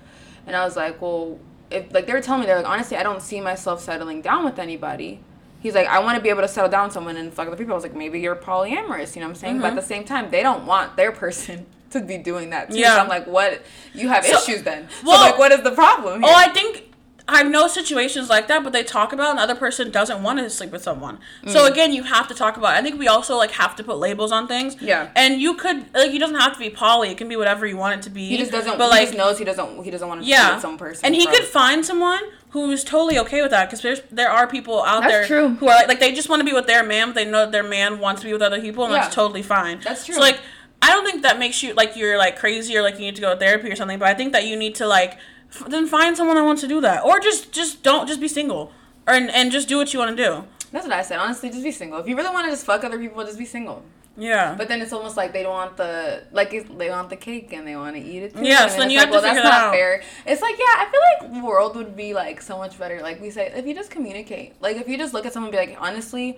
and 0.47 0.55
I 0.55 0.66
was 0.66 0.76
like, 0.76 1.01
well, 1.01 1.39
if 1.70 1.93
like 1.93 2.07
they 2.07 2.14
were 2.14 2.22
telling 2.22 2.41
me 2.41 2.47
they're 2.47 2.57
like 2.57 2.70
honestly 2.70 2.97
I 2.97 3.03
don't 3.03 3.22
see 3.22 3.41
myself 3.41 3.82
settling 3.82 4.22
down 4.22 4.45
with 4.45 4.60
anybody. 4.60 5.22
He's 5.62 5.76
like, 5.76 5.88
I 5.88 5.99
want 5.99 6.16
to 6.16 6.24
be 6.24 6.30
able 6.30 6.41
to 6.41 6.47
settle 6.47 6.70
down 6.70 6.86
with 6.86 6.93
someone 6.93 7.18
and 7.18 7.34
fuck 7.34 7.45
other 7.47 7.57
people. 7.57 7.74
I 7.74 7.76
was 7.76 7.84
like, 7.84 7.93
maybe 7.93 8.22
you're 8.22 8.34
polyamorous, 8.34 9.16
you 9.16 9.20
know 9.20 9.28
what 9.28 9.32
I'm 9.32 9.36
saying? 9.36 9.57
But 9.57 9.66
at 9.66 9.70
mm-hmm. 9.72 9.76
the 9.76 9.82
same 9.82 10.05
time, 10.05 10.32
they 10.32 10.41
don't 10.41 10.66
want 10.66 10.95
their 10.95 11.12
person 11.24 11.66
to 11.92 12.02
be 12.02 12.18
doing 12.18 12.50
that 12.52 12.70
too. 12.72 12.78
Yeah. 12.80 12.96
So 12.96 13.02
I'm 13.02 13.08
like, 13.08 13.28
what? 13.28 13.62
You 13.94 14.10
have 14.10 14.26
So- 14.26 14.38
issues 14.38 14.64
then. 14.64 14.88
well- 15.04 15.18
so 15.18 15.24
like, 15.24 15.38
what 15.40 15.52
is 15.52 15.62
the 15.62 15.72
problem? 15.72 16.24
Oh, 16.24 16.28
here? 16.28 16.36
I 16.38 16.50
think 16.50 16.86
I 17.32 17.44
know 17.44 17.68
situations 17.68 18.28
like 18.28 18.48
that, 18.48 18.64
but 18.64 18.74
they 18.74 18.82
talk 18.82 19.14
about 19.14 19.34
another 19.34 19.54
person 19.54 19.92
doesn't 19.92 20.24
want 20.24 20.40
to 20.40 20.50
sleep 20.50 20.72
with 20.72 20.82
someone. 20.82 21.20
So 21.46 21.60
Mm. 21.66 21.72
again, 21.72 21.94
you 21.94 22.02
have 22.02 22.28
to 22.30 22.34
talk 22.34 22.58
about. 22.58 22.74
It. 22.74 22.80
I 22.80 22.82
think 22.82 22.98
we 23.00 23.08
also 23.08 23.36
like 23.38 23.52
have 23.52 23.76
to 23.76 23.84
put 23.84 23.98
labels 24.00 24.32
on 24.32 24.48
things. 24.48 24.76
Yeah. 24.82 25.10
And 25.16 25.40
you 25.40 25.54
could 25.54 25.86
like 25.94 26.12
it 26.12 26.18
doesn't 26.18 26.40
have 26.40 26.54
to 26.54 26.60
be 26.60 26.72
poly. 26.72 27.12
It 27.12 27.18
can 27.20 27.28
be 27.30 27.36
whatever 27.36 27.68
you 27.68 27.78
want 27.78 27.94
it 28.00 28.02
to 28.04 28.10
be. 28.10 28.30
he 28.30 28.38
just 28.38 28.52
doesn't. 28.52 28.80
But 28.80 28.86
he 28.86 28.90
like 28.90 29.06
just 29.10 29.18
knows 29.20 29.38
he 29.38 29.46
doesn't. 29.46 29.84
He 29.84 29.92
doesn't 29.92 30.08
want 30.08 30.22
to 30.22 30.26
be 30.26 30.32
yeah, 30.32 30.54
with 30.54 30.62
some 30.64 30.76
person. 30.80 31.06
and 31.06 31.14
he 31.14 31.26
for- 31.28 31.34
could 31.34 31.44
find 31.46 31.86
someone 31.86 32.22
who 32.50 32.72
is 32.72 32.84
totally 32.84 33.20
okay 33.20 33.44
with 33.44 33.52
that 33.52 33.66
because 33.70 33.82
there's 33.84 34.02
there 34.10 34.32
are 34.32 34.48
people 34.48 34.84
out 34.84 35.02
That's 35.04 35.14
there 35.14 35.28
true. 35.28 35.50
who 35.50 35.68
are 35.68 35.76
like 35.76 35.88
like 35.88 36.00
they 36.00 36.12
just 36.14 36.30
want 36.30 36.40
to 36.40 36.46
be 36.46 36.54
with 36.54 36.66
their 36.66 36.84
man, 36.84 37.10
but 37.10 37.16
they 37.16 37.26
know 37.26 37.42
that 37.42 37.52
their 37.52 37.62
man 37.62 38.00
wants 38.00 38.22
to 38.22 38.26
be 38.28 38.34
with 38.34 38.42
other 38.42 38.60
people, 38.60 38.86
and 38.86 38.94
Yeah. 38.94 39.02
that's 39.04 39.14
totally 39.14 39.44
fine. 39.44 39.82
That's 39.84 40.04
true. 40.04 40.16
So 40.16 40.22
like. 40.22 40.40
I 40.82 40.90
don't 40.90 41.06
think 41.06 41.24
that 41.24 41.38
makes 41.40 41.62
you 41.64 41.74
like 41.74 41.96
you're 41.96 42.18
like 42.18 42.38
crazy 42.38 42.76
or 42.78 42.82
like 42.82 42.96
you 42.96 43.02
need 43.02 43.16
to 43.16 43.22
go 43.22 43.34
to 43.34 43.40
therapy 43.40 43.70
or 43.72 43.76
something, 43.76 44.00
but 44.00 44.08
I 44.08 44.14
think 44.14 44.32
that 44.34 44.46
you 44.46 44.56
need 44.56 44.76
to 44.76 44.88
like 44.88 45.18
f- 45.52 45.66
then 45.68 45.88
find 45.88 46.16
someone 46.16 46.36
that 46.38 46.44
wants 46.44 46.62
to 46.62 46.68
do 46.68 46.80
that, 46.82 47.04
or 47.04 47.20
just 47.20 47.52
just 47.52 47.84
don't 47.84 48.08
just 48.08 48.20
be 48.22 48.28
single, 48.28 48.72
or 49.08 49.14
and, 49.14 49.30
and 49.30 49.52
just 49.52 49.68
do 49.68 49.78
what 49.78 49.94
you 49.94 50.00
want 50.00 50.16
to 50.16 50.24
do. 50.24 50.44
That's 50.72 50.86
what 50.86 50.94
I 50.94 51.02
said. 51.02 51.18
Honestly, 51.20 51.50
just 51.50 51.64
be 51.64 51.72
single. 51.72 52.00
If 52.00 52.08
you 52.08 52.16
really 52.16 52.30
want 52.30 52.46
to 52.46 52.52
just 52.52 52.66
fuck 52.66 52.84
other 52.84 52.98
people, 53.00 53.24
just 53.26 53.38
be 53.40 53.46
single. 53.46 53.84
Yeah. 54.16 54.54
But 54.58 54.68
then 54.68 54.82
it's 54.82 54.92
almost 54.92 55.16
like 55.18 55.32
they 55.32 55.44
don't 55.44 55.54
want 55.54 55.78
the 55.78 56.24
like 56.32 56.52
they 56.78 56.90
want 56.90 57.10
the 57.10 57.16
cake 57.16 57.54
and 57.54 57.66
they 57.68 57.76
want 57.76 57.96
to 57.96 58.02
eat 58.02 58.24
it 58.24 58.36
too. 58.36 58.44
Yeah, 58.46 58.64
And 58.64 58.72
so 58.72 58.78
then 58.80 58.90
you 58.90 58.98
like, 58.98 59.08
have 59.08 59.16
to 59.16 59.22
well, 59.22 59.22
figure 59.22 59.42
that's 59.44 59.50
that 59.50 59.62
not 59.62 59.68
out. 59.68 59.74
fair. 59.74 60.04
It's 60.26 60.42
like 60.42 60.56
yeah, 60.60 60.66
I 60.78 60.88
feel 60.92 61.28
like 61.30 61.34
the 61.42 61.46
world 61.48 61.76
would 61.78 61.96
be 61.96 62.14
like 62.14 62.42
so 62.42 62.58
much 62.58 62.78
better. 62.78 63.02
Like 63.02 63.22
we 63.22 63.30
say, 63.32 63.52
if 63.56 63.66
you 63.66 63.74
just 63.74 63.92
communicate. 63.92 64.62
Like 64.62 64.78
if 64.78 64.88
you 64.88 64.98
just 64.98 65.14
look 65.14 65.26
at 65.26 65.34
someone 65.34 65.54
and 65.54 65.60
be 65.68 65.72
like, 65.74 65.82
honestly, 65.82 66.38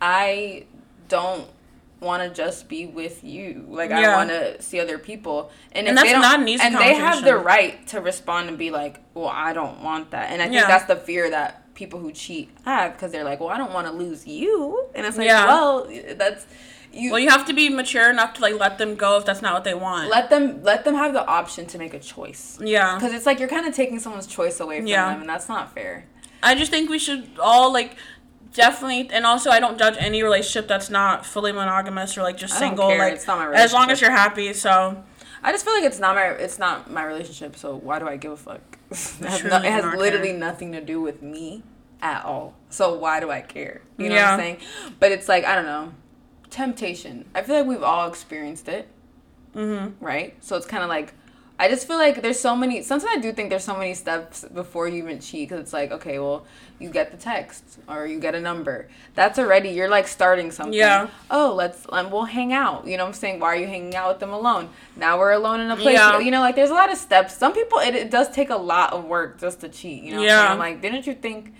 I 0.00 0.64
don't 1.08 1.46
want 2.00 2.22
to 2.22 2.30
just 2.34 2.68
be 2.68 2.86
with 2.86 3.22
you. 3.22 3.66
Like 3.68 3.90
I 3.90 4.16
want 4.16 4.30
to 4.30 4.60
see 4.62 4.80
other 4.80 4.98
people. 4.98 5.50
And, 5.72 5.86
And 5.86 5.88
if 5.88 5.94
that's 5.96 6.08
they 6.08 6.12
don't, 6.12 6.22
not 6.22 6.40
an 6.40 6.48
easy 6.48 6.62
And 6.64 6.74
they 6.76 6.94
have 6.94 7.24
the 7.24 7.36
right 7.36 7.86
to 7.88 8.00
respond 8.00 8.48
and 8.48 8.56
be 8.58 8.70
like, 8.70 9.00
well, 9.14 9.28
I 9.28 9.52
don't 9.52 9.82
want 9.82 10.10
that. 10.12 10.30
And 10.30 10.40
I 10.40 10.46
think 10.46 10.54
Yeah. 10.56 10.66
that's 10.66 10.84
the 10.86 10.96
fear 10.96 11.30
that 11.30 11.74
people 11.74 11.98
who 12.00 12.10
cheat 12.12 12.50
have 12.64 12.92
because 12.94 13.12
they're 13.12 13.24
like, 13.24 13.40
well, 13.40 13.50
I 13.50 13.58
don't 13.58 13.72
want 13.72 13.86
to 13.86 13.92
lose 13.92 14.26
you. 14.26 14.86
And 14.94 15.06
it's 15.06 15.16
like, 15.18 15.26
Yeah. 15.26 15.46
well, 15.46 15.86
that's 16.16 16.46
you. 16.92 17.10
well, 17.10 17.20
you 17.20 17.28
have 17.30 17.46
to 17.46 17.52
be 17.52 17.68
mature 17.68 18.10
enough 18.10 18.34
to 18.34 18.40
like 18.42 18.54
let 18.58 18.78
them 18.78 18.96
go 18.96 19.16
if 19.18 19.24
that's 19.24 19.42
not 19.42 19.52
what 19.54 19.64
they 19.64 19.74
want. 19.74 20.08
let 20.10 20.28
them 20.30 20.62
let 20.62 20.84
them 20.84 20.94
have 20.94 21.12
the 21.12 21.24
option 21.24 21.64
to 21.66 21.78
make 21.78 21.94
a 21.94 22.00
choice 22.00 22.58
yeah. 22.62 22.96
because 22.96 23.12
it's 23.12 23.26
like 23.26 23.38
you're 23.38 23.48
kind 23.48 23.66
of 23.66 23.74
taking 23.74 23.98
someone's 24.00 24.26
choice 24.26 24.58
away 24.58 24.78
from 24.78 24.86
Yeah. 24.88 25.10
them 25.12 25.20
and 25.20 25.28
that's 25.30 25.48
not 25.48 25.72
fair 25.74 26.06
I 26.42 26.54
just 26.56 26.70
think 26.70 26.88
we 26.90 26.98
should 26.98 27.28
all 27.38 27.72
like 27.72 27.96
definitely 28.52 29.08
and 29.12 29.24
also 29.24 29.50
i 29.50 29.60
don't 29.60 29.78
judge 29.78 29.94
any 29.98 30.22
relationship 30.22 30.66
that's 30.66 30.90
not 30.90 31.24
fully 31.24 31.52
monogamous 31.52 32.18
or 32.18 32.22
like 32.22 32.36
just 32.36 32.58
single 32.58 32.88
like 32.88 33.14
It's 33.14 33.26
not 33.26 33.38
my 33.38 33.54
as 33.56 33.72
long 33.72 33.90
as 33.90 34.00
you're 34.00 34.10
happy 34.10 34.52
so 34.52 35.04
I 35.42 35.52
just 35.52 35.64
feel 35.64 35.74
like 35.74 35.84
it's 35.84 35.98
not 35.98 36.14
my 36.14 36.26
it's 36.26 36.58
not 36.58 36.90
my 36.90 37.04
relationship, 37.04 37.56
so 37.56 37.74
why 37.76 37.98
do 37.98 38.06
I 38.06 38.16
give 38.16 38.32
a 38.32 38.36
fuck? 38.36 38.60
it 38.90 38.96
has, 38.96 39.44
no, 39.44 39.56
it 39.56 39.64
has 39.64 39.84
literally 39.96 40.30
care. 40.30 40.38
nothing 40.38 40.72
to 40.72 40.80
do 40.80 41.00
with 41.00 41.22
me 41.22 41.62
at 42.02 42.24
all. 42.24 42.54
So 42.68 42.94
why 42.94 43.20
do 43.20 43.30
I 43.30 43.40
care? 43.40 43.82
You 43.96 44.08
know 44.08 44.16
Yeah. 44.16 44.24
what 44.24 44.32
I'm 44.32 44.38
saying? 44.40 44.58
But 44.98 45.12
it's 45.12 45.28
like 45.28 45.44
I 45.44 45.54
don't 45.54 45.64
know, 45.64 45.92
temptation. 46.50 47.28
I 47.34 47.42
feel 47.42 47.56
like 47.56 47.66
we've 47.66 47.82
all 47.82 48.08
experienced 48.08 48.68
it, 48.68 48.88
mm-hmm. 49.54 50.04
right? 50.04 50.36
So 50.44 50.56
it's 50.56 50.66
kind 50.66 50.82
of 50.82 50.88
like 50.88 51.14
I 51.60 51.68
just 51.68 51.86
feel 51.86 51.98
like 51.98 52.22
there's 52.22 52.40
so 52.40 52.56
many. 52.56 52.82
Sometimes 52.82 53.10
I 53.18 53.20
do 53.20 53.32
think 53.32 53.50
there's 53.50 53.64
so 53.64 53.76
many 53.76 53.92
steps 53.92 54.46
before 54.54 54.88
you 54.88 54.96
even 54.96 55.20
cheat 55.20 55.46
because 55.50 55.60
it's 55.60 55.74
like 55.74 55.92
okay, 55.92 56.18
well 56.18 56.46
you 56.78 56.88
get 56.88 57.10
the 57.10 57.18
text 57.18 57.62
or 57.86 58.06
you 58.06 58.18
get 58.18 58.34
a 58.34 58.40
number. 58.40 58.88
That's 59.14 59.38
already 59.38 59.68
you're 59.68 59.90
like 59.90 60.08
starting 60.08 60.50
something. 60.50 60.72
Yeah. 60.72 61.08
Oh, 61.30 61.52
let's 61.54 61.84
um, 61.90 62.10
we'll 62.10 62.24
hang 62.24 62.54
out. 62.54 62.86
You 62.86 62.96
know 62.96 63.04
what 63.04 63.08
I'm 63.08 63.14
saying? 63.14 63.40
Why 63.40 63.48
are 63.48 63.56
you 63.56 63.66
hanging 63.66 63.94
out 63.94 64.08
with 64.08 64.20
them 64.20 64.32
alone? 64.32 64.70
Now 64.96 65.18
we're 65.18 65.32
alone 65.32 65.60
in 65.60 65.70
a 65.70 65.76
place. 65.76 65.96
Yeah. 65.96 66.18
You 66.18 66.30
know, 66.30 66.40
like 66.40 66.56
there's 66.56 66.70
a 66.70 66.74
lot 66.82 66.90
of 66.90 66.96
steps. 66.96 67.36
Some 67.36 67.52
people 67.52 67.78
it, 67.80 67.94
it 67.94 68.10
does 68.10 68.30
take 68.30 68.48
a 68.48 68.56
lot 68.56 68.94
of 68.94 69.04
work 69.04 69.38
just 69.38 69.60
to 69.60 69.68
cheat. 69.68 70.02
You 70.02 70.12
know. 70.12 70.20
I'm, 70.20 70.24
Yeah. 70.24 70.38
saying? 70.38 70.52
I'm 70.52 70.58
like, 70.58 70.80
didn't 70.80 71.06
you 71.06 71.12
think? 71.14 71.54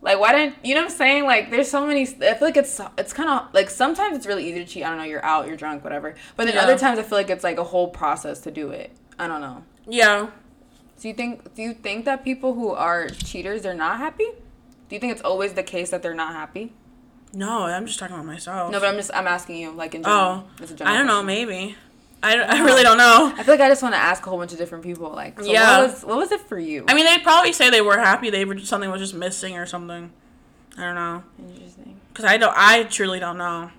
Like 0.00 0.20
why 0.20 0.32
didn't 0.32 0.56
you 0.62 0.74
know 0.76 0.82
what 0.82 0.92
I'm 0.92 0.96
saying? 0.96 1.24
Like 1.24 1.50
there's 1.50 1.68
so 1.70 1.84
many. 1.84 2.02
I 2.02 2.34
feel 2.34 2.36
like 2.42 2.56
it's 2.56 2.80
it's 2.96 3.12
kind 3.12 3.28
of 3.30 3.52
like 3.52 3.68
sometimes 3.68 4.16
it's 4.16 4.26
really 4.26 4.48
easy 4.48 4.60
to 4.60 4.66
cheat. 4.66 4.84
I 4.84 4.90
don't 4.90 4.98
know. 4.98 5.04
You're 5.04 5.24
out, 5.24 5.48
you're 5.48 5.56
drunk, 5.56 5.82
whatever. 5.82 6.14
But 6.36 6.44
then 6.46 6.54
Yeah. 6.54 6.62
other 6.62 6.78
times 6.78 7.00
I 7.00 7.02
feel 7.02 7.18
like 7.18 7.30
it's 7.30 7.42
like 7.42 7.58
a 7.58 7.64
whole 7.64 7.88
process 7.88 8.38
to 8.42 8.50
do 8.52 8.70
it. 8.70 8.92
I 9.18 9.26
don't 9.26 9.40
know. 9.40 9.62
yeah 9.86 10.28
Do 11.00 11.08
you 11.08 11.14
think 11.14 11.54
do 11.54 11.62
you 11.62 11.74
think 11.74 12.04
that 12.06 12.24
people 12.24 12.54
who 12.54 12.70
are 12.70 13.08
cheaters 13.08 13.62
they're 13.62 13.74
not 13.74 13.98
happy? 13.98 14.28
Do 14.88 14.94
you 14.96 15.00
think 15.00 15.12
it's 15.12 15.22
always 15.22 15.52
the 15.54 15.62
case 15.62 15.90
that 15.90 16.02
they're 16.02 16.14
not 16.14 16.32
happy? 16.34 16.72
no 17.36 17.64
i'm 17.64 17.84
just 17.86 17.98
talking 17.98 18.14
about 18.14 18.26
myself 18.26 18.70
No, 18.70 18.78
but 18.78 18.88
I'm 18.88 18.94
just 18.96 19.10
I'm 19.12 19.26
asking 19.26 19.56
you 19.56 19.72
like 19.72 19.94
in 19.96 20.02
oh, 20.04 20.04
general. 20.04 20.44
oh 20.60 20.62
a 20.62 20.64
i 20.64 20.76
general 20.76 20.96
don't 20.98 21.06
know 21.06 21.12
question. 21.24 21.26
maybe 21.26 21.76
I, 22.22 22.36
I 22.40 22.62
really 22.62 22.82
don't 22.84 22.96
know 22.96 23.32
I 23.36 23.42
feel 23.42 23.54
like 23.54 23.60
I 23.60 23.68
just 23.68 23.82
want 23.82 23.94
to 23.94 24.00
ask 24.00 24.24
a 24.24 24.30
whole 24.30 24.38
bunch 24.38 24.52
of 24.52 24.58
different 24.58 24.82
people. 24.82 25.10
Like, 25.10 25.38
so 25.40 25.50
Yeah. 25.50 25.80
what 25.80 25.90
was 25.90 26.02
what 26.04 26.16
was 26.16 26.30
it 26.32 26.40
for 26.42 26.58
you? 26.58 26.84
i 26.88 26.94
mean 26.94 27.04
they'd 27.04 27.22
probably 27.24 27.52
say 27.52 27.70
they 27.70 27.80
were 27.82 27.98
happy 27.98 28.30
they 28.30 28.44
were 28.44 28.58
something 28.60 28.88
was 28.90 29.00
just 29.00 29.14
missing 29.14 29.56
or 29.58 29.66
something 29.66 30.12
i 30.78 30.82
don't 30.82 30.94
know 30.94 31.22
Interesting. 31.40 32.00
because 32.12 32.24
i 32.24 32.36
don't 32.36 32.54
i 32.56 32.84
truly 32.84 33.18
don't 33.18 33.36
know 33.38 33.70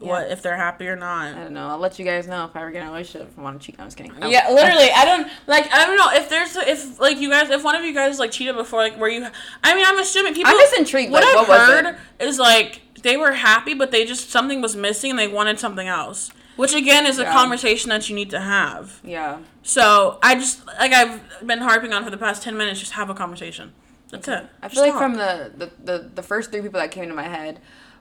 Yeah. 0.00 0.08
what 0.08 0.30
if 0.30 0.40
they're 0.42 0.56
happy 0.56 0.88
or 0.88 0.96
not 0.96 1.34
I 1.34 1.44
don't 1.44 1.52
know. 1.52 1.68
I'll 1.68 1.78
let 1.78 1.98
you 1.98 2.04
guys 2.04 2.26
know 2.26 2.46
if 2.46 2.56
I 2.56 2.62
ever 2.62 2.70
get 2.70 2.82
in 2.82 2.88
a 2.88 2.90
relationship. 2.90 3.28
If 3.28 3.38
I 3.38 3.42
want 3.42 3.60
to 3.60 3.66
cheat, 3.66 3.76
I'm 3.78 3.86
just 3.86 3.96
kidding. 3.96 4.12
Yeah, 4.28 4.46
oh. 4.48 4.54
literally. 4.54 4.90
I 4.90 5.04
don't 5.04 5.28
like. 5.46 5.70
I 5.72 5.84
don't 5.84 5.96
know 5.96 6.10
if 6.12 6.28
there's 6.30 6.56
if 6.56 6.98
like 6.98 7.18
you 7.18 7.28
guys 7.28 7.50
if 7.50 7.62
one 7.62 7.74
of 7.76 7.84
you 7.84 7.92
guys 7.92 8.18
like 8.18 8.30
cheated 8.30 8.56
before 8.56 8.80
like 8.80 8.96
where 8.96 9.10
you. 9.10 9.26
I 9.62 9.74
mean, 9.74 9.84
I'm 9.86 9.98
assuming 9.98 10.34
people. 10.34 10.50
I'm 10.50 10.58
just 10.58 10.74
intrigued. 10.78 11.12
What 11.12 11.22
like, 11.22 11.36
I've 11.36 11.48
what 11.48 11.58
was 11.58 11.68
heard 11.68 11.96
is 12.18 12.38
like 12.38 12.80
they 13.02 13.16
were 13.16 13.32
happy, 13.32 13.74
but 13.74 13.90
they 13.90 14.04
just 14.04 14.30
something 14.30 14.60
was 14.62 14.74
missing 14.74 15.10
and 15.10 15.18
they 15.18 15.28
wanted 15.28 15.60
something 15.60 15.86
else. 15.86 16.30
Which 16.56 16.74
again 16.74 17.06
is 17.06 17.18
a 17.18 17.22
Yeah. 17.22 17.32
conversation 17.32 17.88
that 17.90 18.08
you 18.08 18.14
need 18.14 18.30
to 18.30 18.40
have. 18.40 19.00
Yeah. 19.04 19.38
So 19.62 20.18
I 20.22 20.34
just 20.34 20.66
like 20.66 20.92
I've 20.92 21.20
been 21.46 21.60
harping 21.60 21.92
on 21.92 22.04
for 22.04 22.10
the 22.10 22.18
past 22.18 22.42
ten 22.42 22.56
minutes. 22.56 22.80
Just 22.80 22.92
have 22.92 23.08
a 23.10 23.14
conversation. 23.14 23.72
That's 24.10 24.26
it. 24.28 24.46
I 24.60 24.68
Just 24.68 24.74
feel 24.74 24.82
like 24.82 24.92
talk. 24.92 25.02
from 25.02 25.14
the, 25.14 25.52
the, 25.56 25.70
the, 25.84 26.10
the 26.16 26.22
first 26.22 26.50
three 26.50 26.62
people 26.62 26.80
that 26.80 26.90
came 26.90 27.04
into 27.04 27.14
my 27.14 27.28
head, 27.28 27.60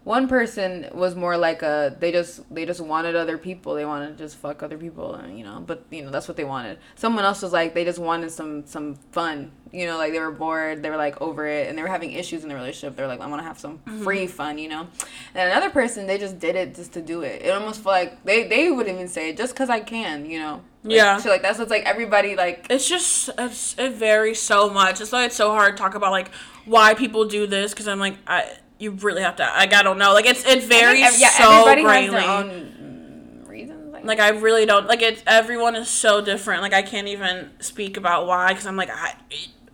one 0.10 0.28
person 0.28 0.90
was 0.92 1.14
more 1.16 1.38
like 1.38 1.62
a 1.62 1.96
they 2.00 2.12
just 2.12 2.42
they 2.52 2.66
just 2.66 2.82
wanted 2.82 3.16
other 3.16 3.38
people. 3.38 3.76
They 3.76 3.86
wanted 3.86 4.18
to 4.18 4.24
just 4.24 4.38
fuck 4.38 4.64
other 4.64 4.76
people, 4.76 5.14
and 5.14 5.38
you 5.38 5.46
know. 5.46 5.64
But 5.64 5.86
you 5.92 6.02
know 6.04 6.10
that's 6.10 6.28
what 6.28 6.36
they 6.36 6.46
wanted. 6.46 6.80
Someone 6.96 7.26
else 7.26 7.44
was 7.44 7.54
like 7.54 7.76
they 7.76 7.86
just 7.86 8.00
wanted 8.00 8.32
some 8.32 8.66
some 8.66 8.96
fun. 9.12 9.52
You 9.72 9.86
know, 9.86 9.98
like 10.00 10.12
they 10.12 10.20
were 10.20 10.32
bored. 10.32 10.82
They 10.82 10.90
were 10.90 10.98
like 10.98 11.22
over 11.22 11.46
it, 11.46 11.68
and 11.70 11.78
they 11.78 11.84
were 11.84 11.88
having 11.98 12.14
issues 12.14 12.42
in 12.42 12.50
the 12.50 12.56
relationship. 12.56 12.96
they're 12.96 13.06
like, 13.06 13.22
I 13.22 13.28
want 13.28 13.40
to 13.44 13.48
have 13.48 13.60
some 13.60 13.78
Mm-hmm. 13.86 14.04
free 14.04 14.26
fun. 14.26 14.58
You 14.58 14.70
know. 14.70 14.88
And 15.36 15.52
another 15.52 15.70
person, 15.70 16.08
they 16.08 16.18
just 16.18 16.40
did 16.40 16.56
it 16.56 16.74
just 16.74 16.92
to 16.94 17.04
do 17.04 17.22
it. 17.22 17.44
It 17.44 17.52
almost 17.52 17.84
felt 17.84 17.94
like 17.94 18.24
they 18.24 18.48
they 18.48 18.72
would 18.72 18.88
even 18.88 19.08
say 19.08 19.32
just 19.34 19.54
because 19.54 19.70
I 19.70 19.80
can. 19.80 20.26
You 20.26 20.40
know. 20.40 20.56
Like, 20.84 20.96
Yeah. 20.96 21.18
So 21.20 21.30
like 21.30 21.44
that's 21.44 21.60
what's 21.60 21.70
like 21.70 21.84
everybody 21.86 22.36
like 22.36 22.66
it's 22.72 22.90
just 22.90 23.30
it's, 23.38 23.78
it 23.78 23.94
varies 23.94 24.42
so 24.42 24.72
much. 24.72 25.02
It's 25.02 25.12
why 25.12 25.26
it's 25.26 25.36
so 25.36 25.52
hard 25.52 25.78
to 25.78 25.84
talk 25.84 25.94
about 25.94 26.12
like 26.12 26.32
why 26.66 26.96
people 26.96 27.26
do 27.26 27.46
this 27.46 27.74
because 27.74 27.88
I'm 27.88 28.00
like 28.00 28.18
I 28.26 28.58
you 28.80 28.92
really 28.92 29.22
have 29.22 29.36
to 29.36 29.44
like 29.44 29.74
I 29.74 29.84
don't 29.84 29.98
know 29.98 30.14
like 30.14 30.26
it's 30.26 30.46
it 30.46 30.64
varies 30.64 31.04
Ev- 31.04 31.20
yeah, 31.20 31.30
so 31.30 31.52
everybody 31.68 31.84
greatly. 31.84 32.22
has 32.22 32.24
their 32.24 32.30
own 32.32 33.46
reasons. 33.48 33.94
I 33.94 34.02
like 34.02 34.20
I 34.20 34.30
really 34.30 34.66
don't 34.66 34.88
like 34.88 35.02
it. 35.02 35.22
Everyone 35.28 35.76
is 35.76 35.90
so 35.90 36.22
different. 36.22 36.62
Like 36.62 36.74
I 36.74 36.82
can't 36.82 37.08
even 37.08 37.52
speak 37.60 37.98
about 37.98 38.26
why 38.26 38.50
because 38.50 38.66
I'm 38.66 38.78
like 38.78 38.90
I, 38.90 39.16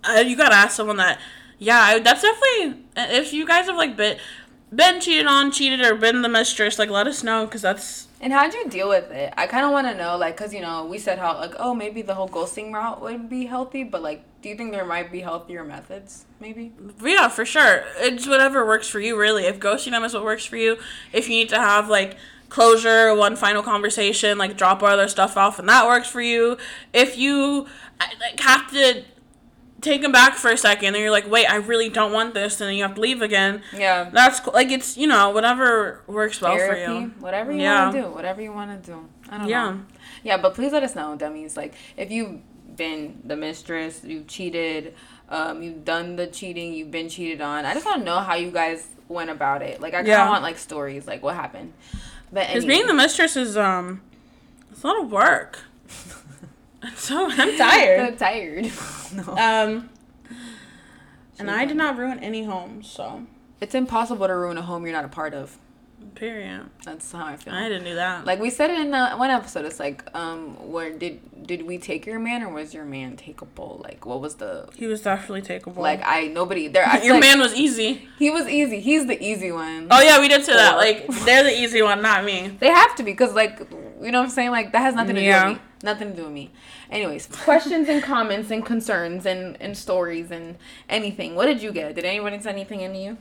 I 0.03 0.21
you 0.21 0.35
gotta 0.35 0.55
ask 0.55 0.75
someone 0.75 0.97
that. 0.97 1.19
Yeah, 1.57 1.79
I, 1.79 1.99
that's 1.99 2.21
definitely 2.21 2.83
if 2.97 3.31
you 3.31 3.47
guys 3.47 3.67
have 3.67 3.77
like 3.77 3.95
been 3.95 4.17
been 4.73 4.99
cheated 4.99 5.25
on, 5.27 5.51
cheated 5.51 5.81
or 5.81 5.95
been 5.95 6.21
the 6.21 6.29
mistress, 6.29 6.77
like 6.79 6.89
let 6.89 7.07
us 7.07 7.23
know 7.23 7.45
because 7.45 7.61
that's 7.61 8.07
And 8.25 8.33
how'd 8.33 8.55
you 8.55 8.67
deal 8.67 8.89
with 8.89 9.11
it? 9.11 9.31
I 9.37 9.45
kind 9.45 9.67
of 9.67 9.71
want 9.71 9.85
to 9.85 9.93
know, 9.93 10.17
like, 10.17 10.35
cause 10.35 10.51
you 10.51 10.59
know 10.59 10.87
we 10.87 10.97
said 10.97 11.19
how 11.19 11.37
like 11.37 11.53
oh 11.59 11.75
maybe 11.75 12.01
the 12.01 12.15
whole 12.15 12.27
ghosting 12.27 12.73
route 12.73 12.99
would 12.99 13.29
be 13.29 13.45
healthy, 13.45 13.83
but 13.83 14.01
like, 14.01 14.23
do 14.41 14.49
you 14.49 14.55
think 14.55 14.71
there 14.71 14.83
might 14.83 15.11
be 15.11 15.19
healthier 15.19 15.63
methods? 15.63 16.25
Maybe. 16.39 16.73
Yeah, 17.03 17.27
for 17.27 17.45
sure. 17.45 17.83
It's 17.97 18.27
whatever 18.27 18.65
works 18.65 18.87
for 18.87 18.99
you, 18.99 19.15
really. 19.15 19.45
If 19.45 19.59
ghosting 19.59 19.91
them 19.91 20.03
is 20.03 20.15
what 20.15 20.23
works 20.23 20.43
for 20.43 20.57
you, 20.57 20.79
if 21.13 21.29
you 21.29 21.35
need 21.35 21.49
to 21.49 21.59
have 21.59 21.87
like 21.87 22.17
closure, 22.49 23.13
one 23.13 23.35
final 23.35 23.61
conversation, 23.61 24.39
like 24.39 24.57
drop 24.57 24.81
all 24.81 24.97
their 24.97 25.07
stuff 25.07 25.37
off, 25.37 25.59
and 25.59 25.69
that 25.69 25.85
works 25.85 26.07
for 26.07 26.21
you. 26.21 26.57
If 26.93 27.19
you 27.19 27.67
like 27.99 28.39
have 28.39 28.71
to 28.71 29.03
take 29.85 30.01
them 30.01 30.11
back 30.11 30.33
for 30.35 30.51
a 30.51 30.57
second, 30.57 30.87
and 30.95 30.97
you're 30.97 31.11
like, 31.11 31.29
wait, 31.29 31.45
I 31.49 31.55
really 31.55 31.87
don't 31.89 32.11
want 32.11 32.33
this, 32.33 32.59
and 32.59 32.67
then 32.67 32.75
you 32.75 32.83
have 32.83 32.95
to 32.95 33.01
leave 33.01 33.21
again. 33.21 33.61
Yeah. 33.75 34.09
That's 34.11 34.39
cool. 34.41 34.53
Like 34.53 34.71
it's 34.71 34.97
you 34.97 35.07
know 35.07 35.29
whatever 35.29 36.01
works 36.07 36.41
well 36.41 36.57
Therapy, 36.57 36.85
for 36.85 36.91
you. 37.01 37.07
whatever 37.19 37.51
you 37.51 37.61
Yeah. 37.61 37.83
want 37.85 37.95
to 37.95 38.01
do, 38.01 38.07
whatever 38.09 38.41
you 38.41 38.51
want 38.51 38.83
to 38.83 38.91
do. 38.91 39.07
I 39.29 39.37
don't 39.37 39.47
Yeah. 39.47 39.69
know. 39.71 39.77
Yeah, 40.23 40.35
Yeah, 40.35 40.37
but 40.37 40.53
please 40.55 40.71
let 40.73 40.83
us 40.83 40.95
know, 40.95 41.15
dummies. 41.15 41.55
Like, 41.55 41.73
if 41.97 42.11
you've 42.11 42.39
been 42.75 43.21
the 43.23 43.35
mistress, 43.35 44.01
you've 44.03 44.27
cheated, 44.27 44.93
um, 45.29 45.63
you've 45.63 45.85
done 45.85 46.15
the 46.17 46.27
cheating, 46.27 46.73
you've 46.73 46.91
been 46.91 47.07
cheated 47.09 47.39
on. 47.41 47.63
I 47.65 47.73
just 47.73 47.85
want 47.85 47.99
to 47.99 48.03
know 48.05 48.19
how 48.19 48.35
you 48.35 48.51
guys 48.51 48.87
went 49.07 49.29
about 49.29 49.61
it. 49.61 49.79
Like, 49.81 49.93
I 49.93 49.97
kind 49.97 50.07
of 50.07 50.11
Yeah. 50.11 50.29
want 50.29 50.43
like 50.43 50.57
stories, 50.57 51.07
like 51.07 51.21
what 51.23 51.35
happened. 51.35 51.73
But 52.33 52.47
Because 52.47 52.63
anyway. 52.63 52.67
being 52.75 52.87
the 52.87 52.93
mistress 52.93 53.35
is 53.37 53.55
um, 53.55 54.01
it's 54.71 54.83
a 54.83 54.87
lot 54.87 54.99
of 55.03 55.11
work. 55.11 55.59
so 56.95 57.27
I'm 57.29 57.57
tired. 57.57 58.09
So 58.11 58.25
tired. 58.25 58.71
no. 59.15 59.23
Um, 59.37 59.89
and 61.39 61.51
I 61.51 61.65
did 61.65 61.77
not 61.77 61.97
ruin 61.97 62.19
any 62.19 62.43
homes, 62.45 62.89
so 62.89 63.25
It's 63.61 63.75
impossible 63.75 64.27
to 64.27 64.35
ruin 64.35 64.57
a 64.57 64.61
home 64.61 64.83
you're 64.85 64.93
not 64.93 65.05
a 65.05 65.09
part 65.09 65.33
of. 65.33 65.57
period. 66.15 66.69
That's 66.85 67.11
how 67.11 67.25
I 67.25 67.35
feel. 67.35 67.53
I 67.53 67.67
didn't 67.67 67.83
do 67.85 67.95
that. 67.95 68.25
Like 68.25 68.39
we 68.39 68.49
said 68.49 68.69
it 68.69 68.79
in 68.79 68.93
uh, 68.93 69.17
one 69.17 69.29
episode, 69.29 69.65
it's 69.65 69.79
like, 69.79 70.03
um, 70.15 70.71
where 70.71 70.91
did 70.97 71.19
did 71.45 71.61
we 71.67 71.77
take 71.77 72.05
your 72.05 72.17
man 72.19 72.41
or 72.41 72.49
was 72.49 72.73
your 72.73 72.85
man 72.85 73.17
takeable? 73.17 73.83
Like, 73.83 74.05
what 74.05 74.21
was 74.21 74.35
the 74.35 74.67
he 74.75 74.87
was 74.87 75.01
definitely 75.01 75.41
takeable. 75.41 75.77
like? 75.77 76.01
I 76.05 76.27
nobody 76.27 76.67
there. 76.69 76.85
I 76.87 77.01
your 77.03 77.15
like 77.15 77.21
man 77.21 77.39
was 77.39 77.53
easy. 77.53 78.07
he 78.17 78.29
was 78.31 78.47
easy. 78.47 78.79
He's 78.79 79.05
the 79.07 79.21
easy 79.21 79.51
one. 79.51 79.87
Oh 79.91 80.01
yeah, 80.01 80.19
we 80.19 80.27
did 80.29 80.45
say 80.45 80.53
that. 80.53 80.77
Like 80.77 81.07
they're 81.25 81.43
the 81.43 81.51
easy 81.63 81.81
one, 81.81 82.01
not 82.01 82.23
me. 82.23 82.55
They 82.59 82.69
have 82.69 82.95
to 82.95 83.03
be 83.03 83.11
because 83.11 83.33
like 83.33 83.59
you 84.01 84.11
know 84.11 84.19
what 84.19 84.25
I'm 84.25 84.29
saying. 84.29 84.51
Like 84.51 84.71
that 84.71 84.79
has 84.81 84.95
nothing 84.95 85.15
to 85.15 85.21
do 85.21 85.27
Yeah. 85.27 85.49
with 85.49 85.57
me. 85.57 85.63
Nothing 85.85 86.09
to 86.11 86.15
do 86.17 86.23
with 86.23 86.33
me. 86.33 86.51
Anyways, 86.91 87.27
questions 87.43 87.87
and 87.87 88.03
comments 88.03 88.51
and 88.51 88.65
concerns 88.65 89.25
and 89.25 89.55
and 89.61 89.77
stories 89.77 90.31
and 90.31 90.57
anything. 90.89 91.35
What 91.35 91.45
did 91.45 91.61
you 91.61 91.71
get? 91.71 91.95
Did 91.95 92.03
anyone 92.03 92.33
send 92.41 92.55
anything 92.57 92.81
into 92.81 92.99
you? 92.99 93.17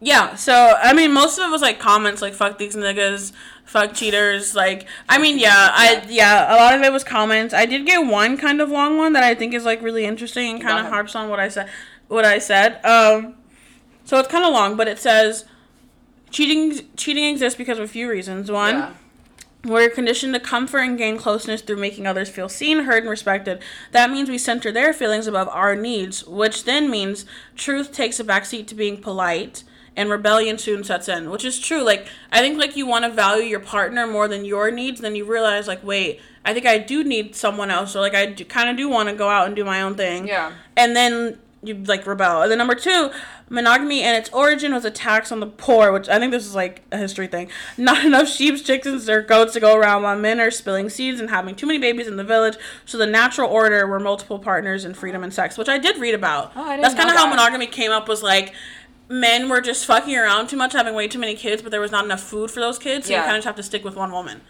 Yeah. 0.00 0.34
So 0.36 0.76
I 0.82 0.92
mean, 0.92 1.12
most 1.12 1.38
of 1.38 1.46
it 1.46 1.50
was 1.50 1.60
like 1.60 1.78
comments 1.78 2.22
like 2.22 2.34
"fuck 2.34 2.56
these 2.58 2.76
niggas," 2.76 3.32
"fuck 3.64 3.94
cheaters." 3.94 4.54
Like 4.54 4.86
I 5.08 5.18
mean, 5.18 5.38
yeah, 5.38 5.70
I 5.72 6.04
yeah, 6.08 6.54
a 6.54 6.56
lot 6.56 6.74
of 6.74 6.82
it 6.82 6.92
was 6.92 7.04
comments. 7.04 7.52
I 7.52 7.66
did 7.66 7.84
get 7.84 7.98
one 8.06 8.36
kind 8.36 8.60
of 8.60 8.70
long 8.70 8.96
one 8.96 9.12
that 9.14 9.24
I 9.24 9.34
think 9.34 9.52
is 9.54 9.64
like 9.64 9.82
really 9.82 10.04
interesting 10.04 10.54
and 10.54 10.62
kind 10.62 10.78
of 10.78 10.86
harps 10.92 11.14
on 11.14 11.28
what 11.28 11.40
I 11.40 11.48
said. 11.48 11.68
What 12.08 12.24
I 12.24 12.38
said. 12.38 12.84
Um, 12.84 13.34
so 14.04 14.18
it's 14.18 14.28
kind 14.28 14.44
of 14.44 14.52
long, 14.52 14.76
but 14.76 14.88
it 14.88 14.98
says. 14.98 15.44
Cheating, 16.30 16.80
cheating 16.96 17.26
exists 17.26 17.56
because 17.56 17.78
of 17.78 17.84
a 17.84 17.88
few 17.88 18.10
reasons. 18.10 18.50
One, 18.50 18.74
Yeah. 18.74 18.92
We're 19.64 19.88
conditioned 19.88 20.34
to 20.34 20.40
comfort 20.40 20.80
and 20.80 20.98
gain 20.98 21.16
closeness 21.16 21.62
through 21.62 21.78
making 21.78 22.06
others 22.06 22.28
feel 22.28 22.48
seen, 22.48 22.80
heard, 22.80 23.02
and 23.02 23.10
respected. 23.10 23.60
That 23.92 24.10
means 24.10 24.28
we 24.28 24.36
center 24.36 24.70
their 24.70 24.92
feelings 24.92 25.26
above 25.26 25.48
our 25.48 25.74
needs, 25.74 26.24
which 26.26 26.64
then 26.64 26.90
means 26.90 27.24
truth 27.56 27.90
takes 27.90 28.20
a 28.20 28.24
backseat 28.24 28.66
to 28.68 28.74
being 28.74 28.98
polite 28.98 29.64
and 29.96 30.10
rebellion 30.10 30.58
soon 30.58 30.84
sets 30.84 31.08
in, 31.08 31.30
which 31.30 31.44
is 31.44 31.58
true. 31.58 31.82
Like, 31.82 32.06
I 32.30 32.40
think, 32.40 32.58
like, 32.58 32.76
you 32.76 32.86
want 32.86 33.04
to 33.04 33.10
value 33.10 33.44
your 33.44 33.60
partner 33.60 34.06
more 34.06 34.28
than 34.28 34.44
your 34.44 34.70
needs, 34.70 35.00
then 35.00 35.16
you 35.16 35.24
realize, 35.24 35.68
like, 35.68 35.84
wait, 35.84 36.20
I 36.44 36.52
think 36.52 36.66
I 36.66 36.78
do 36.78 37.04
need 37.04 37.34
someone 37.34 37.70
else, 37.70 37.96
or, 37.96 38.00
like, 38.00 38.14
I 38.14 38.32
kind 38.32 38.68
of 38.68 38.76
do 38.76 38.88
want 38.88 39.08
to 39.08 39.14
go 39.14 39.28
out 39.28 39.46
and 39.46 39.56
do 39.56 39.64
my 39.64 39.82
own 39.82 39.94
thing. 39.94 40.26
Yeah. 40.26 40.52
And 40.76 40.96
then 40.96 41.38
you, 41.62 41.74
like, 41.74 42.06
rebel. 42.06 42.42
And 42.42 42.50
then 42.50 42.58
number 42.58 42.74
two, 42.74 43.10
monogamy 43.48 44.02
and 44.02 44.16
its 44.16 44.30
origin 44.30 44.72
was 44.72 44.84
a 44.84 44.90
tax 44.90 45.30
on 45.30 45.40
the 45.40 45.46
poor, 45.46 45.92
which 45.92 46.08
I 46.08 46.18
think 46.18 46.32
this 46.32 46.46
is 46.46 46.54
like 46.54 46.82
a 46.90 46.98
history 46.98 47.26
thing. 47.26 47.50
Not 47.76 48.04
enough 48.04 48.28
sheep, 48.28 48.64
chickens, 48.64 49.08
or 49.08 49.22
goats 49.22 49.52
to 49.54 49.60
go 49.60 49.76
around 49.76 50.02
while 50.02 50.18
men 50.18 50.40
are 50.40 50.50
spilling 50.50 50.88
seeds 50.88 51.20
and 51.20 51.30
having 51.30 51.54
too 51.54 51.66
many 51.66 51.78
babies 51.78 52.06
in 52.06 52.16
the 52.16 52.24
village. 52.24 52.56
So 52.84 52.98
the 52.98 53.06
natural 53.06 53.50
order 53.50 53.86
were 53.86 54.00
multiple 54.00 54.38
partners 54.38 54.84
and 54.84 54.96
freedom 54.96 55.22
and 55.22 55.32
sex, 55.32 55.58
which 55.58 55.68
I 55.68 55.78
did 55.78 55.98
read 55.98 56.14
about. 56.14 56.52
Oh, 56.56 56.62
I 56.64 56.76
didn't 56.76 56.82
That's 56.82 56.94
kind 56.94 57.10
of 57.10 57.16
know 57.16 57.22
how 57.22 57.30
monogamy 57.30 57.66
came 57.66 57.90
up. 57.90 58.08
Was 58.08 58.22
like 58.22 58.54
men 59.08 59.48
were 59.48 59.60
just 59.60 59.84
fucking 59.86 60.16
around 60.16 60.48
too 60.48 60.56
much, 60.56 60.72
having 60.72 60.94
way 60.94 61.08
too 61.08 61.18
many 61.18 61.34
kids, 61.34 61.62
but 61.62 61.70
there 61.70 61.80
was 61.80 61.92
not 61.92 62.04
enough 62.04 62.22
food 62.22 62.50
for 62.50 62.60
those 62.60 62.78
kids, 62.78 63.06
so 63.06 63.12
you 63.12 63.18
kind 63.18 63.32
of 63.32 63.38
just 63.38 63.46
have 63.46 63.56
to 63.56 63.62
stick 63.62 63.84
with 63.84 63.96
one 63.96 64.10
woman. 64.10 64.40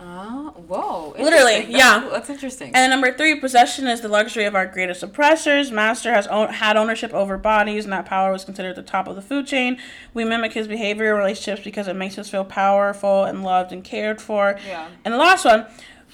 Oh, 0.00 0.54
whoa. 0.68 1.14
Literally, 1.18 1.66
yeah. 1.68 2.00
That's, 2.00 2.12
that's 2.12 2.30
interesting. 2.30 2.70
And 2.74 2.90
number 2.90 3.12
three, 3.12 3.40
possession 3.40 3.88
is 3.88 4.00
the 4.00 4.08
luxury 4.08 4.44
of 4.44 4.54
our 4.54 4.66
greatest 4.66 5.02
oppressors. 5.02 5.72
Master 5.72 6.12
has 6.12 6.26
own, 6.28 6.50
had 6.50 6.76
ownership 6.76 7.12
over 7.12 7.36
bodies, 7.36 7.84
and 7.84 7.92
that 7.92 8.06
power 8.06 8.30
was 8.30 8.44
considered 8.44 8.76
the 8.76 8.82
top 8.82 9.08
of 9.08 9.16
the 9.16 9.22
food 9.22 9.46
chain. 9.46 9.78
We 10.14 10.24
mimic 10.24 10.52
his 10.52 10.68
behavior 10.68 11.12
in 11.12 11.18
relationships 11.18 11.62
because 11.64 11.88
it 11.88 11.96
makes 11.96 12.16
us 12.16 12.28
feel 12.28 12.44
powerful 12.44 13.24
and 13.24 13.42
loved 13.42 13.72
and 13.72 13.82
cared 13.82 14.20
for. 14.20 14.58
Yeah. 14.66 14.88
And 15.04 15.12
the 15.12 15.18
last 15.18 15.44
one, 15.44 15.66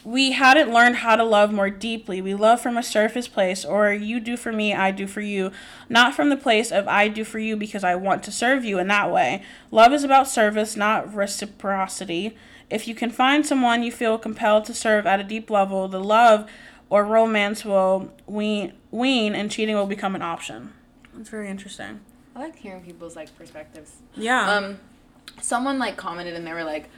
we 0.02 0.32
hadn't 0.32 0.72
learned 0.72 0.96
how 0.96 1.16
to 1.16 1.24
love 1.24 1.52
more 1.52 1.70
deeply. 1.70 2.20
We 2.22 2.34
love 2.34 2.60
from 2.60 2.76
a 2.76 2.82
surface 2.82 3.28
place, 3.28 3.64
or 3.64 3.92
you 3.92 4.18
do 4.18 4.36
for 4.36 4.52
me, 4.52 4.74
I 4.74 4.90
do 4.92 5.06
for 5.06 5.20
you, 5.20 5.50
not 5.88 6.14
from 6.14 6.28
the 6.30 6.36
place 6.36 6.70
of 6.70 6.86
I 6.88 7.08
do 7.08 7.24
for 7.24 7.38
you 7.38 7.56
because 7.56 7.84
I 7.84 7.94
want 7.96 8.22
to 8.24 8.32
serve 8.32 8.64
you 8.64 8.78
in 8.78 8.88
that 8.88 9.10
way. 9.10 9.42
Love 9.70 9.92
is 9.92 10.04
about 10.04 10.28
service, 10.28 10.76
not 10.76 11.14
reciprocity. 11.14 12.36
If 12.70 12.88
you 12.88 12.94
can 12.94 13.10
find 13.10 13.46
someone 13.46 13.82
you 13.82 13.92
feel 13.92 14.18
compelled 14.18 14.64
to 14.66 14.74
serve 14.74 15.06
at 15.06 15.20
a 15.20 15.24
deep 15.24 15.50
level, 15.50 15.88
the 15.88 16.00
love 16.00 16.48
or 16.90 17.04
romance 17.04 17.64
will 17.64 18.12
wean, 18.26 18.72
wean 18.90 19.34
and 19.34 19.50
cheating 19.50 19.74
will 19.74 19.86
become 19.86 20.14
an 20.14 20.22
option. 20.22 20.72
That's 21.14 21.28
very 21.28 21.48
interesting. 21.48 22.00
I 22.34 22.40
like 22.40 22.56
hearing 22.56 22.82
people's 22.82 23.16
like 23.16 23.36
perspectives. 23.36 23.92
Yeah. 24.16 24.50
Um, 24.50 24.78
someone 25.40 25.78
like 25.78 25.96
commented 25.96 26.34
and 26.34 26.46
they 26.46 26.52
were 26.52 26.64
like, 26.64 26.88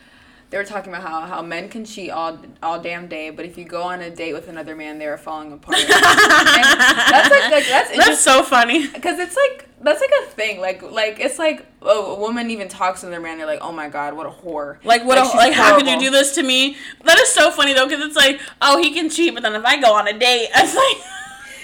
they 0.51 0.59
were 0.59 0.65
talking 0.65 0.93
about 0.93 1.03
how, 1.03 1.23
how 1.23 1.43
men 1.43 1.69
can 1.69 1.85
cheat 1.85 2.11
all 2.11 2.39
all 2.63 2.81
damn 2.81 3.09
day, 3.09 3.31
but 3.31 3.45
if 3.45 3.59
you 3.59 3.65
go 3.65 3.83
on 3.83 4.01
a 4.01 4.11
date 4.11 4.33
with 4.33 4.49
another 4.49 4.77
man, 4.77 4.99
they 4.99 5.07
are 5.07 5.19
falling 5.19 5.53
apart. 5.53 5.79
That's 5.89 7.31
like, 7.31 7.51
like 7.51 7.67
that's 7.67 7.97
That's 7.97 8.21
so 8.21 8.43
funny. 8.43 8.87
because 8.87 9.19
it's 9.19 9.37
like 9.37 9.69
that's 9.83 10.01
like 10.01 10.11
a 10.23 10.27
thing. 10.31 10.61
Like 10.61 10.83
like 10.83 11.19
it's 11.21 11.39
like 11.39 11.67
a, 11.83 11.87
a 11.87 12.19
woman 12.19 12.51
even 12.51 12.69
talks 12.69 13.01
to 13.01 13.07
their 13.07 13.21
man, 13.21 13.39
they're 13.39 13.47
like, 13.47 13.61
oh 13.61 13.73
my 13.73 13.89
god, 13.89 14.15
what 14.15 14.27
a 14.27 14.31
whore. 14.31 14.83
Like 14.85 15.05
what? 15.05 15.19
she's 15.25 15.35
Like, 15.35 15.53
how 15.53 15.77
could 15.77 15.87
you 15.87 15.99
do 15.99 16.11
this 16.11 16.35
to 16.37 16.43
me? 16.43 16.77
That 17.05 17.19
is 17.19 17.33
so 17.33 17.51
funny 17.51 17.73
though, 17.75 17.87
because 17.87 18.05
it's 18.05 18.17
like, 18.17 18.41
oh, 18.63 18.81
he 18.81 18.93
can 18.93 19.11
cheat, 19.11 19.35
but 19.35 19.43
then 19.43 19.55
if 19.55 19.65
I 19.65 19.81
go 19.81 19.95
on 19.95 20.07
a 20.07 20.17
date, 20.19 20.49
it's 20.55 20.75
like, 20.75 21.13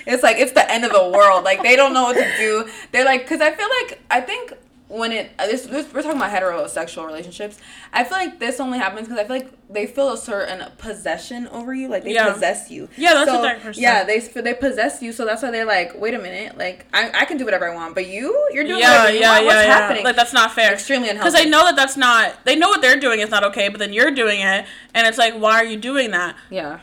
It's 0.05 0.23
like 0.23 0.37
it's 0.39 0.53
the 0.53 0.69
end 0.71 0.85
of 0.85 0.93
the 0.93 1.09
world. 1.09 1.45
Like 1.45 1.63
they 1.63 1.77
don't 1.77 1.95
know 1.95 2.03
what 2.03 2.17
to 2.17 2.37
do. 2.37 2.69
They're 2.91 3.05
like, 3.05 3.23
because 3.23 3.41
I 3.41 3.53
feel 3.53 3.69
like 3.81 4.01
I 4.11 4.21
think 4.21 4.53
when 4.93 5.11
it 5.11 5.31
uh, 5.39 5.47
this, 5.47 5.63
this 5.67 5.91
we're 5.93 6.03
talking 6.03 6.19
about 6.19 6.31
heterosexual 6.31 7.07
relationships. 7.07 7.59
I 7.93 8.05
feel 8.05 8.19
like 8.19 8.39
this 8.39 8.61
only 8.61 8.79
happens 8.79 9.09
because 9.09 9.19
I 9.19 9.27
feel 9.27 9.37
like 9.37 9.51
they 9.71 9.87
feel 9.87 10.13
a 10.13 10.19
certain 10.19 10.71
possession 10.77 11.49
over 11.49 11.73
you. 11.73 11.89
Like 11.89 12.05
they 12.05 12.13
Yeah. 12.13 12.31
possess 12.31 12.71
you. 12.71 12.91
Yeah, 12.97 13.15
that's 13.15 13.31
so, 13.31 13.41
what 13.41 13.61
person 13.61 13.83
Yeah, 13.83 14.05
they 14.05 14.19
they 14.19 14.53
possess 14.53 15.01
you. 15.01 15.13
So 15.13 15.25
that's 15.25 15.43
why 15.43 15.51
they're 15.51 15.65
like, 15.65 15.99
wait 15.99 16.13
a 16.13 16.19
minute, 16.19 16.59
like 16.59 16.87
I, 16.93 17.11
I 17.23 17.25
can 17.25 17.39
do 17.39 17.47
whatever 17.47 17.71
I 17.71 17.75
want, 17.75 17.95
but 17.95 18.07
you 18.07 18.49
you're 18.53 18.65
doing 18.65 18.81
yeah, 18.81 18.99
whatever 18.99 19.15
you 19.15 19.21
yeah, 19.21 19.33
want. 19.33 19.47
What's 19.47 19.57
yeah, 19.57 19.63
yeah. 19.63 19.79
happening? 19.79 20.05
Like 20.05 20.17
that's 20.17 20.35
not 20.35 20.53
fair. 20.53 20.75
Extremely 20.75 21.09
unhealthy. 21.09 21.31
Because. 21.31 21.47
I 21.47 21.49
know 21.49 21.65
that 21.65 21.77
that's 21.77 21.97
not. 21.97 22.45
They 22.45 22.55
know 22.55 22.69
what 22.69 22.83
they're 22.83 23.01
doing 23.01 23.21
is 23.21 23.31
not 23.31 23.45
okay, 23.45 23.71
but 23.71 23.79
then 23.79 23.95
you're 23.95 24.11
doing 24.11 24.41
it, 24.41 24.67
and 24.95 25.07
it's 25.07 25.19
like, 25.19 25.35
why 25.35 25.55
are 25.55 25.65
you 25.65 25.79
doing 25.79 26.11
that? 26.11 26.37
Yeah. 26.51 26.81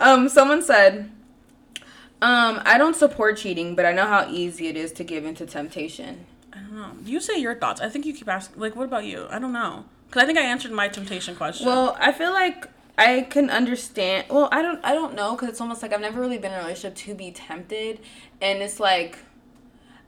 Um, 0.00 0.30
someone 0.30 0.62
said, 0.62 1.10
um, 2.22 2.62
I 2.64 2.78
don't 2.78 2.96
support 2.96 3.36
cheating, 3.36 3.76
but 3.76 3.84
I 3.84 3.92
know 3.92 4.06
how 4.06 4.26
easy 4.30 4.68
it 4.68 4.76
is 4.76 4.92
to 4.92 5.04
give 5.04 5.26
into 5.26 5.44
temptation. 5.44 6.24
Don't 6.70 6.78
know. 6.78 6.92
You 7.04 7.20
say 7.20 7.38
your 7.38 7.56
thoughts. 7.56 7.80
I 7.80 7.88
think 7.88 8.06
you 8.06 8.14
keep 8.14 8.28
asking. 8.28 8.60
Like, 8.60 8.76
what 8.76 8.84
about 8.84 9.04
you? 9.04 9.26
I 9.28 9.38
don't 9.38 9.52
know. 9.52 9.84
Because 10.06 10.22
I 10.22 10.26
think 10.26 10.38
I 10.38 10.42
answered 10.42 10.70
my 10.72 10.88
temptation 10.88 11.34
question. 11.34 11.66
Well, 11.66 11.96
I 11.98 12.12
feel 12.12 12.30
like 12.32 12.66
I 12.96 13.22
can 13.22 13.50
understand. 13.50 14.26
Well, 14.30 14.48
I 14.52 14.62
don't. 14.62 14.80
I 14.84 14.94
don't 14.94 15.14
know 15.14 15.32
because 15.32 15.48
it's 15.48 15.60
almost 15.60 15.82
like 15.82 15.92
I've 15.92 16.00
never 16.00 16.20
really 16.20 16.38
been 16.38 16.52
in 16.52 16.58
a 16.58 16.62
relationship 16.62 16.94
to 17.06 17.14
be 17.14 17.32
tempted, 17.32 17.98
and 18.40 18.60
it's 18.62 18.78
like, 18.78 19.18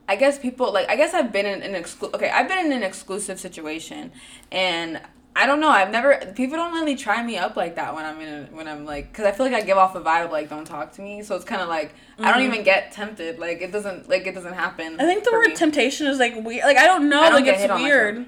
I 0.08 0.14
guess 0.16 0.38
people 0.38 0.72
like. 0.72 0.88
I 0.88 0.96
guess 0.96 1.14
I've 1.14 1.32
been 1.32 1.46
in 1.46 1.62
an 1.62 1.80
exclu- 1.82 2.14
Okay, 2.14 2.30
I've 2.30 2.48
been 2.48 2.66
in 2.66 2.72
an 2.72 2.82
exclusive 2.84 3.40
situation, 3.40 4.12
and 4.52 5.00
I 5.34 5.46
don't 5.46 5.60
know. 5.60 5.70
I've 5.70 5.90
never. 5.90 6.16
People 6.34 6.56
don't 6.56 6.74
really 6.74 6.94
try 6.94 7.22
me 7.22 7.38
up 7.38 7.56
like 7.56 7.76
that 7.76 7.94
when 7.94 8.04
I'm 8.04 8.20
in. 8.20 8.28
A, 8.28 8.46
when 8.54 8.68
I'm 8.68 8.84
like, 8.84 9.10
because 9.10 9.24
I 9.24 9.32
feel 9.32 9.46
like 9.46 9.54
I 9.54 9.62
give 9.62 9.78
off 9.78 9.94
a 9.94 10.00
vibe 10.00 10.26
of, 10.26 10.30
like 10.30 10.50
don't 10.50 10.66
talk 10.66 10.92
to 10.94 11.02
me. 11.02 11.22
So 11.22 11.34
it's 11.36 11.44
kind 11.44 11.62
of 11.62 11.68
like 11.68 11.94
I 12.18 12.30
don't 12.32 12.42
even 12.42 12.62
get 12.62 12.92
tempted. 12.92 13.38
Like 13.38 13.62
it 13.62 13.72
doesn't. 13.72 14.08
Like 14.08 14.26
it 14.26 14.34
doesn't 14.34 14.52
happen. 14.52 14.92
Mm-hmm. 14.92 15.00
I 15.00 15.04
think 15.04 15.24
the 15.24 15.32
word 15.32 15.48
me. 15.48 15.54
temptation 15.54 16.06
is 16.06 16.18
like 16.18 16.34
weird. 16.44 16.64
Like 16.64 16.76
I 16.76 16.86
don't 16.86 17.08
know. 17.08 17.22
I 17.22 17.30
don't 17.30 17.40
like 17.40 17.52
it's 17.52 17.62
hit 17.62 17.70
on 17.70 17.80
my 17.80 17.86
weird. 17.86 18.26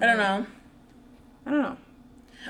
I 0.00 0.06
don't 0.06 0.18
know. 0.18 0.46
I 1.46 1.50
don't 1.50 1.62
know. 1.62 1.76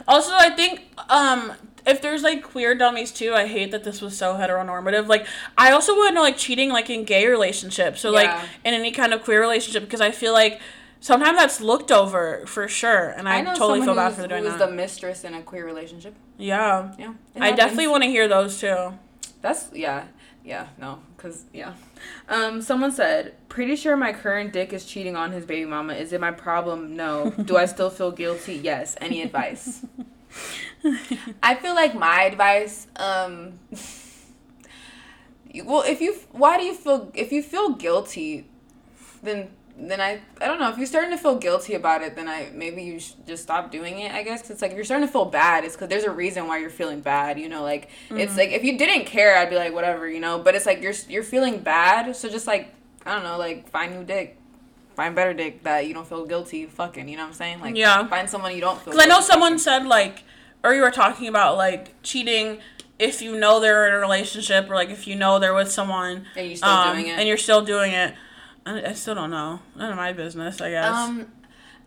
Also, 0.08 0.32
I 0.32 0.50
think 0.50 0.82
um 1.10 1.52
if 1.86 2.00
there's 2.00 2.22
like 2.22 2.42
queer 2.42 2.74
dummies 2.74 3.12
too, 3.12 3.34
I 3.34 3.46
hate 3.46 3.70
that 3.72 3.84
this 3.84 4.00
was 4.00 4.16
so 4.16 4.34
heteronormative. 4.34 5.08
Like 5.08 5.26
I 5.58 5.72
also 5.72 5.94
wouldn't 5.94 6.14
know 6.14 6.22
like 6.22 6.38
cheating 6.38 6.70
like 6.70 6.88
in 6.88 7.04
gay 7.04 7.26
relationships. 7.26 8.00
So 8.00 8.10
like 8.10 8.30
in 8.64 8.72
any 8.72 8.92
kind 8.92 9.12
of 9.12 9.22
queer 9.22 9.40
relationship 9.40 9.84
because 9.84 10.00
I 10.00 10.10
feel 10.10 10.32
like 10.32 10.60
sometimes 11.04 11.38
that's 11.38 11.60
looked 11.60 11.92
over 11.92 12.44
for 12.46 12.66
sure, 12.66 13.10
and 13.10 13.28
I, 13.28 13.40
I 13.40 13.44
totally 13.54 13.82
feel 13.82 13.94
bad 13.94 14.12
who's, 14.14 14.22
for 14.22 14.28
doing 14.28 14.42
who 14.42 14.48
was 14.48 14.58
that. 14.58 14.70
the 14.70 14.74
mistress 14.74 15.22
in 15.22 15.34
a 15.34 15.42
queer 15.42 15.66
relationship. 15.66 16.14
yeah, 16.38 16.92
Yeah, 16.98 17.12
I 17.36 17.48
happens. 17.48 17.56
definitely 17.58 17.88
want 17.88 18.04
to 18.04 18.08
hear 18.08 18.26
those 18.26 18.58
too. 18.58 18.94
That's 19.42 19.68
yeah, 19.74 20.06
yeah, 20.42 20.68
no, 20.78 21.00
cause 21.18 21.44
yeah. 21.52 21.74
Um, 22.30 22.62
someone 22.62 22.90
said, 22.90 23.34
"Pretty 23.50 23.76
sure 23.76 23.96
my 23.98 24.14
current 24.14 24.54
dick 24.54 24.72
is 24.72 24.86
cheating 24.86 25.14
on 25.14 25.32
his 25.32 25.44
baby 25.44 25.66
mama. 25.66 25.92
Is 25.92 26.14
it 26.14 26.20
my 26.22 26.30
problem? 26.30 26.96
No. 26.96 27.30
Do 27.44 27.58
I 27.58 27.66
still 27.66 27.90
feel 27.90 28.10
guilty? 28.10 28.54
Yes. 28.54 28.96
Any 29.02 29.20
advice? 29.20 29.84
I 31.42 31.54
feel 31.54 31.74
like 31.74 31.94
my 31.94 32.22
advice. 32.22 32.86
Um, 32.96 33.58
well, 35.64 35.82
if 35.82 36.00
you, 36.00 36.14
why 36.32 36.56
do 36.58 36.64
you 36.64 36.74
feel 36.74 37.10
if 37.14 37.30
you 37.30 37.42
feel 37.42 37.70
guilty, 37.74 38.46
then 39.22 39.48
then 39.76 40.00
I 40.00 40.20
I 40.40 40.46
don't 40.46 40.60
know 40.60 40.68
if 40.70 40.78
you're 40.78 40.86
starting 40.86 41.10
to 41.10 41.16
feel 41.18 41.36
guilty 41.36 41.74
about 41.74 42.02
it, 42.02 42.14
then 42.16 42.28
I 42.28 42.50
maybe 42.54 42.82
you 42.82 43.00
should 43.00 43.26
just 43.26 43.42
stop 43.42 43.70
doing 43.72 43.98
it. 43.98 44.12
I 44.12 44.22
guess 44.22 44.42
'Cause 44.42 44.50
it's 44.52 44.62
like 44.62 44.70
if 44.70 44.76
you're 44.76 44.84
starting 44.84 45.06
to 45.06 45.12
feel 45.12 45.24
bad, 45.24 45.64
it's 45.64 45.74
because 45.74 45.88
there's 45.88 46.04
a 46.04 46.10
reason 46.10 46.46
why 46.46 46.58
you're 46.58 46.70
feeling 46.70 47.00
bad. 47.00 47.38
You 47.40 47.48
know, 47.48 47.62
like 47.62 47.88
it's 48.10 48.36
like 48.36 48.50
if 48.50 48.62
you 48.62 48.78
didn't 48.78 49.06
care, 49.06 49.36
I'd 49.36 49.50
be 49.50 49.56
like 49.56 49.72
whatever, 49.74 50.08
you 50.08 50.20
know. 50.20 50.38
But 50.38 50.54
it's 50.54 50.66
like 50.66 50.80
you're 50.80 50.94
you're 51.08 51.24
feeling 51.24 51.58
bad, 51.58 52.14
so 52.14 52.28
just 52.28 52.46
like 52.46 52.72
I 53.04 53.14
don't 53.14 53.24
know, 53.24 53.36
like 53.38 53.68
find 53.68 53.94
new 53.94 54.04
dick. 54.04 54.38
Find 54.94 55.12
better 55.16 55.34
dick 55.34 55.64
that 55.64 55.88
you 55.88 55.92
don't 55.94 56.06
feel 56.06 56.24
guilty 56.24 56.66
fucking, 56.66 57.08
you 57.08 57.16
know 57.16 57.24
what 57.24 57.30
I'm 57.30 57.34
saying? 57.34 57.60
Like 57.60 57.74
Yeah. 57.74 58.06
find 58.06 58.30
someone 58.30 58.54
you 58.54 58.60
don't 58.60 58.80
feel 58.80 58.92
Because 58.92 59.04
I 59.04 59.08
know 59.08 59.20
someone 59.20 59.58
said 59.58 59.84
like, 59.86 60.22
or 60.62 60.72
you 60.72 60.82
were 60.82 60.92
talking 60.92 61.26
about 61.26 61.56
like 61.56 62.00
cheating 62.04 62.58
if 62.96 63.20
you 63.20 63.36
know 63.36 63.58
they're 63.58 63.88
in 63.88 63.94
a 63.94 63.98
relationship 63.98 64.70
or 64.70 64.76
like 64.76 64.90
if 64.90 65.08
you 65.08 65.16
know 65.16 65.40
they're 65.40 65.52
with 65.52 65.68
someone 65.72 66.26
And 66.36 66.46
you're 66.46 66.56
still 66.56 66.68
um, 66.70 66.94
doing 66.94 67.08
it. 67.08 67.18
and 67.18 67.26
you're 67.26 67.36
still 67.36 67.62
doing 67.62 67.90
it. 67.90 68.14
I, 68.66 68.82
I 68.90 68.92
still 68.94 69.14
don't 69.14 69.30
know. 69.30 69.60
None 69.76 69.90
of 69.90 69.96
my 69.96 70.12
business, 70.12 70.60
I 70.60 70.70
guess. 70.70 70.90
Um 70.94 71.26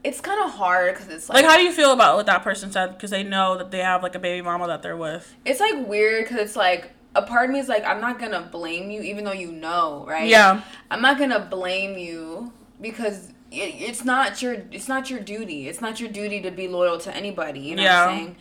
it's 0.04 0.22
kind 0.22 0.40
of 0.46 0.52
hard 0.52 0.94
because 0.94 1.10
it's 1.10 1.28
like, 1.28 1.38
like, 1.42 1.46
how 1.52 1.58
do 1.58 1.64
you 1.64 1.72
feel 1.74 1.92
about 1.92 2.16
what 2.18 2.28
that 2.28 2.44
person 2.44 2.72
said? 2.72 2.94
Because 2.94 3.10
they 3.10 3.24
know 3.24 3.58
that 3.58 3.72
they 3.72 3.80
have 3.80 4.04
like 4.04 4.14
a 4.16 4.20
baby 4.20 4.42
mama 4.44 4.68
that 4.68 4.82
they're 4.84 4.96
with. 4.96 5.36
it's 5.44 5.60
like 5.60 5.88
weird 5.88 6.24
because 6.24 6.38
it's 6.40 6.56
like 6.56 6.92
a 7.16 7.22
part 7.24 7.50
of 7.50 7.54
me 7.54 7.60
is 7.60 7.68
like 7.68 7.84
I'm 7.84 8.00
not 8.00 8.20
gonna 8.20 8.42
blame 8.52 8.92
you 8.92 9.02
even 9.02 9.24
though 9.26 9.32
you 9.34 9.52
know, 9.52 10.06
right? 10.08 10.28
Yeah. 10.28 10.62
I'm 10.92 11.02
not 11.02 11.18
gonna 11.18 11.40
blame 11.40 11.98
you 11.98 12.54
because 12.80 13.30
it, 13.52 13.74
it's 13.90 14.06
not 14.06 14.42
your 14.42 14.58
it's 14.72 14.88
not 14.88 15.10
your 15.10 15.20
duty. 15.20 15.68
It's 15.68 15.82
not 15.82 16.00
your 16.00 16.10
duty 16.10 16.42
to 16.42 16.52
be 16.52 16.68
loyal 16.68 17.00
to 17.00 17.16
anybody. 17.16 17.60
You 17.62 17.76
know 17.78 17.84
Yeah. 17.84 18.06
what 18.06 18.12
I'm 18.14 18.18
saying? 18.20 18.36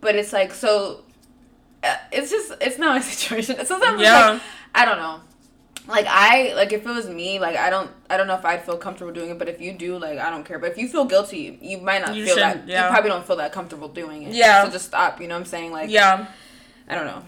But 0.00 0.14
it's 0.16 0.32
like 0.32 0.54
so. 0.54 1.02
uh, 1.82 1.96
It's 2.12 2.30
just 2.30 2.54
it's 2.62 2.78
not 2.78 2.96
my 2.96 3.00
situation. 3.12 3.64
Sometimes 3.66 4.00
Yeah. 4.00 4.30
like 4.30 4.42
I 4.74 4.84
don't 4.86 4.98
know. 4.98 5.20
Like 5.86 6.06
I 6.08 6.54
like 6.54 6.72
if 6.72 6.86
it 6.86 6.90
was 6.90 7.08
me, 7.08 7.38
like 7.38 7.56
I 7.56 7.68
don't 7.68 7.90
I 8.08 8.16
don't 8.16 8.26
know 8.26 8.34
if 8.36 8.44
I'd 8.44 8.64
feel 8.64 8.78
comfortable 8.78 9.12
doing 9.12 9.30
it. 9.30 9.38
But 9.38 9.48
if 9.50 9.60
you 9.60 9.72
do, 9.72 9.98
like 9.98 10.18
I 10.18 10.30
don't 10.30 10.44
care. 10.44 10.58
But 10.58 10.70
if 10.72 10.78
you 10.78 10.88
feel 10.88 11.04
guilty, 11.04 11.58
you 11.60 11.78
might 11.78 12.00
not 12.00 12.16
You 12.16 12.24
feel 12.24 12.36
that. 12.36 12.66
yeah. 12.66 12.84
You 12.86 12.90
probably 12.90 13.10
don't 13.10 13.26
feel 13.26 13.36
that 13.36 13.52
comfortable 13.52 13.88
doing 13.88 14.22
it. 14.22 14.34
Yeah. 14.34 14.64
So 14.64 14.70
just 14.70 14.86
stop. 14.86 15.20
You 15.20 15.28
know 15.28 15.34
what 15.34 15.40
I'm 15.40 15.46
saying? 15.46 15.72
Like 15.72 15.90
Yeah. 15.90 16.26
I 16.88 16.94
don't 16.94 17.06
know. 17.06 17.22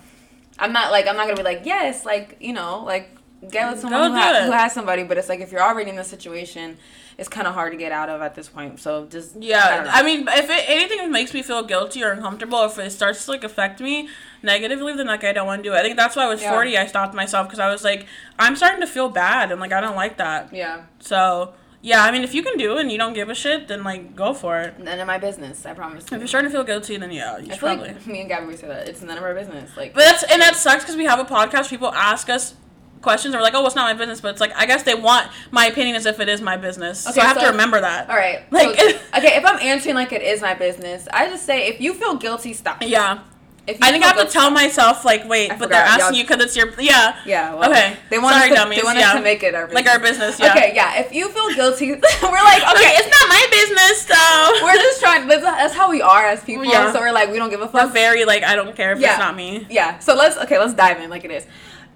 I'm 0.59 0.73
not 0.73 0.91
like 0.91 1.07
I'm 1.07 1.17
not 1.17 1.25
gonna 1.27 1.37
be 1.37 1.43
like 1.43 1.63
yes, 1.67 2.07
like 2.07 2.39
you 2.41 2.55
know, 2.55 2.83
like 2.83 3.11
get 3.51 3.71
with 3.71 3.81
someone 3.81 4.13
who, 4.13 4.17
ha- 4.17 4.43
who 4.47 4.53
has 4.53 4.73
somebody. 4.73 5.03
But 5.03 5.19
it's 5.19 5.29
like 5.29 5.41
if 5.41 5.53
you're 5.53 5.63
already 5.63 5.91
in 5.91 5.97
this 5.97 6.09
situation, 6.09 6.79
it's 7.19 7.29
kind 7.29 7.47
of 7.47 7.53
hard 7.53 7.73
to 7.73 7.79
get 7.79 7.93
out 7.93 8.09
of 8.09 8.23
at 8.23 8.35
this 8.35 8.49
point. 8.49 8.81
So 8.81 9.07
just 9.07 9.37
I, 9.37 9.41
Yeah, 9.41 9.83
know. 9.85 9.91
I, 9.91 10.03
mean, 10.03 10.27
if 10.29 10.49
it, 10.51 10.65
anything 10.69 11.11
makes 11.13 11.35
me 11.35 11.43
feel 11.43 11.63
guilty 11.63 12.03
or 12.03 12.13
uncomfortable, 12.13 12.65
if 12.65 12.79
it 12.79 12.91
starts 12.91 13.25
to 13.27 13.31
like 13.33 13.45
affect 13.45 13.81
me 13.81 14.09
negatively, 14.47 14.95
then 14.95 15.07
like 15.09 15.25
I 15.25 15.33
don't 15.33 15.47
want 15.47 15.63
to 15.63 15.69
do 15.69 15.75
it. 15.75 15.79
I 15.79 15.83
think 15.83 15.97
that's 15.99 16.17
why 16.17 16.25
I 16.25 16.29
was 16.29 16.41
Yeah. 16.41 16.51
forty. 16.53 16.79
I 16.79 16.87
stopped 16.87 17.13
myself 17.15 17.47
because 17.49 17.59
I 17.61 17.69
was 17.71 17.85
like, 17.85 18.07
I'm 18.39 18.57
starting 18.57 18.81
to 18.81 18.87
feel 18.87 19.11
bad, 19.11 19.53
and 19.53 19.61
like 19.61 19.73
I 19.75 19.81
don't 19.83 19.97
like 19.97 20.17
that. 20.17 20.55
yeah, 20.55 20.83
So 21.01 21.53
yeah, 21.83 22.03
I 22.03 22.11
mean, 22.11 22.25
if 22.25 22.35
you 22.35 22.43
can 22.43 22.57
do 22.57 22.79
it 22.79 22.81
and 22.81 22.91
you 22.91 22.99
don't 22.99 23.13
give 23.13 23.29
a 23.29 23.35
shit, 23.35 23.69
then 23.69 23.85
like 23.85 24.17
go 24.17 24.33
for 24.33 24.59
it. 24.61 24.79
none 24.79 24.99
of 24.99 25.07
my 25.07 25.19
business. 25.19 25.67
I 25.67 25.75
promise. 25.75 26.05
If 26.07 26.13
You. 26.13 26.19
you're 26.19 26.27
starting 26.29 26.51
to 26.51 26.57
feel 26.57 26.65
guilty, 26.65 26.97
then 26.97 27.11
yeah, 27.13 27.37
you 27.39 27.45
I 27.45 27.51
should 27.51 27.51
feel 27.61 27.69
probably. 27.77 27.89
like 27.93 28.07
me 28.15 28.21
and 28.21 28.29
Gabby 28.29 28.47
we 28.47 28.57
say 28.57 28.67
that 28.69 28.89
it's 28.89 29.03
none 29.03 29.19
of 29.19 29.25
our 29.25 29.35
business. 29.35 29.77
Like, 29.77 29.93
But 29.93 30.01
that's 30.05 30.23
and 30.25 30.41
that 30.41 30.57
sucks 30.57 30.83
because 30.85 30.97
we 30.97 31.05
have 31.05 31.19
a 31.21 31.25
podcast. 31.25 31.69
People 31.69 31.93
ask 31.93 32.29
us 32.31 32.55
questions, 33.03 33.35
and 33.35 33.39
we're 33.41 33.45
like, 33.45 33.55
"Oh, 33.55 33.65
it's 33.67 33.77
not 33.77 33.85
my 33.85 33.93
business," 33.97 34.21
but 34.21 34.31
it's 34.33 34.41
like 34.41 34.53
I 34.57 34.67
guess 34.67 34.83
they 34.83 34.95
want 34.97 35.29
my 35.53 35.67
opinion 35.67 35.95
as 35.95 36.07
if 36.07 36.19
it 36.19 36.29
is 36.29 36.41
my 36.41 36.57
business. 36.57 37.01
so 37.05 37.11
Okay, 37.11 37.21
I 37.21 37.25
have 37.27 37.39
to 37.41 37.47
remember 37.51 37.81
that. 37.81 38.11
all 38.11 38.17
right, 38.17 38.51
Like- 38.51 38.75
so, 38.81 38.87
okay, 39.19 39.37
if 39.37 39.45
I'm 39.45 39.61
answering 39.61 39.95
like 39.95 40.11
it 40.13 40.23
is 40.23 40.41
my 40.43 40.55
business, 40.55 41.07
I 41.13 41.29
just 41.29 41.45
say 41.47 41.69
if 41.69 41.81
you 41.81 41.95
feel 41.95 42.17
guilty, 42.17 42.53
stop. 42.53 42.79
Yeah. 42.83 43.19
If 43.67 43.83
I 43.83 43.91
think 43.91 44.05
I 44.05 44.09
have 44.09 44.19
to 44.25 44.27
tell 44.33 44.51
myself 44.51 45.05
like, 45.05 45.29
wait, 45.29 45.51
I 45.51 45.57
but 45.57 45.69
they're 45.71 45.83
asking 45.83 46.01
y'all- 46.05 46.15
you 46.15 46.25
because 46.25 46.43
it's 46.45 46.57
your 46.57 46.73
yeah. 46.81 47.17
Yeah. 47.27 47.55
Well, 47.55 47.71
Okay. 47.71 47.97
They 48.11 48.19
want 48.19 48.35
Sorry, 48.37 48.45
us 48.45 48.49
to, 48.51 48.55
dummies. 48.55 48.79
They 48.79 48.85
want 48.85 48.99
yeah. 48.99 49.09
us 49.11 49.15
to 49.17 49.23
make 49.23 49.43
it 49.43 49.55
our 49.57 49.69
like 49.71 49.89
our 49.89 49.99
business. 49.99 50.39
Yeah. 50.39 50.53
Okay. 50.53 50.73
Yeah. 50.75 51.01
If 51.01 51.13
you 51.13 51.29
feel 51.31 51.53
guilty, 51.55 51.91
we're 51.91 51.99
like, 51.99 52.63
okay, 52.73 52.93
it's 52.95 53.11
not 53.11 53.29
my 53.29 53.47
business 53.51 54.05
though. 54.07 54.65
we're 54.65 54.75
just 54.75 55.01
trying. 55.01 55.27
That's, 55.27 55.43
that's 55.43 55.75
how 55.75 55.91
we 55.91 56.01
are 56.01 56.27
as 56.27 56.45
people. 56.45 56.65
Yeah. 56.65 56.93
So 56.93 57.01
we're 57.01 57.13
like, 57.13 57.31
we 57.33 57.39
don't 57.39 57.51
give 57.51 57.61
a 57.61 57.65
We're 57.67 57.73
fuck. 57.73 57.93
very 57.93 58.25
like 58.25 58.45
I 58.45 58.55
don't 58.55 58.77
care 58.77 58.93
if 58.93 59.01
Yeah. 59.01 59.11
it's 59.11 59.19
not 59.19 59.35
me. 59.37 59.67
yeah. 59.69 59.99
So 59.99 60.15
let's 60.15 60.37
okay. 60.39 60.59
Let's 60.59 60.75
dive 60.75 61.01
in 61.01 61.11
like 61.11 61.25
it 61.25 61.31
is. 61.33 61.45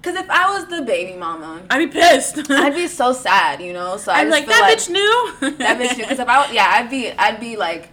Because 0.02 0.16
if 0.16 0.30
I 0.30 0.50
was 0.50 0.66
the 0.66 0.80
baby 0.82 1.16
mama, 1.18 1.62
I'd 1.68 1.78
be 1.78 1.86
pissed. 1.86 2.38
I'd 2.50 2.74
be 2.74 2.88
so 2.88 3.12
sad, 3.12 3.60
you 3.60 3.74
know. 3.74 3.96
So 3.98 4.10
I'd 4.10 4.24
be 4.24 4.30
like 4.30 4.46
that 4.46 4.74
bitch 4.76 4.88
knew. 4.88 5.50
that 5.58 5.78
bitch 5.78 5.96
knew. 5.98 6.04
because 6.04 6.18
if 6.18 6.26
I 6.28 6.50
yeah 6.52 6.68
I'd 6.72 6.88
be 6.90 7.12
I'd 7.12 7.38
be 7.38 7.56
like 7.56 7.90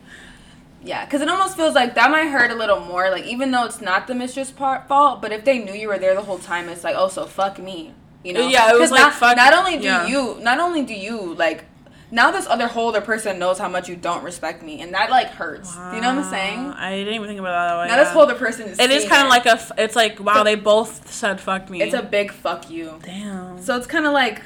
yeah 0.84 1.06
because 1.06 1.22
it 1.22 1.30
almost 1.30 1.56
feels 1.58 1.74
like 1.76 1.96
that 1.96 2.12
might 2.12 2.28
hurt 2.28 2.52
a 2.52 2.56
little 2.56 2.80
more 2.80 3.10
like 3.10 3.26
even 3.26 3.52
though 3.52 3.66
it's 3.66 3.82
not 3.82 4.08
the 4.08 4.14
mistress 4.16 4.52
part 4.52 4.88
fault 4.88 5.22
but 5.22 5.32
if 5.32 5.44
they 5.44 5.58
knew 5.60 5.74
you 5.74 5.88
were 5.88 5.98
there 5.98 6.14
the 6.16 6.22
whole 6.22 6.38
time 6.40 6.70
it's 6.70 6.84
like 6.84 6.96
oh 6.98 7.08
so 7.08 7.26
fuck 7.26 7.58
me 7.60 7.94
you 8.24 8.34
know 8.34 8.48
Yeah, 8.48 8.72
it 8.74 8.80
was 8.80 8.92
like, 8.92 9.02
not, 9.02 9.14
fuck- 9.14 9.38
not 9.38 9.54
only 9.54 9.78
do 9.78 9.84
yeah. 9.86 10.06
you 10.08 10.38
not 10.42 10.60
only 10.60 10.84
do 10.84 10.94
you 10.94 11.34
like 11.36 11.66
now 12.10 12.32
this 12.32 12.48
other 12.48 12.68
whole 12.68 12.90
other 12.90 13.02
person 13.02 13.38
knows 13.38 13.58
how 13.60 13.68
much 13.68 13.90
you 13.90 13.96
don't 13.96 14.24
respect 14.24 14.64
me 14.64 14.80
and 14.82 14.94
that 14.94 15.10
like 15.10 15.28
hurts 15.30 15.76
do 15.76 15.82
you 15.96 16.02
know 16.02 16.16
what 16.16 16.24
I'm 16.24 16.30
saying 16.30 16.60
I 16.72 16.96
didn't 16.98 17.16
even 17.16 17.28
think 17.28 17.40
about 17.40 17.68
that 17.70 17.78
way. 17.82 17.88
now 17.88 17.98
this 18.02 18.12
whole 18.14 18.22
other 18.22 18.36
person 18.36 18.68
is 18.70 18.80
It 18.80 18.92
is 18.92 19.06
kind 19.06 19.24
of 19.24 19.30
like 19.30 19.46
a. 19.46 19.54
f- 19.54 19.72
It's 19.78 19.96
like 19.96 20.20
wow, 20.20 20.44
they 20.44 20.56
both 20.56 21.12
said 21.12 21.42
fuck 21.42 21.70
me. 21.70 21.82
it's 21.82 21.94
a 21.94 22.02
big 22.04 22.32
fuck 22.32 22.70
you 22.70 23.00
damn. 23.04 23.62
so 23.62 23.76
it's 23.76 23.88
kind 23.88 24.06
of 24.06 24.14
like 24.14 24.42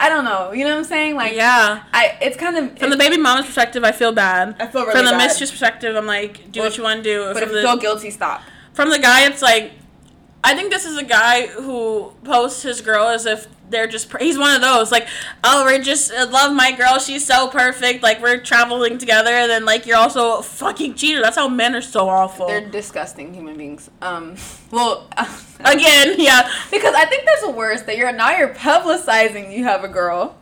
I 0.00 0.08
don't 0.08 0.24
know 0.24 0.52
you 0.52 0.64
know 0.64 0.70
what 0.70 0.78
I'm 0.78 0.84
saying 0.84 1.14
like 1.16 1.34
yeah. 1.34 1.82
I 1.92 2.16
it's 2.20 2.36
kind 2.36 2.56
of 2.56 2.78
From 2.78 2.90
the 2.90 2.96
baby 2.96 3.16
mama's 3.16 3.46
perspective, 3.46 3.82
I 3.84 3.92
feel 3.92 4.12
bad. 4.12 4.56
I 4.60 4.66
feel 4.66 4.82
really 4.82 4.92
From 4.96 5.04
the 5.06 5.10
bad. 5.12 5.18
mistress 5.26 5.50
perspective, 5.50 5.96
I'm 5.96 6.06
like, 6.06 6.50
do 6.52 6.60
Well, 6.60 6.68
what 6.68 6.76
you 6.78 6.84
want 6.84 7.02
to 7.02 7.02
do. 7.02 7.32
but 7.34 7.42
if 7.42 7.48
From 7.48 7.56
you 7.56 7.62
the, 7.62 7.68
feel 7.68 7.76
guilty 7.78 8.10
stop 8.10 8.42
from 8.72 8.90
the 8.90 8.98
guy, 9.00 9.26
it's 9.26 9.42
like, 9.42 9.72
I 10.44 10.54
think 10.54 10.70
this 10.70 10.84
is 10.84 10.96
a 10.96 11.02
guy 11.02 11.48
who 11.48 12.12
posts 12.22 12.62
his 12.62 12.80
girl 12.80 13.08
as 13.08 13.26
if 13.26 13.48
they're 13.70 13.86
just 13.86 14.14
he's 14.18 14.38
one 14.38 14.54
of 14.54 14.60
those 14.62 14.90
like, 14.90 15.06
oh, 15.44 15.64
we're 15.64 15.82
just 15.82 16.12
I 16.12 16.24
love 16.24 16.54
my 16.54 16.72
girl. 16.72 16.98
She's 16.98 17.26
so 17.26 17.48
perfect. 17.48 18.02
Like 18.02 18.20
we're 18.22 18.38
traveling 18.40 18.98
together, 18.98 19.30
and 19.30 19.50
then 19.50 19.64
like 19.64 19.86
you're 19.86 19.96
also 19.96 20.38
a 20.38 20.42
fucking 20.42 20.94
cheater. 20.94 21.20
That's 21.20 21.36
how 21.36 21.48
men 21.48 21.74
are 21.74 21.82
so 21.82 22.08
awful. 22.08 22.46
They're 22.46 22.68
disgusting 22.68 23.34
human 23.34 23.56
beings. 23.56 23.90
Um, 24.02 24.36
well, 24.70 25.08
Again, 25.60 26.14
yeah. 26.18 26.50
because 26.70 26.94
I 26.94 27.04
think 27.06 27.24
that's 27.26 27.46
worse 27.48 27.82
that 27.82 27.96
you're 27.96 28.12
now 28.12 28.36
you're 28.36 28.54
publicizing 28.54 29.56
you 29.56 29.64
have 29.64 29.84
a 29.84 29.88
girl. 29.88 30.36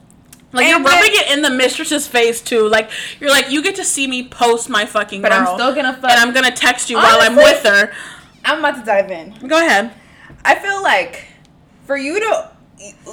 Like 0.52 0.68
you're 0.68 0.76
And 0.76 0.84
rubbing 0.84 1.10
it 1.12 1.32
in 1.32 1.42
the 1.42 1.50
mistress's 1.50 2.06
face 2.06 2.40
too. 2.40 2.68
Like 2.68 2.90
you're 3.20 3.30
like, 3.30 3.50
you 3.50 3.62
get 3.62 3.74
to 3.76 3.84
see 3.84 4.06
me 4.06 4.28
post 4.28 4.68
my 4.68 4.86
fucking 4.86 5.20
But 5.22 5.32
girl, 5.32 5.40
I'm 5.40 5.54
still 5.54 5.74
gonna 5.74 5.92
fuck. 5.94 6.10
and 6.10 6.20
I'm 6.20 6.32
gonna 6.32 6.54
text 6.54 6.88
you 6.88 6.96
while 6.96 7.18
I'm 7.20 7.34
with 7.36 7.62
her. 7.64 7.92
I'm 8.44 8.60
about 8.60 8.76
to 8.78 8.84
dive 8.84 9.10
in. 9.10 9.32
Go 9.48 9.58
ahead. 9.58 9.92
I 10.44 10.54
feel 10.54 10.82
like 10.82 11.24
for 11.84 11.96
you 11.96 12.20
to 12.20 12.50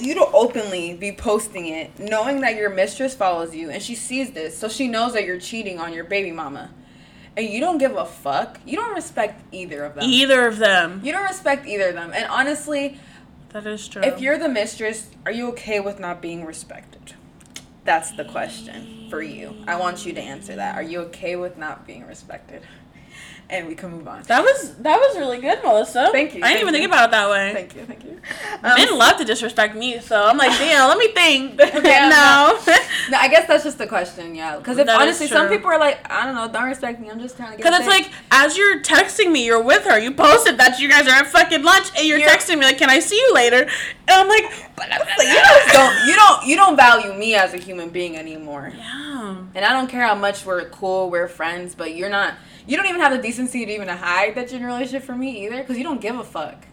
you 0.02 0.14
to 0.15 0.26
openly 0.34 0.94
be 0.94 1.11
posting 1.11 1.68
it, 1.68 1.98
knowing 1.99 2.41
that 2.41 2.56
your 2.56 2.69
mistress 2.69 3.15
follows 3.15 3.56
you 3.56 3.69
and 3.69 3.81
she 3.81 3.95
sees 3.95 4.31
this, 4.31 4.57
so 4.57 4.68
she 4.68 4.88
knows 4.88 5.14
that 5.14 5.26
you're 5.26 5.40
cheating 5.40 5.80
on 5.80 5.94
your 5.94 6.03
baby 6.03 6.31
mama, 6.31 6.69
and 7.38 7.48
you 7.48 7.60
don't 7.60 7.77
give 7.77 7.95
a 7.95 8.06
fuck. 8.06 8.60
You 8.65 8.76
don't 8.76 8.94
respect 8.94 9.41
either 9.52 9.84
of 9.85 9.95
them. 9.95 10.03
Either 10.03 10.48
of 10.48 10.57
them. 10.57 11.02
you 11.03 11.11
don't 11.11 11.23
respect 11.23 11.65
either 11.65 11.90
of 11.90 11.95
them. 11.95 12.11
And 12.14 12.26
honestly, 12.26 12.99
That 13.49 13.65
is 13.65 13.88
true. 13.88 14.02
if 14.03 14.19
you're 14.19 14.38
the 14.38 14.49
mistress, 14.49 15.10
are 15.26 15.31
you 15.31 15.49
okay 15.49 15.80
with 15.80 15.99
not 15.99 16.22
being 16.22 16.45
respected? 16.45 17.14
That's 17.85 18.11
the 18.11 18.23
question 18.26 19.07
for 19.10 19.22
you. 19.22 19.56
I 19.68 19.76
want 19.77 20.06
you 20.06 20.14
to 20.14 20.22
answer 20.22 20.56
that. 20.56 20.76
Are 20.76 20.84
you 20.84 20.99
okay 21.02 21.35
with 21.35 21.57
not 21.57 21.85
being 21.85 22.06
respected? 22.06 22.61
And 23.49 23.68
we 23.68 23.76
can 23.76 23.91
move 23.91 24.07
on. 24.07 24.24
that 24.24 24.41
was 24.41 24.76
that 24.78 24.98
was 24.98 25.18
really 25.18 25.40
good, 25.40 25.61
Melissa. 25.64 26.10
Thank 26.11 26.34
you, 26.34 26.41
I 26.44 26.49
didn't 26.53 26.61
even 26.61 26.74
you. 26.74 26.80
think 26.80 26.91
about 26.91 27.10
it 27.10 27.11
that 27.11 27.30
way. 27.30 27.53
Thank 27.53 27.76
you, 27.76 27.86
thank 27.86 28.03
you. 28.03 28.20
Men 28.64 28.90
Um, 28.90 28.98
love 28.98 29.18
to 29.18 29.26
disrespect 29.26 29.76
me, 29.76 29.99
so 29.99 30.24
I'm 30.26 30.38
like, 30.38 30.52
damn. 30.57 30.88
let 30.90 30.98
me 30.98 31.10
think. 31.10 31.60
Yeah, 31.84 32.10
no. 32.10 32.60
no, 33.11 33.18
I 33.18 33.28
guess 33.28 33.48
that's 33.48 33.64
just 33.64 33.78
the 33.78 33.86
question, 33.88 34.34
yeah. 34.34 34.57
Because 34.57 34.78
if 34.78 34.88
That 34.88 34.99
honestly, 35.02 35.28
some 35.28 35.49
people 35.49 35.68
are 35.70 35.78
like, 35.80 36.10
I 36.10 36.26
don't 36.26 36.34
know, 36.36 36.48
don't 36.52 36.68
respect 36.70 36.99
me. 36.99 37.10
I'm 37.11 37.20
just 37.20 37.36
trying 37.36 37.52
to 37.52 37.57
get. 37.57 37.64
Because 37.64 37.80
it's 37.80 37.88
like, 37.88 38.10
as 38.32 38.57
you're 38.57 38.82
texting 38.82 39.32
me, 39.32 39.45
you're 39.45 39.61
with 39.61 39.84
her. 39.86 39.99
You 39.99 40.11
posted 40.14 40.57
that 40.57 40.80
you 40.80 40.90
guys 40.90 41.06
are 41.07 41.11
at 41.11 41.28
fucking 41.28 41.61
lunch, 41.64 41.90
and 41.98 42.07
you're, 42.07 42.18
You're- 42.20 42.32
texting 42.32 42.57
me 42.60 42.65
like, 42.65 42.78
"Can 42.78 42.90
I 42.90 42.99
see 42.99 43.18
you 43.18 43.34
later?" 43.34 43.61
And 43.64 43.70
I'm 44.10 44.28
like, 44.30 44.45
but 44.76 44.90
Like, 44.90 45.28
you 45.28 45.36
just 45.36 45.74
don't, 45.74 46.07
you 46.07 46.15
don't, 46.15 46.45
you 46.48 46.56
don't 46.56 46.76
value 46.76 47.14
me 47.14 47.36
as 47.36 47.53
a 47.53 47.57
human 47.57 47.90
being 47.90 48.15
anymore. 48.18 48.72
Yeah. 48.76 49.36
And 49.56 49.64
I 49.65 49.72
don't 49.74 49.88
care 49.88 50.02
how 50.06 50.15
much 50.15 50.45
we're 50.45 50.68
cool, 50.70 51.10
we're 51.10 51.28
friends, 51.28 51.76
but 51.76 51.95
you're 51.95 52.10
not. 52.10 52.34
You 52.68 52.77
don't 52.77 52.85
even 52.88 53.02
have 53.02 53.11
the 53.11 53.18
decency 53.22 53.65
to 53.65 53.72
even 53.73 53.88
hide 53.88 54.35
that 54.35 54.52
you're 54.52 54.60
in 54.60 54.64
a 54.65 54.68
relationship 54.68 55.03
for 55.03 55.15
me 55.15 55.45
either, 55.45 55.57
because 55.61 55.77
you 55.77 55.84
don't 55.84 56.02
give 56.02 56.18
a 56.18 56.23
fuck. 56.23 56.65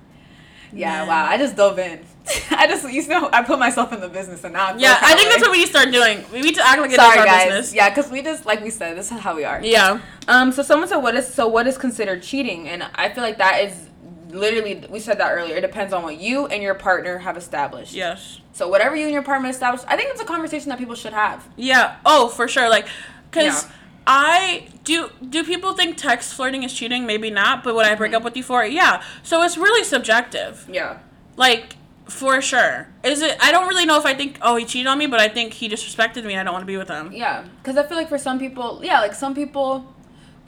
Yeah, 0.73 1.03
Yeah. 1.03 1.09
wow. 1.09 1.27
I 1.27 1.37
just 1.37 1.57
dove 1.57 1.79
in. 1.81 2.01
I 2.51 2.67
just, 2.69 2.89
you 2.93 3.07
know, 3.09 3.29
I 3.33 3.43
put 3.43 3.59
myself 3.59 3.93
in 3.93 4.01
the 4.01 4.09
business, 4.09 4.45
and 4.45 4.53
now 4.53 4.67
I 4.69 4.77
Yeah, 4.77 4.97
I 5.01 5.15
think 5.17 5.31
that's 5.31 5.43
what 5.43 5.51
we 5.51 5.67
start 5.67 5.91
doing. 5.91 6.25
We 6.33 6.41
need 6.43 6.55
to 6.55 6.65
act 6.67 6.81
like 6.81 6.91
it 6.91 6.95
is 6.95 6.99
our 7.01 7.15
guys. 7.25 7.49
business. 7.49 7.75
Yeah, 7.75 7.89
because 7.89 8.09
we 8.11 8.23
just, 8.23 8.47
like 8.47 8.63
we 8.63 8.71
said, 8.71 8.97
this 8.97 9.11
is 9.11 9.19
how 9.19 9.35
we 9.35 9.45
are. 9.45 9.61
Yeah. 9.63 10.01
Um. 10.29 10.53
So 10.53 10.63
someone 10.63 10.89
said, 10.89 10.99
"What 10.99 11.17
is 11.17 11.27
so? 11.33 11.49
What 11.49 11.67
is 11.67 11.77
considered 11.77 12.23
cheating?" 12.23 12.69
And 12.69 12.85
I 12.95 13.09
feel 13.09 13.25
like 13.25 13.39
that 13.39 13.65
is 13.65 13.89
literally 14.31 14.85
we 14.91 15.01
said 15.01 15.19
that 15.19 15.33
earlier. 15.33 15.57
It 15.57 15.63
depends 15.63 15.93
on 15.93 16.05
what 16.05 16.21
you 16.21 16.47
and 16.47 16.63
your 16.63 16.75
partner 16.75 17.19
have 17.19 17.37
established. 17.37 17.93
Yes. 17.95 18.41
So 18.53 18.69
whatever 18.69 18.95
you 18.95 19.05
and 19.05 19.13
your 19.13 19.23
partner 19.23 19.49
established, 19.49 19.85
I 19.89 19.97
think 19.97 20.11
it's 20.11 20.21
a 20.21 20.25
conversation 20.25 20.69
that 20.69 20.79
people 20.79 20.95
should 20.95 21.15
have. 21.15 21.49
Yeah. 21.57 21.97
Oh, 22.07 22.29
for 22.29 22.47
sure. 22.47 22.69
Like, 22.69 22.87
cause 23.33 23.65
Yeah. 23.65 23.73
I 24.13 24.67
do. 24.85 25.11
Do 25.29 25.45
people 25.45 25.73
think 25.75 25.97
text 25.97 26.35
flirting 26.35 26.63
is 26.65 26.73
cheating? 26.75 27.07
Maybe 27.07 27.31
not. 27.31 27.63
But 27.63 27.75
would 27.77 27.87
I 27.87 27.91
Mm-hmm. 27.91 27.99
break 27.99 28.15
up 28.15 28.25
with 28.25 28.37
you 28.37 28.43
for 28.43 28.65
it? 28.65 28.73
Yeah. 28.73 29.03
So 29.23 29.43
it's 29.43 29.57
really 29.57 29.85
subjective. 29.85 30.67
Yeah. 30.71 30.99
Like. 31.37 31.77
For 32.09 32.43
sure. 32.43 32.89
Is 33.05 33.23
it? 33.23 33.37
I 33.41 33.53
don't 33.53 33.69
really 33.69 33.87
know 33.87 33.97
if 33.97 34.05
I 34.05 34.15
think, 34.15 34.37
oh, 34.43 34.57
he 34.57 34.65
cheated 34.65 34.89
on 34.89 34.99
me, 34.99 35.07
but 35.07 35.21
I 35.21 35.29
think 35.29 35.53
he 35.53 35.69
disrespected 35.69 36.25
me. 36.25 36.33
and 36.35 36.41
I 36.41 36.43
don't 36.43 36.53
want 36.55 36.63
to 36.65 36.67
be 36.67 36.77
with 36.77 36.89
him. 36.89 37.13
Yeah. 37.13 37.45
Because 37.63 37.77
I 37.77 37.85
feel 37.85 37.97
like 37.97 38.09
for 38.09 38.19
some 38.19 38.37
people, 38.41 38.81
yeah, 38.83 38.99
like 39.01 39.15
some 39.15 39.33
people. 39.33 39.95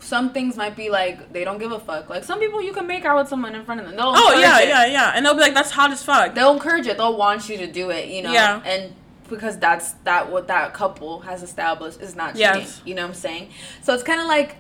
Some 0.01 0.33
things 0.33 0.57
might 0.57 0.75
be 0.75 0.91
like 0.91 1.33
they 1.33 1.45
don't 1.45 1.59
give 1.59 1.71
a 1.71 1.79
fuck. 1.79 2.11
Like 2.11 2.25
some 2.25 2.41
people, 2.41 2.61
you 2.61 2.73
can 2.73 2.89
make 2.89 3.05
out 3.05 3.17
with 3.17 3.29
someone 3.29 3.55
in 3.55 3.65
front 3.65 3.81
of 3.81 3.87
them. 3.87 3.95
They'll 3.95 4.13
Oh 4.13 4.33
yeah, 4.41 4.59
it. 4.59 4.69
yeah, 4.69 4.87
yeah. 4.87 5.13
And 5.15 5.25
they'll 5.25 5.35
be 5.35 5.41
like, 5.41 5.55
"That's 5.55 5.71
hot 5.71 5.93
as 5.93 6.03
fuck." 6.03 6.35
They'll 6.35 6.53
encourage 6.53 6.89
it. 6.89 6.97
They'll 6.97 7.17
want 7.17 7.49
you 7.49 7.57
to 7.59 7.69
do 7.71 7.91
it. 7.91 8.09
You 8.09 8.23
know. 8.25 8.33
Yeah. 8.33 8.61
And 8.65 8.93
because 9.33 9.59
that's 9.59 9.93
that 10.05 10.31
what 10.31 10.47
that 10.49 10.73
couple 10.75 11.21
has 11.21 11.43
established 11.43 12.01
is 12.01 12.15
not 12.15 12.35
cheating. 12.35 12.61
Yes. 12.61 12.81
You 12.85 12.95
know 12.95 13.03
what 13.03 13.09
I'm 13.09 13.15
saying? 13.15 13.49
So 13.83 13.93
it's 13.95 14.03
kind 14.05 14.21
of 14.21 14.27
like 14.29 14.57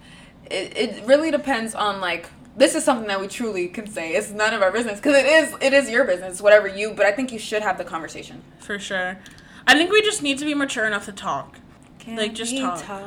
it, 0.50 0.76
it 0.76 1.04
really 1.06 1.30
depends 1.30 1.74
on 1.74 2.00
like 2.00 2.28
this 2.56 2.74
is 2.74 2.84
something 2.84 3.06
that 3.08 3.20
we 3.20 3.28
truly 3.28 3.68
can 3.68 3.86
say 3.86 4.12
it's 4.14 4.30
none 4.30 4.52
of 4.52 4.60
our 4.62 4.72
business 4.72 4.98
because 4.98 5.16
it 5.16 5.26
is 5.26 5.54
it 5.60 5.72
is 5.72 5.88
your 5.88 6.04
business 6.04 6.40
whatever 6.42 6.66
you 6.68 6.92
but 6.92 7.06
I 7.06 7.12
think 7.12 7.32
you 7.32 7.38
should 7.38 7.62
have 7.62 7.78
the 7.78 7.84
conversation. 7.84 8.42
For 8.58 8.78
sure. 8.78 9.18
I 9.66 9.74
think 9.74 9.92
we 9.92 10.02
just 10.02 10.22
need 10.22 10.38
to 10.38 10.44
be 10.44 10.54
mature 10.54 10.86
enough 10.86 11.04
to 11.06 11.12
talk. 11.12 11.58
Can 12.00 12.16
Like, 12.16 12.34
just 12.34 12.56
talk. 12.58 12.82
talk 12.82 13.00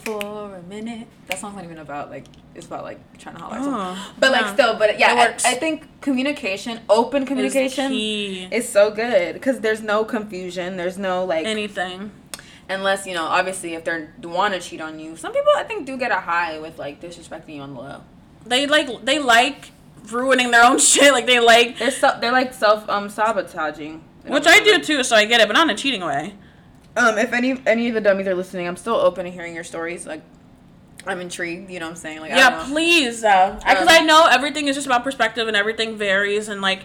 for 0.00 0.54
a 0.56 0.62
minute? 0.62 1.06
That 1.28 1.38
song's 1.38 1.56
not 1.56 1.64
even 1.64 1.78
about 1.78 2.10
like 2.10 2.24
it's 2.54 2.66
about 2.66 2.84
like 2.84 2.98
trying 3.18 3.36
to 3.36 3.42
holler. 3.42 3.56
at 3.56 3.60
Oh, 3.60 3.64
someone. 3.64 3.98
but 4.18 4.32
like 4.32 4.48
still, 4.54 4.76
but 4.78 4.98
yeah, 4.98 5.34
I. 5.44 5.50
I 5.50 5.54
think 5.54 5.86
communication, 6.00 6.80
open 6.88 7.24
communication, 7.26 7.92
Is 7.92 8.52
is 8.52 8.68
so 8.68 8.90
good 8.90 9.34
because 9.34 9.60
there's 9.60 9.82
no 9.82 10.04
confusion. 10.04 10.76
There's 10.76 10.98
no 10.98 11.24
like 11.24 11.46
Anything. 11.46 12.10
unless 12.68 13.06
you 13.06 13.14
know 13.14 13.24
obviously 13.24 13.74
if 13.74 13.84
they 13.84 14.06
want 14.22 14.54
to 14.54 14.60
cheat 14.60 14.80
on 14.80 14.98
you. 14.98 15.16
Some 15.16 15.32
people 15.32 15.52
I 15.56 15.64
think 15.64 15.86
do 15.86 15.96
get 15.96 16.10
a 16.10 16.20
high 16.20 16.58
with 16.58 16.78
like 16.78 17.00
disrespecting 17.00 17.56
you 17.56 17.62
on 17.62 17.74
the 17.74 17.80
low. 17.80 18.02
They 18.46 18.66
like 18.66 19.04
they 19.04 19.18
like 19.18 19.70
ruining 20.10 20.50
their 20.50 20.64
own 20.64 20.78
shit. 20.90 21.12
Like 21.12 21.26
they 21.26 21.40
like 21.40 21.78
They're 21.78 21.90
so, 21.90 22.16
they're 22.20 22.32
like 22.32 22.52
self 22.54 22.88
um 22.88 23.08
sabotaging. 23.08 24.02
which 24.26 24.46
I 24.46 24.60
do 24.60 24.78
too, 24.80 25.04
so 25.04 25.14
I 25.16 25.24
get 25.24 25.40
it, 25.40 25.46
but 25.46 25.54
not 25.54 25.68
in 25.68 25.74
a 25.74 25.78
cheating 25.78 26.00
way. 26.04 26.34
Um, 26.96 27.18
if 27.18 27.32
any 27.32 27.60
any 27.66 27.88
of 27.88 27.94
the 27.94 28.00
dummies 28.00 28.26
are 28.26 28.34
listening, 28.34 28.66
I'm 28.66 28.76
still 28.76 28.96
open 28.96 29.24
to 29.24 29.30
hearing 29.30 29.54
your 29.54 29.64
stories. 29.64 30.06
Like, 30.06 30.22
I'm 31.06 31.20
intrigued. 31.20 31.70
You 31.70 31.78
know 31.80 31.86
what 31.86 31.90
I'm 31.92 31.96
saying? 31.96 32.20
Like, 32.20 32.32
I 32.32 32.36
Yeah, 32.36 32.64
please. 32.66 33.20
Because 33.20 33.82
Um, 33.82 33.88
I 33.88 34.00
know 34.00 34.26
everything 34.30 34.68
is 34.68 34.76
just 34.76 34.86
about 34.86 35.04
perspective 35.04 35.48
and 35.48 35.56
everything 35.56 35.96
varies 35.96 36.48
and 36.48 36.60
like. 36.60 36.84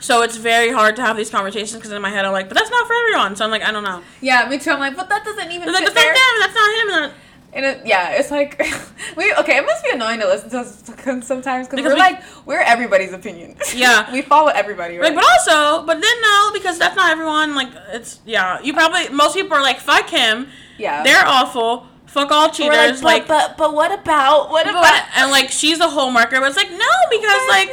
So 0.00 0.22
it's 0.22 0.36
very 0.36 0.72
hard 0.72 0.96
to 0.96 1.02
have 1.02 1.16
these 1.16 1.30
conversations 1.30 1.74
because 1.74 1.92
in 1.92 2.02
my 2.02 2.10
head 2.10 2.24
I'm 2.24 2.32
like, 2.32 2.48
but 2.48 2.58
that's 2.58 2.68
not 2.70 2.86
for 2.86 2.94
everyone. 2.94 3.36
So 3.36 3.44
I'm 3.44 3.50
like, 3.50 3.62
I 3.62 3.70
don't 3.70 3.84
know. 3.84 4.02
Yeah, 4.20 4.48
me 4.48 4.58
too. 4.58 4.70
I'm 4.72 4.80
like, 4.80 4.96
but 4.96 5.08
that 5.08 5.24
doesn't 5.24 5.50
even. 5.50 5.72
Like, 5.72 5.84
that's 5.84 5.94
not 5.94 6.14
them. 6.14 6.34
That's 6.40 6.54
not 6.54 7.04
him. 7.10 7.14
And 7.54 7.64
it, 7.64 7.86
yeah, 7.86 8.10
it's 8.18 8.30
like 8.30 8.58
we 9.16 9.32
okay. 9.34 9.58
It 9.58 9.64
must 9.66 9.84
be 9.84 9.90
annoying 9.90 10.20
to 10.20 10.26
listen 10.26 10.50
to 10.50 10.58
us 10.60 10.82
sometimes 11.26 11.68
because 11.68 11.84
we're 11.84 11.94
we- 11.94 11.98
like 11.98 12.22
we're 12.46 12.60
everybody's 12.60 13.12
opinion. 13.12 13.56
Yeah. 13.74 14.10
we 14.12 14.22
follow 14.22 14.48
everybody. 14.48 14.96
Right? 14.98 15.12
Like, 15.12 15.14
but 15.14 15.24
also, 15.24 15.86
but 15.86 16.00
then 16.00 16.20
no, 16.22 16.50
because 16.52 16.78
that's 16.78 16.96
not 16.96 17.10
everyone. 17.10 17.54
Like, 17.54 17.68
it's 17.92 18.20
yeah. 18.24 18.60
You 18.60 18.72
probably 18.72 19.08
most 19.08 19.34
people 19.34 19.56
are 19.56 19.62
like, 19.62 19.78
fuck 19.80 20.08
him. 20.10 20.48
yeah, 20.78 21.02
They're 21.02 21.24
awful. 21.26 21.86
Fuck 22.06 22.30
all 22.30 22.48
cheaters. 22.50 23.02
like, 23.02 23.28
Like, 23.28 23.28
but, 23.28 23.56
but 23.58 23.74
what 23.74 23.90
about 23.92 24.50
what 24.50 24.68
about 24.68 24.82
but- 24.82 25.04
and 25.16 25.30
like 25.32 25.50
she's 25.50 25.80
a 25.80 25.88
hole 25.88 26.10
marker, 26.10 26.38
but 26.40 26.46
it's 26.48 26.56
like 26.56 26.70
no, 26.70 26.92
because 27.10 27.48
like 27.48 27.70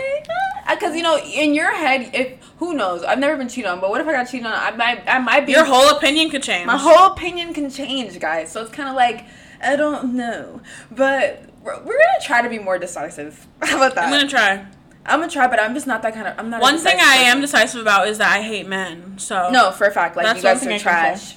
because 0.70 0.92
uh, 0.94 0.96
you 0.96 1.04
know 1.04 1.18
in 1.20 1.54
your 1.54 1.72
head, 1.76 2.10
if 2.14 2.40
who 2.58 2.74
knows, 2.74 3.04
I've 3.04 3.20
never 3.20 3.38
been 3.38 3.50
cheated 3.50 3.70
on, 3.70 3.80
but 3.82 3.90
what 3.90 4.02
if 4.02 4.08
I 4.08 4.14
got 4.14 4.26
cheated 4.30 4.46
on? 4.48 4.54
I 4.54 4.72
might 4.72 5.04
I 5.08 5.20
might 5.20 5.46
be 5.46 5.52
your 5.52 5.66
whole 5.66 5.90
opinion 5.96 6.30
could 6.32 6.44
change. 6.44 6.66
my 6.66 6.78
whole 6.78 7.12
opinion 7.14 7.54
can 7.54 7.70
change, 7.70 8.18
guys. 8.20 8.52
So 8.52 8.62
it's 8.62 8.72
kind 8.72 8.90
of 8.90 8.96
like 8.96 9.26
I 9.62 9.76
don't 9.76 10.16
know, 10.16 10.62
but 10.92 11.44
we're, 11.64 11.78
we're 11.80 11.98
gonna 11.98 12.22
try 12.24 12.42
to 12.42 12.50
be 12.50 12.60
more 12.60 12.78
decisive. 12.80 13.46
How 13.62 13.78
about 13.78 13.96
that? 13.96 14.06
I'm 14.06 14.12
gonna 14.12 14.28
try. 14.28 14.66
I'm 15.06 15.20
gonna 15.20 15.32
try, 15.32 15.48
but 15.48 15.60
I'm 15.62 15.74
just 15.74 15.88
not 15.88 16.02
that 16.04 16.14
kind 16.14 16.28
of. 16.28 16.38
I'm 16.40 16.50
not. 16.50 16.62
One 16.62 16.78
thing 16.78 16.98
I 17.00 17.16
am 17.18 17.42
decisive 17.42 17.82
about 17.82 18.08
is 18.08 18.18
that 18.20 18.32
I 18.32 18.42
hate 18.42 18.68
men. 18.68 19.18
So 19.20 19.50
No, 19.52 19.72
for 19.72 19.88
a 19.88 19.92
fact, 19.92 20.16
like 20.16 20.26
That's 20.26 20.38
you 20.38 20.44
guys 20.44 20.66
are 20.66 20.80
trash. 20.80 21.36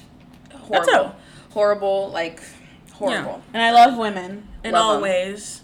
Horrible, 0.53 1.15
horrible, 1.51 2.09
like 2.09 2.41
Yeah. 2.89 2.95
horrible. 2.95 3.43
And 3.53 3.61
I 3.61 3.71
love 3.71 3.97
women 3.97 4.47
in 4.63 4.71
Love 4.73 4.83
all 4.85 4.95
'em. 4.95 5.01
ways. 5.01 5.61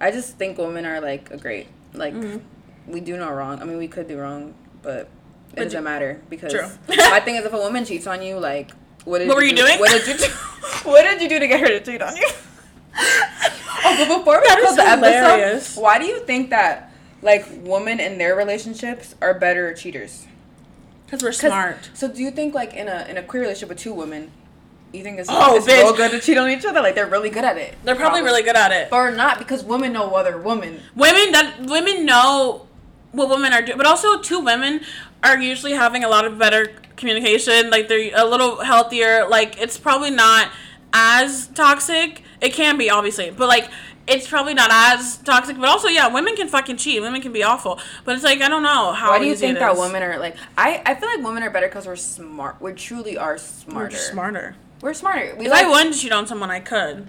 I 0.00 0.10
just 0.10 0.36
think 0.36 0.58
women 0.58 0.84
are 0.84 1.00
like 1.00 1.30
a 1.30 1.36
great, 1.38 1.68
like 1.94 2.14
Mhm. 2.14 2.42
we 2.86 3.00
do 3.00 3.16
no 3.16 3.30
wrong. 3.30 3.60
I 3.60 3.64
mean, 3.64 3.78
we 3.78 3.88
could 3.88 4.08
do 4.08 4.18
wrong, 4.18 4.54
but 4.82 5.08
it 5.52 5.56
doesn't 5.64 5.72
you- 5.78 5.84
matter 5.84 6.20
because 6.28 6.52
True. 6.52 6.68
my 6.88 7.20
thing 7.20 7.36
is, 7.36 7.44
if 7.46 7.52
a 7.52 7.56
woman 7.58 7.84
cheats 7.84 8.06
on 8.06 8.20
you, 8.22 8.38
like 8.38 8.70
what 9.04 9.18
did 9.18 9.28
What 9.28 9.36
were 9.36 9.42
you 9.44 9.54
do? 9.56 9.62
doing? 9.66 9.78
What 9.78 9.90
did 9.90 10.06
you 10.06 10.16
do? 10.26 10.32
what 10.90 11.02
did 11.02 11.20
you 11.22 11.28
do 11.28 11.38
to 11.38 11.46
get 11.46 11.60
her 11.60 11.68
to 11.68 11.80
cheat 11.80 12.02
on 12.02 12.16
you? 12.16 12.28
oh, 12.96 13.96
but 13.98 14.18
before 14.18 14.40
we 14.40 14.46
That 14.48 14.58
close 14.62 14.76
the 14.76 14.88
hilarious. 14.88 15.64
episode, 15.72 15.80
why 15.82 15.98
do 15.98 16.06
you 16.06 16.20
think 16.20 16.50
that 16.50 16.92
like 17.22 17.46
women 17.62 18.00
in 18.00 18.18
their 18.18 18.36
relationships 18.36 19.14
are 19.20 19.34
better 19.34 19.72
cheaters? 19.74 20.26
Because 21.06 21.22
we're 21.22 21.30
'Cause- 21.30 21.40
smart. 21.40 21.90
So 21.94 22.08
do 22.08 22.22
you 22.22 22.30
think 22.30 22.54
like 22.54 22.74
in 22.74 22.88
a 22.88 23.06
in 23.08 23.16
a 23.16 23.22
queer 23.22 23.42
relationship 23.42 23.68
with 23.70 23.78
two 23.78 23.92
women, 23.92 24.30
you 24.92 25.02
think 25.02 25.18
it's, 25.18 25.28
Oh, 25.30 25.56
it's 25.56 25.66
real 25.66 25.92
good 25.94 26.10
to 26.12 26.20
cheat 26.20 26.38
on 26.38 26.48
each 26.50 26.64
other? 26.64 26.80
Like 26.80 26.94
they're 26.94 27.06
really 27.06 27.30
good 27.30 27.44
at 27.44 27.56
it. 27.58 27.74
They're 27.84 27.96
probably 27.96 28.22
really 28.22 28.42
good 28.42 28.56
at 28.56 28.72
it. 28.72 28.88
or 28.92 29.10
not 29.10 29.38
because 29.38 29.64
women 29.64 29.92
know 29.92 30.14
other 30.14 30.38
women. 30.38 30.80
Women 30.94 31.32
that 31.32 31.54
women 31.60 32.04
know 32.06 32.66
what 33.14 33.28
women 33.28 33.52
are 33.52 33.62
doing, 33.62 33.78
but 33.78 33.86
also 33.86 34.20
two 34.20 34.40
women 34.40 34.80
are 35.22 35.38
usually 35.38 35.72
having 35.72 36.04
a 36.04 36.08
lot 36.08 36.24
of 36.24 36.38
better 36.38 36.72
communication. 36.96 37.70
Like 37.70 37.88
they're 37.88 38.10
a 38.14 38.24
little 38.24 38.62
healthier. 38.62 39.26
Like 39.28 39.58
it's 39.60 39.78
probably 39.78 40.10
not 40.10 40.50
as 40.92 41.48
toxic. 41.48 42.22
It 42.40 42.52
can 42.52 42.76
be 42.76 42.90
obviously, 42.90 43.30
but 43.30 43.48
like 43.48 43.68
it's 44.06 44.28
probably 44.28 44.52
not 44.54 44.70
as 44.70 45.16
toxic. 45.18 45.56
But 45.58 45.68
also, 45.68 45.88
yeah, 45.88 46.08
women 46.08 46.36
can 46.36 46.48
fucking 46.48 46.76
cheat. 46.76 47.00
Women 47.00 47.22
can 47.22 47.32
be 47.32 47.42
awful. 47.42 47.80
But 48.04 48.16
it's 48.16 48.24
like 48.24 48.40
I 48.40 48.48
don't 48.48 48.62
know 48.62 48.92
how. 48.92 49.10
Why 49.10 49.18
do 49.18 49.24
you 49.26 49.32
easy 49.32 49.46
think 49.46 49.58
that 49.58 49.76
women 49.76 50.02
are 50.02 50.18
like? 50.18 50.36
I 50.58 50.82
I 50.84 50.94
feel 50.94 51.08
like 51.08 51.24
women 51.24 51.42
are 51.42 51.50
better 51.50 51.68
because 51.68 51.86
we're 51.86 51.96
smart. 51.96 52.60
We 52.60 52.72
truly 52.72 53.16
are 53.16 53.38
smarter. 53.38 53.96
We're 53.96 53.98
smarter. 53.98 54.48
just? 54.50 54.82
We're 54.82 54.94
smarter. 54.94 55.34
We 55.36 55.46
If 55.46 55.52
like, 55.52 55.64
I 55.66 55.70
wanted 55.70 55.94
to 55.94 55.98
cheat 55.98 56.12
on 56.12 56.26
someone, 56.26 56.50
I 56.50 56.60
could, 56.60 57.06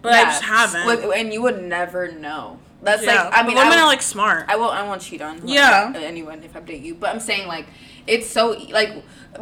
but 0.00 0.14
I 0.14 0.24
just 0.24 0.42
haven't. 0.44 0.86
with- 0.86 1.12
and 1.14 1.32
you 1.32 1.42
would 1.42 1.62
never 1.62 2.10
know. 2.10 2.58
That's 2.82 3.04
yeah, 3.04 3.24
like 3.24 3.34
I 3.34 3.42
but 3.42 3.48
mean, 3.48 3.56
women 3.56 3.72
I, 3.78 3.82
are 3.82 3.86
like 3.86 4.02
smart. 4.02 4.46
I 4.48 4.56
won't 4.56 4.74
I 4.74 4.82
won't 4.84 5.02
cheat 5.02 5.20
on 5.20 5.46
Yeah. 5.46 5.92
anyone 5.96 6.42
if 6.44 6.56
I 6.56 6.60
date 6.60 6.82
you. 6.82 6.94
But 6.94 7.10
I'm 7.10 7.20
saying 7.20 7.48
like 7.48 7.66
it's 8.08 8.28
so 8.28 8.50
like 8.70 8.90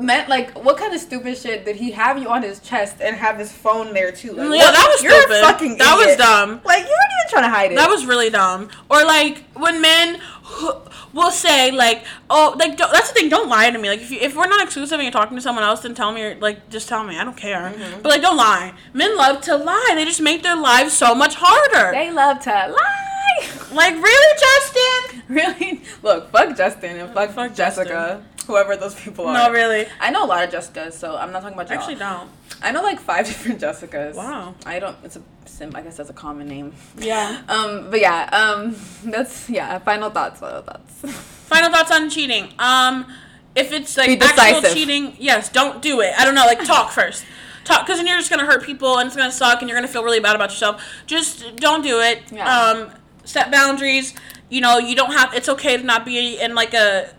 meant 0.01 0.28
like 0.28 0.51
what 0.62 0.76
kind 0.76 0.93
of 0.93 1.01
stupid 1.01 1.38
shit 1.38 1.64
did 1.64 1.76
he 1.76 1.90
have 1.93 2.18
you 2.18 2.28
on 2.28 2.43
his 2.43 2.60
chest 2.60 2.97
and 3.01 3.16
have 3.16 3.38
his 3.38 3.51
phone 3.52 3.94
there 3.94 4.12
too? 4.12 4.32
Like, 4.32 4.59
yeah, 4.59 4.66
what- 4.66 4.72
that 4.74 4.88
was 4.90 5.02
you're 5.02 5.20
stupid. 5.22 5.40
Fucking 5.40 5.78
that 5.78 5.97
was 5.97 6.16
dumb. 6.16 6.60
Like 6.64 6.80
you 6.82 6.88
weren't 6.88 7.12
even 7.20 7.30
trying 7.30 7.44
to 7.44 7.48
hide 7.56 7.72
it. 7.72 7.76
That 7.76 7.88
was 7.88 8.05
really 8.05 8.28
dumb. 8.30 8.68
Or 8.90 9.05
like 9.05 9.44
when 9.55 9.80
men 9.80 10.20
who- 10.43 10.74
will 11.14 11.30
say 11.30 11.70
like, 11.70 12.05
"Oh, 12.28 12.55
like 12.59 12.76
don't, 12.76 12.93
that's 12.93 13.09
the 13.09 13.14
thing. 13.14 13.30
Don't 13.30 13.48
lie 13.48 13.70
to 13.70 13.78
me. 13.78 13.88
Like 13.88 14.01
if 14.02 14.10
you, 14.10 14.18
if 14.20 14.36
we're 14.36 14.48
not 14.48 14.62
exclusive 14.62 14.94
and 14.98 15.05
you're 15.05 15.12
talking 15.12 15.36
to 15.36 15.40
someone 15.40 15.64
else, 15.64 15.80
then 15.80 15.94
tell 15.94 16.12
me. 16.12 16.22
Or, 16.22 16.34
like 16.40 16.68
just 16.68 16.88
tell 16.88 17.05
me. 17.05 17.18
I 17.18 17.24
don't 17.24 17.36
care. 17.36 17.72
Mm-hmm. 17.74 18.02
But 18.02 18.10
like 18.10 18.20
don't 18.22 18.36
lie. 18.36 18.74
Men 18.93 19.16
love 19.16 19.40
to 19.43 19.56
lie. 19.56 19.93
They 19.94 20.05
just 20.05 20.20
make 20.20 20.43
their 20.43 20.56
lives 20.56 20.93
so 20.93 21.14
much 21.14 21.36
harder. 21.38 21.93
they 21.93 22.12
love 22.12 22.40
to 22.40 22.51
lie. 22.51 23.48
like 23.72 23.94
really, 23.94 24.40
Justin? 24.40 25.22
really? 25.28 25.82
Look, 26.02 26.30
fuck 26.32 26.55
Justin 26.56 26.98
and 26.98 27.14
fuck, 27.14 27.30
Fuck 27.30 27.55
Jessica. 27.55 28.22
Whoever 28.47 28.77
those 28.77 28.94
people 28.94 29.27
are. 29.27 29.35
No, 29.35 29.51
really. 29.51 29.86
I 30.01 30.10
know 30.10 30.24
a 30.24 30.27
lot 30.27 30.44
of 30.44 30.51
Jessicas, 30.51 30.93
so 30.93 31.16
I'm 31.16 31.32
not 31.32 31.43
talking 31.43 31.55
about 31.59 31.68
y'all. 31.68 31.78
actually 31.78 31.97
don't. 31.97 32.31
I 32.62 32.70
know 32.73 32.82
like 32.82 33.01
five 33.01 33.27
different 33.27 33.60
Jessicas. 33.60 34.14
Wow. 34.14 34.55
I 34.64 34.78
don't. 34.78 34.97
It's 35.02 35.16
a 35.16 35.23
sim. 35.47 35.73
I 35.74 35.82
guess 35.82 35.97
that's 35.97 36.10
a 36.10 36.14
common 36.14 36.48
name. 36.48 36.73
Yeah. 36.98 37.43
Um. 37.48 37.90
But 37.90 38.01
yeah. 38.01 38.28
Um. 38.32 38.77
That's 39.05 39.51
yeah. 39.51 39.78
Final 39.81 40.10
thoughts. 40.10 40.40
Final 40.40 40.62
thoughts. 40.62 41.01
Final 41.47 41.70
thoughts 41.70 41.93
on 41.93 42.10
cheating. 42.10 42.52
Um, 42.59 43.06
if 43.55 43.73
it's 43.73 43.97
like 43.97 44.20
actual 44.20 44.62
cheating, 44.74 45.16
yes, 45.18 45.48
don't 45.48 45.81
do 45.81 46.01
it. 46.01 46.12
I 46.18 46.24
don't 46.24 46.35
know, 46.35 46.44
like 46.44 46.64
talk 46.64 46.90
first. 46.90 47.24
Talk, 47.64 47.86
because 47.86 47.98
then 47.98 48.06
you're 48.06 48.18
just 48.18 48.31
gonna 48.31 48.44
hurt 48.44 48.64
people 48.64 48.98
and 48.98 49.06
it's 49.06 49.16
gonna 49.16 49.32
suck 49.32 49.60
and 49.60 49.68
you're 49.68 49.77
gonna 49.78 49.89
feel 49.89 50.05
really 50.05 50.20
bad 50.20 50.36
about 50.36 50.51
yourself. 50.51 50.82
Just 51.06 51.56
don't 51.56 51.82
do 51.82 52.01
it. 52.01 52.23
Yeah. 52.31 52.48
Um, 52.48 52.90
set 53.24 53.51
boundaries. 53.51 54.14
You 54.51 54.60
know, 54.60 54.78
you 54.78 54.94
don't 54.94 55.12
have. 55.12 55.35
It's 55.35 55.48
okay 55.48 55.77
to 55.77 55.82
not 55.82 56.05
be 56.05 56.39
in 56.39 56.55
like 56.55 56.74
a 56.74 57.10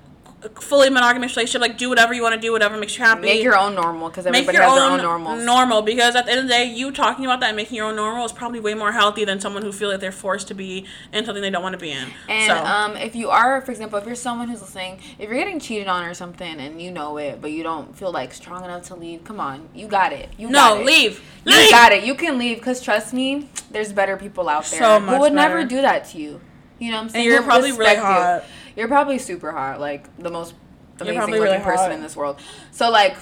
fully 0.59 0.89
monogamous 0.89 1.35
relationship. 1.35 1.61
Like, 1.61 1.77
do 1.77 1.89
whatever 1.89 2.13
you 2.13 2.21
want 2.21 2.35
to 2.35 2.41
do, 2.41 2.51
whatever 2.51 2.77
makes 2.77 2.97
you 2.97 3.03
happy. 3.03 3.21
Make 3.21 3.43
your 3.43 3.57
own 3.57 3.73
normal 3.75 4.09
because 4.09 4.25
everybody 4.25 4.57
has 4.57 4.73
their 4.75 4.83
own 4.83 5.01
normals. 5.01 5.43
normal 5.43 5.81
because 5.81 6.15
at 6.15 6.25
the 6.25 6.31
end 6.31 6.41
of 6.41 6.47
the 6.47 6.53
day, 6.53 6.65
you 6.65 6.91
talking 6.91 7.25
about 7.25 7.39
that 7.39 7.47
and 7.47 7.55
making 7.55 7.75
your 7.75 7.87
own 7.87 7.95
normal 7.95 8.23
is 8.25 8.31
probably 8.31 8.59
way 8.59 8.73
more 8.73 8.91
healthy 8.91 9.25
than 9.25 9.39
someone 9.39 9.63
who 9.63 9.71
feel 9.71 9.89
like 9.89 9.99
they're 9.99 10.11
forced 10.11 10.47
to 10.49 10.53
be 10.53 10.85
in 11.11 11.25
something 11.25 11.41
they 11.41 11.49
don't 11.49 11.63
want 11.63 11.73
to 11.73 11.79
be 11.79 11.91
in. 11.91 12.07
And 12.29 12.47
so, 12.51 12.63
um, 12.63 12.95
if 12.97 13.15
you 13.15 13.29
are, 13.29 13.61
for 13.61 13.71
example, 13.71 13.97
if 13.97 14.05
you're 14.05 14.15
someone 14.15 14.47
who's 14.47 14.61
listening, 14.61 14.99
if 15.17 15.27
you're 15.27 15.39
getting 15.39 15.59
cheated 15.59 15.87
on 15.87 16.03
or 16.03 16.13
something 16.13 16.59
and 16.59 16.81
you 16.81 16.91
know 16.91 17.17
it, 17.17 17.41
but 17.41 17.51
you 17.51 17.63
don't 17.63 17.95
feel 17.97 18.11
like 18.11 18.33
strong 18.33 18.63
enough 18.63 18.83
to 18.87 18.95
leave, 18.95 19.23
come 19.23 19.39
on, 19.39 19.67
you 19.73 19.87
got 19.87 20.13
it. 20.13 20.29
You 20.37 20.47
no, 20.49 20.53
got 20.53 20.81
it. 20.81 20.85
leave. 20.85 21.21
You 21.45 21.53
Leave. 21.53 21.71
got 21.71 21.91
it. 21.93 22.03
You 22.03 22.13
can 22.13 22.37
leave 22.37 22.57
because 22.57 22.81
trust 22.81 23.13
me, 23.13 23.49
there's 23.71 23.91
better 23.93 24.17
people 24.17 24.49
out 24.49 24.65
there 24.65 24.79
So 24.79 24.99
who 24.99 25.19
would 25.19 25.33
never 25.33 25.63
do 25.63 25.81
that 25.81 26.05
to 26.09 26.17
you. 26.17 26.41
You 26.79 26.91
know 26.91 26.97
what 26.97 27.03
I'm 27.03 27.09
saying? 27.09 27.25
And 27.25 27.33
you're 27.33 27.41
probably 27.41 27.71
really 27.71 27.95
respect 27.95 28.43
you. 28.45 28.66
You're 28.77 28.87
probably 28.87 29.17
super 29.17 29.51
hot, 29.51 29.79
like 29.79 30.15
the 30.17 30.29
most 30.29 30.53
amazing 31.01 31.19
looking 31.19 31.41
really 31.41 31.57
person 31.57 31.85
hot. 31.85 31.91
in 31.91 32.01
this 32.01 32.15
world. 32.15 32.39
So 32.71 32.89
like, 32.91 33.17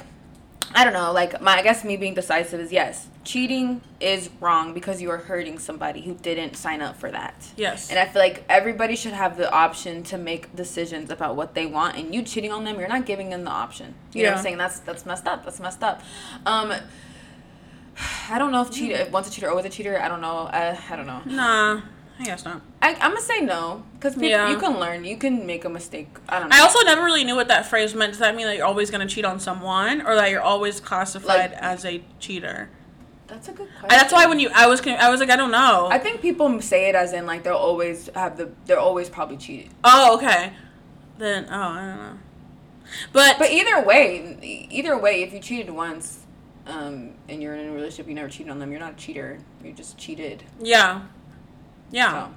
I 0.74 0.84
don't 0.84 0.94
know. 0.94 1.14
Like 1.14 1.42
my, 1.42 1.58
I 1.58 1.64
guess 1.64 1.86
me 1.86 1.96
being 1.96 2.14
decisive 2.14 2.60
is 2.60 2.72
yes, 2.74 3.08
cheating 3.24 3.82
is 4.02 4.30
wrong 4.42 4.74
because 4.74 5.02
you 5.02 5.10
are 5.12 5.18
hurting 5.18 5.58
somebody 5.58 6.02
who 6.02 6.14
didn't 6.16 6.58
sign 6.58 6.82
up 6.82 6.98
for 6.98 7.10
that. 7.10 7.48
Yes. 7.56 7.90
And 7.90 7.98
I 7.98 8.06
feel 8.06 8.22
like 8.22 8.44
everybody 8.50 8.98
should 8.98 9.14
have 9.14 9.38
the 9.38 9.50
option 9.50 10.04
to 10.04 10.18
make 10.18 10.54
decisions 10.56 11.10
about 11.10 11.38
what 11.38 11.56
they 11.56 11.66
want. 11.66 11.98
And 11.98 12.14
you 12.14 12.22
cheating 12.22 12.52
on 12.52 12.66
them, 12.66 12.78
you're 12.78 12.90
not 12.90 13.06
giving 13.06 13.30
them 13.30 13.46
the 13.46 13.52
option. 13.52 13.96
You 14.14 14.24
know 14.24 14.32
what 14.32 14.38
I'm 14.40 14.44
saying? 14.44 14.58
That's 14.58 14.80
that's 14.80 15.06
messed 15.06 15.26
up. 15.26 15.46
That's 15.46 15.62
messed 15.62 15.84
up. 15.84 16.02
Um, 16.46 16.74
I 18.30 18.38
don't 18.38 18.52
know 18.52 18.62
if 18.62 18.72
cheater, 18.72 18.96
if 18.96 19.12
once 19.12 19.30
a 19.30 19.32
cheater, 19.32 19.50
always 19.50 19.66
a 19.66 19.70
cheater. 19.70 20.02
I 20.02 20.10
don't 20.10 20.22
know. 20.22 20.48
Uh, 20.48 20.78
I 20.90 20.96
don't 20.98 21.08
know. 21.08 21.22
Nah, 21.26 21.82
I 22.20 22.24
guess 22.24 22.46
not. 22.46 22.62
I, 22.82 22.92
I'm 22.96 23.12
gonna 23.12 23.22
say 23.22 23.42
no 23.42 23.84
because 23.96 24.16
Yeah. 24.18 24.50
you 24.50 24.58
can 24.58 24.80
learn. 24.80 25.04
You 25.04 25.18
can 25.18 25.46
make 25.46 25.66
a 25.66 25.70
mistake. 25.70 26.08
I 26.30 26.40
don't 26.40 26.50
know. 26.50 26.56
I 26.56 26.62
also 26.62 26.80
never 26.86 27.04
really 27.04 27.24
knew 27.26 27.36
what 27.36 27.50
that 27.50 27.66
phrase 27.66 27.94
meant. 27.94 28.14
Does 28.14 28.20
that 28.20 28.36
mean 28.36 28.46
that 28.48 28.56
you're 28.56 28.66
always 28.66 28.90
going 28.90 29.06
to 29.06 29.14
cheat 29.14 29.26
on 29.26 29.40
someone, 29.40 30.02
or 30.02 30.16
that 30.16 30.30
you're 30.32 30.42
always 30.42 30.80
classified 30.80 31.52
Like- 31.52 31.62
as 31.62 31.84
a 31.86 32.04
cheater? 32.20 32.70
that's 33.28 33.48
a 33.50 33.52
good 33.52 33.68
question. 33.68 33.90
And 33.90 33.92
that's 33.92 34.14
why 34.14 34.28
when 34.28 34.40
you, 34.40 34.50
I 34.54 34.68
was, 34.68 34.86
I 34.86 35.10
was 35.10 35.20
like, 35.20 35.32
I 35.32 35.36
don't 35.36 35.50
know. 35.52 35.88
I 35.92 35.98
think 35.98 36.22
people 36.22 36.62
say 36.62 36.90
it 36.90 36.96
as 36.96 37.12
in 37.12 37.26
like 37.26 37.44
they'll 37.44 37.56
always 37.56 38.08
have 38.16 38.38
the. 38.38 38.52
They're 38.66 38.80
always 38.80 39.10
probably 39.10 39.38
cheated. 39.38 39.72
oh, 39.84 40.16
okay. 40.18 40.54
Then, 41.18 41.48
oh, 41.50 41.54
I 41.54 41.82
don't 41.82 41.98
know. 41.98 42.20
But, 43.14 43.40
But 43.40 43.52
either 43.52 43.82
way, 43.84 44.68
either 44.70 44.98
way, 44.98 45.24
if 45.24 45.34
you 45.34 45.40
cheated 45.40 45.70
once, 45.74 46.20
um, 46.68 47.12
and 47.28 47.42
you're 47.42 47.56
in 47.56 47.70
a 47.70 47.72
relationship, 47.72 48.08
you 48.08 48.14
never 48.14 48.30
cheated 48.30 48.52
on 48.52 48.60
them. 48.60 48.70
You're 48.72 48.80
not 48.80 48.94
a 48.94 48.96
cheater. 48.98 49.40
You 49.64 49.74
just 49.74 49.98
cheated. 49.98 50.44
yeah, 50.62 51.02
yeah. 51.92 52.28
So, 52.28 52.34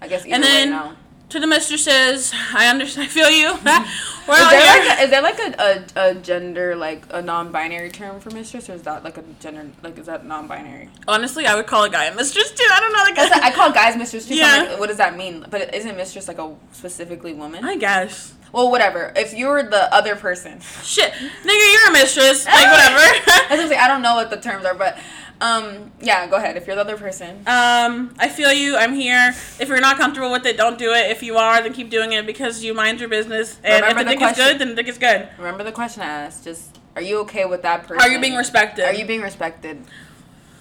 I 0.00 0.08
guess 0.08 0.24
either 0.26 0.34
And 0.34 0.44
then-. 0.44 0.96
To 1.30 1.40
the 1.40 1.46
mistresses, 1.46 2.30
I 2.52 2.66
understand. 2.68 3.06
I 3.06 3.08
feel 3.08 3.30
you. 3.30 3.54
We're 4.28 4.34
Is 4.34 4.50
there, 4.50 4.82
here. 4.82 4.90
like 4.90 4.98
a, 4.98 5.02
is 5.02 5.10
there 5.10 5.22
like 5.22 5.38
a, 5.38 5.84
a, 5.96 6.10
a 6.10 6.14
gender 6.16 6.76
like 6.76 7.06
a 7.10 7.22
non-binary 7.22 7.88
term 7.90 8.20
for 8.20 8.30
mistress, 8.30 8.68
or 8.68 8.74
is 8.74 8.82
that 8.82 9.02
like 9.02 9.16
a 9.16 9.24
gender 9.40 9.66
like 9.82 9.96
is 9.98 10.04
that 10.06 10.26
non-binary? 10.26 10.90
Honestly, 11.08 11.46
I 11.46 11.54
would 11.54 11.66
call 11.66 11.84
a 11.84 11.90
guy 11.90 12.04
a 12.04 12.14
mistress 12.14 12.50
too. 12.52 12.66
I 12.70 12.80
don't 12.80 12.92
know. 12.92 12.98
Like, 12.98 13.14
That's 13.14 13.32
I 13.46 13.50
call 13.50 13.72
guys 13.72 13.96
mistress 13.96 14.28
too. 14.28 14.34
so 14.34 14.40
Yeah. 14.40 14.68
like, 14.72 14.78
what 14.78 14.88
does 14.88 14.98
that 14.98 15.16
mean? 15.16 15.46
But 15.48 15.74
isn't 15.74 15.96
mistress 15.96 16.28
like 16.28 16.38
a 16.38 16.54
specifically 16.72 17.32
woman? 17.32 17.64
I 17.64 17.76
guess. 17.78 18.34
Well, 18.52 18.70
whatever. 18.70 19.14
If 19.16 19.32
you're 19.32 19.62
the 19.62 19.92
other 19.94 20.14
person, 20.14 20.60
Shit, 20.82 21.12
nigga, 21.12 21.72
you're 21.72 21.88
a 21.88 21.92
mistress. 21.92 22.44
Like 22.44 22.70
whatever. 22.70 22.98
I 22.98 23.46
was 23.52 23.60
gonna 23.70 23.76
I 23.76 23.88
don't 23.88 24.02
know 24.02 24.16
what 24.16 24.28
the 24.28 24.36
terms 24.36 24.66
are, 24.66 24.74
but 24.74 24.98
um, 25.42 25.90
yeah, 26.00 26.26
go 26.28 26.36
ahead. 26.36 26.56
If 26.56 26.66
you're 26.66 26.76
the 26.76 26.82
other 26.82 26.96
person, 26.96 27.30
Um, 27.46 28.14
I 28.18 28.28
feel 28.28 28.52
you. 28.52 28.76
I'm 28.76 28.94
here. 28.94 29.34
If 29.58 29.66
you're 29.68 29.80
not 29.80 29.96
comfortable 29.98 30.30
with 30.30 30.46
it, 30.46 30.56
don't 30.56 30.78
do 30.78 30.92
it. 30.92 31.10
If 31.10 31.22
you 31.22 31.36
are, 31.36 31.60
then 31.62 31.72
keep 31.72 31.90
doing 31.90 32.12
it 32.12 32.24
because 32.26 32.62
you 32.64 32.72
mind 32.74 33.00
your 33.00 33.08
business. 33.08 33.58
And 33.64 33.82
Remember 33.82 33.88
if 33.90 33.96
the 33.96 34.04
the 34.04 34.10
dick 34.10 34.18
question- 34.18 34.44
is 34.46 34.52
good, 34.52 34.58
then 34.60 34.68
the 34.68 34.74
dick 34.80 34.88
is 34.88 34.98
good. 34.98 35.28
remember 35.38 35.64
the 35.64 35.72
question 35.72 36.02
I 36.02 36.06
asked. 36.26 36.44
Just 36.44 36.78
are 36.96 37.02
you 37.02 37.18
okay 37.20 37.44
with 37.44 37.62
that 37.62 37.86
person? 37.86 38.00
Are 38.02 38.08
you 38.08 38.20
being 38.20 38.36
respected? 38.36 38.84
Are 38.84 38.94
you 38.94 39.04
being 39.04 39.22
respected? 39.22 39.82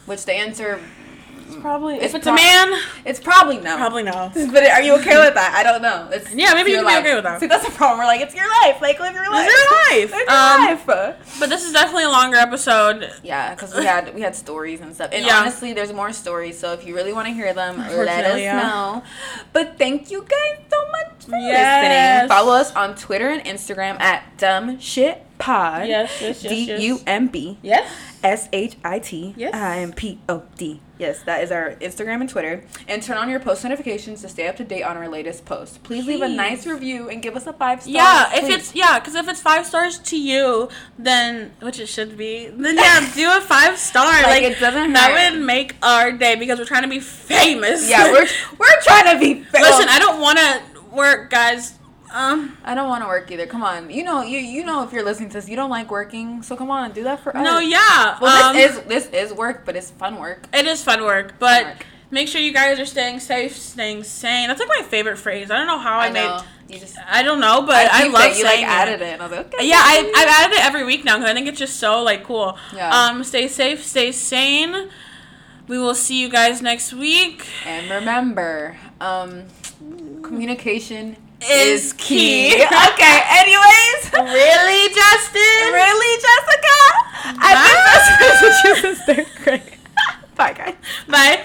Which 0.07 0.25
the 0.25 0.33
answer, 0.33 0.79
probably? 1.57 1.95
If 1.95 2.15
it's 2.15 2.23
pro- 2.23 2.33
a 2.33 2.35
man, 2.35 2.79
it's 3.05 3.19
probably 3.19 3.57
no. 3.57 3.75
probably 3.77 4.03
no. 4.03 4.31
But 4.51 4.63
are 4.69 4.81
you 4.81 4.95
okay 4.95 5.17
with 5.17 5.33
that? 5.33 5.53
I 5.55 5.63
don't 5.63 5.81
know. 5.81 6.09
It's, 6.11 6.33
Yeah, 6.33 6.53
maybe 6.53 6.71
you 6.71 6.77
can 6.77 6.85
be 6.87 6.99
okay 7.07 7.15
with 7.15 7.23
that. 7.23 7.39
See, 7.39 7.47
that's 7.47 7.65
the 7.65 7.71
problem. 7.71 7.99
We're 7.99 8.05
like, 8.05 8.21
it's 8.21 8.35
your 8.35 8.47
life. 8.63 8.81
Like, 8.81 8.99
live 8.99 9.13
your 9.13 9.29
life. 9.29 9.45
Live 9.47 9.53
your 9.53 10.01
life. 10.01 10.11
live 10.11 10.27
your 10.27 10.31
Um, 10.31 10.65
life. 10.65 10.85
But 11.39 11.49
this 11.49 11.65
is 11.65 11.73
definitely 11.73 12.03
a 12.05 12.09
longer 12.09 12.37
episode. 12.37 13.09
Yeah, 13.23 13.53
because 13.53 13.73
we 13.75 13.85
had 13.85 14.13
we 14.15 14.21
had 14.21 14.35
stories 14.35 14.81
and 14.81 14.93
stuff. 14.93 15.09
And 15.11 15.25
Yeah. 15.25 15.37
honestly, 15.39 15.73
there's 15.73 15.91
more 15.93 16.11
stories. 16.13 16.57
So 16.59 16.73
if 16.73 16.85
you 16.85 16.95
really 16.95 17.13
want 17.13 17.27
to 17.27 17.33
hear 17.33 17.53
them, 17.53 17.77
let 17.79 18.25
us 18.25 18.39
yeah. 18.39 18.61
know. 18.61 19.03
But 19.53 19.77
thank 19.77 20.11
you 20.11 20.21
guys 20.21 20.65
so 20.71 20.77
much 20.91 21.25
for 21.25 21.37
Yes. 21.37 22.21
listening. 22.21 22.29
Follow 22.29 22.53
us 22.53 22.73
on 22.75 22.95
Twitter 22.95 23.29
and 23.29 23.43
Instagram 23.45 23.99
at 23.99 24.37
Dumb 24.37 24.79
Shit 24.79 25.23
Pod. 25.37 25.87
Yes, 25.87 26.11
yes, 26.21 26.43
yes, 26.43 26.51
yes. 26.67 26.79
D 26.79 26.85
U 26.87 26.99
M 27.07 27.27
B. 27.27 27.57
Yes. 27.61 27.89
S 28.23 28.49
H 28.53 28.77
I 28.83 28.99
T 28.99 29.33
Yes. 29.37 29.53
I 29.53 29.79
M 29.79 29.93
P 29.93 30.19
O 30.29 30.43
D. 30.57 30.79
Yes, 30.97 31.23
that 31.23 31.43
is 31.43 31.51
our 31.51 31.71
Instagram 31.81 32.21
and 32.21 32.29
Twitter. 32.29 32.63
And 32.87 33.01
turn 33.01 33.17
on 33.17 33.27
your 33.29 33.39
post 33.39 33.63
notifications 33.63 34.21
to 34.21 34.29
stay 34.29 34.47
up 34.47 34.55
to 34.57 34.63
date 34.63 34.83
on 34.83 34.97
our 34.97 35.07
latest 35.09 35.45
posts. 35.45 35.79
Please, 35.79 36.05
leave 36.05 36.21
a 36.21 36.29
nice 36.29 36.67
review 36.67 37.09
and 37.09 37.23
give 37.23 37.35
us 37.35 37.47
a 37.47 37.53
five 37.53 37.81
star. 37.81 37.93
Yeah, 37.93 38.33
if 38.35 38.41
please. 38.41 38.53
it's 38.53 38.75
yeah, 38.75 38.99
because 38.99 39.15
if 39.15 39.27
it's 39.27 39.41
five 39.41 39.65
stars 39.65 39.97
to 39.97 40.19
you, 40.19 40.69
then 40.99 41.53
which 41.61 41.79
it 41.79 41.87
should 41.87 42.17
be, 42.17 42.47
then 42.49 42.75
yeah, 42.75 43.11
do 43.15 43.27
a 43.35 43.41
five 43.41 43.77
star. 43.79 44.21
Like, 44.23 44.43
it 44.43 44.59
doesn't 44.59 44.93
that 44.93 45.11
hurt. 45.11 45.33
would 45.33 45.43
make 45.43 45.75
our 45.81 46.11
day 46.11 46.35
because 46.35 46.59
we're 46.59 46.65
trying 46.65 46.83
to 46.83 46.89
be 46.89 46.99
famous. 46.99 47.89
yeah, 47.89 48.11
we're 48.11 48.27
we're 48.59 48.81
trying 48.81 49.13
to 49.13 49.19
be. 49.19 49.43
Famous. 49.43 49.69
Listen, 49.71 49.89
I 49.89 49.97
don't 49.97 50.21
want 50.21 50.37
to 50.37 50.61
work, 50.95 51.31
guys. 51.31 51.79
Um, 52.13 52.57
I 52.63 52.75
don't 52.75 52.89
want 52.89 53.03
to 53.03 53.07
work 53.07 53.31
either. 53.31 53.47
Come 53.47 53.63
on, 53.63 53.89
you 53.89 54.03
know 54.03 54.21
you 54.21 54.37
you 54.37 54.65
know 54.65 54.83
if 54.83 54.91
you're 54.91 55.03
listening 55.03 55.29
to 55.29 55.35
this, 55.35 55.47
you 55.47 55.55
don't 55.55 55.69
like 55.69 55.89
working, 55.89 56.43
so 56.43 56.57
come 56.57 56.69
on, 56.69 56.91
do 56.91 57.03
that 57.03 57.21
for 57.21 57.35
us. 57.35 57.43
no, 57.43 57.59
yeah. 57.59 58.17
Well, 58.19 58.49
um, 58.49 58.55
this 58.55 58.77
is 58.77 58.83
this 58.83 59.07
is 59.07 59.33
work, 59.33 59.65
but 59.65 59.75
it's 59.75 59.91
fun 59.91 60.19
work. 60.19 60.45
It 60.53 60.65
is 60.65 60.83
fun 60.83 61.03
work, 61.03 61.35
but 61.39 61.65
work. 61.65 61.85
make 62.09 62.27
sure 62.27 62.41
you 62.41 62.51
guys 62.51 62.79
are 62.79 62.85
staying 62.85 63.21
safe, 63.21 63.57
staying 63.57 64.03
sane. 64.03 64.49
That's 64.49 64.59
like 64.59 64.69
my 64.69 64.85
favorite 64.87 65.17
phrase. 65.17 65.49
I 65.49 65.57
don't 65.57 65.67
know 65.67 65.79
how 65.79 65.99
I, 65.99 66.09
know. 66.09 66.37
made. 66.37 66.73
You 66.73 66.79
just 66.79 66.97
I 67.07 67.23
don't 67.23 67.39
know, 67.39 67.61
but 67.61 67.91
I, 67.91 68.01
think 68.01 68.13
love 68.13 68.37
you 68.37 68.43
like 68.43 68.55
saying 68.55 68.65
added 68.65 69.01
it. 69.01 69.01
it. 69.01 69.13
And 69.13 69.21
I 69.21 69.27
was 69.27 69.37
like, 69.37 69.53
okay. 69.53 69.67
Yeah, 69.67 69.81
I, 69.81 70.11
I've 70.15 70.27
added 70.27 70.55
it 70.55 70.65
every 70.65 70.83
week 70.83 71.05
now 71.05 71.17
because 71.17 71.29
I 71.29 71.33
think 71.33 71.47
it's 71.47 71.59
just 71.59 71.77
so 71.77 72.01
like 72.03 72.23
cool. 72.23 72.57
Yeah. 72.75 72.89
Um, 72.89 73.23
stay 73.23 73.47
safe, 73.47 73.85
stay 73.85 74.11
sane. 74.11 74.89
We 75.67 75.79
will 75.79 75.95
see 75.95 76.19
you 76.19 76.27
guys 76.27 76.61
next 76.61 76.93
week. 76.93 77.47
And 77.65 77.89
remember, 77.89 78.77
um, 78.99 79.45
communication 80.21 81.15
Is 81.49 81.93
key. 81.93 82.51
key. 82.51 82.63
okay. 82.63 83.17
Anyways, 83.41 84.11
Really, 84.13 84.93
Justin? 84.93 85.73
really, 85.73 86.21
Jessica? 86.21 86.77
I 87.43 87.51
think 87.65 87.79
that's 87.85 88.07
what 88.11 88.81
Massachusetts 88.81 89.01
third 89.05 89.43
grade. 89.43 89.77
Bye, 90.35 90.53
guys. 90.53 90.75
Bye. 91.07 91.43